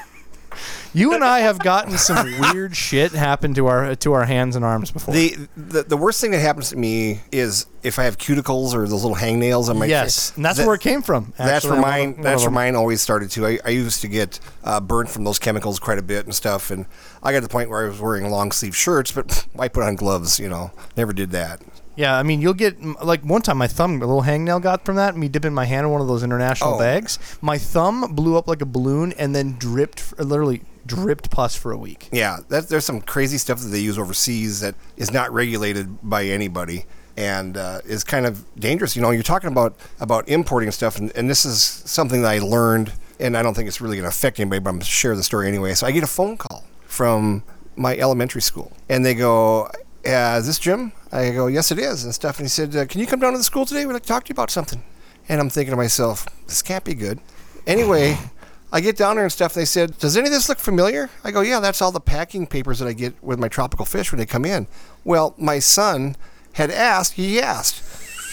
You 0.93 1.13
and 1.13 1.23
I 1.23 1.39
have 1.39 1.59
gotten 1.59 1.97
some 1.97 2.25
weird 2.53 2.75
shit 2.75 3.11
happen 3.11 3.53
to 3.55 3.67
our 3.67 3.95
to 3.95 4.13
our 4.13 4.25
hands 4.25 4.55
and 4.55 4.65
arms 4.65 4.91
before. 4.91 5.13
The, 5.13 5.35
the 5.55 5.83
the 5.83 5.97
worst 5.97 6.21
thing 6.21 6.31
that 6.31 6.39
happens 6.39 6.69
to 6.69 6.75
me 6.77 7.21
is 7.31 7.67
if 7.83 7.97
I 7.99 8.03
have 8.03 8.17
cuticles 8.17 8.73
or 8.73 8.87
those 8.87 9.03
little 9.03 9.15
hangnails 9.15 9.69
on 9.69 9.77
my 9.79 9.85
yes, 9.85 10.29
face. 10.29 10.35
and 10.35 10.45
that's 10.45 10.57
That- 10.57 10.65
where 10.65 10.75
it 10.75 10.81
came 10.81 11.01
from. 11.01 11.33
That's 11.37 11.65
where 11.65 11.79
mine. 11.79 12.21
That's 12.21 12.41
where 12.41 12.51
mine 12.51 12.75
always 12.75 13.01
started 13.01 13.29
too. 13.31 13.45
I, 13.45 13.59
I 13.63 13.69
used 13.69 14.01
to 14.01 14.07
get 14.07 14.39
uh, 14.63 14.79
burned 14.79 15.09
from 15.09 15.23
those 15.23 15.39
chemicals 15.39 15.79
quite 15.79 15.97
a 15.99 16.03
bit 16.03 16.25
and 16.25 16.33
stuff, 16.35 16.71
and 16.71 16.85
I 17.23 17.31
got 17.31 17.37
to 17.39 17.47
the 17.47 17.49
point 17.51 17.69
where 17.69 17.85
I 17.85 17.89
was 17.89 17.99
wearing 17.99 18.29
long 18.29 18.51
sleeve 18.51 18.75
shirts, 18.75 19.11
but 19.11 19.45
why 19.53 19.67
put 19.67 19.83
on 19.83 19.95
gloves? 19.95 20.39
You 20.39 20.49
know, 20.49 20.71
never 20.97 21.13
did 21.13 21.31
that. 21.31 21.61
Yeah, 21.95 22.15
I 22.17 22.23
mean, 22.23 22.41
you'll 22.41 22.53
get 22.53 22.81
like 23.03 23.21
one 23.23 23.41
time 23.41 23.57
my 23.57 23.67
thumb, 23.67 23.95
a 24.01 24.05
little 24.05 24.23
hangnail 24.23 24.61
got 24.61 24.85
from 24.85 24.95
that. 24.95 25.17
Me 25.17 25.27
dipping 25.27 25.53
my 25.53 25.65
hand 25.65 25.85
in 25.85 25.91
one 25.91 26.01
of 26.01 26.07
those 26.07 26.23
international 26.23 26.75
Oh. 26.75 26.79
bags. 26.79 27.19
My 27.41 27.57
thumb 27.57 28.15
blew 28.15 28.37
up 28.37 28.47
like 28.47 28.61
a 28.61 28.65
balloon 28.65 29.13
and 29.17 29.35
then 29.35 29.55
dripped, 29.59 30.17
literally 30.19 30.61
dripped 30.85 31.29
pus 31.29 31.55
for 31.55 31.71
a 31.71 31.77
week. 31.77 32.07
Yeah, 32.11 32.37
that, 32.47 32.69
there's 32.69 32.85
some 32.85 33.01
crazy 33.01 33.37
stuff 33.37 33.59
that 33.59 33.67
they 33.67 33.79
use 33.79 33.97
overseas 33.97 34.61
that 34.61 34.75
is 34.97 35.11
not 35.11 35.31
regulated 35.33 35.97
by 36.07 36.23
anybody 36.25 36.85
and 37.17 37.57
uh, 37.57 37.81
is 37.85 38.03
kind 38.05 38.25
of 38.25 38.45
dangerous. 38.57 38.95
You 38.95 39.01
know, 39.01 39.11
you're 39.11 39.21
talking 39.23 39.51
about 39.51 39.75
about 39.99 40.29
importing 40.29 40.71
stuff, 40.71 40.97
and, 40.97 41.11
and 41.17 41.29
this 41.29 41.43
is 41.45 41.61
something 41.61 42.21
that 42.21 42.29
I 42.31 42.39
learned, 42.39 42.93
and 43.19 43.35
I 43.35 43.43
don't 43.43 43.55
think 43.55 43.67
it's 43.67 43.81
really 43.81 43.97
going 43.97 44.09
to 44.09 44.15
affect 44.15 44.39
anybody, 44.39 44.59
but 44.59 44.69
I'm 44.69 44.75
going 44.75 44.81
to 44.81 44.85
share 44.87 45.17
the 45.17 45.23
story 45.23 45.47
anyway. 45.49 45.73
So 45.73 45.85
I 45.85 45.91
get 45.91 46.03
a 46.03 46.07
phone 46.07 46.37
call 46.37 46.63
from 46.85 47.43
my 47.75 47.97
elementary 47.97 48.41
school, 48.41 48.71
and 48.87 49.05
they 49.05 49.15
go, 49.15 49.69
uh, 50.05 50.37
"Is 50.39 50.47
this 50.47 50.59
Jim?" 50.59 50.91
I 51.11 51.31
go, 51.31 51.47
"Yes, 51.47 51.71
it 51.71 51.79
is," 51.79 52.03
and 52.03 52.35
he 52.37 52.47
said, 52.47 52.75
uh, 52.75 52.85
"Can 52.85 52.99
you 52.99 53.07
come 53.07 53.19
down 53.19 53.33
to 53.33 53.37
the 53.37 53.43
school 53.43 53.65
today? 53.65 53.85
We'd 53.85 53.93
like 53.93 54.03
to 54.03 54.07
talk 54.07 54.25
to 54.25 54.29
you 54.29 54.33
about 54.33 54.51
something." 54.51 54.83
And 55.27 55.39
I'm 55.39 55.49
thinking 55.49 55.71
to 55.71 55.77
myself, 55.77 56.27
"This 56.47 56.61
can't 56.61 56.83
be 56.83 56.93
good." 56.93 57.19
Anyway. 57.67 58.17
I 58.71 58.81
get 58.81 58.97
down 58.97 59.15
there 59.15 59.25
and 59.25 59.33
stuff. 59.33 59.53
They 59.53 59.65
said, 59.65 59.97
"Does 59.97 60.15
any 60.15 60.27
of 60.27 60.31
this 60.31 60.47
look 60.47 60.59
familiar?" 60.59 61.09
I 61.23 61.31
go, 61.31 61.41
"Yeah, 61.41 61.59
that's 61.59 61.81
all 61.81 61.91
the 61.91 61.99
packing 61.99 62.45
papers 62.45 62.79
that 62.79 62.87
I 62.87 62.93
get 62.93 63.15
with 63.23 63.39
my 63.39 63.47
tropical 63.47 63.85
fish 63.85 64.11
when 64.11 64.19
they 64.19 64.27
come 64.27 64.45
in." 64.45 64.67
Well, 65.03 65.33
my 65.37 65.57
son 65.57 66.15
had 66.53 66.69
asked. 66.69 67.13
He 67.13 67.41
asked. 67.41 67.81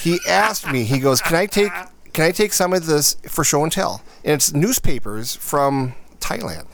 He 0.03 0.21
asked 0.29 0.71
me. 0.71 0.85
He 0.85 0.99
goes, 0.99 1.23
"Can 1.23 1.37
I 1.37 1.47
take? 1.47 1.73
Can 2.13 2.25
I 2.25 2.33
take 2.33 2.53
some 2.53 2.75
of 2.75 2.85
this 2.87 3.17
for 3.27 3.45
show 3.45 3.63
and 3.63 3.73
tell?" 3.73 4.03
And 4.25 4.35
it's 4.35 4.53
newspapers 4.53 5.37
from 5.37 5.95
Thailand, 6.21 6.67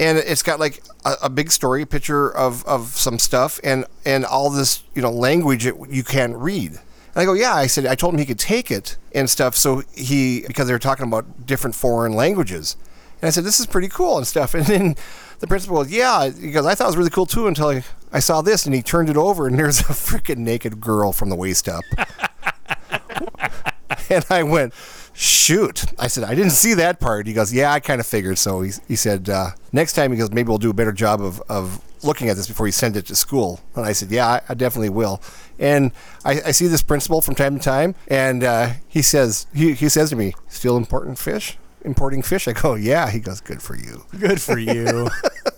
and 0.00 0.16
it's 0.16 0.42
got 0.42 0.58
like 0.58 0.82
a, 1.04 1.14
a 1.24 1.30
big 1.30 1.52
story, 1.52 1.84
picture 1.84 2.34
of, 2.34 2.64
of 2.64 2.88
some 2.88 3.18
stuff, 3.18 3.60
and 3.62 3.84
and 4.04 4.24
all 4.24 4.50
this 4.50 4.82
you 4.94 5.02
know 5.02 5.12
language 5.12 5.64
that 5.64 5.76
you 5.90 6.02
can't 6.02 6.34
read. 6.34 6.70
And 6.70 7.22
I 7.22 7.24
go, 7.24 7.34
yeah. 7.34 7.54
I 7.54 7.66
said, 7.66 7.86
I 7.86 7.94
told 7.94 8.14
him 8.14 8.20
he 8.20 8.26
could 8.26 8.38
take 8.38 8.70
it 8.70 8.96
and 9.14 9.28
stuff. 9.28 9.56
So 9.56 9.82
he, 9.94 10.44
because 10.46 10.68
they 10.68 10.72
were 10.72 10.78
talking 10.78 11.06
about 11.06 11.44
different 11.44 11.74
foreign 11.74 12.12
languages. 12.12 12.76
And 13.20 13.26
I 13.26 13.30
said, 13.30 13.44
this 13.44 13.58
is 13.58 13.66
pretty 13.66 13.88
cool 13.88 14.16
and 14.16 14.26
stuff. 14.26 14.54
And 14.54 14.64
then 14.64 14.94
the 15.40 15.48
principal 15.48 15.76
goes, 15.76 15.90
yeah, 15.90 16.30
because 16.30 16.66
I 16.66 16.74
thought 16.74 16.84
it 16.84 16.88
was 16.88 16.96
really 16.96 17.10
cool 17.10 17.26
too 17.26 17.48
until 17.48 17.68
I, 17.68 17.82
I 18.12 18.20
saw 18.20 18.42
this. 18.42 18.64
And 18.64 18.74
he 18.74 18.82
turned 18.82 19.10
it 19.10 19.16
over 19.16 19.48
and 19.48 19.58
there's 19.58 19.80
a 19.80 19.84
freaking 19.84 20.38
naked 20.38 20.80
girl 20.80 21.12
from 21.12 21.30
the 21.30 21.36
waist 21.36 21.68
up. 21.68 21.84
and 24.08 24.24
I 24.30 24.44
went, 24.44 24.72
shoot. 25.20 25.84
I 25.98 26.06
said, 26.06 26.24
I 26.24 26.34
didn't 26.34 26.52
see 26.52 26.74
that 26.74 26.98
part. 26.98 27.26
He 27.26 27.32
goes, 27.32 27.52
yeah, 27.52 27.72
I 27.72 27.80
kind 27.80 28.00
of 28.00 28.06
figured. 28.06 28.38
So 28.38 28.62
he, 28.62 28.72
he 28.88 28.96
said, 28.96 29.28
uh, 29.28 29.50
next 29.72 29.92
time, 29.92 30.12
he 30.12 30.18
goes, 30.18 30.30
maybe 30.30 30.48
we'll 30.48 30.58
do 30.58 30.70
a 30.70 30.74
better 30.74 30.92
job 30.92 31.20
of, 31.20 31.42
of 31.48 31.80
looking 32.02 32.28
at 32.30 32.36
this 32.36 32.48
before 32.48 32.66
you 32.66 32.72
send 32.72 32.96
it 32.96 33.06
to 33.06 33.14
school. 33.14 33.60
And 33.74 33.84
I 33.84 33.92
said, 33.92 34.10
yeah, 34.10 34.26
I, 34.26 34.40
I 34.48 34.54
definitely 34.54 34.88
will. 34.88 35.20
And 35.58 35.92
I, 36.24 36.40
I 36.46 36.50
see 36.52 36.66
this 36.66 36.82
principal 36.82 37.20
from 37.20 37.34
time 37.34 37.58
to 37.58 37.62
time, 37.62 37.94
and 38.08 38.42
uh, 38.42 38.72
he 38.88 39.02
says, 39.02 39.46
he, 39.54 39.74
he 39.74 39.90
says 39.90 40.08
to 40.10 40.16
me, 40.16 40.32
still 40.48 40.76
important 40.78 41.18
fish? 41.18 41.58
Importing 41.84 42.22
fish? 42.22 42.48
I 42.48 42.52
go, 42.52 42.74
yeah. 42.74 43.10
He 43.10 43.20
goes, 43.20 43.40
good 43.40 43.60
for 43.60 43.76
you. 43.76 44.04
Good 44.18 44.40
for 44.40 44.58
you. 44.58 45.08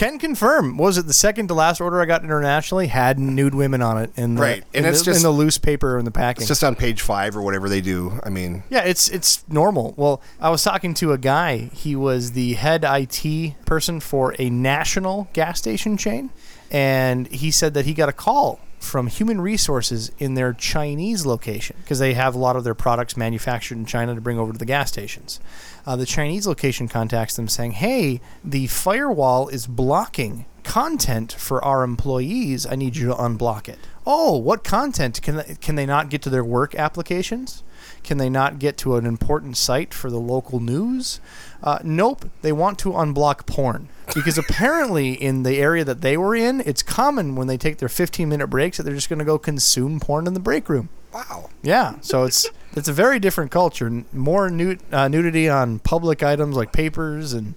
Can 0.00 0.18
confirm. 0.18 0.78
Was 0.78 0.96
it 0.96 1.06
the 1.06 1.12
second 1.12 1.48
to 1.48 1.54
last 1.54 1.78
order 1.78 2.00
I 2.00 2.06
got 2.06 2.24
internationally 2.24 2.86
had 2.86 3.18
nude 3.18 3.54
women 3.54 3.82
on 3.82 3.98
it 3.98 4.10
in 4.16 4.34
the, 4.36 4.40
Right, 4.40 4.64
and 4.72 4.86
in, 4.86 4.90
it's 4.90 5.00
the, 5.00 5.04
just- 5.04 5.18
in 5.18 5.22
the 5.22 5.30
loose 5.30 5.58
paper 5.58 5.98
in 5.98 6.06
the 6.06 6.10
packing. 6.10 6.40
It's 6.40 6.48
just 6.48 6.64
on 6.64 6.74
page 6.74 7.02
five 7.02 7.36
or 7.36 7.42
whatever 7.42 7.68
they 7.68 7.82
do. 7.82 8.18
I 8.24 8.30
mean, 8.30 8.62
Yeah, 8.70 8.84
it's 8.84 9.10
it's 9.10 9.44
normal. 9.46 9.92
Well, 9.98 10.22
I 10.40 10.48
was 10.48 10.64
talking 10.64 10.94
to 10.94 11.12
a 11.12 11.18
guy. 11.18 11.68
He 11.74 11.94
was 11.94 12.32
the 12.32 12.54
head 12.54 12.82
IT 12.82 13.56
person 13.66 14.00
for 14.00 14.34
a 14.38 14.48
national 14.48 15.28
gas 15.34 15.58
station 15.58 15.98
chain, 15.98 16.30
and 16.70 17.26
he 17.26 17.50
said 17.50 17.74
that 17.74 17.84
he 17.84 17.92
got 17.92 18.08
a 18.08 18.14
call 18.14 18.58
from 18.80 19.06
human 19.06 19.40
resources 19.40 20.10
in 20.18 20.34
their 20.34 20.52
Chinese 20.54 21.26
location 21.26 21.76
because 21.82 21.98
they 21.98 22.14
have 22.14 22.34
a 22.34 22.38
lot 22.38 22.56
of 22.56 22.64
their 22.64 22.74
products 22.74 23.16
manufactured 23.16 23.76
in 23.76 23.84
China 23.84 24.14
to 24.14 24.20
bring 24.20 24.38
over 24.38 24.52
to 24.52 24.58
the 24.58 24.64
gas 24.64 24.88
stations. 24.88 25.38
Uh, 25.86 25.94
the 25.96 26.06
Chinese 26.06 26.46
location 26.46 26.88
contacts 26.88 27.36
them 27.36 27.46
saying, 27.46 27.72
"Hey, 27.72 28.20
the 28.42 28.66
firewall 28.66 29.48
is 29.48 29.66
blocking 29.66 30.46
content 30.64 31.32
for 31.32 31.62
our 31.64 31.84
employees. 31.84 32.66
I 32.66 32.74
need 32.74 32.96
you 32.96 33.06
to 33.08 33.14
unblock 33.14 33.68
it." 33.68 33.78
Oh, 34.06 34.36
what 34.36 34.64
content? 34.64 35.20
Can 35.20 35.42
can 35.60 35.74
they 35.74 35.86
not 35.86 36.08
get 36.08 36.22
to 36.22 36.30
their 36.30 36.44
work 36.44 36.74
applications? 36.74 37.62
Can 38.02 38.18
they 38.18 38.28
not 38.28 38.58
get 38.58 38.76
to 38.78 38.96
an 38.96 39.06
important 39.06 39.56
site 39.56 39.92
for 39.94 40.10
the 40.10 40.18
local 40.18 40.60
news? 40.60 41.20
Uh, 41.62 41.78
nope. 41.84 42.30
They 42.42 42.52
want 42.52 42.78
to 42.80 42.90
unblock 42.90 43.46
porn 43.46 43.88
because 44.14 44.38
apparently 44.48 45.12
in 45.12 45.42
the 45.42 45.58
area 45.58 45.84
that 45.84 46.00
they 46.00 46.16
were 46.16 46.34
in, 46.34 46.60
it's 46.64 46.82
common 46.82 47.36
when 47.36 47.46
they 47.46 47.56
take 47.56 47.78
their 47.78 47.88
15 47.88 48.28
minute 48.28 48.48
breaks 48.48 48.76
that 48.76 48.84
they're 48.84 48.94
just 48.94 49.08
going 49.08 49.18
to 49.18 49.24
go 49.24 49.38
consume 49.38 50.00
porn 50.00 50.26
in 50.26 50.34
the 50.34 50.40
break 50.40 50.68
room. 50.68 50.88
wow. 51.12 51.50
Yeah, 51.62 51.96
so 52.00 52.24
it's 52.24 52.48
it's 52.72 52.88
a 52.88 52.92
very 52.92 53.18
different 53.18 53.50
culture. 53.50 54.04
More 54.12 54.46
uh, 54.46 55.08
nudity 55.08 55.48
on 55.48 55.78
public 55.80 56.22
items 56.22 56.56
like 56.56 56.72
papers 56.72 57.32
and 57.32 57.54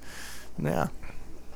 yeah, 0.62 0.88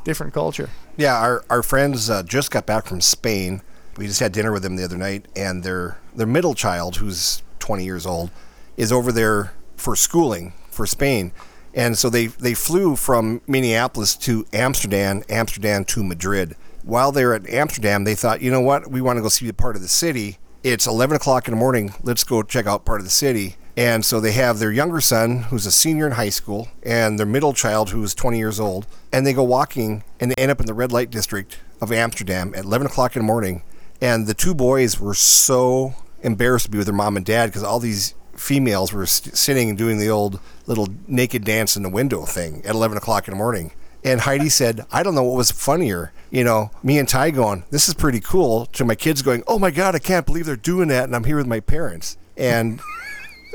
different 0.04 0.34
culture. 0.34 0.70
Yeah, 0.96 1.16
our, 1.20 1.44
our 1.50 1.62
friends 1.62 2.10
uh, 2.10 2.24
just 2.24 2.50
got 2.52 2.66
back 2.66 2.86
from 2.86 3.02
Spain. 3.02 3.62
We 3.98 4.08
just 4.08 4.20
had 4.20 4.32
dinner 4.32 4.52
with 4.52 4.64
them 4.64 4.76
the 4.76 4.84
other 4.84 4.98
night, 4.98 5.28
and 5.36 5.64
their 5.64 5.98
their 6.16 6.28
middle 6.28 6.54
child, 6.54 6.98
who's 6.98 7.42
20 7.60 7.84
years 7.84 8.06
old, 8.06 8.32
is 8.78 8.91
over 8.91 9.11
there 9.11 9.53
for 9.75 9.95
schooling 9.95 10.53
for 10.69 10.86
Spain. 10.86 11.32
And 11.73 11.97
so 11.97 12.09
they, 12.09 12.28
they 12.28 12.53
flew 12.53 12.95
from 12.95 13.41
Minneapolis 13.47 14.15
to 14.17 14.45
Amsterdam, 14.53 15.23
Amsterdam 15.30 15.86
to 15.86 16.03
Madrid. 16.03 16.55
While 16.84 17.11
they 17.11 17.25
were 17.25 17.34
at 17.34 17.49
Amsterdam, 17.49 18.03
they 18.03 18.15
thought, 18.15 18.41
you 18.41 18.49
know 18.49 18.61
what, 18.61 18.89
we 18.89 19.01
want 19.01 19.17
to 19.17 19.21
go 19.21 19.30
see 19.30 19.49
a 19.49 19.53
part 19.53 19.75
of 19.75 19.82
the 19.82 19.88
city. 19.88 20.38
It's 20.63 20.88
11 20.88 21.15
o'clock 21.17 21.47
in 21.47 21.53
the 21.53 21.59
morning. 21.59 21.93
Let's 22.01 22.23
go 22.23 22.41
check 22.43 22.65
out 22.65 22.86
part 22.86 22.99
of 22.99 23.05
the 23.05 23.11
city. 23.11 23.57
And 23.75 24.03
so 24.03 24.19
they 24.19 24.32
have 24.32 24.57
their 24.57 24.71
younger 24.71 24.99
son, 24.99 25.43
who's 25.43 25.67
a 25.67 25.71
senior 25.71 26.07
in 26.07 26.13
high 26.13 26.30
school, 26.30 26.67
and 26.82 27.19
their 27.19 27.28
middle 27.28 27.53
child, 27.53 27.91
who's 27.91 28.15
20 28.15 28.39
years 28.39 28.59
old. 28.59 28.88
And 29.13 29.25
they 29.25 29.34
go 29.34 29.43
walking 29.43 30.03
and 30.19 30.32
they 30.32 30.36
end 30.36 30.49
up 30.49 30.59
in 30.59 30.65
the 30.65 30.73
red 30.73 30.91
light 30.91 31.11
district 31.11 31.59
of 31.80 31.91
Amsterdam 31.91 32.55
at 32.55 32.65
11 32.65 32.88
o'clock 32.88 33.15
in 33.15 33.21
the 33.21 33.28
morning. 33.28 33.61
And 34.01 34.25
the 34.25 34.34
two 34.34 34.55
boys 34.55 34.99
were 34.99 35.13
so 35.13 35.93
embarrassed 36.23 36.65
to 36.65 36.71
be 36.71 36.80
with 36.80 36.88
their 36.88 36.95
mom 36.95 37.17
and 37.17 37.25
dad 37.25 37.47
because 37.47 37.63
all 37.63 37.80
these 37.80 38.15
females 38.38 38.94
were 38.94 39.06
sitting 39.06 39.70
and 39.70 39.78
doing 39.78 39.98
the 39.98 40.10
old 40.10 40.40
little 40.66 40.88
naked 41.08 41.44
dance 41.44 41.76
in 41.76 41.84
the 41.84 41.90
window 41.90 42.24
thing 42.24 42.62
at 42.66 42.76
11 42.76 42.98
o'clock 42.98 43.28
in 43.28 43.34
the 43.34 43.38
morning. 43.38 43.72
And 44.04 44.22
Heidi 44.22 44.50
said, 44.50 44.86
I 44.92 45.04
don't 45.04 45.16
know 45.16 45.24
what 45.24 45.36
was 45.36 45.52
funnier. 45.52 46.14
You 46.30 46.44
know, 46.44 46.72
me 46.84 46.98
and 47.00 47.10
Ty 47.10 47.32
going, 47.32 47.66
this 47.72 47.90
is 47.90 47.94
pretty 47.94 48.20
cool, 48.20 48.68
to 48.68 48.86
my 48.86 48.96
kids 48.96 49.22
going, 49.22 49.44
oh 49.48 49.60
my 49.60 49.72
God, 49.72 49.96
I 49.96 50.00
can't 50.00 50.26
believe 50.26 50.46
they're 50.46 50.56
doing 50.56 50.88
that. 50.90 51.06
And 51.06 51.16
I'm 51.16 51.24
here 51.24 51.38
with 51.38 51.48
my 51.48 51.60
parents. 51.60 52.18
And 52.38 52.80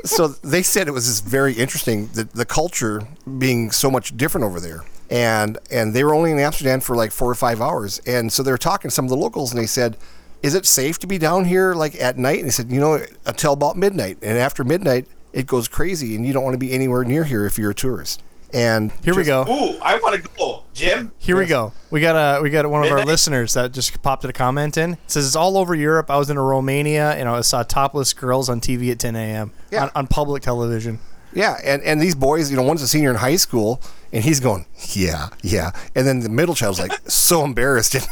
so 0.03 0.27
they 0.27 0.61
said 0.61 0.87
it 0.87 0.91
was 0.91 1.07
just 1.07 1.25
very 1.25 1.53
interesting, 1.53 2.07
the, 2.07 2.25
the 2.25 2.45
culture 2.45 3.07
being 3.37 3.71
so 3.71 3.89
much 3.89 4.15
different 4.17 4.45
over 4.45 4.59
there. 4.59 4.83
And 5.09 5.57
and 5.71 5.93
they 5.93 6.03
were 6.03 6.13
only 6.13 6.31
in 6.31 6.39
Amsterdam 6.39 6.79
for 6.79 6.95
like 6.95 7.11
four 7.11 7.29
or 7.29 7.35
five 7.35 7.61
hours. 7.61 7.99
And 8.05 8.31
so 8.31 8.41
they 8.41 8.51
were 8.51 8.57
talking 8.57 8.89
to 8.89 8.93
some 8.93 9.05
of 9.05 9.09
the 9.09 9.17
locals 9.17 9.51
and 9.51 9.61
they 9.61 9.67
said, 9.67 9.97
Is 10.43 10.53
it 10.53 10.65
safe 10.65 10.99
to 10.99 11.07
be 11.07 11.17
down 11.17 11.45
here 11.45 11.73
like 11.73 11.95
at 11.95 12.17
night? 12.17 12.37
And 12.37 12.45
he 12.45 12.51
said, 12.51 12.69
you 12.69 12.79
know, 12.79 12.99
until 13.25 13.53
about 13.53 13.77
midnight. 13.77 14.17
And 14.21 14.37
after 14.37 14.63
midnight 14.63 15.07
it 15.31 15.47
goes 15.47 15.67
crazy 15.67 16.15
and 16.15 16.25
you 16.25 16.31
don't 16.31 16.43
want 16.43 16.53
to 16.53 16.59
be 16.59 16.71
anywhere 16.71 17.03
near 17.03 17.23
here 17.23 17.45
if 17.45 17.57
you're 17.57 17.71
a 17.71 17.75
tourist. 17.75 18.21
And 18.53 18.91
Here 19.03 19.15
we 19.15 19.23
go. 19.23 19.41
Ooh, 19.49 19.79
I 19.81 19.97
want 19.97 20.21
to 20.21 20.29
go, 20.37 20.63
Jim. 20.75 21.11
Here 21.17 21.35
we 21.35 21.47
go. 21.47 21.73
We 21.89 22.01
got 22.01 22.15
a 22.15 22.39
we 22.39 22.51
got 22.51 22.69
one 22.69 22.85
of 22.85 22.91
our 22.91 23.03
listeners 23.03 23.55
that 23.55 23.71
just 23.71 23.99
popped 24.03 24.23
a 24.25 24.31
comment 24.31 24.77
in. 24.77 24.93
It 24.93 24.99
says 25.07 25.25
it's 25.25 25.35
all 25.35 25.57
over 25.57 25.73
Europe. 25.73 26.11
I 26.11 26.17
was 26.17 26.29
in 26.29 26.37
Romania 26.37 27.13
and 27.13 27.27
I 27.27 27.41
saw 27.41 27.63
topless 27.63 28.13
girls 28.13 28.49
on 28.49 28.61
TV 28.61 28.91
at 28.91 28.99
10 28.99 29.15
a.m. 29.15 29.51
Yeah. 29.71 29.85
On, 29.85 29.91
on 29.95 30.07
public 30.07 30.43
television. 30.43 30.99
Yeah, 31.35 31.57
and, 31.63 31.81
and 31.81 31.99
these 31.99 32.13
boys, 32.13 32.51
you 32.51 32.57
know, 32.57 32.61
one's 32.61 32.83
a 32.83 32.87
senior 32.87 33.09
in 33.09 33.15
high 33.15 33.37
school, 33.37 33.81
and 34.13 34.23
he's 34.23 34.39
going, 34.39 34.67
yeah, 34.91 35.29
yeah. 35.41 35.71
And 35.95 36.05
then 36.05 36.19
the 36.19 36.29
middle 36.29 36.53
child's 36.53 36.79
like 36.79 36.93
so 37.09 37.43
embarrassed. 37.43 37.95
And 37.95 38.07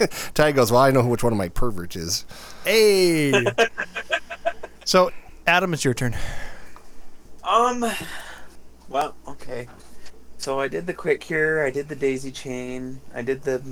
Ty 0.34 0.52
goes, 0.52 0.72
well, 0.72 0.80
I 0.80 0.90
know 0.90 1.06
which 1.06 1.22
one 1.22 1.32
of 1.32 1.38
my 1.38 1.50
perverts 1.50 1.94
is. 1.94 2.24
Hey. 2.64 3.44
so, 4.86 5.12
Adam, 5.46 5.74
it's 5.74 5.84
your 5.84 5.92
turn. 5.92 6.16
Um. 7.44 7.84
Well, 8.88 9.14
okay. 9.28 9.68
So 10.38 10.58
I 10.58 10.68
did 10.68 10.86
the 10.86 10.94
quick 10.94 11.20
cure. 11.20 11.66
I 11.66 11.70
did 11.70 11.88
the 11.88 11.96
daisy 11.96 12.32
chain. 12.32 13.00
I 13.14 13.20
did 13.20 13.42
the. 13.42 13.62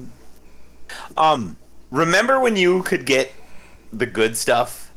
Um, 1.16 1.56
remember 1.90 2.40
when 2.40 2.56
you 2.56 2.82
could 2.82 3.06
get 3.06 3.32
the 3.92 4.06
good 4.06 4.36
stuff? 4.36 4.92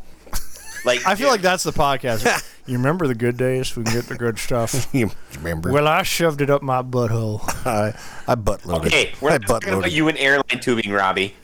Like 0.86 1.05
I 1.05 1.15
feel 1.15 1.29
like 1.29 1.41
that's 1.41 1.63
the 1.63 1.71
podcast. 1.71 2.49
You 2.66 2.78
remember 2.78 3.07
the 3.07 3.16
good 3.16 3.38
days? 3.38 3.76
We 3.76 3.84
can 3.84 3.93
get 3.93 4.05
the 4.05 4.16
good 4.16 4.38
stuff. 4.39 4.88
You 4.93 5.11
remember? 5.38 5.72
well, 5.72 5.88
I 5.88 6.03
shoved 6.03 6.41
it 6.41 6.49
up 6.49 6.61
my 6.61 6.82
butthole. 6.82 7.41
I, 7.66 7.93
I 8.32 8.36
butt 8.36 8.66
loaded. 8.66 8.88
Okay, 8.93 9.11
we're 9.22 9.30
I 9.32 9.34
not 9.38 9.47
butt 9.47 9.61
talking 9.64 9.78
about 9.80 9.91
you 9.91 10.07
and 10.07 10.18
airline 10.18 10.59
tubing, 10.61 10.91
Robbie. 10.91 11.36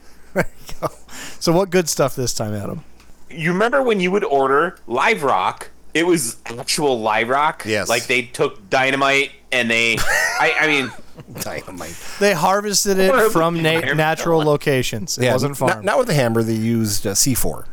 So, 1.39 1.51
what 1.53 1.69
good 1.69 1.89
stuff 1.89 2.15
this 2.15 2.33
time, 2.33 2.53
Adam? 2.53 2.83
You 3.29 3.51
remember 3.53 3.81
when 3.81 3.99
you 3.99 4.11
would 4.11 4.23
order 4.23 4.77
live 4.87 5.23
rock? 5.23 5.69
It 5.93 6.05
was 6.05 6.37
actual 6.45 6.99
live 7.01 7.29
rock. 7.29 7.63
Yes. 7.65 7.89
Like 7.89 8.07
they 8.07 8.23
took 8.23 8.69
dynamite 8.69 9.31
and 9.51 9.69
they. 9.71 9.97
I, 9.97 10.55
I 10.61 10.67
mean, 10.67 10.91
Dynamite. 11.41 11.95
They 12.19 12.33
harvested 12.33 12.97
it 12.99 13.31
from 13.31 13.61
na- 13.61 13.93
natural 13.93 14.41
locations. 14.41 15.17
It 15.17 15.25
Yeah, 15.25 15.33
wasn't 15.33 15.59
not, 15.59 15.69
farmed. 15.69 15.85
not 15.85 15.97
with 15.97 16.07
the 16.07 16.13
hammer. 16.13 16.43
They 16.43 16.53
used 16.53 17.05
uh, 17.07 17.11
C4. 17.11 17.65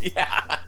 yeah. 0.00 0.58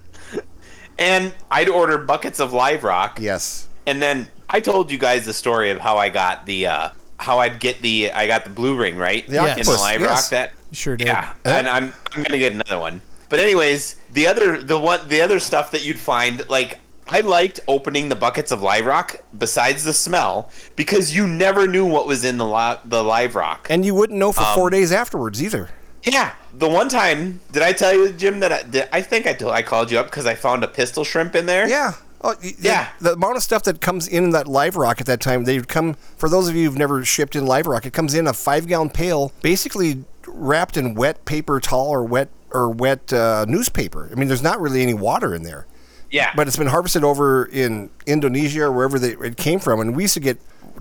And 0.98 1.32
I'd 1.50 1.68
order 1.68 1.98
buckets 1.98 2.40
of 2.40 2.52
live 2.52 2.84
rock. 2.84 3.18
Yes. 3.20 3.68
And 3.86 4.02
then 4.02 4.28
I 4.50 4.60
told 4.60 4.90
you 4.90 4.98
guys 4.98 5.24
the 5.24 5.32
story 5.32 5.70
of 5.70 5.78
how 5.80 5.96
I 5.96 6.08
got 6.08 6.46
the 6.46 6.66
uh 6.66 6.90
how 7.18 7.38
I'd 7.38 7.58
get 7.60 7.80
the 7.82 8.12
I 8.12 8.26
got 8.26 8.44
the 8.44 8.50
blue 8.50 8.76
ring, 8.76 8.96
right? 8.96 9.26
The 9.26 9.36
In 9.58 9.64
the 9.64 9.70
live 9.72 10.00
yes. 10.00 10.10
rock 10.10 10.30
that 10.30 10.52
Sure 10.72 10.96
did. 10.96 11.06
Yeah. 11.06 11.32
And 11.44 11.68
I'm 11.68 11.92
I'm 12.14 12.22
gonna 12.22 12.38
get 12.38 12.52
another 12.52 12.78
one. 12.78 13.00
But 13.28 13.40
anyways, 13.40 13.96
the 14.12 14.26
other 14.26 14.62
the 14.62 14.78
one 14.78 15.06
the 15.08 15.20
other 15.20 15.38
stuff 15.40 15.70
that 15.70 15.84
you'd 15.84 15.98
find, 15.98 16.48
like 16.48 16.78
I 17.10 17.20
liked 17.20 17.60
opening 17.68 18.08
the 18.10 18.16
buckets 18.16 18.52
of 18.52 18.60
live 18.62 18.84
rock 18.84 19.16
besides 19.38 19.84
the 19.84 19.94
smell 19.94 20.50
because 20.76 21.14
you 21.16 21.26
never 21.26 21.66
knew 21.66 21.86
what 21.86 22.06
was 22.06 22.24
in 22.24 22.36
the 22.36 22.46
li- 22.46 22.78
the 22.84 23.02
live 23.02 23.34
rock. 23.34 23.66
And 23.70 23.84
you 23.86 23.94
wouldn't 23.94 24.18
know 24.18 24.32
for 24.32 24.42
Um, 24.42 24.54
four 24.54 24.68
days 24.70 24.92
afterwards 24.92 25.42
either. 25.42 25.70
Yeah, 26.04 26.32
the 26.58 26.68
one 26.68 26.88
time 26.88 27.40
did 27.52 27.62
I 27.62 27.72
tell 27.72 27.94
you, 27.94 28.12
Jim, 28.12 28.40
that 28.40 28.52
I, 28.52 28.62
that 28.64 28.88
I 28.92 29.02
think 29.02 29.26
I 29.26 29.32
told, 29.32 29.52
I 29.52 29.62
called 29.62 29.90
you 29.90 29.98
up 29.98 30.06
because 30.06 30.26
I 30.26 30.34
found 30.34 30.64
a 30.64 30.68
pistol 30.68 31.04
shrimp 31.04 31.34
in 31.34 31.46
there. 31.46 31.68
Yeah. 31.68 31.92
Oh, 32.20 32.34
the- 32.34 32.54
Yeah. 32.60 32.88
The, 33.00 33.12
amount 33.12 33.36
of 33.36 33.42
stuff 33.42 33.62
that 33.64 33.80
comes 33.80 34.08
in 34.08 34.30
that 34.30 34.48
live 34.48 34.76
rock 34.76 35.00
at 35.00 35.06
that 35.06 35.20
time, 35.20 35.44
they 35.44 35.56
would 35.58 35.68
come, 35.68 35.94
for 36.16 36.28
those 36.28 36.48
of 36.48 36.56
you 36.56 36.64
who've 36.64 36.78
never 36.78 37.04
shipped 37.04 37.36
in 37.36 37.46
live 37.46 37.66
rock, 37.66 37.86
it 37.86 37.92
comes 37.92 38.14
in 38.14 38.26
a 38.26 38.32
five 38.32 38.66
gallon 38.66 38.90
pail, 38.90 39.32
basically 39.42 40.04
wrapped 40.26 40.76
in 40.76 40.94
wet 40.94 41.24
paper 41.24 41.60
towel 41.60 41.86
or 41.88 42.04
wet 42.04 42.28
or 42.50 42.68
wet 42.70 43.12
uh, 43.12 43.44
newspaper. 43.48 44.08
I 44.10 44.14
mean, 44.14 44.26
there's 44.28 44.42
not 44.42 44.60
really 44.60 44.82
any 44.82 44.94
water 44.94 45.34
in 45.34 45.42
there. 45.42 45.66
Yeah. 46.10 46.32
But 46.34 46.46
it's 46.48 46.56
been 46.56 46.68
harvested 46.68 47.04
over 47.04 47.46
in 47.46 47.90
Indonesia 48.06 48.62
or 48.64 48.72
wherever 48.72 48.98
they, 48.98 49.12
it 49.12 49.36
came 49.36 49.58
from. 49.58 49.80
And 49.80 49.96
we 49.96 50.04
used 50.04 50.14
to 50.14 50.20
get, 50.20 50.38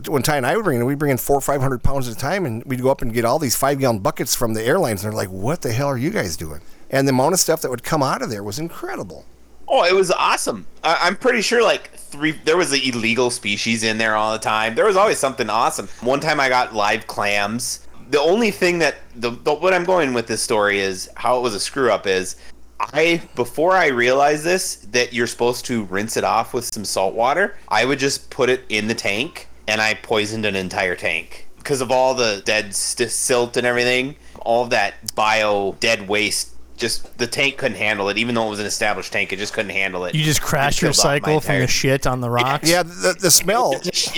when 0.07 0.23
Ty 0.23 0.37
and 0.37 0.45
I 0.45 0.55
would 0.55 0.63
bring 0.65 0.79
it, 0.79 0.83
we'd 0.83 0.99
bring 0.99 1.11
in 1.11 1.17
four 1.17 1.37
or 1.37 1.41
500 1.41 1.83
pounds 1.83 2.07
at 2.07 2.15
a 2.15 2.17
time. 2.17 2.45
And 2.45 2.63
we'd 2.65 2.81
go 2.81 2.89
up 2.89 3.01
and 3.01 3.13
get 3.13 3.25
all 3.25 3.39
these 3.39 3.55
five 3.55 3.79
gallon 3.79 3.99
buckets 3.99 4.35
from 4.35 4.53
the 4.53 4.63
airlines. 4.63 5.03
And 5.03 5.11
they're 5.11 5.17
like, 5.17 5.29
what 5.29 5.61
the 5.61 5.71
hell 5.71 5.87
are 5.87 5.97
you 5.97 6.09
guys 6.11 6.37
doing? 6.37 6.61
And 6.89 7.07
the 7.07 7.11
amount 7.11 7.33
of 7.33 7.39
stuff 7.39 7.61
that 7.61 7.69
would 7.69 7.83
come 7.83 8.01
out 8.01 8.21
of 8.21 8.29
there 8.29 8.43
was 8.43 8.59
incredible. 8.59 9.25
Oh, 9.67 9.83
it 9.83 9.93
was 9.93 10.11
awesome. 10.11 10.65
I- 10.83 10.99
I'm 11.01 11.17
pretty 11.17 11.41
sure 11.41 11.61
like 11.61 11.91
three. 11.95 12.31
There 12.31 12.55
was 12.55 12.71
the 12.71 12.87
illegal 12.87 13.29
species 13.29 13.83
in 13.83 13.97
there 13.97 14.15
all 14.15 14.31
the 14.31 14.39
time. 14.39 14.75
There 14.75 14.85
was 14.85 14.95
always 14.95 15.17
something 15.19 15.49
awesome. 15.49 15.89
One 16.01 16.21
time 16.21 16.39
I 16.39 16.47
got 16.47 16.73
live 16.73 17.05
clams. 17.07 17.85
The 18.09 18.21
only 18.21 18.51
thing 18.51 18.79
that 18.79 18.95
the, 19.17 19.31
the 19.31 19.53
what 19.53 19.73
I'm 19.73 19.83
going 19.83 20.13
with 20.13 20.27
this 20.27 20.41
story 20.41 20.79
is 20.79 21.09
how 21.15 21.37
it 21.37 21.41
was 21.41 21.53
a 21.53 21.59
screw 21.59 21.91
up 21.91 22.07
is. 22.07 22.37
I 22.79 23.21
before 23.35 23.73
I 23.73 23.87
realized 23.87 24.43
this 24.43 24.75
that 24.91 25.13
you're 25.13 25.27
supposed 25.27 25.65
to 25.65 25.83
rinse 25.85 26.15
it 26.17 26.23
off 26.23 26.53
with 26.53 26.65
some 26.73 26.85
salt 26.85 27.15
water. 27.15 27.57
I 27.67 27.85
would 27.85 27.99
just 27.99 28.29
put 28.29 28.49
it 28.49 28.63
in 28.69 28.87
the 28.87 28.95
tank 28.95 29.47
and 29.67 29.81
I 29.81 29.95
poisoned 29.95 30.45
an 30.45 30.55
entire 30.55 30.95
tank 30.95 31.47
because 31.57 31.81
of 31.81 31.91
all 31.91 32.13
the 32.13 32.41
dead 32.45 32.75
st- 32.75 33.09
silt 33.11 33.57
and 33.57 33.65
everything. 33.65 34.15
All 34.41 34.63
of 34.63 34.69
that 34.69 35.13
bio 35.15 35.75
dead 35.79 36.07
waste. 36.07 36.53
Just 36.77 37.17
the 37.17 37.25
tank 37.25 37.57
couldn't 37.57 37.77
handle 37.77 38.07
it, 38.09 38.19
even 38.19 38.35
though 38.35 38.45
it 38.45 38.49
was 38.51 38.59
an 38.59 38.67
established 38.67 39.11
tank. 39.11 39.33
It 39.33 39.37
just 39.39 39.51
couldn't 39.51 39.71
handle 39.71 40.05
it. 40.05 40.13
You 40.13 40.23
just 40.23 40.39
It 40.41 40.43
crashed 40.43 40.79
your 40.79 40.91
killed 40.93 40.99
off 40.99 41.05
my 41.05 41.15
cycle 41.17 41.41
from 41.41 41.59
the 41.61 41.67
shit 41.67 42.05
on 42.05 42.21
the 42.21 42.29
rocks. 42.29 42.69
Yeah, 42.69 42.83
the, 42.83 43.15
the 43.19 43.31
smell. 43.31 43.73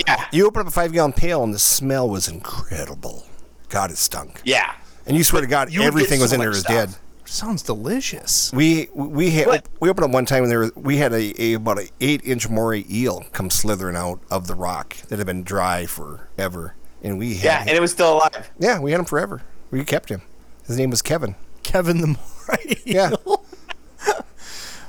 Yeah, 0.06 0.26
You 0.30 0.46
open 0.46 0.60
up 0.60 0.66
a 0.68 0.70
five 0.70 0.92
gallon 0.92 1.14
pail 1.14 1.42
and 1.42 1.54
the 1.54 1.58
smell 1.58 2.06
was 2.10 2.28
incredible. 2.28 3.26
God, 3.70 3.90
it 3.90 3.96
stunk. 3.96 4.42
yeah. 4.44 4.74
And 5.06 5.16
you 5.16 5.24
swear 5.24 5.40
to 5.40 5.48
God, 5.48 5.72
you 5.72 5.80
everything 5.82 6.18
get 6.18 6.24
was 6.24 6.32
in 6.34 6.40
there 6.40 6.50
much 6.50 6.56
was 6.56 6.60
stuff. 6.60 6.90
dead. 6.90 6.96
Sounds 7.30 7.62
delicious. 7.62 8.52
We 8.52 8.88
we 8.92 9.30
had 9.30 9.46
What? 9.46 9.68
we 9.78 9.88
opened 9.88 10.06
up 10.06 10.10
one 10.10 10.26
time 10.26 10.42
and 10.42 10.50
there 10.50 10.58
was, 10.58 10.74
we 10.74 10.96
had 10.96 11.12
a, 11.12 11.32
a 11.40 11.52
about 11.54 11.78
an 11.78 11.86
eight 12.00 12.22
inch 12.24 12.48
moray 12.48 12.84
eel 12.90 13.24
come 13.32 13.50
slithering 13.50 13.94
out 13.94 14.20
of 14.32 14.48
the 14.48 14.54
rock 14.56 14.96
that 15.08 15.18
had 15.18 15.26
been 15.28 15.44
dry 15.44 15.86
forever, 15.86 16.74
and 17.04 17.18
we 17.18 17.34
had 17.36 17.44
Yeah, 17.44 17.58
him. 17.62 17.68
and 17.68 17.76
it 17.76 17.80
was 17.80 17.92
still 17.92 18.14
alive. 18.14 18.50
yeah 18.58 18.80
we 18.80 18.90
had 18.90 18.98
him 18.98 19.06
forever. 19.06 19.42
We 19.70 19.84
kept 19.84 20.08
him. 20.08 20.22
His 20.66 20.76
name 20.76 20.90
was 20.90 21.02
Kevin. 21.02 21.36
Kevin 21.62 22.00
the 22.00 22.06
Moray. 22.08 22.76
Yeah, 22.84 23.10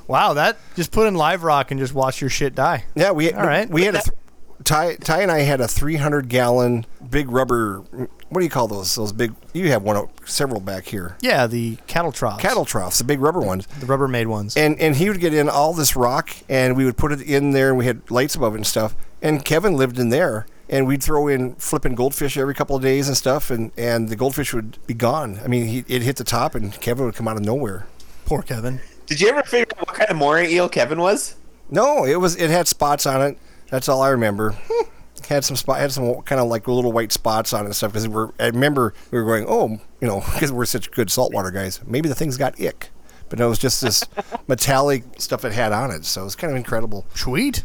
Wow, 0.07 0.33
that 0.33 0.57
just 0.75 0.91
put 0.91 1.07
in 1.07 1.13
live 1.15 1.43
rock 1.43 1.69
and 1.71 1.79
just 1.79 1.93
watch 1.93 2.19
your 2.21 2.29
shit 2.29 2.55
die. 2.55 2.85
yeah. 2.95 3.11
We 3.11 3.31
All 3.31 3.45
right. 3.45 3.69
We 3.69 3.83
had 3.83 3.95
a 3.95 4.01
th- 4.01 4.15
Ty 4.63 4.95
Ty 4.95 5.21
and 5.21 5.31
I 5.31 5.39
had 5.41 5.61
a 5.61 5.67
three 5.67 5.95
hundred 5.95 6.27
gallon 6.27 6.85
big 7.07 7.29
rubber. 7.29 7.83
What 8.31 8.39
do 8.39 8.45
you 8.45 8.49
call 8.49 8.67
those? 8.67 8.95
Those 8.95 9.11
big. 9.11 9.35
You 9.53 9.69
have 9.71 9.83
one, 9.83 10.07
several 10.25 10.61
back 10.61 10.85
here. 10.85 11.17
Yeah, 11.19 11.47
the 11.47 11.75
cattle 11.87 12.11
troughs. 12.13 12.41
Cattle 12.41 12.63
troughs, 12.65 12.97
the 12.97 13.03
big 13.03 13.19
rubber 13.19 13.41
ones. 13.41 13.67
The 13.67 13.85
Rubbermaid 13.85 14.27
ones. 14.27 14.55
and 14.55 14.79
and 14.79 14.95
he 14.95 15.09
would 15.09 15.19
get 15.19 15.33
in 15.33 15.49
all 15.49 15.73
this 15.73 15.95
rock 15.97 16.29
and 16.49 16.75
we 16.77 16.85
would 16.85 16.95
put 16.97 17.11
it 17.11 17.21
in 17.21 17.51
there 17.51 17.67
and 17.69 17.77
we 17.77 17.85
had 17.85 18.09
lights 18.09 18.33
above 18.35 18.53
it 18.53 18.57
and 18.57 18.65
stuff 18.67 18.95
and 19.21 19.43
kevin 19.45 19.75
lived 19.75 19.99
in 19.99 20.09
there 20.09 20.45
and 20.69 20.87
we'd 20.87 21.03
throw 21.03 21.27
in 21.27 21.53
flipping 21.55 21.93
goldfish 21.93 22.37
every 22.37 22.53
couple 22.55 22.75
of 22.75 22.81
days 22.81 23.07
and 23.09 23.17
stuff 23.17 23.51
and 23.51 23.71
and 23.77 24.07
the 24.09 24.15
goldfish 24.15 24.53
would 24.53 24.77
be 24.87 24.93
gone 24.93 25.39
i 25.43 25.47
mean 25.47 25.67
he, 25.67 25.83
it 25.87 26.01
hit 26.01 26.15
the 26.15 26.23
top 26.23 26.55
and 26.55 26.79
kevin 26.81 27.05
would 27.05 27.15
come 27.15 27.27
out 27.27 27.35
of 27.37 27.43
nowhere 27.43 27.85
Poor 28.25 28.41
Kevin. 28.43 28.79
Did 29.07 29.19
you 29.19 29.27
ever 29.29 29.43
figure 29.43 29.65
out 29.77 29.85
what 29.87 29.95
kind 29.97 30.09
of 30.09 30.15
moray 30.15 30.49
eel 30.53 30.69
Kevin 30.69 30.99
was? 31.01 31.35
no 31.69 32.05
it 32.05 32.15
was 32.15 32.35
it 32.37 32.49
had 32.49 32.67
spots 32.67 33.05
on 33.05 33.21
it 33.21 33.37
that's 33.69 33.89
all 33.89 34.01
i 34.01 34.09
remember 34.09 34.55
had 35.27 35.43
some 35.45 35.55
spot 35.55 35.79
had 35.79 35.91
some 35.91 36.21
kind 36.21 36.39
of 36.41 36.47
like 36.47 36.67
little 36.67 36.91
white 36.91 37.11
spots 37.11 37.53
on 37.53 37.61
it 37.61 37.65
and 37.65 37.75
stuff 37.75 37.91
because 37.91 38.07
we're 38.07 38.29
i 38.39 38.47
remember 38.47 38.93
we 39.11 39.19
were 39.19 39.25
going 39.25 39.45
oh 39.47 39.69
you 39.99 40.07
know 40.07 40.21
because 40.33 40.51
we're 40.51 40.65
such 40.65 40.91
good 40.91 41.09
saltwater 41.11 41.51
guys 41.51 41.79
maybe 41.85 42.07
the 42.09 42.15
thing's 42.15 42.37
got 42.37 42.59
ick 42.61 42.89
but 43.29 43.39
it 43.39 43.45
was 43.45 43.57
just 43.59 43.81
this 43.81 44.03
metallic 44.47 45.03
stuff 45.17 45.45
it 45.45 45.51
had 45.53 45.71
on 45.71 45.91
it 45.91 46.05
so 46.05 46.21
it 46.21 46.23
was 46.25 46.35
kind 46.35 46.51
of 46.51 46.57
incredible 46.57 47.05
Sweet. 47.13 47.63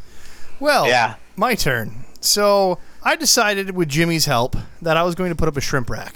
Well, 0.59 0.87
Yeah. 0.89 1.17
my 1.37 1.55
turn. 1.55 2.05
So 2.21 2.79
I 3.03 3.15
decided 3.17 3.77
with 3.77 3.89
Jimmy's 3.89 4.25
help 4.27 4.57
that 4.81 4.97
I 4.97 5.03
was 5.03 5.15
going 5.15 5.29
to 5.31 5.37
put 5.37 5.49
up 5.49 5.57
a 5.57 5.61
shrimp 5.61 5.91
rack. 5.91 6.15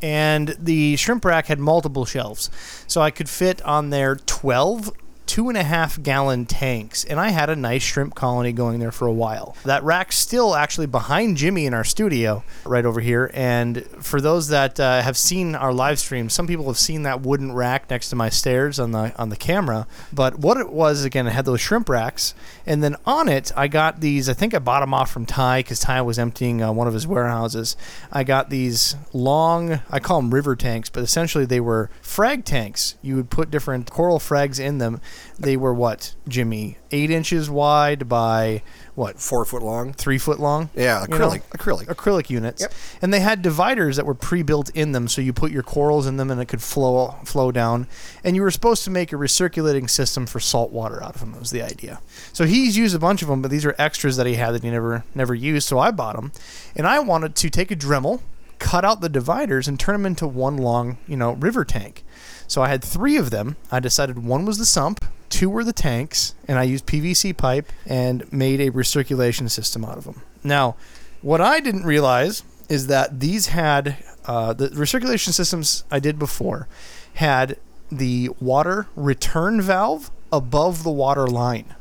And 0.00 0.56
the 0.58 0.96
shrimp 0.96 1.24
rack 1.24 1.46
had 1.46 1.58
multiple 1.60 2.04
shelves. 2.06 2.50
So 2.86 3.00
I 3.02 3.10
could 3.10 3.28
fit 3.28 3.60
on 3.62 3.90
there 3.90 4.16
12 4.16 4.90
two 5.32 5.48
and 5.48 5.56
a 5.56 5.62
half 5.62 6.02
gallon 6.02 6.44
tanks. 6.44 7.04
And 7.04 7.18
I 7.18 7.30
had 7.30 7.48
a 7.48 7.56
nice 7.56 7.82
shrimp 7.82 8.14
colony 8.14 8.52
going 8.52 8.80
there 8.80 8.92
for 8.92 9.06
a 9.06 9.12
while. 9.12 9.56
That 9.64 9.82
rack's 9.82 10.18
still 10.18 10.54
actually 10.54 10.88
behind 10.88 11.38
Jimmy 11.38 11.64
in 11.64 11.72
our 11.72 11.84
studio 11.84 12.44
right 12.66 12.84
over 12.84 13.00
here. 13.00 13.30
And 13.32 13.82
for 13.98 14.20
those 14.20 14.48
that 14.48 14.78
uh, 14.78 15.00
have 15.00 15.16
seen 15.16 15.54
our 15.54 15.72
live 15.72 15.98
stream, 15.98 16.28
some 16.28 16.46
people 16.46 16.66
have 16.66 16.76
seen 16.76 17.04
that 17.04 17.22
wooden 17.22 17.50
rack 17.52 17.88
next 17.88 18.10
to 18.10 18.16
my 18.16 18.28
stairs 18.28 18.78
on 18.78 18.92
the 18.92 19.18
on 19.18 19.30
the 19.30 19.36
camera. 19.36 19.86
But 20.12 20.38
what 20.38 20.58
it 20.58 20.68
was 20.68 21.02
again, 21.02 21.26
I 21.26 21.30
had 21.30 21.46
those 21.46 21.62
shrimp 21.62 21.88
racks, 21.88 22.34
and 22.66 22.82
then 22.82 22.96
on 23.06 23.26
it 23.30 23.52
I 23.56 23.68
got 23.68 24.02
these. 24.02 24.28
I 24.28 24.34
think 24.34 24.52
I 24.52 24.58
bought 24.58 24.80
them 24.80 24.92
off 24.92 25.10
from 25.10 25.24
Ty 25.24 25.60
because 25.60 25.80
Ty 25.80 26.02
was 26.02 26.18
emptying 26.18 26.62
uh, 26.62 26.72
one 26.72 26.88
of 26.88 26.92
his 26.92 27.06
warehouses. 27.06 27.74
I 28.12 28.22
got 28.22 28.50
these 28.50 28.96
long, 29.14 29.80
I 29.90 29.98
call 29.98 30.20
them 30.20 30.34
river 30.34 30.56
tanks, 30.56 30.90
but 30.90 31.02
essentially 31.02 31.46
they 31.46 31.60
were 31.60 31.88
frag 32.02 32.44
tanks. 32.44 32.96
You 33.00 33.16
would 33.16 33.30
put 33.30 33.50
different 33.50 33.90
coral 33.90 34.18
frags 34.18 34.60
in 34.60 34.76
them. 34.76 35.00
They 35.38 35.56
were 35.56 35.74
what, 35.74 36.14
Jimmy? 36.28 36.78
Eight 36.90 37.10
inches 37.10 37.48
wide 37.50 38.08
by 38.08 38.62
what? 38.94 39.18
four 39.18 39.44
foot 39.44 39.62
long 39.62 39.92
Three 39.94 40.18
foot 40.18 40.38
long. 40.38 40.68
Yeah, 40.74 41.04
acrylic, 41.06 41.42
acrylic. 41.50 41.86
acrylic 41.86 42.28
units, 42.30 42.60
Yep. 42.62 42.72
and 43.00 43.12
they 43.14 43.20
had 43.20 43.40
dividers 43.42 43.96
that 43.96 44.04
were 44.06 44.14
pre-built 44.14 44.68
in 44.70 44.92
them, 44.92 45.08
so 45.08 45.20
you 45.22 45.32
put 45.32 45.50
your 45.50 45.62
corals 45.62 46.06
in 46.06 46.16
them, 46.18 46.30
and 46.30 46.40
it 46.40 46.46
could 46.46 46.62
flow 46.62 47.16
flow 47.24 47.50
down. 47.50 47.86
And 48.22 48.36
you 48.36 48.42
were 48.42 48.50
supposed 48.50 48.84
to 48.84 48.90
make 48.90 49.12
a 49.12 49.16
recirculating 49.16 49.88
system 49.88 50.26
for 50.26 50.38
salt 50.40 50.70
water 50.70 51.02
out 51.02 51.14
of 51.14 51.20
them. 51.20 51.38
Was 51.38 51.50
the 51.50 51.62
idea. 51.62 52.00
So 52.32 52.44
he's 52.44 52.76
used 52.76 52.94
a 52.94 52.98
bunch 52.98 53.22
of 53.22 53.28
them, 53.28 53.40
but 53.42 53.50
these 53.50 53.64
are 53.64 53.74
extras 53.78 54.16
that 54.18 54.26
he 54.26 54.34
had 54.34 54.52
that 54.52 54.62
he 54.62 54.70
never 54.70 55.04
never 55.14 55.34
used. 55.34 55.66
So 55.66 55.78
I 55.78 55.90
bought 55.90 56.16
them, 56.16 56.32
and 56.76 56.86
I 56.86 56.98
wanted 57.00 57.34
to 57.36 57.50
take 57.50 57.70
a 57.70 57.76
Dremel, 57.76 58.20
cut 58.58 58.84
out 58.84 59.00
the 59.00 59.08
dividers, 59.08 59.66
and 59.66 59.80
turn 59.80 59.94
them 59.94 60.06
into 60.06 60.26
one 60.26 60.56
long, 60.58 60.98
you 61.08 61.16
know, 61.16 61.32
river 61.32 61.64
tank. 61.64 62.04
So 62.52 62.60
I 62.60 62.68
had 62.68 62.84
three 62.84 63.16
of 63.16 63.30
them. 63.30 63.56
I 63.70 63.80
decided 63.80 64.18
one 64.18 64.44
was 64.44 64.58
the 64.58 64.66
sump, 64.66 65.02
two 65.30 65.48
were 65.48 65.64
the 65.64 65.72
tanks, 65.72 66.34
and 66.46 66.58
I 66.58 66.64
used 66.64 66.84
PVC 66.84 67.34
pipe 67.34 67.72
and 67.86 68.30
made 68.30 68.60
a 68.60 68.70
recirculation 68.70 69.48
system 69.48 69.86
out 69.86 69.96
of 69.96 70.04
them. 70.04 70.20
Now, 70.44 70.76
what 71.22 71.40
I 71.40 71.60
didn't 71.60 71.86
realize 71.86 72.42
is 72.68 72.88
that 72.88 73.20
these 73.20 73.46
had 73.46 74.04
uh, 74.26 74.52
the 74.52 74.68
recirculation 74.68 75.32
systems 75.32 75.84
I 75.90 75.98
did 75.98 76.18
before 76.18 76.68
had 77.14 77.56
the 77.90 78.28
water 78.38 78.86
return 78.96 79.62
valve 79.62 80.10
above 80.30 80.82
the 80.82 80.90
water 80.90 81.26
line, 81.26 81.74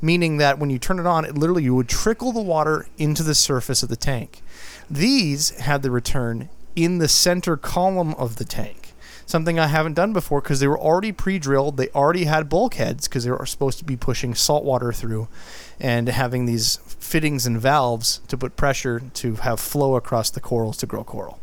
meaning 0.00 0.38
that 0.38 0.58
when 0.58 0.70
you 0.70 0.78
turn 0.78 0.98
it 0.98 1.06
on, 1.06 1.26
it 1.26 1.36
literally 1.36 1.64
you 1.64 1.74
would 1.74 1.90
trickle 1.90 2.32
the 2.32 2.40
water 2.40 2.86
into 2.96 3.22
the 3.22 3.34
surface 3.34 3.82
of 3.82 3.90
the 3.90 3.94
tank. 3.94 4.40
These 4.90 5.50
had 5.60 5.82
the 5.82 5.90
return 5.90 6.48
in 6.74 6.96
the 6.96 7.08
center 7.08 7.58
column 7.58 8.14
of 8.14 8.36
the 8.36 8.46
tank. 8.46 8.83
Something 9.26 9.58
I 9.58 9.68
haven't 9.68 9.94
done 9.94 10.12
before 10.12 10.40
because 10.40 10.60
they 10.60 10.66
were 10.66 10.78
already 10.78 11.12
pre-drilled. 11.12 11.76
They 11.76 11.88
already 11.88 12.24
had 12.24 12.48
bulkheads 12.48 13.08
because 13.08 13.24
they 13.24 13.30
were 13.30 13.46
supposed 13.46 13.78
to 13.78 13.84
be 13.84 13.96
pushing 13.96 14.34
salt 14.34 14.64
water 14.64 14.92
through, 14.92 15.28
and 15.80 16.08
having 16.08 16.46
these 16.46 16.76
fittings 16.86 17.46
and 17.46 17.60
valves 17.60 18.20
to 18.28 18.36
put 18.36 18.56
pressure 18.56 19.00
to 19.14 19.36
have 19.36 19.60
flow 19.60 19.96
across 19.96 20.30
the 20.30 20.40
corals 20.40 20.76
to 20.78 20.86
grow 20.86 21.04
coral. 21.04 21.38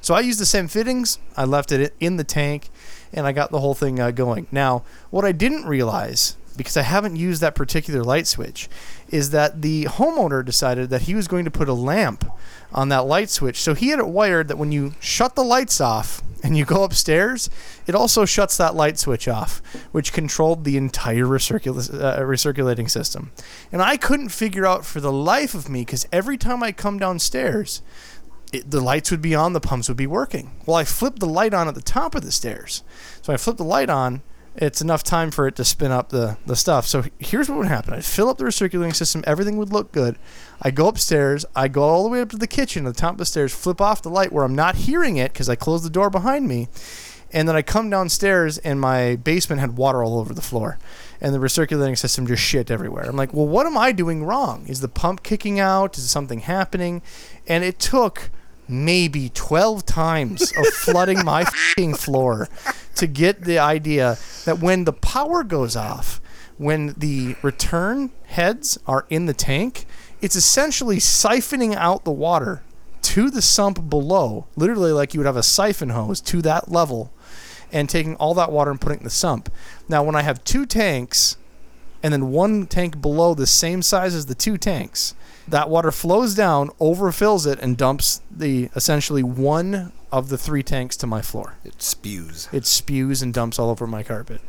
So 0.00 0.14
I 0.14 0.20
used 0.20 0.38
the 0.38 0.46
same 0.46 0.68
fittings. 0.68 1.18
I 1.34 1.44
left 1.44 1.72
it 1.72 1.94
in 1.98 2.18
the 2.18 2.24
tank, 2.24 2.68
and 3.12 3.26
I 3.26 3.32
got 3.32 3.50
the 3.50 3.60
whole 3.60 3.74
thing 3.74 3.98
uh, 3.98 4.10
going. 4.10 4.46
Now, 4.52 4.82
what 5.10 5.24
I 5.24 5.32
didn't 5.32 5.64
realize 5.64 6.36
because 6.56 6.76
I 6.76 6.82
haven't 6.82 7.16
used 7.16 7.40
that 7.40 7.54
particular 7.54 8.02
light 8.02 8.26
switch 8.26 8.68
is 9.08 9.30
that 9.30 9.62
the 9.62 9.84
homeowner 9.84 10.44
decided 10.44 10.90
that 10.90 11.02
he 11.02 11.14
was 11.14 11.28
going 11.28 11.44
to 11.44 11.50
put 11.50 11.68
a 11.68 11.74
lamp 11.74 12.24
on 12.72 12.88
that 12.88 13.06
light 13.06 13.30
switch. 13.30 13.60
So 13.60 13.74
he 13.74 13.88
had 13.88 13.98
it 13.98 14.08
wired 14.08 14.48
that 14.48 14.58
when 14.58 14.72
you 14.72 14.94
shut 15.00 15.34
the 15.34 15.44
lights 15.44 15.80
off 15.80 16.22
and 16.42 16.56
you 16.56 16.64
go 16.64 16.84
upstairs, 16.84 17.48
it 17.86 17.94
also 17.94 18.24
shuts 18.24 18.56
that 18.56 18.74
light 18.74 18.98
switch 18.98 19.28
off, 19.28 19.62
which 19.92 20.12
controlled 20.12 20.64
the 20.64 20.76
entire 20.76 21.24
recircul- 21.24 22.02
uh, 22.02 22.18
recirculating 22.20 22.90
system. 22.90 23.30
And 23.70 23.80
I 23.80 23.96
couldn't 23.96 24.30
figure 24.30 24.66
out 24.66 24.84
for 24.84 25.00
the 25.00 25.12
life 25.12 25.54
of 25.54 25.68
me 25.68 25.82
because 25.82 26.06
every 26.12 26.36
time 26.36 26.62
I 26.62 26.72
come 26.72 26.98
downstairs, 26.98 27.82
it, 28.52 28.70
the 28.70 28.80
lights 28.80 29.10
would 29.10 29.22
be 29.22 29.34
on, 29.34 29.52
the 29.52 29.60
pumps 29.60 29.88
would 29.88 29.96
be 29.96 30.06
working. 30.06 30.52
Well, 30.66 30.76
I 30.76 30.84
flipped 30.84 31.20
the 31.20 31.26
light 31.26 31.54
on 31.54 31.68
at 31.68 31.74
the 31.74 31.82
top 31.82 32.14
of 32.14 32.22
the 32.22 32.32
stairs. 32.32 32.82
So 33.22 33.32
I 33.32 33.36
flipped 33.36 33.58
the 33.58 33.64
light 33.64 33.90
on. 33.90 34.22
It's 34.56 34.80
enough 34.80 35.02
time 35.02 35.32
for 35.32 35.48
it 35.48 35.56
to 35.56 35.64
spin 35.64 35.90
up 35.90 36.10
the, 36.10 36.38
the 36.46 36.54
stuff. 36.54 36.86
So 36.86 37.04
here's 37.18 37.48
what 37.48 37.58
would 37.58 37.66
happen 37.66 37.92
I'd 37.92 38.04
fill 38.04 38.28
up 38.28 38.38
the 38.38 38.44
recirculating 38.44 38.94
system, 38.94 39.24
everything 39.26 39.56
would 39.56 39.72
look 39.72 39.90
good. 39.90 40.16
I 40.62 40.70
go 40.70 40.86
upstairs, 40.86 41.44
I 41.56 41.68
go 41.68 41.82
all 41.82 42.04
the 42.04 42.08
way 42.08 42.20
up 42.20 42.30
to 42.30 42.36
the 42.36 42.46
kitchen, 42.46 42.84
the 42.84 42.92
top 42.92 43.12
of 43.12 43.18
the 43.18 43.26
stairs, 43.26 43.52
flip 43.52 43.80
off 43.80 44.02
the 44.02 44.10
light 44.10 44.32
where 44.32 44.44
I'm 44.44 44.54
not 44.54 44.76
hearing 44.76 45.16
it 45.16 45.32
because 45.32 45.48
I 45.48 45.56
closed 45.56 45.84
the 45.84 45.90
door 45.90 46.08
behind 46.08 46.46
me. 46.46 46.68
And 47.32 47.48
then 47.48 47.56
I 47.56 47.62
come 47.62 47.90
downstairs 47.90 48.58
and 48.58 48.80
my 48.80 49.16
basement 49.16 49.60
had 49.60 49.76
water 49.76 50.04
all 50.04 50.20
over 50.20 50.32
the 50.32 50.40
floor. 50.40 50.78
And 51.20 51.34
the 51.34 51.40
recirculating 51.40 51.98
system 51.98 52.28
just 52.28 52.42
shit 52.42 52.70
everywhere. 52.70 53.04
I'm 53.04 53.16
like, 53.16 53.34
well, 53.34 53.48
what 53.48 53.66
am 53.66 53.76
I 53.76 53.90
doing 53.90 54.22
wrong? 54.22 54.66
Is 54.68 54.80
the 54.80 54.88
pump 54.88 55.24
kicking 55.24 55.58
out? 55.58 55.98
Is 55.98 56.08
something 56.08 56.40
happening? 56.40 57.02
And 57.48 57.64
it 57.64 57.80
took 57.80 58.30
maybe 58.68 59.30
12 59.30 59.84
times 59.84 60.52
of 60.56 60.66
flooding 60.66 61.24
my 61.24 61.44
fing 61.76 61.94
floor 61.94 62.48
to 62.96 63.06
get 63.06 63.42
the 63.42 63.58
idea 63.58 64.18
that 64.44 64.60
when 64.60 64.84
the 64.84 64.92
power 64.92 65.42
goes 65.42 65.76
off, 65.76 66.20
when 66.56 66.94
the 66.96 67.36
return 67.42 68.10
heads 68.26 68.78
are 68.86 69.06
in 69.10 69.26
the 69.26 69.34
tank, 69.34 69.86
it's 70.20 70.36
essentially 70.36 70.96
siphoning 70.96 71.74
out 71.74 72.04
the 72.04 72.12
water 72.12 72.62
to 73.02 73.30
the 73.30 73.42
sump 73.42 73.90
below, 73.90 74.46
literally 74.56 74.92
like 74.92 75.12
you 75.12 75.20
would 75.20 75.26
have 75.26 75.36
a 75.36 75.42
siphon 75.42 75.90
hose 75.90 76.20
to 76.22 76.40
that 76.42 76.70
level, 76.70 77.12
and 77.70 77.88
taking 77.88 78.16
all 78.16 78.34
that 78.34 78.50
water 78.50 78.70
and 78.70 78.80
putting 78.80 78.98
it 78.98 79.00
in 79.00 79.04
the 79.04 79.10
sump. 79.10 79.50
Now, 79.88 80.02
when 80.02 80.14
I 80.14 80.22
have 80.22 80.42
two 80.44 80.64
tanks 80.64 81.36
and 82.02 82.12
then 82.12 82.30
one 82.30 82.66
tank 82.66 83.00
below 83.00 83.34
the 83.34 83.46
same 83.46 83.82
size 83.82 84.14
as 84.14 84.26
the 84.26 84.34
two 84.34 84.56
tanks, 84.56 85.14
that 85.48 85.68
water 85.68 85.90
flows 85.90 86.34
down, 86.34 86.68
overfills 86.80 87.50
it, 87.50 87.58
and 87.60 87.76
dumps 87.76 88.20
the 88.30 88.70
essentially 88.74 89.22
one 89.22 89.92
of 90.10 90.28
the 90.28 90.38
three 90.38 90.62
tanks 90.62 90.96
to 90.98 91.06
my 91.06 91.20
floor. 91.20 91.56
It 91.64 91.82
spews. 91.82 92.48
It 92.52 92.66
spews 92.66 93.22
and 93.22 93.34
dumps 93.34 93.58
all 93.58 93.70
over 93.70 93.86
my 93.86 94.02
carpet. 94.02 94.40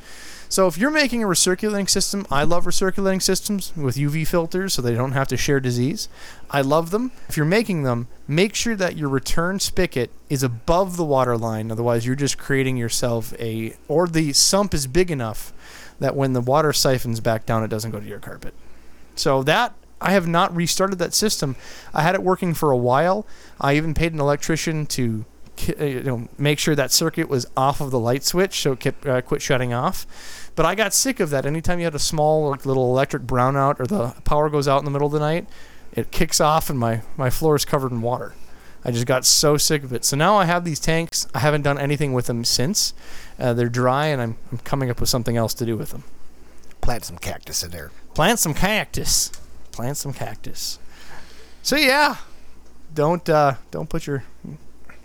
So 0.47 0.67
if 0.67 0.77
you're 0.77 0.91
making 0.91 1.23
a 1.23 1.27
recirculating 1.27 1.89
system, 1.89 2.25
I 2.29 2.43
love 2.43 2.65
recirculating 2.65 3.21
systems 3.21 3.75
with 3.75 3.95
UV 3.95 4.27
filters 4.27 4.73
so 4.73 4.81
they 4.81 4.93
don't 4.93 5.13
have 5.13 5.27
to 5.29 5.37
share 5.37 5.59
disease. 5.59 6.07
I 6.51 6.61
love 6.61 6.91
them. 6.91 7.11
If 7.27 7.35
you're 7.35 7.45
making 7.47 7.83
them, 7.83 8.07
make 8.27 8.53
sure 8.53 8.75
that 8.75 8.95
your 8.95 9.09
return 9.09 9.59
spigot 9.59 10.11
is 10.29 10.43
above 10.43 10.97
the 10.97 11.03
water 11.03 11.37
line. 11.37 11.71
Otherwise, 11.71 12.05
you're 12.05 12.15
just 12.15 12.37
creating 12.37 12.77
yourself 12.77 13.33
a 13.39 13.75
or 13.87 14.07
the 14.07 14.33
sump 14.33 14.73
is 14.73 14.87
big 14.87 15.09
enough 15.09 15.51
that 15.99 16.15
when 16.15 16.33
the 16.33 16.41
water 16.41 16.73
siphons 16.73 17.19
back 17.19 17.45
down, 17.45 17.63
it 17.63 17.69
doesn't 17.69 17.91
go 17.91 17.99
to 17.99 18.05
your 18.05 18.19
carpet. 18.19 18.53
So 19.15 19.43
that 19.43 19.73
I 20.01 20.11
have 20.11 20.27
not 20.27 20.55
restarted 20.55 20.99
that 20.99 21.13
system. 21.13 21.55
I 21.93 22.01
had 22.01 22.15
it 22.15 22.23
working 22.23 22.53
for 22.53 22.71
a 22.71 22.77
while. 22.77 23.25
I 23.59 23.75
even 23.75 23.93
paid 23.93 24.13
an 24.13 24.19
electrician 24.19 24.85
to 24.87 25.25
uh, 25.79 25.85
you 25.85 26.03
know 26.03 26.27
make 26.37 26.59
sure 26.59 26.75
that 26.75 26.91
circuit 26.91 27.29
was 27.29 27.45
off 27.55 27.79
of 27.79 27.89
the 27.91 27.99
light 27.99 28.23
switch 28.23 28.59
so 28.59 28.73
it 28.73 28.79
kept, 28.79 29.05
uh, 29.05 29.21
quit 29.21 29.41
shutting 29.41 29.73
off. 29.73 30.51
But 30.55 30.65
I 30.65 30.75
got 30.75 30.93
sick 30.93 31.19
of 31.19 31.29
that. 31.29 31.45
Anytime 31.45 31.79
you 31.79 31.85
had 31.85 31.95
a 31.95 31.99
small 31.99 32.49
like, 32.49 32.65
little 32.65 32.91
electric 32.91 33.23
brownout 33.23 33.79
or 33.79 33.85
the 33.85 34.15
power 34.23 34.49
goes 34.49 34.67
out 34.67 34.79
in 34.79 34.85
the 34.85 34.91
middle 34.91 35.07
of 35.07 35.13
the 35.13 35.19
night, 35.19 35.47
it 35.93 36.11
kicks 36.11 36.41
off 36.41 36.69
and 36.69 36.77
my 36.77 37.01
my 37.17 37.29
floor 37.29 37.55
is 37.55 37.65
covered 37.65 37.91
in 37.91 38.01
water. 38.01 38.33
I 38.87 38.91
just 38.91 39.07
got 39.07 39.25
so 39.25 39.57
sick 39.57 39.83
of 39.83 39.91
it. 39.93 40.05
So 40.05 40.15
now 40.15 40.37
I 40.37 40.45
have 40.45 40.63
these 40.63 40.79
tanks. 40.79 41.27
I 41.33 41.39
haven't 41.39 41.63
done 41.63 41.79
anything 41.79 42.13
with 42.13 42.27
them 42.27 42.45
since. 42.45 42.93
Uh, 43.39 43.51
they're 43.51 43.67
dry, 43.67 44.05
and 44.05 44.21
I'm, 44.21 44.37
I'm 44.51 44.59
coming 44.59 44.91
up 44.91 44.99
with 44.99 45.09
something 45.09 45.35
else 45.35 45.55
to 45.55 45.65
do 45.65 45.75
with 45.75 45.89
them. 45.89 46.03
Plant 46.81 47.03
some 47.03 47.17
cactus 47.17 47.63
in 47.63 47.71
there. 47.71 47.91
Plant 48.13 48.37
some 48.37 48.53
cactus. 48.53 49.31
Plant 49.75 49.97
some 49.97 50.13
cactus. 50.13 50.79
So 51.61 51.75
yeah, 51.75 52.15
don't 52.93 53.27
uh, 53.29 53.55
don't 53.71 53.89
put 53.89 54.07
your 54.07 54.23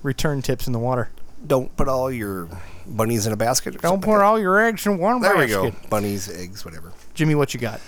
return 0.04 0.42
tips 0.42 0.68
in 0.68 0.72
the 0.72 0.78
water. 0.78 1.10
Don't 1.44 1.74
put 1.76 1.88
all 1.88 2.08
your 2.12 2.48
bunnies 2.86 3.26
in 3.26 3.32
a 3.32 3.36
basket. 3.36 3.74
or 3.74 3.78
Don't 3.78 4.00
put 4.00 4.12
like 4.12 4.22
all 4.22 4.38
your 4.38 4.60
eggs 4.60 4.86
in 4.86 4.98
one 4.98 5.20
that. 5.22 5.36
There 5.36 5.38
we 5.38 5.46
go. 5.48 5.72
Bunnies, 5.88 6.28
eggs, 6.30 6.64
whatever. 6.64 6.92
Jimmy, 7.14 7.34
what 7.34 7.52
you 7.52 7.58
got? 7.58 7.80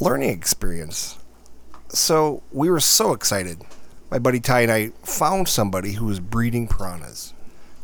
learning 0.00 0.30
experience. 0.30 1.18
So 1.88 2.42
we 2.52 2.70
were 2.70 2.80
so 2.80 3.12
excited. 3.12 3.60
My 4.10 4.18
buddy 4.18 4.40
Ty 4.40 4.60
and 4.62 4.72
I 4.72 4.88
found 5.04 5.46
somebody 5.48 5.92
who 5.92 6.06
was 6.06 6.20
breeding 6.20 6.68
piranhas. 6.68 7.34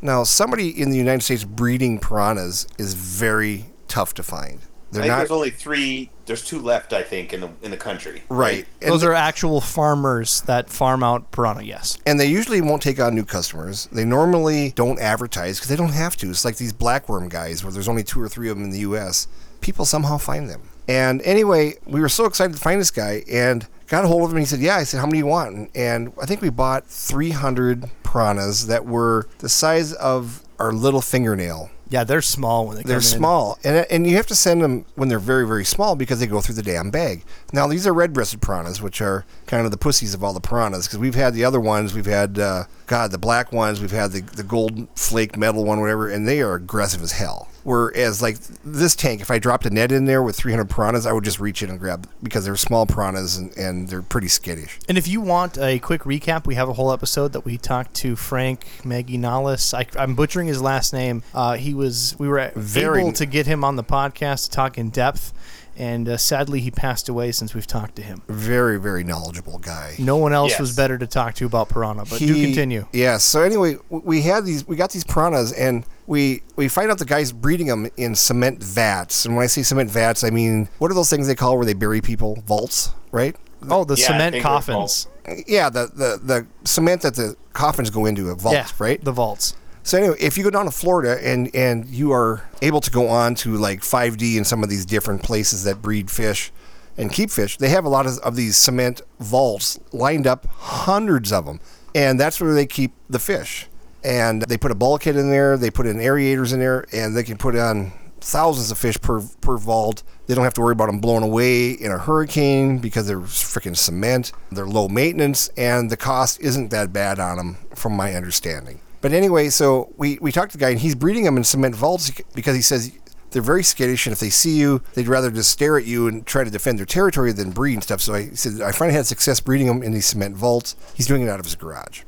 Now, 0.01 0.23
somebody 0.25 0.69
in 0.69 0.91
the 0.91 0.97
United 0.97 1.23
States 1.23 1.45
breeding 1.45 1.99
piranhas 1.99 2.67
is 2.79 2.95
very 2.95 3.67
tough 3.89 4.15
to 4.15 4.23
find. 4.23 4.61
I 4.95 4.99
They're 4.99 5.03
think 5.03 5.13
not 5.13 5.19
there's 5.19 5.31
only 5.31 5.51
three. 5.51 6.11
There's 6.27 6.45
two 6.45 6.59
left, 6.59 6.93
I 6.93 7.03
think, 7.03 7.33
in 7.33 7.41
the 7.41 7.51
in 7.63 7.71
the 7.71 7.77
country. 7.77 8.23
right. 8.29 8.67
And, 8.81 8.91
Those 8.93 9.05
are 9.05 9.13
actual 9.13 9.61
farmers 9.61 10.41
that 10.43 10.71
farm 10.71 11.03
out 11.03 11.31
piranha. 11.33 11.63
Yes. 11.63 11.99
and 12.07 12.19
they 12.19 12.27
usually 12.27 12.61
won't 12.61 12.83
take 12.83 12.99
on 13.01 13.15
new 13.15 13.25
customers. 13.25 13.89
They 13.93 14.05
normally 14.05 14.73
don't 14.75 14.99
advertise 15.01 15.59
because 15.59 15.69
they 15.69 15.77
don't 15.77 15.93
have 15.93 16.17
to. 16.19 16.31
It's 16.31 16.45
like 16.45 16.57
these 16.57 16.73
blackworm 16.73 17.29
guys 17.29 17.63
where 17.63 17.73
there's 17.73 17.89
only 17.89 18.05
two 18.05 18.21
or 18.23 18.29
three 18.29 18.49
of 18.49 18.57
them 18.57 18.65
in 18.65 18.71
the 18.71 18.81
U.S. 18.81 19.27
People 19.61 19.85
somehow 19.85 20.17
find 20.19 20.49
them. 20.49 20.63
And 20.87 21.23
anyway, 21.23 21.75
we 21.87 22.01
were 22.01 22.09
so 22.11 22.27
excited 22.27 22.55
to 22.55 22.61
find 22.61 22.79
this 22.81 22.91
guy 22.91 23.23
and 23.31 23.67
got 23.89 24.05
a 24.05 24.09
hold 24.09 24.23
of 24.25 24.31
him. 24.31 24.37
And 24.37 24.43
he 24.47 24.47
said, 24.47 24.61
"Yeah." 24.61 24.77
I 24.77 24.85
said, 24.85 24.99
"How 25.01 25.07
many 25.07 25.15
do 25.15 25.19
you 25.19 25.27
want?" 25.27 25.55
And, 25.55 25.69
and 25.75 26.13
I 26.21 26.27
think 26.27 26.43
we 26.43 26.51
bought 26.51 26.87
300 26.87 27.91
piranhas 28.03 28.67
that 28.67 28.85
were 28.87 29.27
the 29.39 29.49
size 29.49 29.93
of 29.95 30.43
our 30.59 30.73
little 30.73 31.01
fingernail. 31.01 31.71
Yeah, 31.95 32.03
they're 32.03 32.23
small 32.23 32.67
when 32.67 32.77
they 32.77 32.83
They're 32.83 32.99
come 32.99 33.13
in. 33.13 33.19
small, 33.19 33.59
and 33.63 33.87
and 33.89 34.05
you 34.05 34.17
have 34.17 34.27
to 34.27 34.35
send 34.35 34.63
them 34.63 34.85
when 34.97 35.09
they're 35.09 35.21
very 35.21 35.47
very 35.47 35.65
small 35.65 35.95
because 35.95 36.19
they 36.19 36.27
go 36.27 36.41
through 36.41 36.57
the 36.57 36.63
damn 36.63 36.91
bag. 36.91 37.23
Now 37.53 37.69
these 37.69 37.87
are 37.87 37.95
red-breasted 37.95 38.43
piranhas, 38.43 38.83
which 38.83 39.01
are 39.01 39.25
kind 39.47 39.65
of 39.65 39.71
the 39.71 39.77
pussies 39.79 40.13
of 40.13 40.25
all 40.25 40.33
the 40.33 40.41
piranhas 40.41 40.87
because 40.89 40.99
we've 40.99 41.15
had 41.15 41.35
the 41.35 41.45
other 41.45 41.61
ones. 41.61 41.95
We've 41.95 42.05
had 42.21 42.37
uh, 42.37 42.65
God 42.89 43.13
the 43.13 43.19
black 43.19 43.53
ones. 43.53 43.81
We've 43.81 43.93
had 43.93 44.11
the 44.11 44.23
the 44.23 44.43
gold 44.43 44.89
flake 44.97 45.37
metal 45.37 45.65
one, 45.65 45.79
whatever, 45.81 46.09
and 46.11 46.27
they 46.27 46.43
are 46.43 46.55
aggressive 46.55 47.01
as 47.01 47.13
hell. 47.13 47.49
Whereas 47.65 48.23
like 48.23 48.39
this 48.65 48.95
tank, 48.95 49.21
if 49.21 49.31
I 49.31 49.39
dropped 49.39 49.67
a 49.67 49.71
net 49.71 49.91
in 49.91 50.05
there 50.05 50.23
with 50.23 50.37
300 50.37 50.69
piranhas, 50.69 51.07
I 51.07 51.13
would 51.13 51.25
just 51.25 51.41
reach 51.41 51.63
in 51.63 51.71
and 51.71 51.81
grab 51.81 52.07
because 52.23 52.45
they're 52.45 52.57
small 52.57 52.87
piranhas 52.87 53.37
and, 53.37 53.57
and 53.57 53.89
they're 53.89 54.03
pretty 54.03 54.29
skittish. 54.29 54.79
And 54.89 54.99
if 54.99 55.09
you 55.09 55.21
want 55.21 55.59
a 55.59 55.79
quick 55.79 56.03
recap, 56.03 56.47
we 56.47 56.55
have 56.57 56.69
a 56.69 56.75
whole 56.75 56.93
episode 56.93 57.33
that 57.33 57.45
we 57.45 57.57
talked 57.57 57.95
to 57.95 58.17
Frank 58.17 58.67
Maginalis. 58.83 59.73
I, 59.75 59.87
I'm 60.01 60.15
butchering 60.15 60.47
his 60.47 60.61
last 60.61 60.93
name. 60.93 61.23
Uh, 61.35 61.57
he 61.57 61.75
was 61.75 62.15
we 62.19 62.29
were 62.29 62.53
Very- 62.55 63.01
able 63.01 63.13
to 63.15 63.27
get 63.27 63.47
him 63.47 63.65
on 63.65 63.77
the 63.77 63.85
podcast 63.85 64.45
to 64.45 64.51
talk 64.51 64.77
in 64.79 64.91
depth, 64.91 65.33
and 65.77 66.09
uh, 66.09 66.17
sadly 66.17 66.61
he 66.61 66.71
passed 66.71 67.09
away 67.09 67.33
since 67.33 67.55
we've 67.55 67.67
talked 67.67 67.97
to 67.97 68.03
him. 68.03 68.23
Very 68.29 68.79
very 68.79 69.05
knowledgeable 69.05 69.59
guy. 69.59 69.95
No 69.99 70.17
one 70.17 70.33
else 70.33 70.51
Yes. 70.53 70.61
was 70.61 70.77
better 70.77 70.99
to 70.99 71.07
talk 71.07 71.35
to 71.37 71.47
about 71.47 71.69
piranha. 71.69 72.05
But 72.09 72.19
do 72.19 72.35
continue. 72.35 72.87
Yeah. 72.93 73.17
So 73.19 73.43
anyway, 73.43 73.77
we 73.91 74.23
had 74.23 74.45
these. 74.45 74.67
We 74.67 74.77
got 74.77 74.91
these 74.91 75.05
piranhas, 75.05 75.53
and 75.53 75.85
we 76.07 76.43
we 76.57 76.69
find 76.69 76.91
out 76.91 76.99
the 76.99 77.05
guy's 77.05 77.33
breeding 77.33 77.67
them 77.67 77.89
in 77.97 78.15
cement 78.15 78.63
vats. 78.63 79.25
And 79.27 79.35
when 79.37 79.43
I 79.45 79.47
say 79.47 79.63
cement 79.63 79.91
vats, 79.91 80.23
I 80.25 80.31
mean 80.31 80.69
what 80.79 80.91
are 80.91 80.95
those 80.95 81.11
things 81.11 81.27
they 81.27 81.35
call 81.35 81.57
where 81.57 81.67
they 81.67 81.75
bury 81.75 82.01
people? 82.01 82.43
Vaults, 82.47 82.91
right? 83.13 83.35
Oh, 83.71 83.85
the 83.85 83.95
Yeah, 83.97 84.07
cement 84.09 84.43
coffins. 84.43 85.09
Yeah, 85.47 85.71
the 85.71 85.87
the 85.87 86.21
the 86.23 86.47
cement 86.65 87.03
that 87.03 87.15
the 87.15 87.35
coffins 87.55 87.89
go 87.91 88.05
into 88.05 88.29
a 88.29 88.35
vault, 88.35 88.55
yeah, 88.55 88.67
right? 88.79 89.03
The 89.03 89.13
vaults. 89.13 89.55
So 89.85 89.99
anyway, 89.99 90.17
if 90.19 90.39
you 90.39 90.45
go 90.45 90.49
down 90.49 90.65
to 90.65 90.71
Florida 90.71 91.19
and 91.23 91.55
and 91.55 91.87
you 91.87 92.11
are 92.11 92.49
able 92.63 92.81
to 92.81 92.91
go 92.91 93.09
on 93.09 93.35
to 93.37 93.55
like 93.57 93.83
5D 93.83 94.37
in 94.37 94.45
some 94.45 94.63
of 94.63 94.71
these 94.71 94.87
different 94.87 95.23
places 95.23 95.65
that 95.65 95.83
breed 95.83 96.11
fish 96.11 96.51
and 96.97 97.13
keep 97.13 97.31
fish, 97.31 97.59
they 97.59 97.69
have 97.69 97.85
a 97.85 97.91
lot 97.91 98.07
of, 98.07 98.19
of 98.21 98.35
these 98.35 98.57
cement 98.57 99.03
vaults 99.21 99.79
lined 99.93 100.27
up, 100.27 100.47
hundreds 100.47 101.33
of 101.33 101.45
them, 101.45 101.61
and 101.95 102.19
that's 102.19 102.41
where 102.41 102.55
they 102.55 102.65
keep 102.65 102.93
the 103.11 103.19
fish. 103.19 103.67
And 104.03 104.41
they 104.43 104.57
put 104.57 104.71
a 104.71 104.75
bulkhead 104.75 105.17
in 105.17 105.31
there, 105.31 105.59
they 105.59 105.71
put 105.71 105.87
in 105.87 105.99
aerators 105.99 106.55
in 106.55 106.61
there, 106.61 106.87
and 106.91 107.15
they 107.15 107.23
can 107.23 107.37
put 107.37 107.55
on 107.55 107.93
thousands 108.23 108.71
of 108.71 108.79
fish 108.79 108.99
per 109.03 109.21
per 109.43 109.59
vault. 109.59 110.03
They 110.27 110.35
don't 110.35 110.45
have 110.45 110.55
to 110.55 110.63
worry 110.63 110.73
about 110.73 110.87
them 110.87 110.99
blowing 111.01 111.23
away 111.23 111.73
in 111.73 111.93
a 111.93 111.99
hurricane 111.99 112.79
because 112.79 113.07
they're 113.07 113.21
freaking 113.21 113.77
cement. 113.77 114.33
They're 114.51 114.65
low 114.65 114.89
maintenance, 114.89 115.49
and 115.59 115.91
the 115.91 115.99
cost 115.99 116.41
isn't 116.41 116.71
that 116.71 116.91
bad 116.91 117.19
on 117.19 117.37
them, 117.37 117.59
from 117.75 117.93
my 117.93 118.15
understanding. 118.15 118.81
But 119.05 119.13
anyway, 119.13 119.51
so 119.51 119.93
we, 119.99 120.17
we 120.23 120.33
talked 120.33 120.53
to 120.53 120.57
the 120.57 120.65
guy, 120.65 120.71
and 120.71 120.81
he's 120.81 120.95
breeding 120.95 121.25
them 121.25 121.37
in 121.37 121.45
cement 121.45 121.75
vaults 121.75 122.11
because 122.35 122.57
he 122.57 122.63
says 122.63 122.91
they're 123.33 123.43
very 123.43 123.63
skittish, 123.63 124.07
and 124.07 124.15
if 124.15 124.19
they 124.19 124.31
see 124.31 124.57
you, 124.57 124.81
they'd 124.95 125.09
rather 125.09 125.31
just 125.31 125.51
stare 125.51 125.77
at 125.77 125.85
you 125.85 126.09
and 126.09 126.27
try 126.27 126.43
to 126.43 126.51
defend 126.51 126.79
their 126.79 126.87
territory 126.87 127.31
than 127.31 127.51
breed 127.51 127.75
and 127.75 127.83
stuff. 127.83 128.01
So 128.01 128.15
I 128.15 128.31
said 128.31 128.63
I 128.63 128.73
finally 128.73 128.97
had 128.97 129.05
success 129.05 129.41
breeding 129.41 129.67
them 129.67 129.83
in 129.83 129.93
these 129.93 130.07
cement 130.07 130.39
vaults. 130.39 130.75
He's 130.95 131.07
doing 131.07 131.21
it 131.21 131.29
out 131.29 131.39
of 131.39 131.45
his 131.45 131.55
garage. 131.55 132.05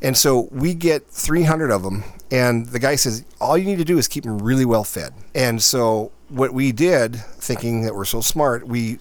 And 0.00 0.16
so 0.16 0.46
we 0.52 0.74
get 0.74 1.08
300 1.08 1.72
of 1.72 1.82
them, 1.82 2.04
and 2.30 2.66
the 2.66 2.78
guy 2.78 2.94
says, 2.94 3.24
all 3.40 3.58
you 3.58 3.64
need 3.64 3.78
to 3.78 3.84
do 3.84 3.98
is 3.98 4.06
keep 4.06 4.22
them 4.22 4.38
really 4.38 4.64
well 4.64 4.84
fed. 4.84 5.14
And 5.34 5.60
so 5.60 6.12
what 6.28 6.54
we 6.54 6.70
did, 6.70 7.16
thinking 7.16 7.82
that 7.82 7.96
we're 7.96 8.04
so 8.04 8.20
smart, 8.20 8.64
we 8.68 9.00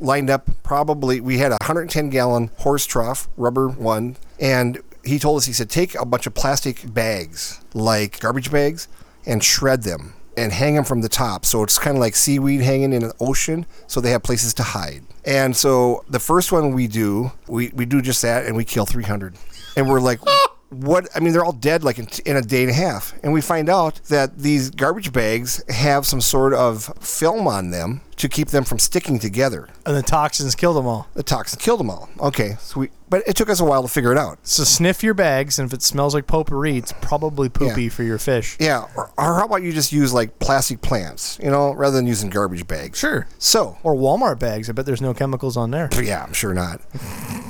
lined 0.00 0.28
up 0.28 0.50
probably, 0.64 1.20
we 1.20 1.38
had 1.38 1.52
a 1.52 1.58
110 1.60 2.10
gallon 2.10 2.50
horse 2.58 2.84
trough, 2.84 3.28
rubber 3.36 3.68
one, 3.68 4.16
and 4.40 4.82
he 5.06 5.18
told 5.18 5.38
us, 5.38 5.46
he 5.46 5.52
said, 5.52 5.70
take 5.70 5.94
a 5.94 6.04
bunch 6.04 6.26
of 6.26 6.34
plastic 6.34 6.92
bags, 6.92 7.60
like 7.74 8.20
garbage 8.20 8.50
bags, 8.50 8.88
and 9.26 9.42
shred 9.42 9.82
them 9.82 10.14
and 10.36 10.52
hang 10.52 10.74
them 10.74 10.84
from 10.84 11.00
the 11.00 11.08
top. 11.08 11.44
So 11.44 11.62
it's 11.62 11.78
kind 11.78 11.96
of 11.96 12.00
like 12.00 12.16
seaweed 12.16 12.60
hanging 12.60 12.92
in 12.92 13.02
an 13.04 13.12
ocean, 13.20 13.66
so 13.86 14.00
they 14.00 14.10
have 14.10 14.22
places 14.22 14.54
to 14.54 14.62
hide. 14.62 15.04
And 15.24 15.56
so 15.56 16.04
the 16.08 16.18
first 16.18 16.52
one 16.52 16.72
we 16.72 16.86
do, 16.86 17.32
we, 17.46 17.70
we 17.74 17.86
do 17.86 18.02
just 18.02 18.22
that, 18.22 18.46
and 18.46 18.56
we 18.56 18.64
kill 18.64 18.86
300. 18.86 19.36
And 19.76 19.88
we're 19.88 20.00
like, 20.00 20.20
what? 20.70 21.08
I 21.14 21.20
mean, 21.20 21.32
they're 21.32 21.44
all 21.44 21.52
dead 21.52 21.84
like 21.84 21.98
in, 21.98 22.08
in 22.26 22.36
a 22.36 22.42
day 22.42 22.62
and 22.62 22.70
a 22.70 22.74
half. 22.74 23.14
And 23.22 23.32
we 23.32 23.40
find 23.40 23.68
out 23.68 24.00
that 24.08 24.38
these 24.38 24.70
garbage 24.70 25.12
bags 25.12 25.62
have 25.68 26.06
some 26.06 26.20
sort 26.20 26.52
of 26.52 26.92
film 27.00 27.46
on 27.46 27.70
them 27.70 28.00
to 28.16 28.28
keep 28.28 28.48
them 28.48 28.64
from 28.64 28.78
sticking 28.78 29.18
together. 29.18 29.68
And 29.84 29.96
the 29.96 30.02
toxins 30.02 30.54
killed 30.54 30.76
them 30.76 30.86
all. 30.86 31.08
The 31.14 31.22
toxin 31.22 31.58
killed 31.60 31.80
them 31.80 31.90
all. 31.90 32.08
Okay, 32.20 32.56
sweet. 32.60 32.90
but 33.10 33.22
it 33.26 33.36
took 33.36 33.48
us 33.50 33.60
a 33.60 33.64
while 33.64 33.82
to 33.82 33.88
figure 33.88 34.12
it 34.12 34.18
out. 34.18 34.38
So 34.46 34.64
sniff 34.64 35.02
your 35.02 35.14
bags, 35.14 35.58
and 35.58 35.66
if 35.68 35.72
it 35.74 35.82
smells 35.82 36.14
like 36.14 36.26
potpourri, 36.26 36.76
it's 36.76 36.92
probably 37.00 37.48
poopy 37.48 37.84
Yeah. 37.84 37.88
for 37.90 38.02
your 38.02 38.18
fish. 38.18 38.56
Yeah, 38.60 38.86
or, 38.96 39.10
or 39.18 39.34
how 39.34 39.44
about 39.46 39.62
you 39.62 39.72
just 39.72 39.92
use 39.92 40.12
like 40.12 40.38
plastic 40.38 40.80
plants, 40.80 41.38
you 41.42 41.50
know, 41.50 41.72
rather 41.72 41.96
than 41.96 42.06
using 42.06 42.30
garbage 42.30 42.66
bags? 42.66 42.98
Sure. 42.98 43.26
So, 43.38 43.78
Or 43.82 43.94
Walmart 43.94 44.38
bags. 44.38 44.68
I 44.70 44.72
bet 44.72 44.86
there's 44.86 45.02
no 45.02 45.12
chemicals 45.14 45.56
on 45.56 45.70
there. 45.70 45.88
Yeah, 46.02 46.22
I'm 46.24 46.32
sure 46.32 46.54
not. 46.54 46.80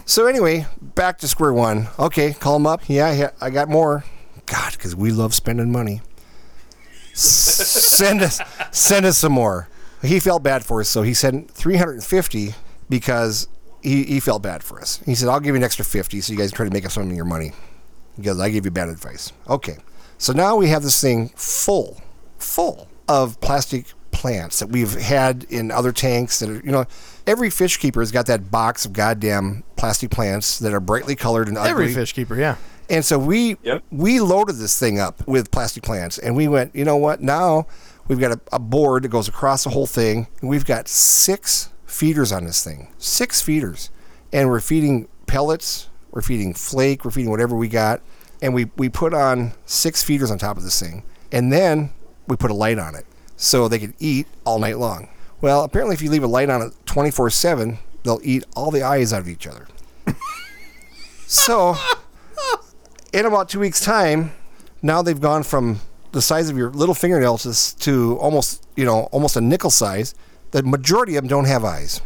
So 0.07 0.27
anyway, 0.27 0.67
back 0.81 1.19
to 1.19 1.29
square 1.29 1.53
one. 1.53 1.89
Okay, 1.99 2.33
call 2.35 2.55
them 2.55 2.67
up. 2.67 2.83
Yeah, 2.89 3.31
I, 3.41 3.47
I 3.47 3.51
got 3.51 3.69
more. 3.69 4.05
God, 4.47 4.73
because 4.73 4.95
we 4.95 5.11
love 5.11 5.35
spending 5.35 5.73
money. 5.73 6.03
S- 7.13 7.21
send 7.97 8.23
us, 8.23 8.41
send 8.73 9.07
us 9.07 9.19
some 9.19 9.33
more. 9.33 9.69
He 10.05 10.21
felt 10.21 10.43
bad 10.43 10.65
for 10.65 10.81
us, 10.81 10.89
so 10.89 11.03
he 11.03 11.15
sent 11.15 11.51
350 11.51 12.55
because 12.89 13.49
he, 13.83 14.05
he 14.05 14.21
felt 14.21 14.43
bad 14.43 14.63
for 14.63 14.81
us. 14.81 15.01
He 15.07 15.15
said, 15.15 15.29
"I'll 15.29 15.41
give 15.41 15.55
you 15.55 15.57
an 15.57 15.65
extra 15.65 15.85
50, 15.85 16.21
so 16.21 16.33
you 16.33 16.39
guys 16.39 16.53
try 16.53 16.67
to 16.67 16.73
make 16.73 16.85
up 16.85 16.93
some 16.93 17.09
of 17.09 17.15
your 17.17 17.25
money." 17.25 17.53
Because 18.17 18.39
I 18.39 18.49
gave 18.51 18.65
you 18.65 18.71
bad 18.71 18.89
advice. 18.89 19.33
Okay, 19.49 19.77
so 20.19 20.33
now 20.33 20.57
we 20.57 20.69
have 20.69 20.83
this 20.83 21.01
thing 21.01 21.31
full, 21.35 22.01
full 22.39 22.89
of 23.09 23.41
plastic 23.41 23.87
plants 24.13 24.61
that 24.61 24.69
we've 24.69 24.95
had 24.95 25.45
in 25.51 25.71
other 25.73 25.91
tanks 25.91 26.39
that 26.39 26.49
are, 26.49 26.61
you 26.65 26.71
know, 26.71 26.85
every 27.27 27.51
fish 27.51 27.79
keeper 27.79 28.01
has 28.01 28.13
got 28.13 28.27
that 28.27 28.51
box 28.51 28.85
of 28.87 28.93
goddamn 28.93 29.65
plastic 29.77 30.11
plants 30.11 30.61
that 30.61 30.73
are 30.73 30.79
brightly 30.81 31.17
colored 31.17 31.49
and 31.49 31.59
ugly. 31.59 31.71
Every 31.71 31.93
fish 31.93 32.13
keeper, 32.13 32.37
yeah. 32.37 32.57
And 32.89 33.05
so 33.05 33.19
we 33.19 33.57
Yep. 33.63 33.83
we 33.91 34.21
loaded 34.21 34.57
this 34.57 34.79
thing 34.79 35.01
up 35.01 35.27
with 35.27 35.51
plastic 35.51 35.83
plants, 35.83 36.19
and 36.19 36.37
we 36.37 36.47
went. 36.49 36.75
You 36.77 36.85
know 36.85 36.97
what? 36.97 37.21
Now 37.21 37.67
we've 38.09 38.21
got 38.21 38.33
a, 38.33 38.41
a 38.53 38.59
board 38.59 39.05
that 39.05 39.09
goes 39.09 39.29
across 39.29 39.65
the 39.65 39.71
whole 39.71 39.87
thing, 39.87 40.27
and 40.41 40.51
we've 40.51 40.65
got 40.65 40.89
six 40.89 41.71
feeders 41.87 42.33
on 42.33 42.45
this 42.45 42.65
thing. 42.65 42.93
Six 42.99 43.41
feeders, 43.41 43.91
and 44.33 44.49
we're 44.49 44.61
feeding 44.61 45.09
pellets, 45.27 45.89
we're 46.11 46.23
feeding 46.23 46.55
flake, 46.55 47.05
we're 47.05 47.11
feeding 47.11 47.31
whatever 47.31 47.57
we 47.57 47.69
got, 47.69 48.01
and 48.43 48.55
we 48.55 48.71
we 48.77 48.89
put 48.89 49.15
on 49.15 49.53
six 49.65 50.03
feeders 50.03 50.31
on 50.31 50.39
top 50.39 50.57
of 50.57 50.63
this 50.63 50.81
thing, 50.81 51.05
and 51.33 51.53
then 51.53 51.93
we 52.27 52.37
put 52.37 52.51
a 52.51 52.55
light 52.55 52.79
on 52.79 52.95
it 52.95 53.07
so 53.37 53.69
they 53.69 53.79
could 53.79 53.95
eat 53.99 54.27
all 54.45 54.59
night 54.59 54.79
long. 54.79 55.09
Well, 55.41 55.65
apparently, 55.65 55.95
if 55.95 56.03
you 56.03 56.11
leave 56.11 56.25
a 56.25 56.29
light 56.29 56.49
on 56.51 56.63
it 56.63 56.73
24 56.87 57.31
7, 57.31 57.79
they'll 58.03 58.21
eat 58.23 58.45
all 58.57 58.71
the 58.71 58.83
eyes 58.83 59.13
out 59.13 59.21
of 59.21 59.29
each 59.29 59.47
other. 59.47 59.67
so, 61.27 61.77
in 63.13 63.27
about 63.27 63.49
two 63.49 63.61
weeks' 63.61 63.85
time, 63.85 64.33
now 64.83 65.03
they've 65.03 65.21
gone 65.21 65.43
from 65.43 65.81
the 66.15 66.23
size 66.23 66.49
of 66.49 66.57
your 66.57 66.71
little 66.71 66.95
fingernails 66.95 67.43
to, 67.43 67.79
to 67.81 68.19
almost, 68.19 68.67
you 68.77 68.85
know, 68.85 69.03
almost 69.13 69.37
a 69.37 69.41
nickel 69.41 69.71
size. 69.71 70.15
The 70.53 70.63
majority 70.63 71.17
of 71.17 71.25
them 71.25 71.29
don't 71.29 71.47
have 71.47 71.65
eyes. 71.65 72.01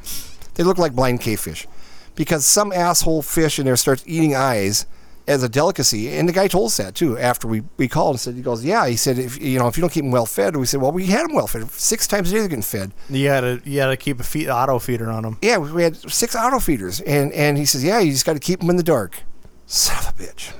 They 0.54 0.64
look 0.64 0.78
like 0.78 0.94
blind 0.94 1.20
cavefish 1.20 1.68
because 2.16 2.44
some 2.44 2.72
asshole 2.72 3.22
fish 3.22 3.58
in 3.58 3.66
there 3.66 3.76
starts 3.76 4.02
eating 4.06 4.34
eyes 4.34 4.86
as 5.28 5.42
a 5.42 5.48
delicacy. 5.48 6.16
And 6.16 6.26
the 6.26 6.32
guy 6.32 6.48
told 6.48 6.68
us 6.68 6.78
that 6.78 6.94
too 6.94 7.18
after 7.18 7.46
we, 7.46 7.62
we 7.76 7.86
called 7.86 8.14
and 8.14 8.20
said, 8.20 8.34
he 8.34 8.40
goes, 8.40 8.64
yeah, 8.64 8.88
he 8.88 8.96
said, 8.96 9.18
if 9.18 9.40
you 9.40 9.58
know, 9.58 9.68
if 9.68 9.76
you 9.76 9.82
don't 9.82 9.92
keep 9.92 10.02
them 10.02 10.10
well 10.10 10.26
fed, 10.26 10.56
we 10.56 10.64
said, 10.64 10.80
well, 10.80 10.90
we 10.90 11.06
had 11.06 11.28
them 11.28 11.34
well 11.34 11.46
fed. 11.46 11.70
Six 11.70 12.06
times 12.06 12.30
a 12.30 12.32
day 12.32 12.38
they're 12.40 12.48
getting 12.48 12.62
fed. 12.62 12.92
You 13.10 13.26
gotta 13.26 13.60
you 13.64 13.76
gotta 13.76 13.98
keep 13.98 14.18
a 14.18 14.24
feed, 14.24 14.48
auto 14.48 14.78
feeder 14.78 15.10
on 15.10 15.22
them. 15.22 15.38
Yeah, 15.42 15.58
we 15.58 15.82
had 15.82 15.96
six 15.96 16.34
auto 16.34 16.58
feeders. 16.58 17.00
And, 17.02 17.30
and 17.34 17.58
he 17.58 17.66
says, 17.66 17.84
yeah, 17.84 17.98
you 17.98 18.10
just 18.10 18.24
got 18.24 18.32
to 18.32 18.40
keep 18.40 18.60
them 18.60 18.70
in 18.70 18.76
the 18.76 18.82
dark. 18.82 19.22
Son 19.66 19.98
of 19.98 20.08
a 20.08 20.22
bitch. 20.22 20.54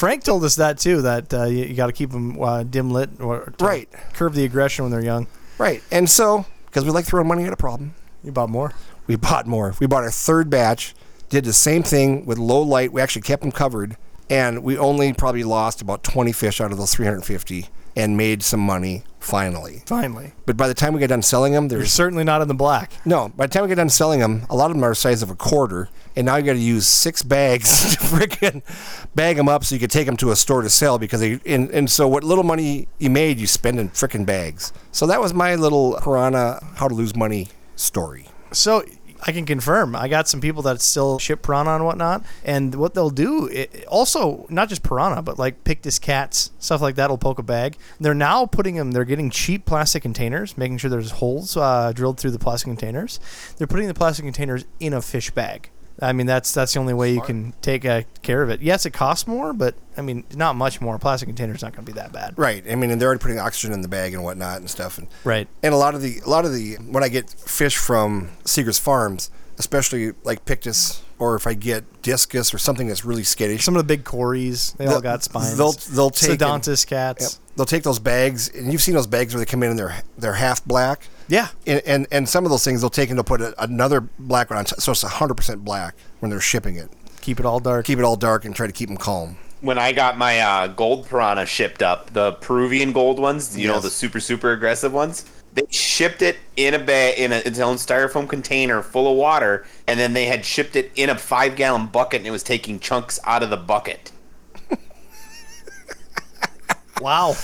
Frank 0.00 0.24
told 0.24 0.44
us 0.44 0.56
that 0.56 0.78
too. 0.78 1.02
That 1.02 1.34
uh, 1.34 1.44
you, 1.44 1.64
you 1.66 1.74
got 1.74 1.88
to 1.88 1.92
keep 1.92 2.10
them 2.10 2.42
uh, 2.42 2.62
dim 2.62 2.90
lit 2.90 3.10
or 3.20 3.52
Right. 3.60 3.86
curb 4.14 4.32
the 4.32 4.44
aggression 4.44 4.82
when 4.86 4.90
they're 4.92 5.04
young. 5.04 5.26
Right. 5.58 5.82
And 5.92 6.08
so, 6.08 6.46
because 6.64 6.86
we 6.86 6.90
like 6.90 7.04
throwing 7.04 7.28
money 7.28 7.44
at 7.44 7.52
a 7.52 7.56
problem, 7.56 7.94
You 8.24 8.32
bought 8.32 8.48
more. 8.48 8.72
we 9.06 9.16
bought 9.16 9.46
more. 9.46 9.74
We 9.78 9.86
bought 9.86 10.02
our 10.02 10.10
third 10.10 10.48
batch, 10.48 10.94
did 11.28 11.44
the 11.44 11.52
same 11.52 11.82
thing 11.82 12.24
with 12.24 12.38
low 12.38 12.62
light. 12.62 12.94
We 12.94 13.02
actually 13.02 13.20
kept 13.22 13.42
them 13.42 13.52
covered, 13.52 13.98
and 14.30 14.62
we 14.64 14.78
only 14.78 15.12
probably 15.12 15.44
lost 15.44 15.82
about 15.82 16.02
20 16.02 16.32
fish 16.32 16.62
out 16.62 16.72
of 16.72 16.78
those 16.78 16.94
350 16.94 17.68
and 17.96 18.16
made 18.16 18.42
some 18.42 18.60
money 18.60 19.02
finally. 19.18 19.82
Finally, 19.86 20.32
But 20.46 20.56
by 20.56 20.66
the 20.68 20.74
time 20.74 20.94
we 20.94 21.00
got 21.00 21.08
done 21.10 21.22
selling 21.22 21.52
them, 21.52 21.64
you're 21.64 21.80
there's 21.80 21.92
certainly 21.92 22.24
not 22.24 22.40
in 22.42 22.48
the 22.48 22.54
black. 22.54 22.92
no. 23.04 23.28
By 23.28 23.46
the 23.46 23.52
time 23.52 23.62
we 23.64 23.68
get 23.68 23.74
done 23.76 23.90
selling 23.90 24.20
them, 24.20 24.46
a 24.48 24.56
lot 24.56 24.70
of 24.70 24.76
them 24.76 24.84
are 24.84 24.90
the 24.90 24.94
size 24.94 25.22
of 25.22 25.30
a 25.30 25.34
quarter, 25.34 25.88
and 26.16 26.24
now 26.26 26.36
you 26.36 26.42
got 26.44 26.54
to 26.54 26.58
use 26.58 26.86
six 26.86 27.22
bags 27.22 27.94
to 27.96 28.00
freaking 28.00 28.62
bag 29.14 29.36
them 29.36 29.48
up 29.48 29.64
so 29.64 29.74
you 29.74 29.80
could 29.80 29.90
take 29.90 30.06
them 30.06 30.16
to 30.18 30.30
a 30.30 30.36
store 30.36 30.62
to 30.62 30.70
sell 30.70 30.98
because 30.98 31.20
they 31.20 31.38
and, 31.46 31.70
and 31.70 31.90
so 31.90 32.08
what 32.08 32.24
little 32.24 32.44
money 32.44 32.88
you 32.98 33.10
made 33.10 33.38
you 33.38 33.46
spend 33.46 33.78
in 33.78 33.90
freaking 33.90 34.24
bags. 34.24 34.72
So 34.92 35.06
that 35.06 35.20
was 35.20 35.34
my 35.34 35.54
little 35.54 35.98
piranha 36.02 36.64
how 36.76 36.88
to 36.88 36.94
lose 36.94 37.14
money 37.14 37.48
story. 37.76 38.26
So 38.52 38.84
I 39.22 39.32
can 39.32 39.44
confirm. 39.44 39.94
I 39.94 40.08
got 40.08 40.28
some 40.28 40.40
people 40.40 40.62
that 40.62 40.80
still 40.80 41.18
ship 41.18 41.42
piranha 41.42 41.74
and 41.76 41.84
whatnot, 41.84 42.24
and 42.44 42.74
what 42.74 42.94
they'll 42.94 43.10
do, 43.10 43.46
it, 43.48 43.84
also 43.86 44.46
not 44.48 44.68
just 44.68 44.82
piranha, 44.82 45.22
but 45.22 45.38
like 45.38 45.64
pictus 45.64 45.98
cats, 45.98 46.50
stuff 46.58 46.80
like 46.80 46.94
that 46.96 47.10
will 47.10 47.18
poke 47.18 47.38
a 47.38 47.42
bag. 47.42 47.76
They're 47.98 48.14
now 48.14 48.46
putting 48.46 48.76
them. 48.76 48.92
They're 48.92 49.04
getting 49.04 49.30
cheap 49.30 49.66
plastic 49.66 50.02
containers, 50.02 50.56
making 50.56 50.78
sure 50.78 50.90
there's 50.90 51.12
holes 51.12 51.56
uh, 51.56 51.92
drilled 51.92 52.18
through 52.18 52.32
the 52.32 52.38
plastic 52.38 52.68
containers. 52.68 53.20
They're 53.58 53.66
putting 53.66 53.88
the 53.88 53.94
plastic 53.94 54.24
containers 54.24 54.64
in 54.78 54.92
a 54.92 55.02
fish 55.02 55.30
bag. 55.30 55.70
I 56.02 56.12
mean, 56.12 56.26
that's 56.26 56.52
that's 56.52 56.72
the 56.74 56.80
only 56.80 56.94
way 56.94 57.12
you 57.12 57.20
can 57.20 57.52
take 57.62 57.84
uh, 57.84 58.02
care 58.22 58.42
of 58.42 58.50
it. 58.50 58.60
Yes, 58.62 58.86
it 58.86 58.90
costs 58.92 59.26
more, 59.26 59.52
but 59.52 59.74
I 59.96 60.02
mean, 60.02 60.24
not 60.34 60.56
much 60.56 60.80
more. 60.80 60.96
A 60.96 60.98
plastic 60.98 61.28
container's 61.28 61.62
not 61.62 61.72
going 61.72 61.84
to 61.84 61.92
be 61.92 61.98
that 61.98 62.12
bad. 62.12 62.34
Right. 62.38 62.64
I 62.70 62.74
mean, 62.74 62.90
and 62.90 63.00
they're 63.00 63.08
already 63.08 63.20
putting 63.22 63.38
oxygen 63.38 63.72
in 63.74 63.82
the 63.82 63.88
bag 63.88 64.14
and 64.14 64.22
whatnot 64.24 64.58
and 64.58 64.70
stuff. 64.70 64.98
And 64.98 65.06
Right. 65.24 65.46
and 65.62 65.74
a 65.74 65.76
lot 65.76 65.94
of 65.94 66.02
the 66.02 66.20
a 66.24 66.28
lot 66.28 66.44
of 66.44 66.52
the 66.54 66.76
when 66.76 67.04
I 67.04 67.08
get 67.08 67.28
fish 67.30 67.76
from 67.76 68.30
Segrest 68.44 68.80
Farms, 68.80 69.30
especially 69.58 70.12
like 70.24 70.44
pictus, 70.44 71.02
or 71.18 71.36
if 71.36 71.46
I 71.46 71.52
get 71.54 71.84
discus 72.02 72.54
or 72.54 72.58
something 72.58 72.88
that's 72.88 73.04
really 73.04 73.24
skittish, 73.24 73.64
Some 73.64 73.76
of 73.76 73.80
the 73.80 73.84
big 73.96 74.04
cories, 74.04 74.74
they 74.78 74.86
all 74.86 74.92
They'll- 74.92 75.00
got 75.02 75.22
spines. 75.22 75.56
they'll- 75.58 75.72
they'll 75.92 76.08
take 76.10 76.30
and- 76.30 76.40
Synodontis 76.40 76.84
Yep. 76.84 76.88
cats. 77.18 77.40
they'll 77.56 77.66
take 77.66 77.82
those 77.82 77.98
bags, 77.98 78.48
and 78.48 78.72
you've 78.72 78.80
seen 78.80 78.94
those 78.94 79.06
bags 79.06 79.34
where 79.34 79.38
they 79.44 79.50
come 79.50 79.62
in 79.62 79.70
and 79.70 79.78
they're 79.78 80.02
they're 80.16 80.32
half 80.34 80.64
black. 80.64 81.08
Yeah. 81.30 81.48
And, 81.66 81.82
and 81.86 82.06
and 82.10 82.28
some 82.28 82.44
of 82.44 82.50
those 82.50 82.64
things 82.64 82.80
they'll 82.80 82.90
take 82.90 83.08
and 83.08 83.16
they'll 83.16 83.24
put 83.24 83.40
a, 83.40 83.54
another 83.62 84.00
black 84.18 84.50
one 84.50 84.58
on, 84.58 84.64
top, 84.64 84.80
so 84.80 84.90
it's 84.92 85.02
hundred 85.02 85.34
percent 85.36 85.64
black 85.64 85.94
when 86.18 86.28
they're 86.28 86.40
shipping 86.40 86.74
it. 86.74 86.90
Keep 87.20 87.38
it 87.38 87.46
all 87.46 87.60
dark. 87.60 87.86
Keep 87.86 88.00
it 88.00 88.04
all 88.04 88.16
dark 88.16 88.44
and 88.44 88.54
try 88.54 88.66
to 88.66 88.72
keep 88.72 88.88
them 88.88 88.98
calm. 88.98 89.36
when 89.60 89.78
I 89.78 89.92
got 89.92 90.16
my 90.18 90.40
uh, 90.40 90.66
gold 90.68 91.06
piranha 91.08 91.46
shipped 91.46 91.82
up, 91.82 92.12
the 92.12 92.32
Peruvian 92.32 92.92
gold 92.92 93.18
ones, 93.18 93.56
you 93.56 93.68
know, 93.68 93.80
the 93.80 93.90
super 93.90 94.20
super 94.20 94.52
aggressive 94.52 94.92
ones, 94.92 95.24
they 95.54 95.66
shipped 95.70 96.22
it 96.22 96.38
in 96.56 96.74
a 96.74 96.78
bag 96.78 97.18
in 97.18 97.32
a, 97.32 97.36
its 97.36 97.58
own 97.58 97.76
styrofoam 97.76 98.28
container 98.28 98.82
full 98.82 99.10
of 99.10 99.16
water, 99.16 99.66
and 99.86 100.00
then 100.00 100.12
they 100.14 100.24
had 100.26 100.44
shipped 100.44 100.76
it 100.76 100.90
in 100.96 101.10
a 101.10 101.16
five 101.16 101.56
gallon 101.56 101.86
bucket, 101.86 102.20
and 102.20 102.26
it 102.26 102.30
was 102.30 102.42
taking 102.42 102.80
chunks 102.80 103.20
out 103.24 103.42
of 103.42 103.50
the 103.50 103.56
bucket. 103.56 104.12
Wow. 107.00 107.34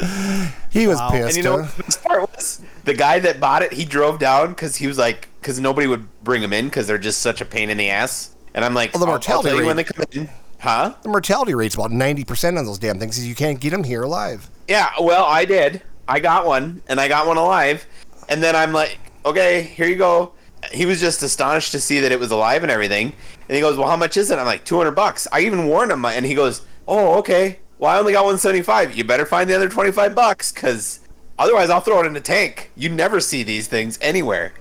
He 0.70 0.86
was 0.86 0.98
Wow. 0.98 1.10
pissed. 1.10 1.28
And 1.28 1.36
you 1.36 1.42
know 1.42 1.62
what 1.62 1.76
the 1.86 1.98
part 2.04 2.20
was? 2.36 2.62
The 2.84 2.94
guy 2.94 3.18
that 3.18 3.40
bought 3.40 3.62
it, 3.62 3.72
he 3.72 3.84
drove 3.84 4.20
down 4.20 4.50
because 4.50 4.76
he 4.76 4.86
was 4.86 4.96
like, 4.98 5.28
because 5.40 5.58
nobody 5.58 5.88
would 5.88 6.06
bring 6.22 6.42
him 6.42 6.52
in 6.52 6.66
because 6.66 6.86
they're 6.86 6.96
just 6.98 7.20
such 7.22 7.40
a 7.40 7.44
pain 7.44 7.70
in 7.70 7.76
the 7.76 7.90
ass. 7.90 8.34
And 8.54 8.64
I'm 8.64 8.72
like, 8.74 8.94
Well, 8.94 9.00
the 9.00 9.06
mortality 9.06 9.50
rate- 9.58 9.66
when 9.66 9.76
they 9.76 9.84
come 9.84 10.04
in. 10.12 10.28
Huh? 10.60 10.94
the 11.02 11.08
mortality 11.08 11.54
rate's 11.54 11.74
about 11.74 11.90
ninety 11.90 12.22
percent 12.22 12.58
on 12.58 12.66
those 12.66 12.78
damn 12.78 12.98
things. 13.00 13.26
You 13.26 13.34
can't 13.34 13.58
get 13.58 13.70
them 13.70 13.82
here 13.82 14.02
alive. 14.02 14.48
Yeah, 14.68 14.90
well, 15.00 15.24
I 15.24 15.44
did. 15.46 15.82
I 16.06 16.20
got 16.20 16.44
one, 16.46 16.82
and 16.88 17.00
I 17.00 17.08
got 17.08 17.26
one 17.26 17.36
alive. 17.38 17.86
And 18.28 18.42
then 18.42 18.54
I'm 18.54 18.72
like, 18.72 18.98
okay, 19.24 19.62
here 19.62 19.86
you 19.86 19.96
go. 19.96 20.32
He 20.70 20.84
was 20.86 21.00
just 21.00 21.22
astonished 21.22 21.72
to 21.72 21.80
see 21.80 22.00
that 22.00 22.12
it 22.12 22.20
was 22.20 22.30
alive 22.30 22.62
and 22.62 22.70
everything. 22.70 23.06
And 23.48 23.56
he 23.56 23.60
goes, 23.62 23.78
well, 23.78 23.88
how 23.88 23.96
much 23.96 24.16
is 24.18 24.30
it? 24.30 24.38
I'm 24.38 24.44
like, 24.46 24.64
200 24.66 24.90
bucks. 24.92 25.26
I 25.32 25.40
even 25.40 25.66
warned 25.66 25.90
him, 25.90 26.04
and 26.04 26.26
he 26.26 26.34
goes, 26.34 26.60
oh, 26.86 27.14
okay. 27.20 27.58
Well, 27.80 27.90
I 27.90 27.98
only 27.98 28.12
got 28.12 28.24
175. 28.24 28.94
You 28.94 29.04
better 29.04 29.24
find 29.24 29.48
the 29.48 29.56
other 29.56 29.68
25 29.68 30.14
bucks, 30.14 30.52
because 30.52 31.00
otherwise 31.38 31.70
I'll 31.70 31.80
throw 31.80 32.00
it 32.02 32.06
in 32.06 32.12
the 32.12 32.20
tank. 32.20 32.70
You 32.76 32.90
never 32.90 33.20
see 33.20 33.42
these 33.42 33.68
things 33.68 33.98
anywhere. 34.02 34.52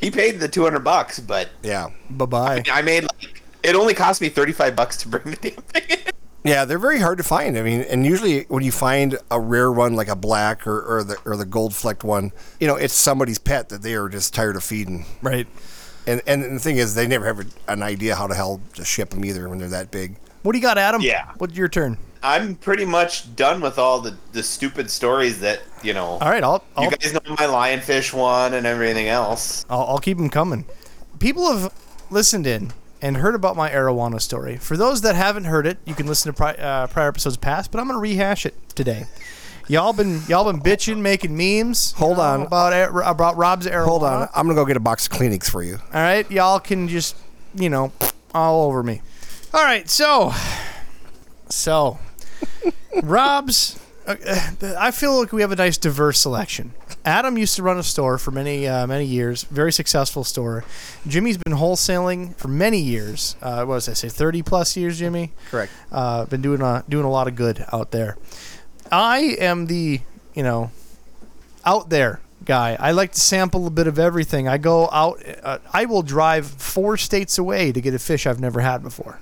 He 0.00 0.10
paid 0.10 0.40
the 0.40 0.48
200 0.48 0.80
bucks, 0.80 1.20
but 1.20 1.50
Yeah. 1.62 1.90
Bye 2.10 2.24
bye. 2.24 2.62
I 2.72 2.80
made 2.82 3.04
like, 3.04 3.42
it 3.62 3.76
only 3.76 3.92
cost 3.94 4.20
me 4.22 4.30
35 4.30 4.74
bucks 4.74 4.96
to 4.98 5.08
bring 5.08 5.24
the 5.24 5.36
damn 5.36 5.62
thing 5.62 5.82
in. 5.90 5.98
Yeah, 6.44 6.64
they're 6.64 6.78
very 6.78 6.98
hard 6.98 7.18
to 7.18 7.24
find. 7.24 7.56
I 7.56 7.62
mean, 7.62 7.82
and 7.82 8.04
usually 8.04 8.44
when 8.44 8.64
you 8.64 8.72
find 8.72 9.16
a 9.30 9.38
rare 9.38 9.70
one 9.70 9.94
like 9.94 10.08
a 10.08 10.16
black 10.16 10.66
or, 10.66 10.80
or 10.80 11.04
the 11.04 11.16
or 11.24 11.36
the 11.36 11.44
gold 11.44 11.72
flecked 11.72 12.02
one, 12.02 12.32
you 12.58 12.66
know, 12.66 12.74
it's 12.74 12.94
somebody's 12.94 13.38
pet 13.38 13.68
that 13.68 13.82
they 13.82 13.94
are 13.94 14.08
just 14.08 14.34
tired 14.34 14.56
of 14.56 14.64
feeding. 14.64 15.04
Right. 15.20 15.46
And 16.06 16.20
and 16.26 16.42
the 16.42 16.58
thing 16.58 16.78
is, 16.78 16.96
they 16.96 17.06
never 17.06 17.26
have 17.26 17.46
an 17.68 17.82
idea 17.84 18.16
how 18.16 18.26
the 18.26 18.34
hell 18.34 18.60
to 18.74 18.84
ship 18.84 19.10
them 19.10 19.24
either 19.24 19.48
when 19.48 19.58
they're 19.58 19.68
that 19.68 19.92
big. 19.92 20.16
What 20.42 20.52
do 20.52 20.58
you 20.58 20.62
got, 20.62 20.78
Adam? 20.78 21.00
Yeah. 21.00 21.30
What's 21.38 21.54
your 21.54 21.68
turn? 21.68 21.96
I'm 22.22 22.54
pretty 22.54 22.84
much 22.84 23.34
done 23.34 23.60
with 23.60 23.78
all 23.78 24.00
the, 24.00 24.16
the 24.32 24.42
stupid 24.42 24.90
stories 24.90 25.40
that, 25.40 25.62
you 25.82 25.92
know, 25.92 26.06
All 26.06 26.30
right, 26.30 26.42
I'll 26.42 26.62
I'll, 26.76 26.84
you 26.84 26.90
guys 26.90 27.12
know 27.12 27.20
my 27.26 27.36
lionfish 27.46 28.12
one 28.12 28.54
and 28.54 28.66
everything 28.66 29.08
else. 29.08 29.64
I'll, 29.68 29.82
I'll 29.82 29.98
keep 29.98 30.18
them 30.18 30.30
coming. 30.30 30.64
People 31.18 31.52
have 31.52 31.72
listened 32.10 32.46
in 32.46 32.72
and 33.00 33.16
heard 33.16 33.34
about 33.34 33.56
my 33.56 33.70
arowana 33.70 34.20
story. 34.20 34.56
For 34.56 34.76
those 34.76 35.00
that 35.00 35.16
haven't 35.16 35.44
heard 35.44 35.66
it, 35.66 35.78
you 35.84 35.94
can 35.94 36.06
listen 36.06 36.32
to 36.32 36.36
pri- 36.36 36.54
uh, 36.54 36.86
prior 36.86 37.08
episodes 37.08 37.36
past, 37.36 37.72
but 37.72 37.80
I'm 37.80 37.86
going 37.88 37.96
to 37.96 38.00
rehash 38.00 38.46
it 38.46 38.54
today. 38.76 39.06
Y'all 39.68 39.92
been 39.92 40.20
y'all 40.28 40.50
been 40.50 40.60
bitching, 40.60 40.98
making 40.98 41.36
memes. 41.36 41.92
Hold 41.92 42.16
you 42.18 42.22
know, 42.22 42.28
on. 42.28 42.42
about 42.42 42.72
Ar- 42.72 43.02
about 43.04 43.36
Rob's 43.36 43.66
arowana. 43.66 43.84
Hold 43.84 44.02
on, 44.02 44.28
I'm 44.34 44.46
gonna 44.46 44.56
go 44.56 44.64
get 44.64 44.76
a 44.76 44.80
box 44.80 45.06
of 45.06 45.12
Kleenex 45.12 45.48
for 45.48 45.62
you. 45.62 45.76
All 45.94 46.00
right, 46.00 46.28
y'all 46.30 46.58
can 46.58 46.88
just, 46.88 47.16
you 47.54 47.70
know, 47.70 47.92
all 48.34 48.66
over 48.66 48.82
me. 48.82 49.02
All 49.54 49.62
right, 49.62 49.88
so, 49.88 50.32
so, 51.48 52.00
Rob's. 53.02 53.78
Uh, 54.06 54.16
I 54.78 54.90
feel 54.90 55.18
like 55.18 55.32
we 55.32 55.42
have 55.42 55.52
a 55.52 55.56
nice 55.56 55.78
diverse 55.78 56.18
selection. 56.18 56.72
Adam 57.04 57.38
used 57.38 57.56
to 57.56 57.62
run 57.62 57.78
a 57.78 57.82
store 57.82 58.18
for 58.18 58.30
many 58.30 58.66
uh, 58.66 58.86
many 58.86 59.04
years, 59.04 59.44
very 59.44 59.72
successful 59.72 60.24
store. 60.24 60.64
Jimmy's 61.06 61.36
been 61.36 61.54
wholesaling 61.54 62.34
for 62.36 62.48
many 62.48 62.78
years. 62.78 63.36
Uh, 63.40 63.64
what 63.64 63.74
was 63.74 63.88
I 63.88 63.92
say, 63.92 64.08
thirty 64.08 64.42
plus 64.42 64.76
years, 64.76 64.98
Jimmy? 64.98 65.32
Correct. 65.50 65.72
Uh, 65.90 66.24
been 66.26 66.42
doing 66.42 66.60
a 66.62 66.84
doing 66.88 67.04
a 67.04 67.10
lot 67.10 67.28
of 67.28 67.36
good 67.36 67.64
out 67.72 67.90
there. 67.92 68.16
I 68.90 69.36
am 69.38 69.66
the 69.66 70.00
you 70.34 70.42
know 70.42 70.70
out 71.64 71.90
there 71.90 72.20
guy. 72.44 72.76
I 72.78 72.92
like 72.92 73.12
to 73.12 73.20
sample 73.20 73.66
a 73.66 73.70
bit 73.70 73.86
of 73.86 73.98
everything. 73.98 74.48
I 74.48 74.58
go 74.58 74.88
out. 74.90 75.22
Uh, 75.42 75.58
I 75.72 75.84
will 75.84 76.02
drive 76.02 76.46
four 76.46 76.96
states 76.96 77.38
away 77.38 77.72
to 77.72 77.80
get 77.80 77.94
a 77.94 77.98
fish 77.98 78.26
I've 78.26 78.40
never 78.40 78.60
had 78.60 78.82
before. 78.82 79.20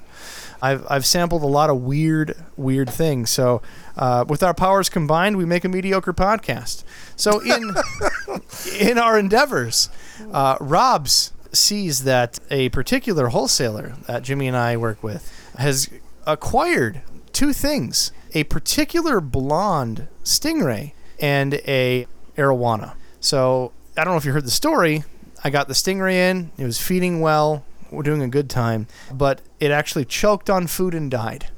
I've, 0.62 0.86
I've 0.90 1.06
sampled 1.06 1.42
a 1.42 1.46
lot 1.46 1.70
of 1.70 1.80
weird, 1.82 2.36
weird 2.56 2.90
things. 2.90 3.30
So, 3.30 3.62
uh, 3.96 4.24
with 4.28 4.42
our 4.42 4.54
powers 4.54 4.88
combined, 4.88 5.36
we 5.36 5.44
make 5.44 5.64
a 5.64 5.68
mediocre 5.68 6.12
podcast. 6.12 6.84
So, 7.16 7.40
in 7.40 7.74
in 8.78 8.98
our 8.98 9.18
endeavors, 9.18 9.88
uh, 10.32 10.56
Rob's 10.60 11.32
sees 11.52 12.04
that 12.04 12.38
a 12.50 12.68
particular 12.68 13.28
wholesaler 13.28 13.94
that 14.06 14.22
Jimmy 14.22 14.46
and 14.46 14.56
I 14.56 14.76
work 14.76 15.02
with 15.02 15.32
has 15.58 15.88
acquired 16.26 17.02
two 17.32 17.52
things: 17.52 18.12
a 18.34 18.44
particular 18.44 19.20
blonde 19.20 20.08
stingray 20.24 20.92
and 21.18 21.54
a 21.54 22.06
arowana. 22.36 22.94
So, 23.20 23.72
I 23.96 24.04
don't 24.04 24.14
know 24.14 24.18
if 24.18 24.24
you 24.24 24.32
heard 24.32 24.46
the 24.46 24.50
story. 24.50 25.04
I 25.44 25.50
got 25.50 25.68
the 25.68 25.74
stingray 25.74 26.14
in. 26.14 26.50
It 26.58 26.64
was 26.64 26.80
feeding 26.80 27.20
well. 27.20 27.64
We're 27.90 28.02
doing 28.02 28.22
a 28.22 28.28
good 28.28 28.48
time, 28.48 28.86
but 29.12 29.40
it 29.58 29.70
actually 29.70 30.04
choked 30.04 30.48
on 30.48 30.66
food 30.66 30.94
and 30.94 31.10
died. 31.10 31.48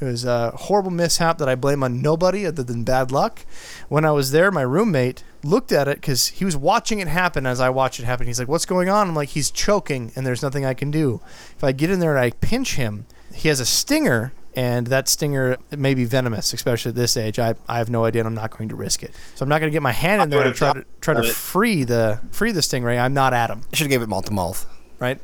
It 0.00 0.06
was 0.06 0.24
a 0.24 0.50
horrible 0.50 0.90
mishap 0.90 1.38
that 1.38 1.48
I 1.48 1.54
blame 1.54 1.84
on 1.84 2.02
nobody 2.02 2.44
other 2.44 2.64
than 2.64 2.82
bad 2.82 3.12
luck. 3.12 3.46
When 3.88 4.04
I 4.04 4.10
was 4.10 4.32
there, 4.32 4.50
my 4.50 4.62
roommate 4.62 5.22
looked 5.44 5.70
at 5.70 5.86
it 5.86 6.00
because 6.00 6.28
he 6.28 6.44
was 6.44 6.56
watching 6.56 6.98
it 6.98 7.06
happen 7.06 7.46
as 7.46 7.60
I 7.60 7.70
watched 7.70 8.00
it 8.00 8.04
happen. 8.04 8.26
He's 8.26 8.40
like, 8.40 8.48
What's 8.48 8.66
going 8.66 8.88
on? 8.88 9.08
I'm 9.08 9.14
like, 9.14 9.28
He's 9.28 9.50
choking 9.50 10.10
and 10.16 10.26
there's 10.26 10.42
nothing 10.42 10.64
I 10.64 10.74
can 10.74 10.90
do. 10.90 11.20
If 11.56 11.62
I 11.62 11.70
get 11.70 11.90
in 11.90 12.00
there 12.00 12.16
and 12.16 12.24
I 12.24 12.30
pinch 12.30 12.74
him, 12.74 13.06
he 13.32 13.48
has 13.48 13.60
a 13.60 13.66
stinger. 13.66 14.32
And 14.54 14.86
that 14.88 15.08
stinger 15.08 15.56
may 15.70 15.94
be 15.94 16.04
venomous, 16.04 16.52
especially 16.52 16.90
at 16.90 16.94
this 16.94 17.16
age. 17.16 17.38
I, 17.38 17.54
I 17.68 17.78
have 17.78 17.88
no 17.88 18.04
idea, 18.04 18.20
and 18.20 18.26
I'm 18.26 18.34
not 18.34 18.50
going 18.56 18.68
to 18.68 18.76
risk 18.76 19.02
it. 19.02 19.14
So 19.34 19.42
I'm 19.44 19.48
not 19.48 19.60
going 19.60 19.70
to 19.70 19.74
get 19.74 19.82
my 19.82 19.92
hand 19.92 20.20
in 20.22 20.28
there 20.30 20.40
and 20.40 20.48
would've 20.48 20.58
try 20.58 20.72
to 20.74 20.84
try 21.00 21.14
to 21.14 21.22
free 21.32 21.84
the 21.84 22.20
free 22.32 22.52
the 22.52 22.60
stingray. 22.60 23.00
I'm 23.00 23.14
not 23.14 23.32
Adam 23.32 23.62
I 23.72 23.76
should 23.76 23.84
have 23.86 23.90
gave 23.90 24.02
it 24.02 24.08
mouth 24.08 24.26
to 24.26 24.32
mouth. 24.32 24.66
right? 24.98 25.18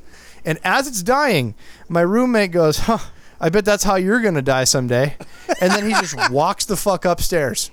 And 0.45 0.59
as 0.65 0.89
it's 0.89 1.03
dying, 1.03 1.55
my 1.89 2.01
roommate 2.01 2.53
goes, 2.53 2.79
"Huh, 2.79 2.99
I 3.39 3.51
bet 3.51 3.65
that's 3.67 3.85
how 3.85 3.97
you're 3.97 4.21
gonna 4.23 4.41
die 4.41 4.65
someday," 4.65 5.17
and 5.61 5.73
then 5.73 5.85
he 5.85 5.91
just 5.93 6.17
walks 6.31 6.65
the 6.65 6.77
fuck 6.77 7.05
upstairs. 7.05 7.71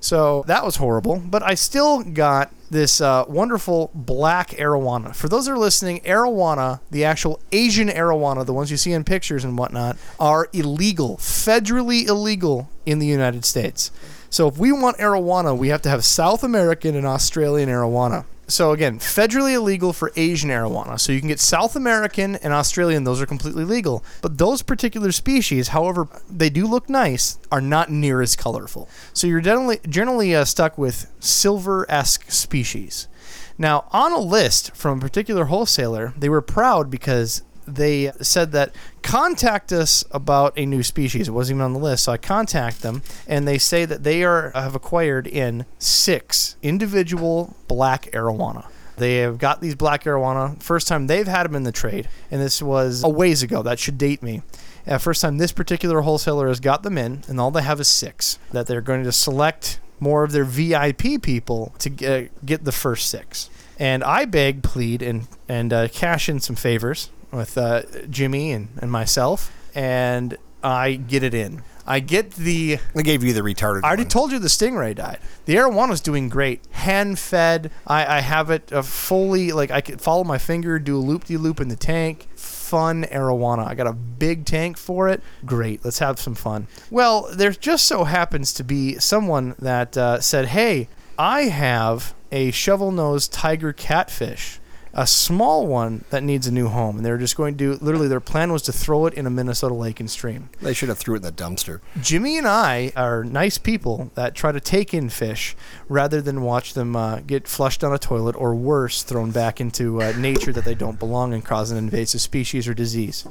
So 0.00 0.44
that 0.46 0.64
was 0.64 0.76
horrible, 0.76 1.18
but 1.18 1.42
I 1.42 1.54
still 1.54 2.02
got 2.02 2.50
this 2.70 3.00
uh, 3.00 3.24
wonderful 3.28 3.90
black 3.94 4.50
arowana. 4.50 5.14
For 5.14 5.28
those 5.28 5.46
that 5.46 5.52
are 5.52 5.58
listening, 5.58 6.00
arowana, 6.00 6.80
the 6.90 7.04
actual 7.04 7.40
Asian 7.52 7.88
arowana, 7.88 8.46
the 8.46 8.54
ones 8.54 8.70
you 8.70 8.76
see 8.76 8.92
in 8.92 9.04
pictures 9.04 9.44
and 9.44 9.58
whatnot, 9.58 9.98
are 10.18 10.48
illegal, 10.52 11.16
federally 11.18 12.06
illegal 12.08 12.70
in 12.86 12.98
the 12.98 13.06
United 13.06 13.44
States. 13.44 13.90
So 14.30 14.46
if 14.48 14.56
we 14.56 14.72
want 14.72 14.98
arowana, 14.98 15.56
we 15.56 15.68
have 15.68 15.82
to 15.82 15.88
have 15.90 16.04
South 16.04 16.44
American 16.44 16.94
and 16.94 17.06
Australian 17.06 17.68
arowana. 17.68 18.24
So 18.50 18.72
again, 18.72 18.98
federally 18.98 19.54
illegal 19.54 19.92
for 19.92 20.12
Asian 20.16 20.50
arowana. 20.50 20.98
So 20.98 21.12
you 21.12 21.20
can 21.20 21.28
get 21.28 21.40
South 21.40 21.76
American 21.76 22.36
and 22.36 22.52
Australian; 22.52 23.04
those 23.04 23.22
are 23.22 23.26
completely 23.26 23.64
legal. 23.64 24.04
But 24.22 24.38
those 24.38 24.62
particular 24.62 25.12
species, 25.12 25.68
however 25.68 26.08
they 26.28 26.50
do 26.50 26.66
look 26.66 26.88
nice, 26.88 27.38
are 27.52 27.60
not 27.60 27.90
near 27.90 28.20
as 28.20 28.36
colorful. 28.36 28.88
So 29.12 29.26
you're 29.26 29.40
generally 29.40 29.80
generally 29.88 30.34
uh, 30.34 30.44
stuck 30.44 30.76
with 30.76 31.10
silver-esque 31.20 32.30
species. 32.30 33.08
Now, 33.56 33.86
on 33.92 34.12
a 34.12 34.18
list 34.18 34.74
from 34.74 34.98
a 34.98 35.00
particular 35.00 35.44
wholesaler, 35.44 36.14
they 36.16 36.28
were 36.28 36.40
proud 36.40 36.90
because 36.90 37.42
they 37.76 38.12
said 38.20 38.52
that 38.52 38.74
contact 39.02 39.72
us 39.72 40.04
about 40.10 40.52
a 40.56 40.66
new 40.66 40.82
species. 40.82 41.28
It 41.28 41.32
wasn't 41.32 41.56
even 41.56 41.64
on 41.64 41.72
the 41.72 41.78
list, 41.78 42.04
so 42.04 42.12
I 42.12 42.16
contact 42.16 42.82
them, 42.82 43.02
and 43.26 43.46
they 43.46 43.58
say 43.58 43.84
that 43.84 44.02
they 44.04 44.24
are 44.24 44.50
have 44.54 44.74
acquired 44.74 45.26
in 45.26 45.66
six 45.78 46.56
individual 46.62 47.56
black 47.68 48.10
arowana. 48.12 48.66
They 48.96 49.16
have 49.16 49.38
got 49.38 49.60
these 49.62 49.74
black 49.74 50.04
arowana. 50.04 50.62
First 50.62 50.86
time 50.86 51.06
they've 51.06 51.26
had 51.26 51.44
them 51.44 51.54
in 51.54 51.62
the 51.62 51.72
trade, 51.72 52.08
and 52.30 52.40
this 52.40 52.62
was 52.62 53.02
a 53.02 53.08
ways 53.08 53.42
ago. 53.42 53.62
That 53.62 53.78
should 53.78 53.98
date 53.98 54.22
me. 54.22 54.42
Uh, 54.86 54.98
first 54.98 55.22
time 55.22 55.38
this 55.38 55.52
particular 55.52 56.02
wholesaler 56.02 56.48
has 56.48 56.60
got 56.60 56.82
them 56.82 56.98
in, 56.98 57.24
and 57.26 57.40
all 57.40 57.50
they 57.50 57.62
have 57.62 57.80
is 57.80 57.88
six. 57.88 58.38
That 58.52 58.66
they're 58.66 58.80
going 58.80 59.04
to 59.04 59.12
select 59.12 59.80
more 60.00 60.24
of 60.24 60.32
their 60.32 60.44
VIP 60.44 61.22
people 61.22 61.74
to 61.78 61.90
get, 61.90 62.46
get 62.46 62.64
the 62.64 62.72
first 62.72 63.08
six. 63.10 63.50
And 63.78 64.04
I 64.04 64.26
beg, 64.26 64.62
plead, 64.62 65.00
and 65.00 65.28
and 65.48 65.72
uh, 65.72 65.88
cash 65.88 66.28
in 66.28 66.40
some 66.40 66.56
favors 66.56 67.10
with 67.32 67.56
uh, 67.58 67.82
Jimmy 68.08 68.52
and, 68.52 68.68
and 68.80 68.90
myself, 68.90 69.52
and 69.74 70.36
I 70.62 70.94
get 70.94 71.22
it 71.22 71.34
in. 71.34 71.62
I 71.86 71.98
get 71.98 72.32
the 72.32 72.78
They 72.94 73.02
gave 73.02 73.24
you 73.24 73.32
the 73.32 73.40
retarded. 73.40 73.80
I 73.82 73.88
already 73.88 74.02
one. 74.04 74.10
told 74.10 74.32
you 74.32 74.38
the 74.38 74.46
stingray 74.48 74.94
died. 74.94 75.18
The 75.46 75.56
arowana's 75.56 76.00
doing 76.00 76.28
great. 76.28 76.60
Hand 76.70 77.18
fed. 77.18 77.72
I, 77.84 78.18
I 78.18 78.20
have 78.20 78.48
it 78.50 78.72
uh, 78.72 78.82
fully 78.82 79.50
like 79.50 79.72
I 79.72 79.80
could 79.80 80.00
follow 80.00 80.22
my 80.22 80.38
finger, 80.38 80.78
do 80.78 80.96
a 80.96 81.00
loop 81.00 81.24
de 81.24 81.36
loop 81.36 81.60
in 81.60 81.66
the 81.68 81.74
tank. 81.76 82.28
Fun 82.36 83.04
arowana. 83.04 83.66
I 83.66 83.74
got 83.74 83.88
a 83.88 83.92
big 83.92 84.44
tank 84.44 84.76
for 84.76 85.08
it. 85.08 85.20
Great. 85.44 85.84
Let's 85.84 85.98
have 85.98 86.20
some 86.20 86.36
fun. 86.36 86.68
Well, 86.90 87.28
there 87.32 87.50
just 87.50 87.86
so 87.86 88.04
happens 88.04 88.52
to 88.54 88.62
be 88.62 88.98
someone 89.00 89.56
that 89.58 89.96
uh, 89.96 90.20
said, 90.20 90.46
"Hey, 90.48 90.88
I 91.18 91.44
have 91.44 92.14
a 92.30 92.52
shovel 92.52 92.92
nosed 92.92 93.32
tiger 93.32 93.72
catfish." 93.72 94.59
A 94.92 95.06
small 95.06 95.66
one 95.68 96.04
that 96.10 96.24
needs 96.24 96.48
a 96.48 96.50
new 96.50 96.68
home, 96.68 96.96
and 96.96 97.06
they're 97.06 97.16
just 97.16 97.36
going 97.36 97.56
to 97.58 97.74
literally. 97.74 98.08
Their 98.08 98.18
plan 98.18 98.52
was 98.52 98.62
to 98.62 98.72
throw 98.72 99.06
it 99.06 99.14
in 99.14 99.24
a 99.24 99.30
Minnesota 99.30 99.74
lake 99.74 100.00
and 100.00 100.10
stream. 100.10 100.50
They 100.60 100.74
should 100.74 100.88
have 100.88 100.98
threw 100.98 101.14
it 101.14 101.18
in 101.18 101.22
the 101.22 101.32
dumpster. 101.32 101.80
Jimmy 102.00 102.36
and 102.38 102.46
I 102.46 102.92
are 102.96 103.22
nice 103.22 103.56
people 103.56 104.10
that 104.16 104.34
try 104.34 104.50
to 104.50 104.58
take 104.58 104.92
in 104.92 105.08
fish 105.08 105.54
rather 105.88 106.20
than 106.20 106.42
watch 106.42 106.74
them 106.74 106.96
uh, 106.96 107.20
get 107.20 107.46
flushed 107.46 107.82
down 107.82 107.92
a 107.92 107.98
toilet 107.98 108.34
or 108.34 108.54
worse, 108.54 109.04
thrown 109.04 109.30
back 109.30 109.60
into 109.60 110.02
uh, 110.02 110.12
nature 110.16 110.52
that 110.52 110.64
they 110.64 110.74
don't 110.74 110.98
belong 110.98 111.32
in, 111.32 111.42
cause 111.42 111.70
an 111.70 111.78
invasive 111.78 112.20
species 112.20 112.66
or 112.66 112.74
disease. 112.74 113.26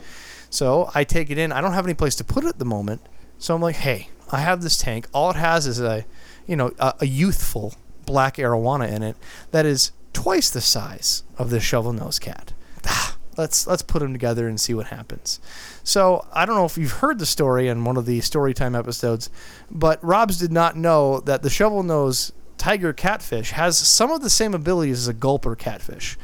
So 0.49 0.89
I 0.95 1.03
take 1.03 1.29
it 1.29 1.37
in. 1.37 1.51
I 1.51 1.59
don't 1.59 1.73
have 1.73 1.85
any 1.85 1.93
place 1.93 2.15
to 2.15 2.23
put 2.23 2.45
it 2.45 2.47
at 2.47 2.59
the 2.59 2.65
moment. 2.65 3.01
So 3.37 3.53
I'm 3.53 3.61
like, 3.61 3.75
hey, 3.75 4.09
I 4.31 4.39
have 4.39 4.61
this 4.61 4.77
tank. 4.77 5.07
All 5.13 5.31
it 5.31 5.35
has 5.35 5.67
is 5.67 5.79
a, 5.81 6.05
you 6.47 6.55
know, 6.55 6.71
a, 6.79 6.93
a 7.01 7.05
youthful 7.05 7.73
black 8.05 8.37
arowana 8.37 8.91
in 8.91 9.03
it 9.03 9.15
that 9.51 9.65
is 9.65 9.91
twice 10.13 10.49
the 10.49 10.61
size 10.61 11.23
of 11.37 11.49
this 11.49 11.63
shovel 11.63 11.93
nose 11.93 12.19
cat. 12.19 12.53
Ah, 12.85 13.17
let's 13.37 13.67
let's 13.67 13.81
put 13.81 13.99
them 13.99 14.13
together 14.13 14.47
and 14.47 14.59
see 14.59 14.73
what 14.73 14.87
happens. 14.87 15.39
So 15.83 16.25
I 16.33 16.45
don't 16.45 16.55
know 16.55 16.65
if 16.65 16.77
you've 16.77 16.91
heard 16.91 17.19
the 17.19 17.25
story 17.25 17.67
in 17.67 17.83
one 17.83 17.97
of 17.97 18.05
the 18.05 18.21
story 18.21 18.53
time 18.53 18.75
episodes, 18.75 19.29
but 19.71 20.03
Robs 20.03 20.37
did 20.37 20.51
not 20.51 20.75
know 20.75 21.19
that 21.21 21.41
the 21.41 21.49
shovel 21.49 21.83
nose 21.83 22.31
tiger 22.57 22.93
catfish 22.93 23.51
has 23.51 23.77
some 23.77 24.11
of 24.11 24.21
the 24.21 24.29
same 24.29 24.53
abilities 24.53 24.99
as 24.99 25.07
a 25.07 25.13
gulper 25.13 25.57
catfish, 25.57 26.17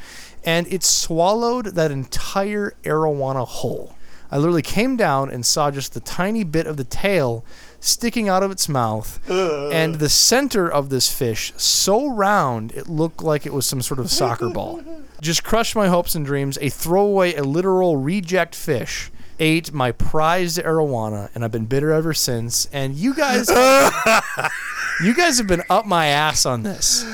and 0.44 0.66
it 0.68 0.82
swallowed 0.82 1.66
that 1.74 1.90
entire 1.90 2.74
arowana 2.84 3.46
whole. 3.46 3.96
I 4.30 4.38
literally 4.38 4.62
came 4.62 4.96
down 4.96 5.30
and 5.30 5.46
saw 5.46 5.70
just 5.70 5.94
the 5.94 6.00
tiny 6.00 6.44
bit 6.44 6.66
of 6.66 6.76
the 6.76 6.84
tail 6.84 7.44
sticking 7.86 8.28
out 8.28 8.42
of 8.42 8.50
its 8.50 8.68
mouth, 8.68 9.20
and 9.30 9.96
the 9.96 10.08
center 10.08 10.70
of 10.70 10.88
this 10.88 11.12
fish 11.12 11.52
so 11.56 12.08
round 12.08 12.72
it 12.72 12.88
looked 12.88 13.22
like 13.22 13.46
it 13.46 13.52
was 13.52 13.66
some 13.66 13.82
sort 13.82 14.00
of 14.00 14.10
soccer 14.10 14.50
ball. 14.50 14.82
Just 15.20 15.44
crushed 15.44 15.74
my 15.74 15.88
hopes 15.88 16.14
and 16.14 16.26
dreams. 16.26 16.58
A 16.60 16.68
throwaway, 16.68 17.34
a 17.34 17.42
literal 17.42 17.96
reject 17.96 18.54
fish 18.54 19.10
ate 19.38 19.72
my 19.72 19.92
prized 19.92 20.58
arowana, 20.58 21.30
and 21.34 21.44
I've 21.44 21.52
been 21.52 21.66
bitter 21.66 21.92
ever 21.92 22.14
since. 22.14 22.66
And 22.72 22.94
you 22.94 23.14
guys, 23.14 23.48
you 25.02 25.14
guys 25.14 25.38
have 25.38 25.46
been 25.46 25.62
up 25.70 25.86
my 25.86 26.06
ass 26.06 26.46
on 26.46 26.62
this 26.62 27.04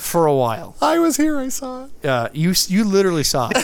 for 0.00 0.26
a 0.26 0.34
while. 0.34 0.76
I 0.80 0.98
was 0.98 1.16
here. 1.16 1.38
I 1.38 1.48
saw 1.48 1.84
it. 1.84 2.06
Uh, 2.06 2.28
you 2.32 2.54
you 2.68 2.84
literally 2.84 3.24
saw 3.24 3.50
it. 3.54 3.56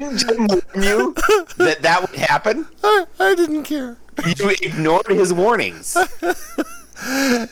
you 0.00 1.14
that 1.58 1.78
that 1.80 1.98
would 2.00 2.18
happen. 2.18 2.66
I, 2.82 3.06
I 3.18 3.34
didn't 3.34 3.64
care. 3.64 3.98
You 4.38 4.50
ignored 4.50 5.06
his 5.08 5.32
warnings. 5.32 5.96
I 7.04 7.48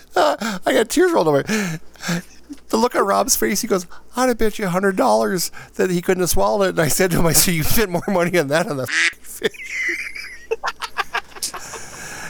got 0.67 0.89
tears 0.89 1.13
rolled 1.13 1.29
over. 1.29 1.43
The 1.43 2.77
look 2.77 2.95
on 2.95 3.05
Rob's 3.05 3.35
face, 3.37 3.63
he 3.63 3.69
goes, 3.69 3.87
I'd 4.17 4.29
have 4.29 4.39
bet 4.39 4.59
you 4.59 4.67
a 4.67 4.69
hundred 4.69 4.97
dollars 4.97 5.51
that 5.75 5.91
he 5.91 6.01
couldn't 6.01 6.23
have 6.23 6.31
swallowed 6.31 6.65
it. 6.65 6.69
And 6.71 6.81
I 6.81 6.89
said 6.89 7.11
to 7.13 7.19
him, 7.19 7.27
I 7.27 7.33
said, 7.33 7.55
you 7.55 7.63
spent 7.63 7.91
more 7.91 8.03
money 8.09 8.39
on 8.39 8.49
that 8.49 8.69
on 8.69 8.77
the 8.77 8.87
fish. 8.87 9.51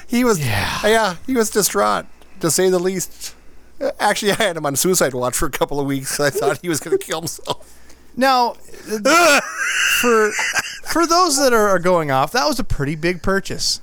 he 0.09 0.25
was, 0.25 0.41
yeah. 0.41 0.81
yeah, 0.87 1.17
he 1.27 1.35
was 1.35 1.51
distraught, 1.51 2.07
to 2.41 2.51
say 2.51 2.71
the 2.71 2.79
least. 2.79 3.35
Uh, 3.81 3.91
Actually, 3.99 4.33
I 4.33 4.37
had 4.37 4.57
him 4.57 4.65
on 4.67 4.77
suicide 4.77 5.15
watch 5.15 5.37
for 5.37 5.47
a 5.47 5.51
couple 5.51 5.79
of 5.81 5.87
weeks. 5.87 6.19
I 6.21 6.31
thought 6.31 6.61
he 6.63 6.69
was 6.69 6.81
going 6.81 6.97
to 6.97 7.05
kill 7.05 7.21
himself. 7.21 7.77
Now, 8.17 8.53
for 10.01 10.33
for 10.85 11.07
those 11.07 11.39
that 11.39 11.53
are, 11.53 11.69
are 11.69 11.79
going 11.79 12.11
off, 12.11 12.33
that 12.33 12.47
was 12.47 12.59
a 12.59 12.65
pretty 12.65 12.97
big 12.97 13.23
purchase. 13.23 13.81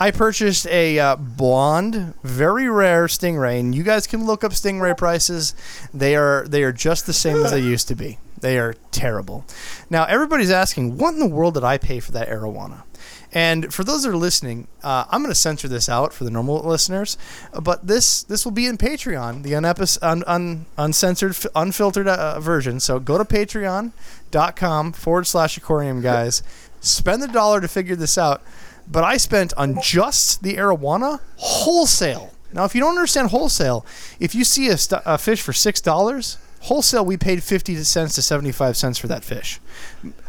I 0.00 0.10
purchased 0.10 0.66
a 0.68 0.98
uh, 0.98 1.16
blonde, 1.16 2.14
very 2.22 2.70
rare 2.70 3.06
stingray, 3.06 3.60
and 3.60 3.74
you 3.74 3.82
guys 3.82 4.06
can 4.06 4.24
look 4.24 4.42
up 4.42 4.52
stingray 4.52 4.96
prices. 4.96 5.54
They 5.92 6.16
are 6.16 6.46
they 6.48 6.62
are 6.62 6.72
just 6.72 7.04
the 7.04 7.12
same 7.12 7.44
as 7.44 7.50
they 7.50 7.60
used 7.60 7.86
to 7.88 7.94
be. 7.94 8.18
They 8.40 8.58
are 8.58 8.74
terrible. 8.90 9.44
Now 9.90 10.04
everybody's 10.06 10.50
asking, 10.50 10.96
what 10.96 11.12
in 11.12 11.20
the 11.20 11.28
world 11.28 11.52
did 11.52 11.64
I 11.64 11.76
pay 11.76 12.00
for 12.00 12.12
that 12.12 12.30
arowana? 12.30 12.84
And 13.32 13.72
for 13.72 13.84
those 13.84 14.02
that 14.02 14.10
are 14.10 14.16
listening, 14.16 14.66
uh, 14.82 15.04
I'm 15.10 15.20
going 15.20 15.30
to 15.30 15.38
censor 15.38 15.68
this 15.68 15.88
out 15.88 16.12
for 16.12 16.24
the 16.24 16.30
normal 16.30 16.60
listeners, 16.62 17.18
but 17.62 17.86
this 17.86 18.22
this 18.22 18.44
will 18.44 18.52
be 18.52 18.66
in 18.66 18.78
Patreon, 18.78 19.42
the 19.42 19.52
unepis- 19.52 19.98
un, 20.02 20.24
un, 20.26 20.66
uncensored, 20.78 21.36
unfiltered 21.54 22.08
uh, 22.08 22.40
version. 22.40 22.80
So 22.80 22.98
go 22.98 23.18
to 23.18 23.24
patreon.com 23.24 24.92
forward 24.92 25.26
slash 25.26 25.56
aquarium 25.58 26.00
guys, 26.00 26.42
spend 26.80 27.22
the 27.22 27.28
dollar 27.28 27.60
to 27.60 27.68
figure 27.68 27.96
this 27.96 28.16
out. 28.16 28.42
But 28.90 29.04
I 29.04 29.16
spent 29.18 29.52
on 29.56 29.80
just 29.80 30.42
the 30.42 30.56
arowana 30.56 31.20
wholesale. 31.36 32.32
Now, 32.52 32.64
if 32.64 32.74
you 32.74 32.80
don't 32.80 32.90
understand 32.96 33.30
wholesale, 33.30 33.86
if 34.18 34.34
you 34.34 34.42
see 34.42 34.66
a, 34.68 34.76
st- 34.76 35.02
a 35.06 35.16
fish 35.16 35.40
for 35.40 35.52
six 35.52 35.80
dollars, 35.80 36.38
wholesale 36.62 37.04
we 37.04 37.16
paid 37.16 37.44
fifty 37.44 37.76
cents 37.84 38.16
to 38.16 38.22
seventy-five 38.22 38.76
cents 38.76 38.98
for 38.98 39.06
that 39.06 39.22
fish, 39.24 39.60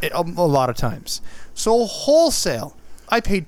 a, 0.04 0.12
um, 0.12 0.38
a 0.38 0.46
lot 0.46 0.70
of 0.70 0.76
times. 0.76 1.22
So 1.56 1.86
wholesale, 1.86 2.78
I 3.10 3.20
paid 3.20 3.48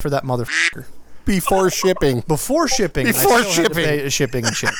for 0.00 0.10
that 0.10 0.22
motherfucker 0.22 0.86
Before 1.24 1.68
shipping. 1.68 2.22
before 2.28 2.68
shipping. 2.68 3.06
Before 3.06 3.42
still 3.42 3.64
had 3.64 3.72
to 3.74 3.74
shipping. 3.74 4.08
shipping 4.10 4.46
and 4.46 4.54
shit. 4.54 4.70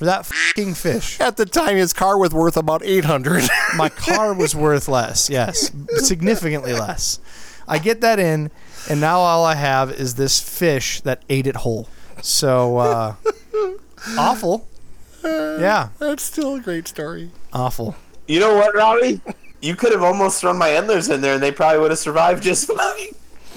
For 0.00 0.06
that 0.06 0.24
fucking 0.24 0.72
fish. 0.76 1.20
At 1.20 1.36
the 1.36 1.44
time, 1.44 1.76
his 1.76 1.92
car 1.92 2.16
was 2.16 2.32
worth 2.32 2.56
about 2.56 2.82
800 2.82 3.46
my 3.76 3.90
car 3.90 4.32
was 4.32 4.54
worth 4.54 4.88
less. 4.88 5.28
Yes, 5.28 5.70
significantly 5.98 6.72
less. 6.72 7.18
I 7.68 7.78
get 7.78 8.00
that 8.00 8.18
in, 8.18 8.50
and 8.88 8.98
now 8.98 9.18
all 9.18 9.44
I 9.44 9.56
have 9.56 9.90
is 9.90 10.14
this 10.14 10.40
fish 10.40 11.02
that 11.02 11.22
ate 11.28 11.46
it 11.46 11.56
whole. 11.56 11.86
So 12.22 12.78
uh, 12.78 13.14
awful. 14.16 14.66
Yeah, 15.22 15.90
That's 15.98 16.22
still 16.22 16.54
a 16.54 16.60
great 16.60 16.88
story. 16.88 17.30
awful. 17.52 17.94
You 18.26 18.40
know 18.40 18.54
what, 18.54 18.74
Robbie? 18.74 19.20
You 19.60 19.76
could 19.76 19.92
have 19.92 20.02
almost 20.02 20.40
thrown 20.40 20.56
my 20.56 20.74
endlers 20.74 21.10
in 21.10 21.20
there, 21.20 21.34
and 21.34 21.42
they 21.42 21.52
probably 21.52 21.78
would 21.80 21.90
have 21.90 21.98
survived 21.98 22.42
just 22.42 22.66
fine. 22.72 23.08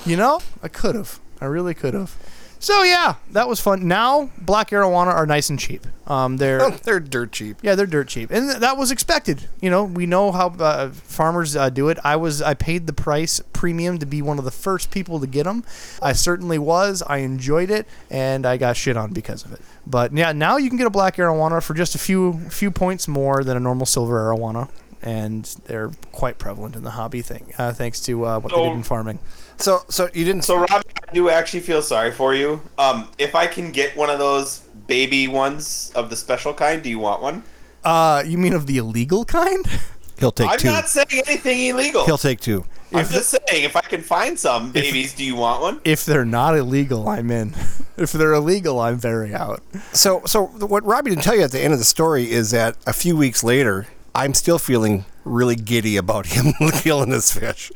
You 0.06 0.18
know, 0.18 0.42
I 0.62 0.68
could 0.68 0.96
have. 0.96 1.22
I 1.40 1.46
really 1.46 1.74
could 1.74 1.94
have. 1.94 2.18
So 2.64 2.84
yeah, 2.84 3.16
that 3.32 3.50
was 3.50 3.60
fun. 3.60 3.90
Now 3.90 4.30
black 4.38 4.70
arowana 4.70 5.08
are 5.08 5.26
nice 5.26 5.50
and 5.50 5.60
cheap. 5.60 5.86
Um, 6.08 6.38
they're 6.38 6.70
They're 6.84 7.02
dirt 7.02 7.34
cheap. 7.34 7.58
Yeah, 7.62 7.76
they're 7.76 7.86
dirt 7.86 8.08
cheap, 8.08 8.32
and 8.32 8.48
th- 8.48 8.62
that 8.62 8.78
was 8.78 8.90
expected. 8.90 9.50
You 9.60 9.70
know, 9.70 9.84
we 9.84 10.06
know 10.06 10.32
how 10.32 10.48
uh, 10.48 10.92
farmers 10.92 11.58
uh, 11.58 11.70
do 11.70 11.90
it. 11.90 11.98
I 12.06 12.16
was 12.16 12.42
I 12.42 12.54
paid 12.54 12.88
the 12.88 12.94
price 12.94 13.42
premium 13.52 14.00
to 14.00 14.06
be 14.06 14.22
one 14.22 14.40
of 14.40 14.46
the 14.46 14.52
first 14.52 14.92
people 14.92 15.20
to 15.20 15.28
get 15.28 15.44
them. 15.44 15.66
I 16.02 16.14
certainly 16.14 16.58
was. 16.58 17.04
I 17.06 17.18
enjoyed 17.18 17.70
it, 17.70 17.86
and 18.10 18.46
I 18.46 18.56
got 18.56 18.78
shit 18.78 18.96
on 18.96 19.12
because 19.12 19.44
of 19.44 19.52
it. 19.52 19.60
But 19.86 20.14
yeah, 20.14 20.32
now 20.32 20.56
you 20.56 20.70
can 20.70 20.78
get 20.78 20.88
a 20.88 20.90
black 20.90 21.18
arowana 21.18 21.62
for 21.62 21.74
just 21.74 21.96
a 21.96 22.00
few 22.00 22.40
few 22.50 22.72
points 22.72 23.10
more 23.10 23.44
than 23.44 23.58
a 23.58 23.60
normal 23.60 23.86
silver 23.86 24.20
arowana, 24.22 24.70
and 25.02 25.44
they're 25.66 25.92
quite 26.14 26.38
prevalent 26.38 26.78
in 26.78 26.84
the 26.84 26.92
hobby 26.92 27.22
thing, 27.22 27.54
uh, 27.58 27.74
thanks 27.74 28.00
to 28.02 28.26
uh, 28.26 28.40
what 28.40 28.54
they 28.56 28.62
did 28.70 28.72
in 28.74 28.84
farming. 28.84 29.20
So, 29.58 29.84
so 29.90 30.10
you 30.14 30.26
didn't. 30.26 30.44
So, 30.44 30.58
Rob, 30.58 30.70
I 30.72 31.14
do 31.14 31.30
actually 31.30 31.62
feel 31.62 31.82
sorry 31.82 32.12
for 32.12 32.34
you. 32.34 32.62
Um, 32.78 33.10
if 33.18 33.36
I 33.36 33.48
can 33.48 33.72
get 33.72 33.96
one 33.96 34.10
of 34.10 34.20
those 34.20 34.60
baby 34.88 35.28
ones 35.28 35.92
of 35.96 36.10
the 36.10 36.16
special 36.16 36.54
kind, 36.54 36.82
do 36.82 36.90
you 36.90 37.00
want 37.00 37.22
one? 37.22 37.44
Uh, 37.84 38.24
you 38.26 38.38
mean 38.38 38.54
of 38.54 38.68
the 38.68 38.78
illegal 38.78 39.26
kind? 39.26 39.66
he'll 40.20 40.32
take 40.32 40.50
I'm 40.50 40.58
two. 40.58 40.68
not 40.68 40.88
saying 40.88 41.24
anything 41.28 41.68
illegal. 41.68 42.06
He'll 42.06 42.18
take 42.18 42.40
two. 42.40 42.66
I'm 42.94 43.08
just 43.08 43.30
saying, 43.30 43.64
if 43.64 43.76
I 43.76 43.82
can 43.82 44.02
find 44.02 44.38
some 44.38 44.72
babies, 44.72 45.14
do 45.14 45.24
you 45.26 45.36
want 45.36 45.62
one? 45.62 45.82
if 45.84 46.06
they're 46.06 46.26
not 46.26 46.56
illegal, 46.56 47.10
I'm 47.10 47.32
in. 47.32 47.56
if 47.98 48.12
they're 48.12 48.34
illegal, 48.34 48.80
I'm 48.80 48.98
very 48.98 49.34
out. 49.34 49.64
So, 49.94 50.22
so 50.26 50.46
what 50.46 50.84
Robbie 50.84 51.10
didn't 51.10 51.24
tell 51.24 51.36
you 51.36 51.42
at 51.42 51.52
the 51.52 51.62
end 51.62 51.74
of 51.74 51.80
the 51.80 51.86
story 51.86 52.30
is 52.30 52.52
that 52.52 52.78
a 52.86 52.94
few 52.94 53.18
weeks 53.18 53.44
later, 53.44 53.88
I'm 54.14 54.36
still 54.36 54.60
feeling 54.60 55.06
really 55.26 55.56
giddy 55.56 55.98
about 55.98 56.28
him 56.28 56.54
killing 56.82 57.10
this 57.10 57.34
fish. 57.34 57.72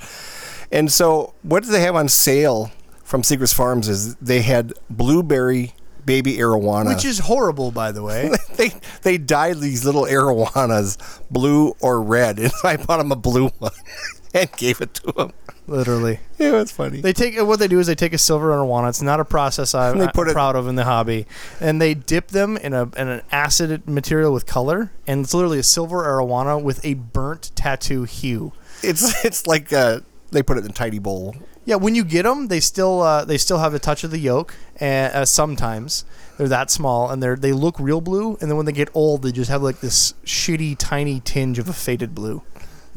And 0.71 0.91
so, 0.91 1.33
what 1.43 1.63
did 1.63 1.71
they 1.71 1.81
have 1.81 1.95
on 1.95 2.09
sale 2.09 2.71
from 3.03 3.21
Segrest 3.21 3.53
Farms? 3.53 3.87
Is 3.87 4.15
they 4.15 4.41
had 4.41 4.73
blueberry 4.89 5.73
baby 6.05 6.37
arowana, 6.37 6.87
Which 6.87 7.05
is 7.05 7.19
horrible, 7.19 7.71
by 7.71 7.91
the 7.91 8.01
way. 8.03 8.31
they 8.55 8.71
they 9.03 9.17
dyed 9.17 9.57
these 9.59 9.85
little 9.85 10.03
arowanas 10.03 10.97
blue 11.29 11.75
or 11.81 12.01
red, 12.01 12.39
and 12.39 12.51
I 12.63 12.77
bought 12.77 12.99
him 12.99 13.11
a 13.11 13.15
blue 13.15 13.49
one 13.59 13.71
and 14.33 14.51
gave 14.53 14.81
it 14.81 14.93
to 14.95 15.13
him. 15.21 15.33
Literally. 15.69 16.19
It 16.37 16.53
was 16.53 16.71
funny. 16.71 17.01
They 17.01 17.11
take 17.11 17.37
what 17.41 17.59
they 17.59 17.67
do 17.67 17.77
is 17.79 17.87
they 17.87 17.95
take 17.95 18.13
a 18.13 18.17
silver 18.17 18.51
arowana. 18.51 18.87
It's 18.87 19.01
not 19.01 19.19
a 19.19 19.25
process 19.25 19.75
I'm, 19.75 19.99
I'm 19.99 20.07
it- 20.07 20.13
proud 20.13 20.55
of 20.55 20.67
in 20.69 20.75
the 20.75 20.85
hobby, 20.85 21.27
and 21.59 21.81
they 21.81 21.93
dip 21.93 22.29
them 22.29 22.55
in 22.57 22.73
a 22.73 22.83
in 22.83 23.09
an 23.09 23.21
acid 23.31 23.87
material 23.87 24.31
with 24.33 24.45
color, 24.45 24.91
and 25.05 25.25
it's 25.25 25.33
literally 25.33 25.59
a 25.59 25.63
silver 25.63 26.03
arowana 26.03 26.61
with 26.61 26.83
a 26.85 26.93
burnt 26.93 27.51
tattoo 27.55 28.03
hue. 28.05 28.53
it's 28.81 29.25
it's 29.25 29.45
like 29.45 29.73
uh, 29.73 29.99
they 30.31 30.43
put 30.43 30.57
it 30.57 30.65
in 30.65 30.71
a 30.71 30.73
tidy 30.73 30.99
bowl. 30.99 31.35
Yeah, 31.65 31.75
when 31.75 31.95
you 31.95 32.03
get 32.03 32.23
them, 32.23 32.47
they 32.47 32.59
still 32.59 33.01
uh, 33.01 33.25
they 33.25 33.37
still 33.37 33.59
have 33.59 33.73
a 33.73 33.79
touch 33.79 34.03
of 34.03 34.11
the 34.11 34.19
yolk, 34.19 34.55
and 34.77 35.13
uh, 35.13 35.25
sometimes 35.25 36.05
they're 36.37 36.47
that 36.47 36.71
small, 36.71 37.09
and 37.09 37.21
they're 37.21 37.35
they 37.35 37.53
look 37.53 37.79
real 37.79 38.01
blue, 38.01 38.37
and 38.39 38.49
then 38.49 38.57
when 38.57 38.65
they 38.65 38.71
get 38.71 38.89
old, 38.93 39.21
they 39.23 39.31
just 39.31 39.49
have 39.49 39.61
like 39.61 39.79
this 39.79 40.13
shitty 40.25 40.77
tiny 40.77 41.19
tinge 41.19 41.59
of 41.59 41.67
a 41.67 41.73
faded 41.73 42.15
blue. 42.15 42.41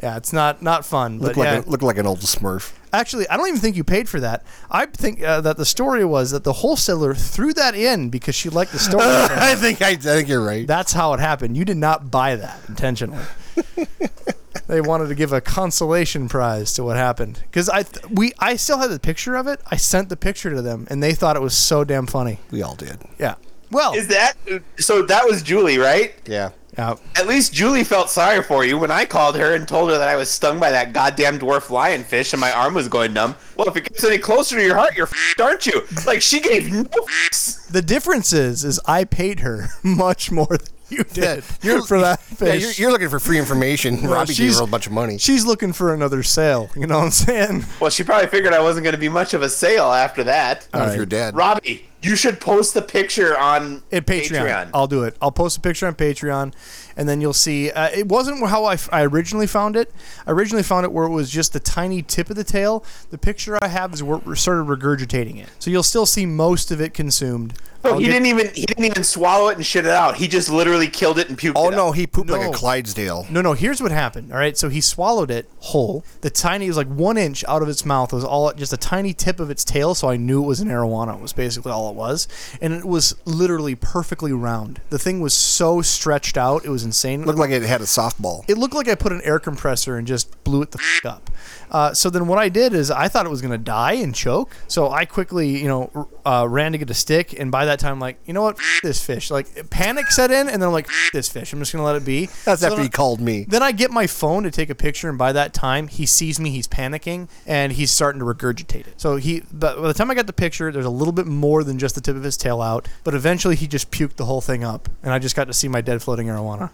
Yeah, 0.02 0.16
it's 0.16 0.32
not 0.32 0.62
not 0.62 0.86
fun. 0.86 1.18
Look 1.18 1.36
like 1.36 1.46
yeah. 1.46 1.60
a, 1.60 1.68
look 1.68 1.82
like 1.82 1.98
an 1.98 2.06
old 2.06 2.20
Smurf. 2.20 2.72
Actually, 2.92 3.28
I 3.28 3.36
don't 3.36 3.48
even 3.48 3.60
think 3.60 3.76
you 3.76 3.84
paid 3.84 4.08
for 4.08 4.18
that. 4.20 4.44
I 4.70 4.86
think 4.86 5.22
uh, 5.22 5.42
that 5.42 5.56
the 5.58 5.66
story 5.66 6.04
was 6.04 6.30
that 6.30 6.42
the 6.42 6.54
wholesaler 6.54 7.14
threw 7.14 7.52
that 7.54 7.74
in 7.74 8.08
because 8.08 8.34
she 8.34 8.48
liked 8.48 8.72
the 8.72 8.78
story. 8.78 9.04
I 9.04 9.54
think 9.56 9.82
I, 9.82 9.90
I 9.90 9.96
think 9.96 10.28
you're 10.28 10.44
right. 10.44 10.66
That's 10.66 10.92
how 10.92 11.12
it 11.12 11.20
happened. 11.20 11.56
You 11.56 11.64
did 11.64 11.76
not 11.76 12.10
buy 12.10 12.36
that 12.36 12.60
intentionally. 12.68 13.24
they 14.70 14.80
wanted 14.80 15.08
to 15.08 15.14
give 15.14 15.32
a 15.32 15.40
consolation 15.40 16.28
prize 16.28 16.72
to 16.74 16.84
what 16.84 16.96
happened 16.96 17.40
because 17.50 17.68
I 17.68 17.82
th- 17.82 18.06
we 18.10 18.32
I 18.38 18.56
still 18.56 18.78
had 18.78 18.90
the 18.90 19.00
picture 19.00 19.34
of 19.36 19.46
it. 19.46 19.60
I 19.70 19.76
sent 19.76 20.08
the 20.08 20.16
picture 20.16 20.50
to 20.50 20.62
them, 20.62 20.86
and 20.90 21.02
they 21.02 21.12
thought 21.12 21.36
it 21.36 21.42
was 21.42 21.56
so 21.56 21.84
damn 21.84 22.06
funny. 22.06 22.38
we 22.50 22.62
all 22.62 22.74
did. 22.76 22.98
Yeah. 23.18 23.34
Well, 23.72 23.94
Is 23.94 24.08
that 24.08 24.34
so? 24.78 25.02
That 25.02 25.26
was 25.26 25.42
Julie, 25.42 25.78
right? 25.78 26.14
Yeah. 26.26 26.50
yeah. 26.76 26.96
At 27.16 27.28
least 27.28 27.52
Julie 27.52 27.84
felt 27.84 28.10
sorry 28.10 28.42
for 28.42 28.64
you 28.64 28.76
when 28.78 28.90
I 28.90 29.04
called 29.04 29.36
her 29.36 29.54
and 29.54 29.66
told 29.68 29.90
her 29.90 29.98
that 29.98 30.08
I 30.08 30.16
was 30.16 30.28
stung 30.28 30.58
by 30.58 30.72
that 30.72 30.92
goddamn 30.92 31.38
dwarf 31.38 31.66
lionfish 31.68 32.32
and 32.32 32.40
my 32.40 32.50
arm 32.50 32.74
was 32.74 32.88
going 32.88 33.12
numb. 33.12 33.36
Well, 33.56 33.68
if 33.68 33.76
it 33.76 33.84
gets 33.84 34.02
any 34.02 34.18
closer 34.18 34.56
to 34.56 34.62
your 34.64 34.74
heart, 34.76 34.96
you're 34.96 35.06
f***ed, 35.06 35.40
aren't 35.40 35.66
you? 35.66 35.82
Like 36.04 36.20
she 36.20 36.40
gave 36.40 36.72
no 36.72 36.80
f***s. 36.82 37.64
The 37.66 37.82
difference 37.82 38.32
is, 38.32 38.64
is 38.64 38.80
I 38.86 39.04
paid 39.04 39.38
her 39.40 39.68
much 39.84 40.32
more 40.32 40.46
than 40.48 40.66
you 40.98 41.04
did 41.04 41.44
Yeah, 41.62 41.72
you're, 41.72 41.82
for 41.82 42.00
that 42.00 42.20
fish. 42.20 42.48
Yeah, 42.48 42.54
you're, 42.54 42.72
you're 42.72 42.92
looking 42.92 43.08
for 43.08 43.20
free 43.20 43.38
information. 43.38 44.00
Well, 44.10 44.14
Robbie 44.14 44.34
gave 44.34 44.54
her 44.56 44.64
a 44.64 44.66
bunch 44.66 44.86
of 44.86 44.92
money. 44.92 45.18
She's 45.18 45.44
looking 45.44 45.72
for 45.72 45.94
another 45.94 46.22
sale. 46.22 46.70
You 46.74 46.86
know 46.86 46.98
what 46.98 47.04
I'm 47.04 47.10
saying? 47.10 47.64
Well, 47.80 47.90
she 47.90 48.02
probably 48.02 48.28
figured 48.28 48.52
I 48.52 48.60
wasn't 48.60 48.84
going 48.84 48.94
to 48.94 49.00
be 49.00 49.08
much 49.08 49.34
of 49.34 49.42
a 49.42 49.48
sale 49.48 49.92
after 49.92 50.24
that. 50.24 50.66
Not 50.72 50.88
if 50.88 50.96
you're 50.96 51.06
dead. 51.06 51.36
Robbie, 51.36 51.86
you 52.02 52.16
should 52.16 52.40
post 52.40 52.74
the 52.74 52.82
picture 52.82 53.38
on 53.38 53.82
At 53.92 54.06
Patreon. 54.06 54.70
I'll 54.72 54.86
do 54.86 55.04
it. 55.04 55.16
I'll 55.20 55.30
post 55.30 55.58
a 55.58 55.60
picture 55.60 55.86
on 55.86 55.94
Patreon, 55.94 56.54
and 56.96 57.08
then 57.08 57.20
you'll 57.20 57.32
see. 57.34 57.70
Uh, 57.70 57.88
it 57.90 58.08
wasn't 58.08 58.46
how 58.48 58.64
I, 58.64 58.78
I 58.90 59.04
originally 59.04 59.46
found 59.46 59.76
it. 59.76 59.92
I 60.26 60.32
originally 60.32 60.62
found 60.62 60.86
it 60.86 60.92
where 60.92 61.04
it 61.04 61.10
was 61.10 61.30
just 61.30 61.52
the 61.52 61.60
tiny 61.60 62.02
tip 62.02 62.30
of 62.30 62.36
the 62.36 62.44
tail. 62.44 62.84
The 63.10 63.18
picture 63.18 63.58
I 63.62 63.68
have 63.68 63.92
is 63.92 64.02
where 64.02 64.18
we're 64.18 64.34
sort 64.34 64.58
of 64.58 64.66
regurgitating 64.66 65.38
it. 65.42 65.48
So 65.58 65.70
you'll 65.70 65.82
still 65.82 66.06
see 66.06 66.26
most 66.26 66.70
of 66.70 66.80
it 66.80 66.94
consumed. 66.94 67.54
So 67.82 67.96
he 67.98 68.04
get- 68.04 68.12
didn't 68.12 68.26
even 68.26 68.48
he 68.54 68.66
didn't 68.66 68.84
even 68.84 69.04
swallow 69.04 69.48
it 69.48 69.56
and 69.56 69.64
shit 69.64 69.86
it 69.86 69.90
out. 69.90 70.16
He 70.16 70.28
just 70.28 70.50
literally 70.50 70.86
killed 70.88 71.18
it 71.18 71.28
and 71.28 71.38
puked 71.38 71.52
Oh 71.56 71.68
it 71.68 71.72
no, 71.72 71.88
out. 71.88 71.92
he 71.92 72.06
pooped 72.06 72.28
like 72.30 72.46
a 72.48 72.52
Clydesdale. 72.52 73.26
No, 73.30 73.40
no. 73.40 73.54
Here's 73.54 73.80
what 73.80 73.90
happened. 73.90 74.32
All 74.32 74.38
right, 74.38 74.56
so 74.56 74.68
he 74.68 74.80
swallowed 74.80 75.30
it 75.30 75.48
whole. 75.60 76.04
The 76.20 76.30
tiny 76.30 76.66
it 76.66 76.68
was 76.68 76.76
like 76.76 76.88
one 76.88 77.16
inch 77.16 77.44
out 77.48 77.62
of 77.62 77.68
its 77.68 77.84
mouth. 77.84 78.12
It 78.12 78.16
was 78.16 78.24
all 78.24 78.52
just 78.52 78.72
a 78.72 78.76
tiny 78.76 79.14
tip 79.14 79.40
of 79.40 79.50
its 79.50 79.64
tail, 79.64 79.94
so 79.94 80.10
I 80.10 80.16
knew 80.16 80.42
it 80.42 80.46
was 80.46 80.60
an 80.60 80.68
arowana. 80.68 81.18
Was 81.20 81.32
basically 81.32 81.72
all 81.72 81.88
it 81.90 81.94
was, 81.96 82.28
and 82.60 82.74
it 82.74 82.84
was 82.84 83.14
literally 83.24 83.74
perfectly 83.74 84.32
round. 84.32 84.80
The 84.90 84.98
thing 84.98 85.20
was 85.20 85.32
so 85.32 85.80
stretched 85.80 86.36
out, 86.36 86.64
it 86.64 86.70
was 86.70 86.84
insane. 86.84 87.22
It 87.22 87.26
Looked 87.26 87.38
like 87.38 87.50
it 87.50 87.62
had 87.62 87.80
a 87.80 87.84
softball. 87.84 88.44
it 88.48 88.58
looked 88.58 88.74
like 88.74 88.88
I 88.88 88.94
put 88.94 89.12
an 89.12 89.20
air 89.24 89.38
compressor 89.38 89.96
and 89.96 90.06
just 90.06 90.42
blew 90.44 90.60
it 90.62 90.72
the 90.72 90.78
f- 90.80 91.06
up. 91.06 91.29
Uh, 91.70 91.94
so 91.94 92.10
then 92.10 92.26
what 92.26 92.38
I 92.38 92.48
did 92.48 92.74
is 92.74 92.90
I 92.90 93.08
thought 93.08 93.26
it 93.26 93.28
was 93.28 93.40
going 93.40 93.52
to 93.52 93.58
die 93.58 93.92
and 93.92 94.14
choke. 94.14 94.50
So 94.68 94.90
I 94.90 95.04
quickly, 95.04 95.60
you 95.60 95.68
know, 95.68 96.08
uh, 96.26 96.46
ran 96.48 96.72
to 96.72 96.78
get 96.78 96.90
a 96.90 96.94
stick. 96.94 97.38
And 97.38 97.50
by 97.52 97.64
that 97.66 97.78
time, 97.78 98.00
like, 98.00 98.18
you 98.26 98.32
know 98.34 98.42
what? 98.42 98.58
F- 98.58 98.80
this 98.82 99.04
fish. 99.04 99.30
Like, 99.30 99.70
panic 99.70 100.06
set 100.10 100.30
in. 100.30 100.48
And 100.48 100.60
then 100.60 100.68
I'm 100.68 100.72
like, 100.72 100.88
F- 100.88 101.10
this 101.12 101.28
fish. 101.28 101.52
I'm 101.52 101.58
just 101.60 101.72
going 101.72 101.80
to 101.80 101.86
let 101.86 101.96
it 101.96 102.04
be. 102.04 102.26
That's 102.44 102.60
So 102.62 102.68
after 102.68 102.80
he 102.80 102.86
I- 102.86 102.88
called 102.90 103.20
me. 103.20 103.44
Then 103.48 103.62
I 103.62 103.72
get 103.72 103.90
my 103.90 104.06
phone 104.06 104.42
to 104.42 104.50
take 104.50 104.70
a 104.70 104.74
picture. 104.74 105.08
And 105.08 105.16
by 105.16 105.32
that 105.32 105.54
time, 105.54 105.86
he 105.88 106.06
sees 106.06 106.40
me. 106.40 106.50
He's 106.50 106.66
panicking. 106.68 107.28
And 107.46 107.72
he's 107.72 107.90
starting 107.90 108.18
to 108.18 108.24
regurgitate 108.24 108.86
it. 108.88 109.00
So 109.00 109.16
he, 109.16 109.42
but 109.52 109.76
by 109.80 109.86
the 109.88 109.94
time 109.94 110.10
I 110.10 110.14
got 110.14 110.26
the 110.26 110.32
picture, 110.32 110.72
there's 110.72 110.84
a 110.86 110.90
little 110.90 111.12
bit 111.12 111.26
more 111.26 111.62
than 111.62 111.78
just 111.78 111.94
the 111.94 112.00
tip 112.00 112.16
of 112.16 112.24
his 112.24 112.36
tail 112.36 112.60
out. 112.60 112.88
But 113.04 113.14
eventually, 113.14 113.54
he 113.56 113.66
just 113.68 113.90
puked 113.90 114.16
the 114.16 114.24
whole 114.24 114.40
thing 114.40 114.64
up. 114.64 114.88
And 115.02 115.12
I 115.12 115.18
just 115.20 115.36
got 115.36 115.44
to 115.46 115.52
see 115.52 115.68
my 115.68 115.80
dead 115.80 116.02
floating 116.02 116.26
arowana. 116.26 116.70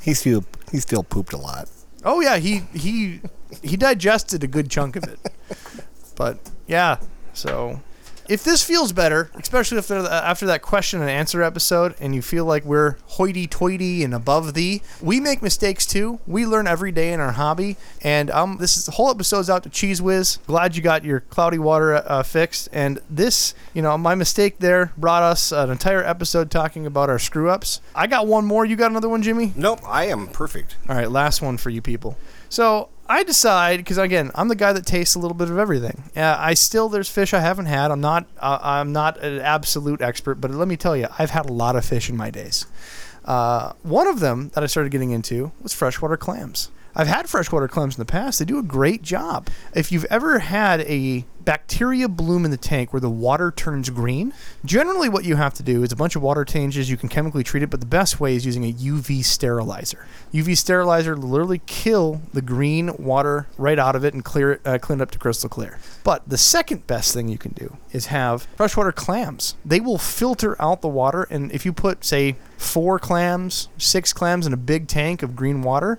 He 0.00 0.14
still 0.14 0.44
he 0.72 0.78
still 0.80 1.02
pooped 1.02 1.34
a 1.34 1.36
lot. 1.36 1.68
Oh 2.04 2.20
yeah, 2.20 2.36
he 2.36 2.62
he 2.74 3.20
he 3.62 3.76
digested 3.76 4.44
a 4.44 4.46
good 4.46 4.70
chunk 4.70 4.96
of 4.96 5.04
it. 5.04 5.18
But 6.16 6.38
yeah, 6.66 6.98
so 7.32 7.80
if 8.28 8.42
this 8.44 8.62
feels 8.62 8.92
better, 8.92 9.30
especially 9.34 9.78
if 9.78 9.88
they're- 9.88 9.98
after 10.06 10.46
that 10.46 10.62
question 10.62 11.00
and 11.00 11.10
answer 11.10 11.42
episode, 11.42 11.94
and 12.00 12.14
you 12.14 12.22
feel 12.22 12.44
like 12.44 12.64
we're 12.64 12.96
hoity-toity 13.06 14.02
and 14.04 14.14
above 14.14 14.54
thee, 14.54 14.82
we 15.00 15.20
make 15.20 15.42
mistakes 15.42 15.86
too. 15.86 16.20
We 16.26 16.46
learn 16.46 16.66
every 16.66 16.92
day 16.92 17.12
in 17.12 17.20
our 17.20 17.32
hobby, 17.32 17.76
and 18.02 18.30
um, 18.30 18.58
this 18.58 18.76
is 18.76 18.86
the 18.86 18.92
whole 18.92 19.10
episode's 19.10 19.50
out 19.50 19.62
to 19.64 19.68
Cheese 19.70 20.00
Whiz. 20.00 20.38
Glad 20.46 20.76
you 20.76 20.82
got 20.82 21.04
your 21.04 21.20
cloudy 21.20 21.58
water 21.58 21.94
uh, 21.94 22.22
fixed, 22.22 22.68
and 22.72 23.00
this, 23.10 23.54
you 23.72 23.82
know, 23.82 23.96
my 23.98 24.14
mistake 24.14 24.58
there 24.58 24.92
brought 24.96 25.22
us 25.22 25.52
an 25.52 25.70
entire 25.70 26.02
episode 26.04 26.50
talking 26.50 26.86
about 26.86 27.08
our 27.10 27.18
screw-ups. 27.18 27.80
I 27.94 28.06
got 28.06 28.26
one 28.26 28.44
more. 28.44 28.64
You 28.64 28.76
got 28.76 28.90
another 28.90 29.08
one, 29.08 29.22
Jimmy? 29.22 29.52
Nope, 29.56 29.80
I 29.86 30.06
am 30.06 30.26
perfect. 30.28 30.76
All 30.88 30.96
right, 30.96 31.10
last 31.10 31.42
one 31.42 31.56
for 31.56 31.70
you 31.70 31.82
people. 31.82 32.16
So 32.54 32.88
I 33.08 33.24
decide 33.24 33.78
because 33.78 33.98
again, 33.98 34.30
I'm 34.36 34.46
the 34.46 34.54
guy 34.54 34.72
that 34.72 34.86
tastes 34.86 35.16
a 35.16 35.18
little 35.18 35.36
bit 35.36 35.50
of 35.50 35.58
everything. 35.58 36.04
Uh, 36.16 36.36
I 36.38 36.54
still 36.54 36.88
there's 36.88 37.08
fish 37.08 37.34
I 37.34 37.40
haven't 37.40 37.66
had. 37.66 37.90
I'm 37.90 38.00
not 38.00 38.28
uh, 38.38 38.60
I'm 38.62 38.92
not 38.92 39.18
an 39.24 39.40
absolute 39.40 40.00
expert, 40.00 40.36
but 40.36 40.52
let 40.52 40.68
me 40.68 40.76
tell 40.76 40.96
you, 40.96 41.08
I've 41.18 41.30
had 41.30 41.50
a 41.50 41.52
lot 41.52 41.74
of 41.74 41.84
fish 41.84 42.08
in 42.08 42.16
my 42.16 42.30
days. 42.30 42.66
Uh, 43.24 43.72
one 43.82 44.06
of 44.06 44.20
them 44.20 44.52
that 44.54 44.62
I 44.62 44.68
started 44.68 44.90
getting 44.90 45.10
into 45.10 45.50
was 45.62 45.74
freshwater 45.74 46.16
clams. 46.16 46.70
I've 46.94 47.08
had 47.08 47.28
freshwater 47.28 47.66
clams 47.66 47.96
in 47.96 48.00
the 48.00 48.04
past. 48.04 48.38
They 48.38 48.44
do 48.44 48.60
a 48.60 48.62
great 48.62 49.02
job. 49.02 49.48
If 49.74 49.90
you've 49.90 50.04
ever 50.04 50.38
had 50.38 50.82
a 50.82 51.24
bacteria 51.44 52.08
bloom 52.08 52.44
in 52.44 52.50
the 52.50 52.56
tank 52.56 52.92
where 52.92 53.00
the 53.00 53.10
water 53.10 53.50
turns 53.50 53.90
green, 53.90 54.32
generally 54.64 55.08
what 55.08 55.24
you 55.24 55.36
have 55.36 55.54
to 55.54 55.62
do 55.62 55.82
is 55.82 55.92
a 55.92 55.96
bunch 55.96 56.16
of 56.16 56.22
water 56.22 56.44
changes. 56.44 56.90
You 56.90 56.96
can 56.96 57.08
chemically 57.08 57.44
treat 57.44 57.62
it, 57.62 57.70
but 57.70 57.80
the 57.80 57.86
best 57.86 58.20
way 58.20 58.34
is 58.34 58.46
using 58.46 58.64
a 58.64 58.72
UV 58.72 59.24
sterilizer. 59.24 60.06
UV 60.32 60.56
sterilizer 60.56 61.16
literally 61.16 61.60
kill 61.66 62.22
the 62.32 62.42
green 62.42 62.94
water 62.98 63.46
right 63.58 63.78
out 63.78 63.96
of 63.96 64.04
it 64.04 64.14
and 64.14 64.24
clear 64.24 64.52
it, 64.52 64.60
uh, 64.64 64.78
clean 64.78 65.00
it 65.00 65.02
up 65.02 65.10
to 65.10 65.18
crystal 65.18 65.48
clear. 65.48 65.78
But 66.02 66.28
the 66.28 66.38
second 66.38 66.86
best 66.86 67.14
thing 67.14 67.28
you 67.28 67.38
can 67.38 67.52
do 67.52 67.76
is 67.92 68.06
have 68.06 68.46
freshwater 68.56 68.92
clams. 68.92 69.54
They 69.64 69.80
will 69.80 69.98
filter 69.98 70.60
out 70.60 70.80
the 70.82 70.88
water, 70.88 71.26
and 71.30 71.52
if 71.52 71.64
you 71.64 71.72
put, 71.72 72.04
say, 72.04 72.36
four 72.56 72.98
clams, 72.98 73.68
six 73.78 74.12
clams 74.12 74.46
in 74.46 74.52
a 74.52 74.56
big 74.56 74.88
tank 74.88 75.22
of 75.22 75.36
green 75.36 75.62
water, 75.62 75.98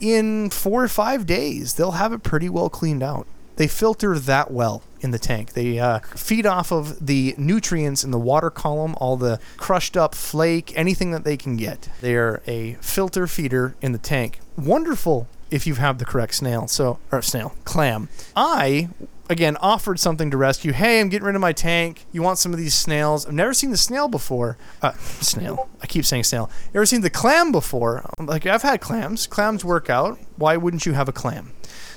in 0.00 0.50
four 0.50 0.82
or 0.82 0.88
five 0.88 1.26
days, 1.26 1.74
they'll 1.74 1.92
have 1.92 2.12
it 2.12 2.22
pretty 2.22 2.48
well 2.48 2.68
cleaned 2.68 3.02
out. 3.02 3.26
They 3.56 3.68
filter 3.68 4.18
that 4.18 4.50
well 4.50 4.82
in 5.00 5.10
the 5.10 5.18
tank. 5.18 5.52
They 5.52 5.78
uh, 5.78 6.00
feed 6.00 6.46
off 6.46 6.72
of 6.72 7.06
the 7.06 7.34
nutrients 7.38 8.02
in 8.02 8.10
the 8.10 8.18
water 8.18 8.50
column, 8.50 8.94
all 8.98 9.16
the 9.16 9.38
crushed 9.56 9.96
up 9.96 10.14
flake, 10.14 10.72
anything 10.76 11.10
that 11.12 11.24
they 11.24 11.36
can 11.36 11.56
get. 11.56 11.88
They 12.00 12.14
are 12.16 12.42
a 12.46 12.74
filter 12.80 13.26
feeder 13.26 13.74
in 13.80 13.92
the 13.92 13.98
tank. 13.98 14.40
Wonderful 14.56 15.28
if 15.50 15.66
you 15.66 15.76
have 15.76 15.98
the 15.98 16.04
correct 16.04 16.34
snail. 16.34 16.66
So, 16.66 16.98
or 17.12 17.22
snail, 17.22 17.54
clam. 17.64 18.08
I 18.34 18.88
again 19.30 19.56
offered 19.58 20.00
something 20.00 20.30
to 20.30 20.36
rescue. 20.36 20.72
Hey, 20.72 21.00
I'm 21.00 21.08
getting 21.08 21.26
rid 21.26 21.34
of 21.34 21.40
my 21.40 21.52
tank. 21.52 22.06
You 22.12 22.22
want 22.22 22.38
some 22.38 22.52
of 22.52 22.58
these 22.58 22.74
snails? 22.74 23.26
I've 23.26 23.34
never 23.34 23.54
seen 23.54 23.70
the 23.70 23.76
snail 23.76 24.08
before. 24.08 24.56
Uh, 24.82 24.92
snail. 25.20 25.68
I 25.80 25.86
keep 25.86 26.04
saying 26.04 26.24
snail. 26.24 26.50
Ever 26.74 26.86
seen 26.86 27.02
the 27.02 27.10
clam 27.10 27.52
before? 27.52 28.08
I'm 28.18 28.26
like 28.26 28.46
I've 28.46 28.62
had 28.62 28.80
clams. 28.80 29.26
Clams 29.26 29.64
work 29.64 29.88
out. 29.88 30.18
Why 30.36 30.56
wouldn't 30.56 30.86
you 30.86 30.94
have 30.94 31.08
a 31.08 31.12
clam? 31.12 31.52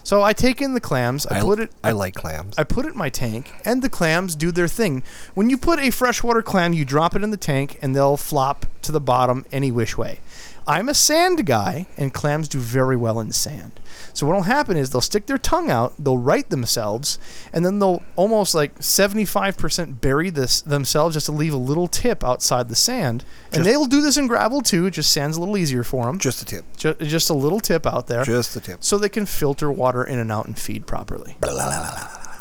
So 0.07 0.23
I 0.23 0.31
take 0.31 0.61
in 0.61 0.73
the 0.73 0.79
clams. 0.79 1.27
I, 1.27 1.39
I, 1.39 1.41
put 1.41 1.59
it. 1.59 1.69
I 1.83 1.91
like 1.91 2.15
clams. 2.15 2.57
I 2.57 2.63
put 2.63 2.85
it 2.85 2.93
in 2.93 2.97
my 2.97 3.09
tank, 3.09 3.51
and 3.65 3.81
the 3.81 3.89
clams 3.89 4.37
do 4.37 4.53
their 4.53 4.69
thing. 4.69 5.03
When 5.33 5.49
you 5.49 5.57
put 5.57 5.79
a 5.79 5.91
freshwater 5.91 6.41
clam, 6.41 6.71
you 6.71 6.85
drop 6.85 7.13
it 7.17 7.23
in 7.23 7.31
the 7.31 7.35
tank, 7.35 7.77
and 7.81 7.93
they'll 7.93 8.15
flop 8.15 8.65
to 8.83 8.93
the 8.93 9.01
bottom 9.01 9.45
any 9.51 9.69
which 9.69 9.97
way. 9.97 10.21
I'm 10.67 10.89
a 10.89 10.93
sand 10.93 11.45
guy, 11.45 11.87
and 11.95 12.13
clams 12.13 12.49
do 12.49 12.59
very 12.59 12.97
well 12.97 13.19
in 13.21 13.31
sand. 13.31 13.79
So 14.13 14.25
what'll 14.27 14.41
happen 14.43 14.75
is 14.75 14.89
they'll 14.89 14.99
stick 15.01 15.25
their 15.27 15.37
tongue 15.37 15.69
out, 15.71 15.93
they'll 15.97 16.17
right 16.17 16.47
themselves, 16.49 17.17
and 17.53 17.65
then 17.65 17.79
they'll 17.79 18.03
almost 18.15 18.53
like 18.53 18.77
75% 18.79 20.01
bury 20.01 20.29
this 20.29 20.59
themselves 20.61 21.13
just 21.15 21.27
to 21.27 21.31
leave 21.31 21.53
a 21.53 21.57
little 21.57 21.87
tip 21.87 22.23
outside 22.23 22.67
the 22.67 22.75
sand. 22.75 23.23
And 23.53 23.63
they'll 23.65 23.85
do 23.85 24.01
this 24.01 24.17
in 24.17 24.27
gravel 24.27 24.61
too. 24.61 24.87
It 24.87 24.91
just 24.91 25.11
sand's 25.11 25.37
a 25.37 25.39
little 25.39 25.57
easier 25.57 25.83
for 25.83 26.05
them. 26.05 26.19
Just 26.19 26.41
a 26.41 26.45
tip. 26.45 26.65
Ju- 26.75 26.95
just 26.95 27.29
a 27.29 27.33
little 27.33 27.59
tip 27.59 27.85
out 27.85 28.07
there 28.07 28.23
Just 28.23 28.55
a 28.55 28.59
tip. 28.59 28.83
so 28.83 28.97
they 28.97 29.09
can 29.09 29.25
filter 29.25 29.71
water 29.71 30.03
in 30.03 30.19
and 30.19 30.31
out 30.31 30.47
and 30.47 30.57
feed 30.59 30.85
properly. 30.85 31.37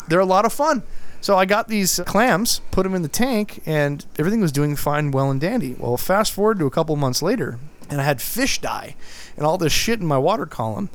They're 0.09 0.19
a 0.19 0.25
lot 0.25 0.45
of 0.45 0.53
fun. 0.53 0.83
So 1.19 1.35
I 1.35 1.45
got 1.45 1.67
these 1.67 1.99
clams, 2.05 2.61
put 2.71 2.83
them 2.83 2.93
in 2.95 3.01
the 3.01 3.07
tank, 3.07 3.61
and 3.65 4.05
everything 4.19 4.39
was 4.39 4.51
doing 4.51 4.75
fine, 4.75 5.11
well, 5.11 5.31
and 5.31 5.41
dandy. 5.41 5.75
Well, 5.77 5.97
fast 5.97 6.31
forward 6.31 6.59
to 6.59 6.65
a 6.65 6.69
couple 6.71 6.95
months 6.95 7.21
later, 7.21 7.59
and 7.89 8.01
I 8.01 8.03
had 8.03 8.21
fish 8.21 8.59
die 8.59 8.95
and 9.35 9.45
all 9.45 9.57
this 9.57 9.73
shit 9.73 9.99
in 9.99 10.05
my 10.05 10.17
water 10.17 10.45
column. 10.45 10.89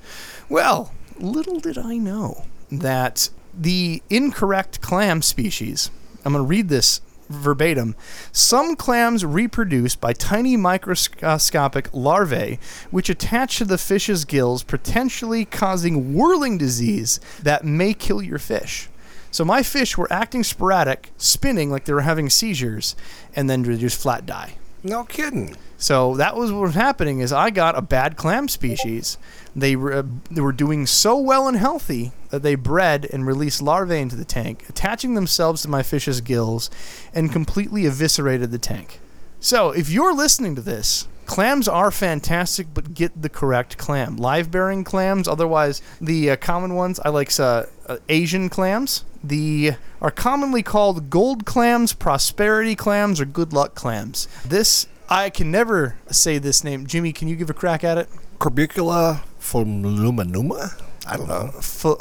Well, 0.49 0.93
little 1.19 1.61
did 1.61 1.79
I 1.79 1.97
know 1.97 2.45
that 2.71 3.31
the 3.55 4.03
incorrect 4.11 4.81
clam 4.81 5.23
species, 5.23 5.91
I'm 6.25 6.33
going 6.33 6.45
to 6.45 6.49
read 6.49 6.69
this 6.69 7.01
verbatim. 7.29 7.95
Some 8.31 8.77
clams 8.77 9.25
reproduce 9.25 9.95
by 9.95 10.13
tiny 10.13 10.57
microscopic 10.57 11.89
larvae, 11.93 12.59
which 12.91 13.09
attach 13.09 13.59
to 13.59 13.65
the 13.65 13.79
fish's 13.79 14.25
gills, 14.25 14.63
potentially 14.63 15.45
causing 15.45 16.15
whirling 16.15 16.59
disease 16.59 17.21
that 17.43 17.65
may 17.65 17.95
kill 17.95 18.23
your 18.23 18.39
fish. 18.39 18.89
So 19.31 19.45
my 19.47 19.63
fish 19.63 19.97
were 19.97 20.13
acting 20.13 20.45
sporadic, 20.45 21.11
spinning 21.17 21.71
like 21.71 21.87
they 21.87 21.95
were 21.95 22.03
having 22.03 22.29
seizures, 22.29 22.95
and 23.35 23.49
then 23.49 23.63
they 23.63 23.79
just 23.79 24.01
flat 24.01 24.27
die. 24.27 24.57
No 24.85 25.05
kidding. 25.05 25.57
So 25.79 26.17
that 26.17 26.37
was 26.37 26.53
what 26.53 26.63
was 26.63 26.75
happening 26.75 27.21
is 27.21 27.33
I 27.33 27.51
got 27.51 27.77
a 27.77 27.83
bad 27.83 28.17
clam 28.17 28.49
species. 28.49 29.19
They 29.55 29.77
were, 29.77 29.93
uh, 29.93 30.03
they 30.31 30.41
were 30.41 30.53
doing 30.53 30.87
so 30.87 31.17
well 31.17 31.49
and 31.49 31.57
healthy 31.57 32.13
that 32.31 32.43
they 32.43 32.55
bred 32.55 33.07
and 33.13 33.27
released 33.27 33.63
larvae 33.63 33.99
into 33.99 34.17
the 34.17 34.25
tank, 34.25 34.65
attaching 34.69 35.15
themselves 35.15 35.63
to 35.63 35.69
my 35.69 35.83
fish's 35.83 36.21
gills, 36.21 36.71
and 37.15 37.33
completely 37.33 37.87
eviscerated 37.87 38.51
the 38.51 38.59
tank. 38.59 39.01
So 39.41 39.71
if 39.71 39.91
you're 39.91 40.15
listening 40.15 40.55
to 40.55 40.63
this, 40.63 41.09
clams 41.27 41.69
are 41.69 41.91
fantastic, 41.91 42.69
but 42.75 42.95
get 42.95 43.21
the 43.21 43.29
correct 43.29 43.79
clam. 43.79 44.17
Live 44.17 44.51
bearing 44.51 44.85
clams, 44.85 45.29
otherwise 45.29 45.83
the 46.01 46.31
uh, 46.31 46.37
common 46.37 46.75
ones, 46.75 47.01
I 47.05 47.09
like 47.11 47.39
uh, 47.39 47.67
uh, 47.87 47.99
Asian 48.09 48.49
clams. 48.49 49.05
The 49.25 49.73
are 50.01 50.11
commonly 50.11 50.63
called 50.63 51.09
gold 51.09 51.45
clams, 51.45 51.93
prosperity 51.93 52.75
clams, 52.75 53.21
or 53.21 53.25
good 53.25 53.53
luck 53.53 53.75
clams. 53.75 54.27
This 54.45 54.87
I 55.09 55.31
can 55.31 55.51
never 55.51 55.97
say 56.11 56.39
this 56.39 56.65
name. 56.65 56.87
Jimmy, 56.87 57.13
can 57.13 57.29
you 57.29 57.37
give 57.37 57.51
a 57.51 57.55
crack 57.55 57.85
at 57.85 57.99
it? 57.99 58.09
Corbicula 58.39 59.23
foluminuma? 59.39 60.81
I 61.07 61.17
don't 61.17 61.29
know. 61.29 61.51
F-. 61.59 61.99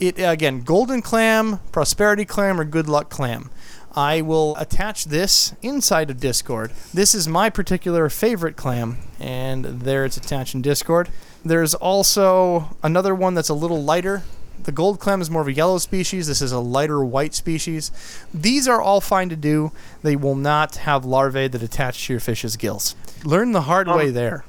It 0.00 0.18
again, 0.18 0.60
golden 0.60 1.02
clam, 1.02 1.60
prosperity 1.72 2.24
clam, 2.24 2.60
or 2.60 2.64
good 2.64 2.88
luck 2.88 3.10
clam. 3.10 3.50
I 3.96 4.22
will 4.22 4.56
attach 4.56 5.04
this 5.04 5.54
inside 5.62 6.10
of 6.10 6.18
Discord. 6.18 6.72
This 6.92 7.14
is 7.14 7.28
my 7.28 7.48
particular 7.48 8.08
favorite 8.08 8.56
clam, 8.56 8.98
and 9.20 9.64
there 9.64 10.04
it's 10.04 10.16
attached 10.16 10.54
in 10.54 10.62
Discord. 10.62 11.08
There's 11.44 11.74
also 11.74 12.76
another 12.82 13.14
one 13.14 13.34
that's 13.34 13.48
a 13.48 13.54
little 13.54 13.82
lighter. 13.82 14.24
The 14.64 14.72
gold 14.72 14.98
clam 14.98 15.20
is 15.20 15.30
more 15.30 15.42
of 15.42 15.48
a 15.48 15.52
yellow 15.52 15.78
species. 15.78 16.26
This 16.26 16.42
is 16.42 16.50
a 16.50 16.58
lighter 16.58 17.04
white 17.04 17.34
species. 17.34 17.92
These 18.32 18.66
are 18.66 18.80
all 18.80 19.00
fine 19.00 19.28
to 19.28 19.36
do. 19.36 19.70
They 20.02 20.16
will 20.16 20.36
not 20.36 20.76
have 20.76 21.04
larvae 21.04 21.48
that 21.48 21.62
attach 21.62 22.06
to 22.06 22.14
your 22.14 22.20
fish's 22.20 22.56
gills. 22.56 22.96
Learn 23.24 23.52
the 23.52 23.62
hard 23.62 23.88
um, 23.88 23.96
way 23.96 24.10
there. 24.10 24.44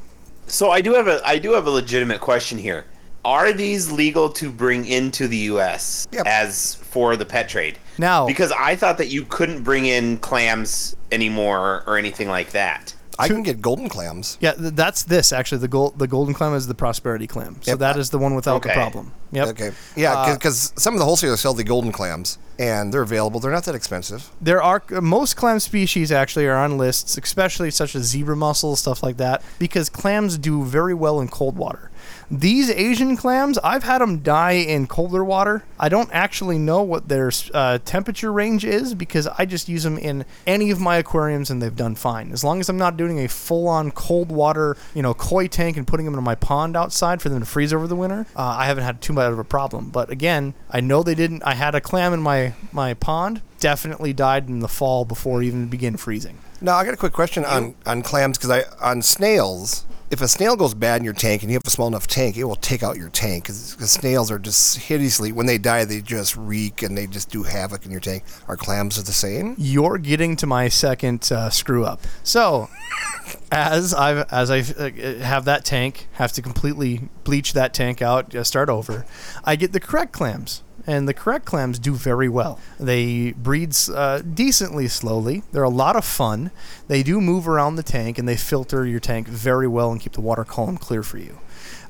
So 0.48 0.72
I 0.72 0.82
do 0.82 0.94
have 0.94 1.08
a 1.08 1.22
I 1.26 1.38
do 1.38 1.54
have 1.54 1.68
a 1.68 1.72
legitimate 1.72 2.22
question 2.22 2.58
here. 2.58 2.86
Are 3.26 3.52
these 3.52 3.92
legal 3.92 4.30
to 4.30 4.50
bring 4.52 4.86
into 4.86 5.28
the 5.28 5.38
U.S. 5.54 6.08
Yep. 6.12 6.26
as 6.28 6.76
for 6.76 7.18
the 7.18 7.26
pet 7.26 7.50
trade? 7.50 7.78
Now, 7.98 8.28
Because 8.28 8.52
I 8.52 8.76
thought 8.76 8.98
that 9.00 9.08
you 9.08 9.26
couldn't 9.26 9.64
bring 9.64 9.86
in 9.86 10.18
clams 10.18 10.96
anymore 11.12 11.84
or 11.88 11.98
anything 11.98 12.28
like 12.30 12.52
that. 12.52 12.94
I 13.18 13.30
can 13.30 13.44
get 13.44 13.62
golden 13.62 13.88
clams. 13.88 14.38
yeah, 14.42 14.52
th- 14.52 14.74
that's 14.74 15.04
this 15.04 15.32
actually. 15.32 15.60
The 15.60 15.70
gold, 15.70 15.98
the 15.98 16.06
golden 16.08 16.34
clam 16.34 16.54
is 16.54 16.68
the 16.68 16.76
prosperity 16.76 17.28
clam. 17.28 17.56
So 17.62 17.72
Yep. 17.72 17.80
that 17.80 17.98
is 17.98 18.10
the 18.10 18.18
one 18.18 18.36
without 18.36 18.62
the 18.62 18.70
Okay. 18.70 18.78
problem. 18.78 19.14
Yep. 19.32 19.48
Okay. 19.50 19.72
Yeah, 19.96 20.14
Uh, 20.14 20.34
because 20.34 20.74
some 20.78 20.94
of 20.94 21.00
the 21.00 21.06
wholesalers 21.06 21.40
sell 21.40 21.54
the 21.54 21.64
golden 21.64 21.94
clams, 21.94 22.38
and 22.60 22.94
they're 22.94 23.02
available. 23.02 23.40
They're 23.40 23.54
not 23.54 23.64
that 23.66 23.76
expensive. 23.76 24.30
There 24.42 24.62
are 24.62 24.84
most 24.90 25.38
clam 25.38 25.62
species 25.62 26.12
actually 26.12 26.46
are 26.46 26.58
on 26.58 26.78
lists, 26.78 27.18
especially 27.18 27.72
such 27.72 27.96
as 27.96 28.04
zebra 28.04 28.36
mussels, 28.36 28.82
stuff 28.82 29.02
like 29.02 29.16
that, 29.16 29.42
because 29.60 29.88
clams 29.90 30.38
do 30.38 30.66
very 30.66 30.94
well 30.94 31.22
in 31.22 31.30
cold 31.30 31.56
water. 31.58 31.90
These 32.32 32.72
Asian 32.72 33.16
clams, 33.18 33.58
I've 33.60 33.84
had 33.84 34.02
them 34.02 34.20
die 34.20 34.54
in 34.54 34.88
colder 34.88 35.24
water. 35.24 35.64
I 35.80 35.90
don't 35.90 36.10
actually 36.12 36.58
know 36.58 36.82
what 36.82 37.08
their 37.08 37.32
uh, 37.54 37.78
temperature 37.86 38.32
range 38.32 38.66
is 38.66 38.96
because 38.96 39.28
I 39.28 39.46
just 39.46 39.70
use 39.70 39.84
them 39.84 39.98
in 39.98 40.26
any 40.48 40.72
of 40.72 40.80
my 40.80 40.98
aquariums 40.98 41.52
and 41.52 41.62
they've 41.62 41.76
done 41.76 41.96
fine. 41.96 42.32
As 42.32 42.44
long 42.44 42.60
as 42.60 42.70
I'm 42.70 42.78
not 42.78 42.98
doing 42.98 43.20
a 43.20 43.28
full-on 43.28 43.92
cold 43.92 44.32
water, 44.32 44.76
you 44.94 45.02
know, 45.02 45.14
koi 45.14 45.48
tank 45.48 45.78
and 45.78 45.86
putting 45.86 46.06
them 46.06 46.16
in 46.16 46.24
my 46.24 46.36
pond 46.36 46.76
outside 46.76 47.22
for 47.22 47.30
them 47.30 47.40
to 47.42 47.46
freeze 47.46 47.74
over 47.74 47.88
the 47.88 47.96
winter, 47.96 48.26
uh, 48.36 48.42
I 48.42 48.66
haven't 48.66 48.84
had 48.86 49.02
too 49.02 49.14
much 49.14 49.32
of 49.32 49.38
a 49.38 49.44
problem. 49.44 49.90
But 49.90 50.10
again, 50.10 50.56
I 50.72 50.82
know 50.82 51.04
they 51.04 51.16
didn't. 51.16 51.44
I 51.44 51.54
had 51.54 51.76
a 51.76 51.82
clam 51.82 52.14
in 52.14 52.22
my 52.22 52.54
my 52.72 52.94
pond, 52.94 53.42
definitely 53.60 54.14
died 54.14 54.48
in 54.48 54.60
the 54.60 54.68
fall 54.68 55.06
before 55.06 55.44
even 55.44 55.68
begin 55.68 55.98
freezing. 55.98 56.40
Now, 56.62 56.78
I 56.78 56.86
got 56.86 56.94
a 56.94 56.98
quick 56.98 57.14
question 57.14 57.44
on, 57.46 57.76
on 57.86 58.02
clams 58.02 58.38
because 58.38 58.50
I 58.50 58.64
on 58.82 59.02
snails. 59.02 59.86
If 60.12 60.22
a 60.22 60.28
snail 60.28 60.56
goes 60.56 60.74
bad 60.76 61.02
in 61.02 61.04
your 61.04 61.16
tank 61.16 61.42
and 61.42 61.52
you 61.52 61.56
have 61.56 61.64
a 61.66 61.70
small 61.70 61.88
enough 61.88 62.06
tank, 62.08 62.38
it 62.38 62.44
will 62.44 62.56
take 62.56 62.84
out 62.84 62.96
your 62.96 63.10
tank 63.10 63.46
because 63.46 63.76
snails 63.90 64.30
are 64.30 64.38
just 64.38 64.78
hideously. 64.78 65.32
When 65.32 65.48
they 65.48 65.58
die, 65.58 65.84
they 65.84 66.00
just 66.00 66.38
reek 66.38 66.84
and 66.84 66.96
they 66.96 67.08
just 67.08 67.30
do 67.30 67.44
havoc 67.44 67.86
in 67.86 67.92
your 67.92 68.00
tank. 68.00 68.24
Are 68.48 68.56
clams 68.56 69.04
the 69.04 69.12
same? 69.12 69.56
You're 69.58 69.98
getting 69.98 70.36
to 70.38 70.48
my 70.48 70.70
second 70.70 71.30
uh, 71.32 71.50
screw 71.50 71.86
up. 71.86 72.02
So, 72.24 72.70
as 73.52 73.94
I 73.94 74.22
as 74.32 74.52
I 74.52 74.60
uh, 74.60 75.24
have 75.24 75.46
that 75.46 75.66
tank, 75.66 76.08
have 76.14 76.32
to 76.34 76.42
completely 76.42 77.10
bleach 77.24 77.54
that 77.54 77.74
tank 77.74 78.02
out, 78.02 78.34
uh, 78.36 78.44
start 78.44 78.70
over. 78.70 79.06
I 79.44 79.56
get 79.56 79.74
the 79.74 79.80
correct 79.80 80.14
clams, 80.14 80.62
and 80.88 81.08
the 81.08 81.14
correct 81.14 81.46
clams 81.46 81.80
do 81.80 81.94
very 81.94 82.30
well. 82.30 82.60
They 82.80 83.32
breed 83.34 83.76
uh, 83.94 84.22
decently 84.22 84.88
slowly. 84.88 85.44
They're 85.52 85.64
a 85.64 85.70
lot 85.70 85.96
of 85.96 86.06
fun. 86.06 86.52
They 86.88 87.04
do 87.04 87.20
move 87.22 87.48
around 87.48 87.76
the 87.76 87.84
tank, 87.84 88.18
and 88.18 88.28
they 88.28 88.36
filter 88.38 88.86
your 88.86 89.00
tank 89.00 89.28
very 89.28 89.68
well 89.68 89.92
and 89.92 90.00
keep 90.02 90.14
the 90.14 90.22
water 90.22 90.44
column 90.44 90.78
clear 90.78 91.04
for 91.04 91.18
you. 91.18 91.40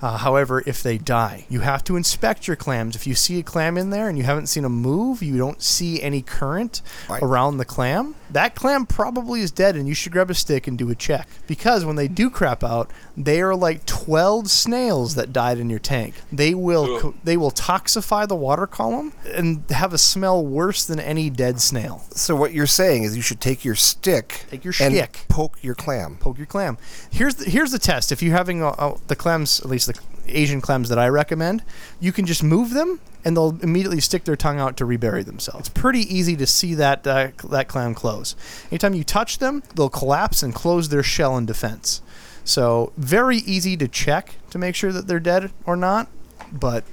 Uh, 0.01 0.17
however, 0.17 0.61
if 0.65 0.83
they 0.83 0.97
die, 0.97 1.45
you 1.49 1.61
have 1.61 1.83
to 1.85 1.95
inspect 1.95 2.47
your 2.47 2.55
clams. 2.55 2.95
If 2.95 3.07
you 3.07 3.15
see 3.15 3.39
a 3.39 3.43
clam 3.43 3.77
in 3.77 3.89
there 3.89 4.07
and 4.09 4.17
you 4.17 4.23
haven't 4.25 4.47
seen 4.47 4.63
them 4.63 4.73
move, 4.73 5.23
you 5.23 5.37
don't 5.37 5.61
see 5.61 6.01
any 6.01 6.21
current 6.21 6.81
Right. 7.09 7.23
around 7.23 7.57
the 7.57 7.65
clam, 7.65 8.13
that 8.35 8.53
clam 8.53 8.85
probably 8.85 9.41
is 9.41 9.49
dead 9.51 9.75
and 9.75 9.87
you 9.87 9.93
should 9.95 10.11
grab 10.11 10.29
a 10.29 10.33
stick 10.33 10.67
and 10.67 10.77
do 10.77 10.89
a 10.89 10.95
check. 10.95 11.27
Because 11.47 11.85
when 11.85 11.95
they 11.95 12.07
do 12.07 12.29
crap 12.29 12.63
out, 12.63 12.91
they 13.17 13.41
are 13.41 13.55
like 13.55 13.85
12 13.85 14.49
snails 14.51 15.15
that 15.15 15.31
died 15.33 15.57
in 15.57 15.69
your 15.69 15.79
tank. 15.79 16.15
They 16.31 16.53
will 16.53 16.99
co- 16.99 17.15
they 17.23 17.37
will 17.37 17.51
toxify 17.51 18.27
the 18.27 18.35
water 18.35 18.67
column 18.67 19.13
and 19.33 19.63
have 19.71 19.93
a 19.93 19.97
smell 19.97 20.45
worse 20.45 20.85
than 20.85 20.99
any 20.99 21.29
dead 21.29 21.61
snail. 21.61 22.03
So 22.11 22.35
what 22.35 22.53
you're 22.53 22.67
saying 22.67 23.03
is 23.03 23.15
you 23.15 23.21
should 23.21 23.41
take 23.41 23.63
your 23.63 23.75
stick, 23.75 24.45
Take 24.51 24.63
your 24.63 24.73
stick. 24.73 25.25
poke 25.29 25.57
your 25.63 25.75
clam. 25.75 26.17
poke 26.17 26.37
your 26.37 26.45
clam. 26.47 26.77
Here's 27.09 27.35
the, 27.35 27.49
here's 27.49 27.71
the 27.71 27.79
test. 27.79 28.11
If 28.11 28.21
you're 28.21 28.35
having 28.37 28.61
uh, 28.61 28.69
uh, 28.77 28.97
the 29.07 29.15
clams, 29.15 29.59
at 29.61 29.67
least 29.69 29.87
the 29.87 29.97
Asian 30.27 30.59
clams 30.59 30.89
that 30.89 30.99
I 30.99 31.07
recommend, 31.07 31.63
you 31.99 32.11
can 32.11 32.25
just 32.25 32.43
move 32.43 32.71
them 32.71 32.99
and 33.25 33.35
they'll 33.35 33.57
immediately 33.61 33.99
stick 33.99 34.23
their 34.23 34.35
tongue 34.35 34.59
out 34.59 34.77
to 34.77 34.85
rebury 34.85 35.23
themselves. 35.23 35.61
It's 35.61 35.69
pretty 35.69 36.01
easy 36.01 36.35
to 36.37 36.45
see 36.45 36.75
that 36.75 37.05
uh, 37.05 37.29
that 37.49 37.67
clam 37.67 37.95
close. 37.95 38.35
Anytime 38.71 38.93
you 38.93 39.03
touch 39.03 39.39
them, 39.39 39.63
they'll 39.75 39.89
collapse 39.89 40.43
and 40.43 40.53
close 40.53 40.89
their 40.89 41.03
shell 41.03 41.35
in 41.37 41.45
defense. 41.45 42.01
So 42.43 42.93
very 42.95 43.37
easy 43.37 43.75
to 43.77 43.87
check 43.87 44.35
to 44.51 44.59
make 44.59 44.75
sure 44.75 44.91
that 44.93 45.07
they're 45.07 45.19
dead 45.19 45.51
or 45.65 45.75
not. 45.75 46.07
But 46.51 46.83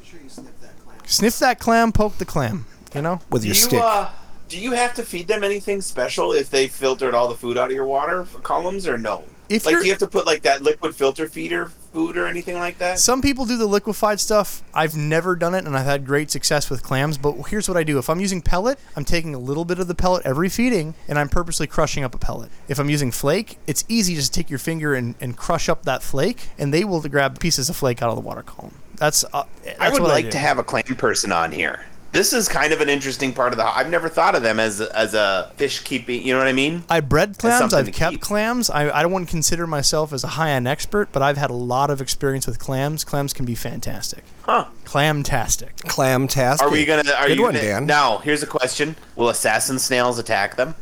sniff 1.05 1.39
that 1.41 1.59
clam, 1.59 1.93
poke 1.93 2.17
the 2.19 2.25
clam. 2.25 2.65
You 2.95 3.03
know. 3.03 3.21
with 3.31 3.43
Do 3.43 3.49
your 3.49 3.55
you, 3.55 3.61
stick. 3.63 3.81
uh, 3.83 4.11
do 4.49 4.59
you 4.59 4.73
have 4.73 4.95
to 4.95 5.03
feed 5.03 5.29
them 5.29 5.45
anything 5.45 5.81
special 5.81 6.33
if 6.33 6.51
they 6.51 6.69
filtered 6.69 7.15
all 7.15 7.29
the 7.29 7.35
food 7.35 7.57
out 7.57 7.67
of 7.71 7.73
your 7.73 7.87
water 7.87 8.27
columns 8.43 8.87
or 8.87 8.99
no? 8.99 9.25
If 9.49 9.67
like, 9.67 9.77
do 9.79 9.85
you 9.85 9.91
have 9.91 9.99
to 10.01 10.07
put 10.07 10.27
like 10.27 10.43
that 10.43 10.63
liquid 10.63 10.95
filter 10.95 11.27
feeder 11.29 11.71
food 11.93 12.17
or 12.17 12.27
anything 12.27 12.57
like 12.57 12.79
that? 12.79 12.99
Some 12.99 13.23
people 13.23 13.45
do 13.45 13.57
the 13.57 13.67
liquefied 13.67 14.21
stuff. 14.21 14.63
I've 14.75 14.97
never 14.97 15.37
done 15.37 15.55
it, 15.55 15.67
and 15.67 15.77
I've 15.77 15.85
had 15.85 16.07
great 16.07 16.31
success 16.31 16.71
with 16.71 16.83
clams. 16.83 17.19
But 17.19 17.35
here's 17.49 17.69
what 17.69 17.77
I 17.77 17.85
do: 17.85 17.99
if 17.99 18.09
I'm 18.09 18.21
using 18.21 18.43
pellet, 18.43 18.79
I'm 18.97 19.05
taking 19.05 19.35
a 19.35 19.39
little 19.39 19.65
bit 19.65 19.79
of 19.79 19.89
the 19.89 19.95
pellet 19.95 20.25
every 20.25 20.49
feeding, 20.49 20.95
and 21.09 21.19
I'm 21.19 21.29
purposely 21.29 21.67
crushing 21.67 22.05
up 22.05 22.15
a 22.15 22.19
pellet. 22.19 22.51
If 22.69 22.79
I'm 22.79 22.91
using 22.91 23.11
flake, 23.11 23.59
it's 23.67 23.85
easy 23.89 24.15
just 24.15 24.33
to 24.33 24.41
take 24.41 24.51
your 24.51 24.59
finger 24.59 24.95
and, 24.95 25.15
and 25.21 25.37
crush 25.37 25.69
up 25.69 25.85
that 25.85 26.03
flake, 26.03 26.49
and 26.59 26.73
they 26.73 26.85
will 26.85 27.01
grab 27.03 27.39
pieces 27.39 27.69
of 27.69 27.77
flake 27.77 28.03
out 28.03 28.09
of 28.09 28.17
the 28.17 28.23
water 28.23 28.43
column. 28.43 28.75
That's, 28.97 29.25
uh, 29.33 29.45
that's 29.65 29.81
I 29.81 29.91
would 29.91 30.03
what 30.03 30.11
like 30.11 30.27
do. 30.27 30.31
to 30.33 30.39
have 30.39 30.59
a 30.59 30.63
clam 30.63 30.85
person 30.97 31.33
on 31.33 31.51
here. 31.51 31.85
This 32.13 32.35
is 32.35 32.47
kind 32.47 32.75
of 32.75 32.83
an 32.83 32.91
interesting 32.91 33.33
part 33.33 33.55
of 33.55 33.57
the. 33.57 33.65
I've 33.67 33.89
never 33.89 34.11
thought 34.11 34.35
of 34.35 34.43
them 34.43 34.61
as 34.61 34.83
as 34.83 35.15
a 35.15 35.51
fish 35.57 35.81
keeping. 35.81 36.23
You 36.23 36.35
know 36.35 36.39
what 36.39 36.47
I 36.47 36.53
mean? 36.53 36.85
I 36.91 37.01
bred 37.01 37.39
clams. 37.39 37.73
I've 37.73 37.91
kept 37.91 38.13
keep. 38.13 38.21
clams. 38.21 38.69
I, 38.69 38.91
I 38.91 39.03
don't 39.03 39.13
want 39.13 39.27
to 39.27 39.31
consider 39.31 39.67
myself 39.67 40.13
as 40.13 40.23
a 40.23 40.29
high-end 40.29 40.69
expert, 40.69 41.09
but 41.11 41.23
I've 41.23 41.39
had 41.39 41.51
a 41.51 41.55
lot 41.55 41.89
of 41.89 42.03
experience 42.03 42.47
with 42.47 42.59
clams. 42.59 43.03
Clams 43.03 43.33
can 43.33 43.47
be 43.47 43.55
fantastic. 43.55 44.25
Huh? 44.43 44.67
Clamtastic. 44.85 45.79
Clam 45.89 46.29
task. 46.29 46.63
Are 46.63 46.71
we 46.71 46.85
gonna? 46.85 47.11
Are 47.13 47.29
Good 47.29 47.39
you 47.39 47.43
one, 47.45 47.55
gonna, 47.55 47.65
Dan. 47.65 47.87
Now, 47.87 48.19
here's 48.19 48.43
a 48.43 48.47
question: 48.47 48.97
Will 49.17 49.31
assassin 49.31 49.79
snails 49.79 50.19
attack 50.19 50.57
them? 50.57 50.75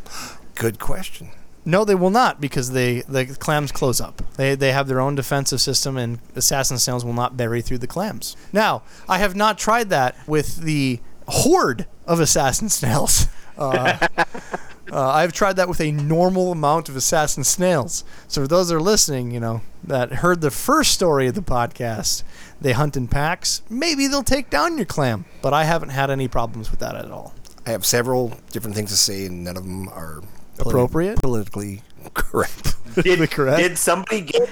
Good 0.57 0.81
question. 0.81 1.31
No, 1.65 1.85
they 1.85 1.95
will 1.95 2.11
not 2.11 2.41
because 2.41 2.73
they 2.73 3.03
the 3.03 3.27
clams 3.27 3.71
close 3.71 4.01
up. 4.01 4.23
They 4.37 4.57
they 4.57 4.73
have 4.73 4.89
their 4.89 5.01
own 5.01 5.15
defensive 5.15 5.61
system, 5.61 5.97
and 5.97 6.19
assassin 6.35 6.79
snails 6.79 7.05
will 7.05 7.13
not 7.13 7.37
bury 7.37 7.63
through 7.63 7.79
the 7.79 7.87
clams. 7.87 8.37
Now, 8.53 8.83
I 9.09 9.19
have 9.19 9.37
not 9.37 9.59
tried 9.59 9.91
that 9.91 10.17
with 10.27 10.57
the 10.57 10.99
horde 11.31 11.87
of 12.07 12.21
assassin 12.21 12.69
snails. 12.69 13.27
Uh, 13.59 13.99
uh, 14.91 15.09
I've 15.11 15.35
tried 15.35 15.57
that 15.57 15.69
with 15.69 15.83
a 15.83 15.93
normal 15.93 16.51
amount 16.51 16.89
of 16.89 16.97
assassin 16.97 17.45
snails. 17.45 18.05
So 18.27 18.41
for 18.41 18.49
those 18.49 18.69
that 18.71 18.77
are 18.77 18.81
listening, 18.81 19.33
you 19.33 19.41
know 19.41 19.61
that 19.85 20.13
heard 20.15 20.41
the 20.41 20.51
first 20.51 20.93
story 20.93 21.27
of 21.27 21.35
the 21.35 21.43
podcast, 21.43 22.23
they 22.59 22.73
hunt 22.73 22.97
in 22.97 23.07
packs. 23.07 23.61
Maybe 23.69 24.07
they'll 24.07 24.23
take 24.23 24.49
down 24.49 24.79
your 24.79 24.87
clam, 24.87 25.27
but 25.43 25.53
I 25.53 25.65
haven't 25.65 25.91
had 25.91 26.09
any 26.11 26.27
problems 26.27 26.71
with 26.71 26.81
that 26.81 26.95
at 26.95 27.11
all. 27.11 27.35
I 27.67 27.71
have 27.73 27.85
several 27.85 28.33
different 28.51 28.75
things 28.77 28.89
to 28.93 28.97
say, 28.97 29.27
and 29.27 29.45
none 29.45 29.59
of 29.59 29.65
them 29.65 29.89
are 29.91 30.23
politi- 30.57 30.67
Appropriate? 30.71 31.21
politically 31.21 31.83
correct. 32.15 32.77
Did, 33.03 33.31
Correct. 33.31 33.59
did 33.59 33.77
somebody 33.77 34.23
get? 34.23 34.49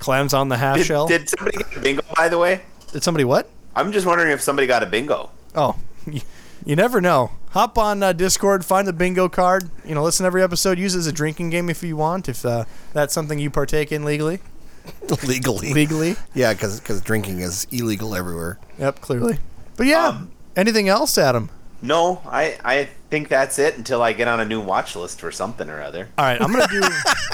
Clams 0.00 0.34
on 0.34 0.48
the 0.48 0.56
half 0.56 0.78
Did, 0.78 0.86
shell. 0.86 1.06
did 1.06 1.28
somebody 1.28 1.56
get 1.58 1.76
a 1.76 1.80
bingo? 1.80 2.02
By 2.16 2.28
the 2.28 2.36
way, 2.38 2.62
Did 2.92 3.04
somebody 3.04 3.24
what? 3.24 3.48
I'm 3.76 3.92
just 3.92 4.06
wondering 4.06 4.32
if 4.32 4.40
somebody 4.42 4.66
got 4.66 4.82
a 4.82 4.86
bingo. 4.86 5.30
Oh, 5.58 5.76
you, 6.06 6.20
you 6.64 6.76
never 6.76 7.00
know. 7.00 7.32
Hop 7.50 7.76
on 7.78 8.02
uh, 8.02 8.12
Discord, 8.12 8.64
find 8.64 8.86
the 8.86 8.92
bingo 8.92 9.28
card. 9.28 9.70
You 9.84 9.94
know, 9.94 10.02
listen 10.04 10.22
to 10.24 10.28
every 10.28 10.42
episode. 10.42 10.78
Use 10.78 10.94
it 10.94 10.98
as 10.98 11.06
a 11.06 11.12
drinking 11.12 11.50
game 11.50 11.68
if 11.68 11.82
you 11.82 11.96
want, 11.96 12.28
if 12.28 12.44
uh, 12.46 12.64
that's 12.92 13.12
something 13.12 13.38
you 13.38 13.50
partake 13.50 13.90
in 13.90 14.04
legally. 14.04 14.38
Legally. 15.26 15.74
Legally. 15.74 16.16
Yeah, 16.34 16.54
because 16.54 16.80
drinking 17.02 17.40
is 17.40 17.66
illegal 17.70 18.14
everywhere. 18.14 18.58
Yep, 18.78 19.00
clearly. 19.02 19.38
But 19.76 19.86
yeah, 19.86 20.06
Um, 20.08 20.30
anything 20.56 20.88
else, 20.88 21.18
Adam? 21.18 21.50
No, 21.82 22.22
I 22.26 22.56
I 22.64 22.88
think 23.10 23.28
that's 23.28 23.58
it 23.58 23.76
until 23.76 24.00
I 24.02 24.12
get 24.14 24.28
on 24.28 24.40
a 24.40 24.44
new 24.46 24.60
watch 24.60 24.96
list 24.96 25.20
for 25.20 25.30
something 25.30 25.68
or 25.68 25.82
other. 25.82 26.08
All 26.16 26.24
right, 26.24 26.40
I'm 26.40 26.50
gonna 26.52 26.66
do. 26.68 26.80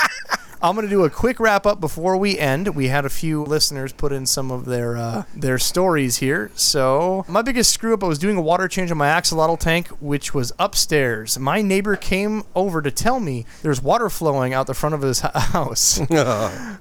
I'm 0.65 0.75
gonna 0.75 0.89
do 0.89 1.05
a 1.05 1.11
quick 1.11 1.41
wrap 1.41 1.67
up 1.67 1.79
before 1.79 2.17
we 2.17 2.39
end. 2.39 2.75
We 2.75 2.89
had 2.89 3.05
a 3.05 3.11
few 3.11 3.43
listeners 3.43 3.93
put 3.93 4.13
in 4.13 4.25
some 4.25 4.51
of 4.51 4.65
their 4.65 4.97
uh, 4.97 5.25
their 5.37 5.59
stories 5.59 6.17
here. 6.17 6.51
So 6.55 7.27
my 7.29 7.43
biggest 7.43 7.71
screw 7.71 7.93
up, 7.93 8.03
I 8.03 8.07
was 8.07 8.19
doing 8.19 8.39
a 8.39 8.41
water 8.41 8.67
change 8.67 8.91
on 8.91 8.97
my 8.97 9.09
axolotl 9.09 9.61
tank, 9.61 9.89
which 10.01 10.33
was 10.33 10.55
upstairs. 10.59 11.39
My 11.39 11.61
neighbor 11.61 11.97
came 11.97 12.45
over 12.55 12.81
to 12.81 12.91
tell 12.91 13.21
me 13.21 13.45
there's 13.61 13.83
water 13.83 14.09
flowing 14.09 14.55
out 14.55 14.67
the 14.67 14.73
front 14.73 14.95
of 14.95 15.03
his 15.03 15.21
house. 15.21 15.99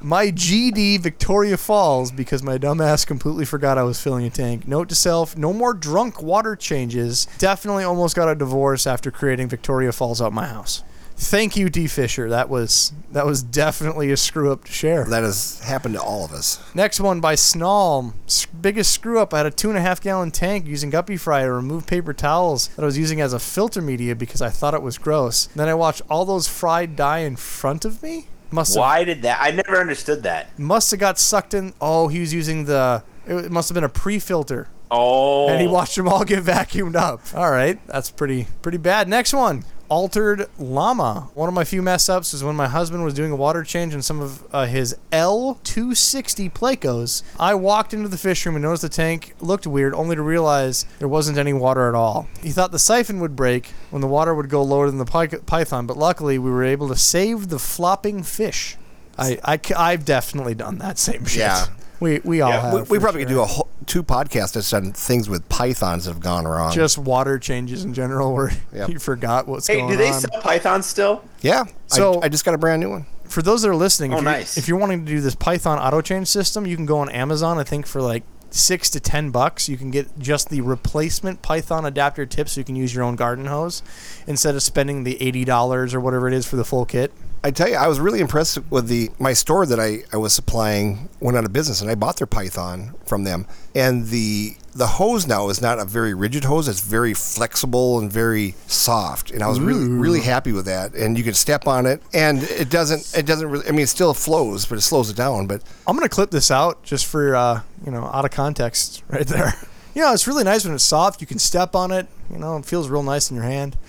my 0.02 0.28
GD 0.28 1.02
Victoria 1.02 1.58
Falls 1.58 2.10
because 2.10 2.42
my 2.42 2.58
dumbass 2.58 3.06
completely 3.06 3.44
forgot 3.44 3.78
I 3.78 3.84
was 3.84 4.02
filling 4.02 4.26
a 4.26 4.30
tank. 4.30 4.66
Note 4.66 4.88
to 4.88 4.96
self: 4.96 5.36
no 5.36 5.52
more 5.52 5.74
drunk 5.74 6.24
water 6.24 6.56
changes. 6.56 7.28
Definitely 7.38 7.84
almost 7.84 8.16
got 8.16 8.30
a 8.30 8.36
divorce 8.36 8.88
after 8.88 9.12
creating 9.12 9.50
Victoria 9.50 9.92
Falls 9.92 10.22
out 10.22 10.32
my 10.32 10.48
house. 10.48 10.84
Thank 11.15 11.56
you, 11.56 11.69
D 11.69 11.88
Fisher. 11.88 12.30
That 12.30 12.49
was 12.49 12.91
that 13.11 13.26
was 13.26 13.44
definitely 13.44 14.11
a 14.11 14.18
screw 14.18 14.52
up 14.52 14.65
to 14.65 14.72
share. 14.72 15.06
That 15.06 15.23
has 15.23 15.60
happened 15.61 15.95
to 15.95 16.02
all 16.02 16.26
of 16.26 16.31
us. 16.31 16.60
Next 16.76 16.99
one 16.99 17.19
by 17.22 17.35
Snall. 17.35 18.14
Biggest 18.60 18.91
screw 18.91 19.19
up. 19.19 19.34
I 19.34 19.38
had 19.38 19.45
a 19.45 19.52
two 19.52 19.69
and 19.69 19.77
a 19.77 19.81
half 19.81 20.02
gallon 20.02 20.31
tank 20.31 20.65
using 20.68 20.90
Guppy 20.90 21.18
Fry 21.18 21.44
to 21.44 21.52
remove 21.52 21.85
paper 21.88 22.14
towels 22.14 22.68
that 22.69 22.81
I 22.81 22.85
was 22.85 22.98
using 22.98 23.22
as 23.22 23.34
a 23.34 23.40
filter 23.40 23.81
media 23.81 24.15
because 24.15 24.41
I 24.41 24.49
thought 24.49 24.73
it 24.73 24.81
was 24.81 24.98
gross. 24.98 25.45
Then 25.56 25.69
I 25.69 25.73
watched 25.76 26.02
all 26.10 26.26
those 26.26 26.48
fried 26.48 26.95
die 26.95 27.19
in 27.19 27.35
front 27.35 27.85
of 27.85 28.02
me. 28.03 28.27
Must 28.52 28.77
Why 28.77 29.03
did 29.03 29.23
that? 29.23 29.40
I 29.41 29.52
never 29.52 29.80
understood 29.80 30.23
that. 30.23 30.57
must 30.60 30.91
have 30.91 30.99
got 30.99 31.18
sucked 31.18 31.53
in. 31.53 31.73
Oh, 31.81 32.07
he 32.07 32.19
was 32.19 32.34
using 32.34 32.65
the 32.65 33.03
It 33.26 33.52
must 33.52 33.69
have 33.69 33.73
been 33.76 33.84
a 33.84 33.90
pre-filter. 33.90 34.68
Oh. 34.95 35.49
and 35.49 35.60
he 35.60 35.68
watched 35.68 35.95
them 35.95 36.07
all 36.07 36.23
get 36.23 36.44
vacuumed 36.44 36.95
up. 36.95 37.22
All 37.34 37.49
right, 37.49 37.80
that's 37.88 38.11
pretty 38.11 38.48
pretty 38.61 38.77
bad. 38.77 39.07
Next 39.07 39.34
one, 39.34 39.64
altered 39.94 40.49
llama. 40.57 41.30
One 41.36 41.48
of 41.48 41.53
my 41.53 41.64
few 41.64 41.84
mess 41.84 42.10
ups 42.10 42.34
is 42.34 42.44
when 42.44 42.56
my 42.56 42.68
husband 42.68 43.03
was 43.03 43.14
doing 43.14 43.32
a 43.32 43.36
water 43.36 43.64
change 43.64 43.94
in 43.94 44.02
some 44.02 44.22
of 44.22 44.44
uh, 44.52 44.65
his 44.65 44.98
L260 45.11 46.52
Plecos. 46.52 47.22
I 47.40 47.53
walked 47.53 47.94
into 47.94 48.10
the 48.10 48.18
fish 48.18 48.44
room 48.44 48.56
and 48.56 48.64
noticed 48.64 48.82
the 48.82 48.90
tank 48.90 49.36
looked 49.40 49.68
weird, 49.68 49.94
only 49.94 50.15
to 50.15 50.24
realize 50.24 50.88
there 50.98 51.07
wasn't 51.07 51.38
any 51.38 51.53
water 51.53 51.88
at 51.88 51.94
all. 51.94 52.28
He 52.41 52.49
thought 52.49 52.72
the 52.72 52.80
siphon 52.80 53.20
would 53.20 53.36
break 53.36 53.68
when 53.91 54.02
the 54.02 54.07
water 54.07 54.34
would 54.34 54.49
go 54.49 54.64
lower 54.64 54.90
than 54.90 54.98
the 54.98 55.06
py- 55.06 55.38
python, 55.45 55.86
but 55.86 55.95
luckily 55.95 56.40
we 56.40 56.49
were 56.49 56.64
able 56.64 56.88
to 56.88 56.95
save 56.95 57.49
the 57.49 57.60
flopping 57.60 58.24
fish. 58.24 58.78
I, 59.15 59.38
I, 59.76 59.91
have 59.91 60.06
definitely 60.06 60.56
done 60.56 60.80
that 60.80 60.98
same 60.98 61.26
shit. 61.26 61.41
Yeah. 61.41 61.68
We, 62.04 62.20
we 62.24 62.42
all 62.42 62.50
Yeah, 62.52 62.62
have. 62.62 62.74
We, 62.74 62.98
we 62.98 63.00
probably 63.00 63.22
sure. 63.22 63.28
could 63.30 63.34
do 63.34 63.42
a 63.42 63.46
whole, 63.46 63.68
two 63.86 64.04
podcasts 64.04 64.54
that's 64.54 64.72
on 64.74 64.92
things 64.94 65.28
with 65.30 65.48
pythons 65.50 66.06
that 66.06 66.12
have 66.12 66.20
gone 66.22 66.46
wrong. 66.46 66.72
just 66.74 66.98
water 66.98 67.40
changes 67.40 67.84
in 67.84 67.94
general 67.94 68.34
where 68.34 68.52
Yep. 68.74 68.90
you 68.90 69.00
forgot 69.00 69.48
what's 69.48 69.68
Hey, 69.68 69.78
going 69.78 69.90
do 69.92 69.98
they 69.98 70.10
on. 70.12 70.20
sell 70.22 70.42
pythons 70.42 70.86
still? 70.86 71.24
yeah. 71.42 71.64
So- 71.88 72.22
I, 72.22 72.26
I 72.26 72.30
just 72.30 72.46
got 72.46 72.54
a 72.54 72.58
brand 72.58 72.82
new 72.82 72.90
one. 72.90 73.06
For 73.26 73.42
those 73.42 73.64
that 73.64 73.70
are 73.70 73.76
listening, 73.76 74.14
oh, 74.14 74.18
if, 74.18 74.22
Oh, 74.22 74.24
you're, 74.24 74.32
nice. 74.32 74.58
if 74.58 74.68
you're 74.68 74.78
wanting 74.78 75.06
to 75.06 75.12
do 75.12 75.20
this 75.20 75.34
Python 75.34 75.80
auto 75.80 76.02
change 76.02 76.28
system, 76.28 76.68
you 76.68 76.76
can 76.76 76.86
go 76.86 77.00
on 77.00 77.10
Amazon. 77.10 77.58
I 77.58 77.64
think 77.64 77.88
for 77.88 78.00
like 78.00 78.22
six 78.52 78.92
to 78.92 79.00
ten 79.00 79.32
bucks, 79.32 79.68
you 79.68 79.76
can 79.76 79.90
get 79.90 80.20
just 80.20 80.50
the 80.50 80.62
replacement 80.62 81.42
Python 81.42 81.84
adapter 81.84 82.28
tip, 82.28 82.48
so 82.48 82.62
you 82.62 82.66
can 82.66 82.76
use 82.76 82.94
your 82.94 83.04
own 83.04 83.16
garden 83.16 83.48
hose 83.48 83.82
instead 84.28 84.54
of 84.54 84.62
spending 84.62 85.04
the 85.04 85.20
eighty 85.20 85.46
dollars 85.46 85.96
or 85.96 86.00
whatever 86.00 86.28
it 86.28 86.34
is 86.36 86.46
for 86.46 86.58
the 86.58 86.64
full 86.66 86.86
kit. 86.86 87.12
I 87.45 87.52
tell 87.52 87.68
you, 87.68 87.76
I 87.76 87.88
was 87.88 87.99
really 87.99 88.22
impressed 88.22 88.57
with 88.70 88.88
the 88.88 89.10
my 89.20 89.34
store 89.34 89.65
that 89.65 89.78
I, 89.78 90.03
I 90.14 90.18
was 90.18 90.32
supplying 90.32 91.10
went 91.20 91.36
out 91.36 91.44
of 91.44 91.52
business, 91.52 91.82
and 91.82 91.90
I 91.91 91.95
bought 91.95 92.15
their 92.18 92.28
Python 92.28 92.95
from 93.06 93.26
them. 93.26 93.48
And 93.76 94.07
the 94.07 94.56
the 94.74 94.88
hose 94.88 95.28
now 95.28 95.49
is 95.49 95.61
not 95.61 95.78
a 95.78 95.84
very 95.84 96.14
rigid 96.14 96.45
hose; 96.45 96.70
it's 96.70 96.80
very 96.80 97.14
flexible 97.14 97.99
and 97.99 98.10
very 98.10 98.56
soft. 98.68 99.30
And 99.30 99.44
I 99.44 99.49
was 99.49 99.60
really 99.60 99.86
really 99.90 100.22
happy 100.22 100.53
with 100.53 100.65
that. 100.65 100.94
And 100.94 101.18
you 101.18 101.24
can 101.26 101.34
step 101.34 101.68
on 101.68 101.86
it, 101.86 102.02
and 102.14 102.44
it 102.44 102.70
doesn't 102.70 103.14
it 103.18 103.26
doesn't. 103.26 103.49
Really, 103.49 103.68
I 103.68 103.72
mean, 103.72 103.82
it 103.82 103.90
still 103.90 104.14
flows, 104.14 104.65
but 104.65 104.78
it 104.78 104.82
slows 104.82 105.10
it 105.10 105.18
down. 105.18 105.45
But 105.45 105.64
I'm 105.86 105.98
gonna 105.98 106.07
clip 106.07 106.32
this 106.32 106.49
out 106.49 106.82
just 106.84 107.06
for 107.06 107.36
uh, 107.36 107.61
you 107.86 107.91
know 107.91 108.06
out 108.06 108.24
of 108.24 108.32
context 108.32 109.03
right 109.10 109.28
there. 109.28 109.53
Yeah, 109.94 110.14
it's 110.14 110.28
really 110.28 110.45
nice 110.45 110.64
when 110.64 110.74
it's 110.74 110.86
soft. 110.86 111.20
You 111.20 111.28
can 111.28 111.40
step 111.40 111.76
on 111.76 111.91
it. 111.91 112.07
You 112.32 112.38
know, 112.38 112.56
it 112.56 112.65
feels 112.65 112.88
real 112.88 113.03
nice 113.03 113.30
in 113.30 113.36
your 113.36 113.45
hand. 113.45 113.78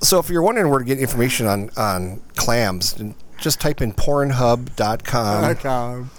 so 0.00 0.18
if 0.18 0.28
you're 0.30 0.42
wondering 0.42 0.70
where 0.70 0.78
to 0.78 0.84
get 0.84 0.98
information 0.98 1.46
on 1.46 1.70
on 1.76 2.20
clams, 2.36 2.94
just 3.38 3.60
type 3.60 3.80
in 3.80 3.92
Pornhub.com. 3.92 5.56
com. 5.56 6.10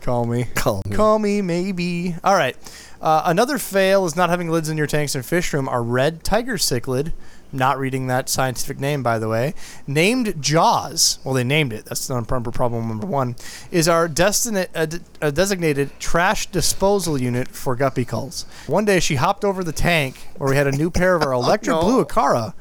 Call 0.00 0.26
me. 0.26 0.44
Call 0.54 0.82
me. 0.86 0.96
Call 0.96 1.18
me, 1.18 1.42
maybe. 1.42 2.16
All 2.24 2.34
right. 2.34 2.56
Uh, 3.00 3.22
another 3.24 3.58
fail 3.58 4.04
is 4.04 4.16
not 4.16 4.30
having 4.30 4.48
lids 4.48 4.68
in 4.68 4.76
your 4.76 4.86
tanks 4.86 5.14
and 5.14 5.24
fish 5.24 5.52
room 5.52 5.68
are 5.68 5.82
red 5.82 6.24
tiger 6.24 6.56
cichlid. 6.56 7.12
Not 7.54 7.78
reading 7.78 8.06
that 8.06 8.28
scientific 8.30 8.80
name, 8.80 9.02
by 9.02 9.18
the 9.18 9.28
way. 9.28 9.52
Named 9.86 10.40
Jaws. 10.40 11.18
Well, 11.22 11.34
they 11.34 11.44
named 11.44 11.72
it. 11.74 11.84
That's 11.84 12.06
proper 12.06 12.50
problem 12.50 12.88
number 12.88 13.06
one. 13.06 13.36
Is 13.70 13.88
our 13.88 14.08
destinate, 14.08 14.70
uh, 14.74 14.86
d- 14.86 15.00
uh, 15.20 15.30
designated 15.30 15.90
trash 16.00 16.46
disposal 16.46 17.20
unit 17.20 17.48
for 17.48 17.76
guppy 17.76 18.06
culls. 18.06 18.46
One 18.66 18.86
day 18.86 19.00
she 19.00 19.16
hopped 19.16 19.44
over 19.44 19.62
the 19.62 19.72
tank 19.72 20.16
where 20.38 20.48
we 20.48 20.56
had 20.56 20.66
a 20.66 20.72
new 20.72 20.90
pair 20.90 21.14
of 21.14 21.22
our 21.22 21.32
electric 21.42 21.78
blue 21.80 22.02
acara 22.02 22.54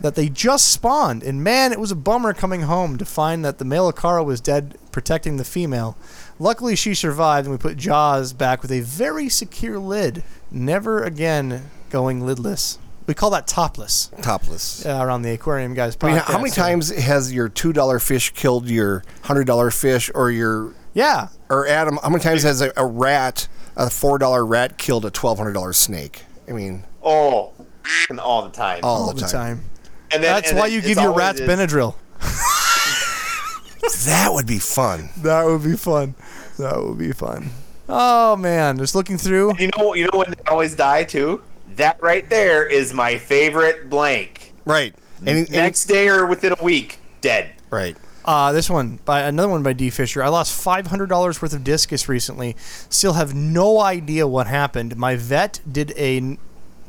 that 0.00 0.14
they 0.14 0.28
just 0.28 0.68
spawned. 0.68 1.22
And 1.22 1.42
man, 1.42 1.72
it 1.72 1.80
was 1.80 1.90
a 1.90 1.96
bummer 1.96 2.32
coming 2.32 2.62
home 2.62 2.96
to 2.98 3.04
find 3.04 3.44
that 3.44 3.58
the 3.58 3.64
male 3.64 3.90
acara 3.92 4.24
was 4.24 4.40
dead, 4.40 4.76
protecting 4.92 5.36
the 5.36 5.44
female. 5.44 5.96
Luckily, 6.38 6.76
she 6.76 6.94
survived, 6.94 7.46
and 7.46 7.52
we 7.52 7.58
put 7.58 7.76
Jaws 7.76 8.32
back 8.32 8.62
with 8.62 8.70
a 8.70 8.80
very 8.80 9.28
secure 9.28 9.78
lid. 9.78 10.22
Never 10.50 11.02
again 11.02 11.70
going 11.90 12.20
lidless. 12.20 12.78
We 13.06 13.14
call 13.14 13.30
that 13.30 13.46
topless 13.46 14.10
Topless. 14.20 14.84
uh, 14.84 14.90
around 15.02 15.22
the 15.22 15.32
aquarium 15.32 15.72
guys. 15.74 15.96
I 16.02 16.06
mean, 16.08 16.16
how 16.18 16.36
many 16.38 16.50
times 16.50 16.90
has 16.90 17.32
your 17.32 17.48
two 17.48 17.72
dollar 17.72 17.98
fish 17.98 18.30
killed 18.34 18.68
your 18.68 19.02
hundred 19.22 19.46
dollar 19.46 19.70
fish, 19.70 20.10
or 20.14 20.30
your 20.30 20.74
Yeah, 20.92 21.28
or 21.48 21.66
Adam? 21.66 21.98
How 22.02 22.10
many 22.10 22.22
times 22.22 22.42
has 22.42 22.60
a, 22.60 22.70
a 22.76 22.84
rat, 22.84 23.48
a 23.76 23.88
four 23.88 24.18
dollar 24.18 24.44
rat, 24.44 24.76
killed 24.76 25.06
a 25.06 25.10
twelve 25.10 25.38
hundred 25.38 25.54
dollar 25.54 25.72
snake? 25.72 26.24
I 26.46 26.52
mean, 26.52 26.84
Oh, 27.02 27.52
f***ing 27.84 28.18
all 28.18 28.42
the 28.42 28.50
time. 28.50 28.80
all, 28.82 29.08
all 29.08 29.12
the 29.14 29.26
time. 29.26 29.62
And 30.10 30.22
then, 30.22 30.34
That's 30.34 30.50
and 30.50 30.58
why 30.58 30.66
then 30.66 30.72
you 30.72 30.78
it's 30.78 30.86
give 30.88 30.96
your 30.98 31.08
always 31.10 31.18
rats 31.18 31.40
is- 31.40 31.48
Benadryl. 31.48 31.94
That 34.04 34.32
would 34.32 34.46
be 34.46 34.58
fun. 34.58 35.08
That 35.18 35.44
would 35.46 35.62
be 35.62 35.76
fun. 35.76 36.14
That 36.58 36.82
would 36.82 36.98
be 36.98 37.12
fun. 37.12 37.50
Oh 37.88 38.36
man, 38.36 38.76
just 38.78 38.94
looking 38.94 39.16
through. 39.16 39.54
You 39.58 39.70
know, 39.78 39.94
you 39.94 40.04
know 40.04 40.18
when 40.18 40.30
they 40.30 40.50
always 40.50 40.74
die 40.74 41.04
too. 41.04 41.42
That 41.76 42.02
right 42.02 42.28
there 42.28 42.66
is 42.66 42.92
my 42.92 43.16
favorite 43.18 43.88
blank. 43.88 44.52
Right. 44.64 44.94
And, 45.20 45.28
and- 45.38 45.50
Next 45.50 45.86
day 45.86 46.08
or 46.08 46.26
within 46.26 46.54
a 46.58 46.62
week, 46.62 46.98
dead. 47.20 47.50
right. 47.70 47.96
Uh, 48.24 48.52
this 48.52 48.68
one 48.68 48.98
by 49.06 49.20
another 49.22 49.48
one 49.48 49.62
by 49.62 49.72
D 49.72 49.88
Fisher. 49.88 50.22
I 50.22 50.28
lost 50.28 50.52
five 50.52 50.88
hundred 50.88 51.08
dollars 51.08 51.40
worth 51.40 51.54
of 51.54 51.64
discus 51.64 52.10
recently. 52.10 52.56
Still 52.90 53.14
have 53.14 53.34
no 53.34 53.80
idea 53.80 54.26
what 54.26 54.46
happened. 54.48 54.96
My 54.98 55.16
vet 55.16 55.60
did 55.70 55.92
a 55.96 56.18
n- 56.18 56.38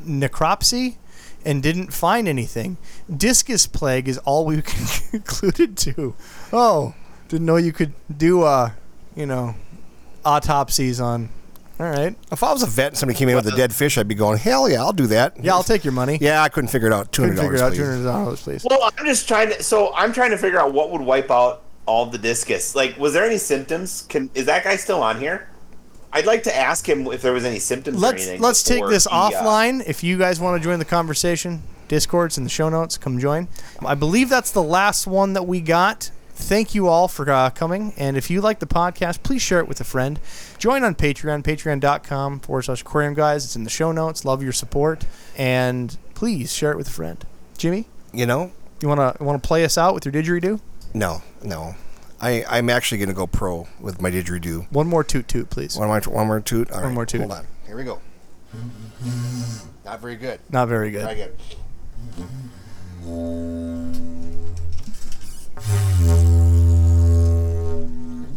necropsy 0.03 0.97
and 1.45 1.63
didn't 1.63 1.93
find 1.93 2.27
anything. 2.27 2.77
Discus 3.15 3.67
plague 3.67 4.07
is 4.07 4.17
all 4.19 4.45
we 4.45 4.61
concluded 5.11 5.77
to. 5.77 6.15
Oh, 6.51 6.93
didn't 7.27 7.45
know 7.45 7.55
you 7.57 7.71
could 7.71 7.93
do 8.15 8.43
uh, 8.43 8.71
you 9.15 9.25
know, 9.25 9.55
autopsies 10.25 10.99
on. 10.99 11.29
All 11.79 11.85
right. 11.89 12.13
If 12.29 12.43
I 12.43 12.51
was 12.51 12.61
a 12.61 12.65
vet 12.65 12.87
and 12.89 12.97
somebody 12.97 13.17
came 13.17 13.29
in 13.29 13.35
with 13.37 13.47
a 13.47 13.55
dead 13.55 13.73
fish, 13.73 13.97
I'd 13.97 14.07
be 14.07 14.15
going, 14.15 14.37
hell 14.37 14.69
yeah, 14.69 14.81
I'll 14.81 14.91
do 14.91 15.07
that. 15.07 15.41
Yeah, 15.41 15.53
I'll 15.53 15.63
take 15.63 15.85
your 15.85 15.93
money. 15.93 16.17
Yeah, 16.19 16.43
I 16.43 16.49
couldn't 16.49 16.67
figure 16.69 16.87
it 16.87 16.93
out. 16.93 17.11
Two 17.13 17.21
Couldn't 17.21 17.37
figure 17.37 17.55
it 17.55 17.61
out. 17.61 17.73
dollars. 17.73 17.77
Two 17.77 17.85
hundred 17.85 18.03
dollars, 18.03 18.41
please. 18.41 18.65
Well, 18.69 18.91
I'm 18.97 19.05
just 19.05 19.27
trying 19.29 19.49
to. 19.49 19.63
So 19.63 19.93
I'm 19.95 20.11
trying 20.11 20.31
to 20.31 20.37
figure 20.37 20.59
out 20.59 20.73
what 20.73 20.91
would 20.91 20.99
wipe 21.01 21.31
out 21.31 21.63
all 21.85 22.05
the 22.05 22.17
discus. 22.17 22.75
Like, 22.75 22.97
was 22.97 23.13
there 23.13 23.23
any 23.23 23.37
symptoms? 23.37 24.05
Can 24.09 24.29
is 24.33 24.45
that 24.47 24.65
guy 24.65 24.75
still 24.75 25.01
on 25.01 25.19
here? 25.19 25.47
I'd 26.11 26.26
like 26.26 26.44
to 26.44 26.56
ask 26.56 26.88
him 26.88 27.06
if 27.07 27.22
there 27.22 27.34
was 27.34 27.45
any 27.45 27.60
symptoms 27.60 27.99
let's 27.99 28.23
anything. 28.23 28.41
let's 28.41 28.64
take 28.64 28.86
this 28.88 29.06
he, 29.06 29.11
uh, 29.11 29.30
offline. 29.30 29.84
If 29.86 30.03
you 30.03 30.18
guys 30.18 30.40
want 30.40 30.61
to 30.61 30.64
join 30.68 30.80
the 30.80 30.86
conversation, 30.86 31.61
Discord's 31.88 32.38
in 32.38 32.44
the 32.44 32.49
show 32.49 32.69
notes. 32.69 32.98
Come 32.98 33.19
join. 33.19 33.48
I 33.86 33.95
believe 33.95 34.30
that's 34.30 34.52
the 34.52 34.64
last 34.64 35.06
one 35.07 35.34
that 35.34 35.44
we 35.48 35.61
got. 35.61 36.11
Thank 36.34 36.73
you 36.73 36.88
all 36.88 37.07
for 37.10 37.30
uh, 37.30 37.49
coming. 37.49 37.94
And 37.98 38.15
if 38.15 38.30
you 38.30 38.40
like 38.40 38.60
the 38.60 38.65
podcast, 38.65 39.23
please 39.23 39.41
share 39.41 39.60
it 39.60 39.68
with 39.68 39.81
a 39.81 39.84
friend. 39.84 40.19
Join 40.57 40.84
on 40.84 40.95
Patreon, 40.95 41.44
patreon.com 41.44 42.40
forward 42.40 42.61
slash 42.64 42.81
aquarium 42.81 43.14
guys. 43.14 43.44
It's 43.44 43.56
in 43.57 43.65
the 43.65 43.69
show 43.69 43.91
notes. 43.91 44.23
Love 44.23 44.41
your 44.41 44.53
support. 44.53 45.03
And 45.38 45.98
please 46.15 46.53
share 46.53 46.72
it 46.72 46.77
with 46.77 46.88
a 46.88 46.91
friend. 46.91 47.23
Jimmy, 47.57 47.88
You 48.14 48.26
know? 48.26 48.52
you 48.81 48.88
want 48.88 49.18
to 49.18 49.23
want 49.23 49.41
to 49.44 49.45
play 49.45 49.65
us 49.65 49.77
out 49.77 49.94
with 49.94 50.06
your 50.06 50.14
didgeridoo? 50.14 50.61
No, 50.94 51.22
no. 51.44 51.76
I, 52.21 52.43
I'm 52.49 52.69
actually 52.69 52.97
going 52.97 53.09
to 53.09 53.15
go 53.15 53.27
pro 53.27 53.67
with 53.79 54.01
my 54.01 54.11
didgeridoo. 54.11 54.71
One 54.71 54.87
more 54.87 55.03
toot 55.03 55.27
toot, 55.27 55.49
please. 55.49 55.77
One 55.77 55.87
more, 55.87 56.01
one 56.01 56.27
more 56.27 56.39
toot. 56.41 56.71
All 56.71 56.81
right, 56.81 56.93
more 56.93 57.05
toot. 57.05 57.21
Hold 57.21 57.31
on. 57.31 57.47
Here 57.65 57.77
we 57.77 57.83
go. 57.83 58.01
Not 59.85 60.01
very 60.01 60.15
good. 60.15 60.39
Not 60.49 60.67
very 60.67 60.91
good. 60.91 61.07
Again. 61.07 61.31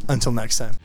Until 0.08 0.32
next 0.32 0.58
time. 0.58 0.76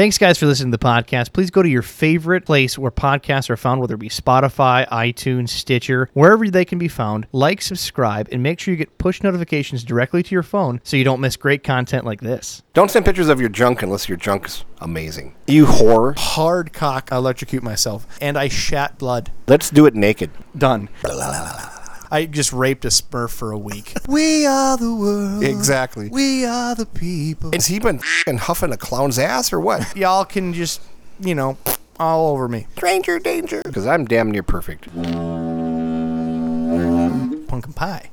Thanks, 0.00 0.16
guys, 0.16 0.38
for 0.38 0.46
listening 0.46 0.72
to 0.72 0.78
the 0.78 0.82
podcast. 0.82 1.34
Please 1.34 1.50
go 1.50 1.62
to 1.62 1.68
your 1.68 1.82
favorite 1.82 2.46
place 2.46 2.78
where 2.78 2.90
podcasts 2.90 3.50
are 3.50 3.56
found, 3.58 3.82
whether 3.82 3.96
it 3.96 3.98
be 3.98 4.08
Spotify, 4.08 4.88
iTunes, 4.88 5.50
Stitcher, 5.50 6.08
wherever 6.14 6.48
they 6.48 6.64
can 6.64 6.78
be 6.78 6.88
found. 6.88 7.26
Like, 7.32 7.60
subscribe, 7.60 8.26
and 8.32 8.42
make 8.42 8.60
sure 8.60 8.72
you 8.72 8.78
get 8.78 8.96
push 8.96 9.22
notifications 9.22 9.84
directly 9.84 10.22
to 10.22 10.34
your 10.34 10.42
phone 10.42 10.80
so 10.84 10.96
you 10.96 11.04
don't 11.04 11.20
miss 11.20 11.36
great 11.36 11.62
content 11.62 12.06
like 12.06 12.22
this. 12.22 12.62
Don't 12.72 12.90
send 12.90 13.04
pictures 13.04 13.28
of 13.28 13.40
your 13.40 13.50
junk 13.50 13.82
unless 13.82 14.08
your 14.08 14.16
junk's 14.16 14.64
amazing. 14.78 15.34
You 15.46 15.66
whore. 15.66 16.16
Hard 16.16 16.72
cock 16.72 17.10
I 17.12 17.16
electrocute 17.16 17.62
myself, 17.62 18.06
and 18.22 18.38
I 18.38 18.48
shat 18.48 18.96
blood. 18.96 19.30
Let's 19.48 19.68
do 19.68 19.84
it 19.84 19.94
naked. 19.94 20.30
Done. 20.56 20.88
I 22.12 22.26
just 22.26 22.52
raped 22.52 22.84
a 22.84 22.88
Smurf 22.88 23.30
for 23.30 23.52
a 23.52 23.58
week. 23.58 23.94
we 24.08 24.44
are 24.44 24.76
the 24.76 24.92
world. 24.92 25.44
Exactly. 25.44 26.08
We 26.08 26.44
are 26.44 26.74
the 26.74 26.86
people. 26.86 27.52
Has 27.52 27.66
he 27.66 27.78
been 27.78 28.00
fing 28.00 28.38
huffing 28.38 28.72
a 28.72 28.76
clown's 28.76 29.18
ass 29.18 29.52
or 29.52 29.60
what? 29.60 29.96
Y'all 29.96 30.24
can 30.24 30.52
just, 30.52 30.80
you 31.20 31.36
know, 31.36 31.56
all 32.00 32.32
over 32.32 32.48
me. 32.48 32.66
Stranger 32.76 33.20
danger. 33.20 33.62
Because 33.64 33.86
I'm 33.86 34.06
damn 34.06 34.30
near 34.30 34.42
perfect. 34.42 34.92
Pumpkin 37.46 37.72
pie. 37.74 38.10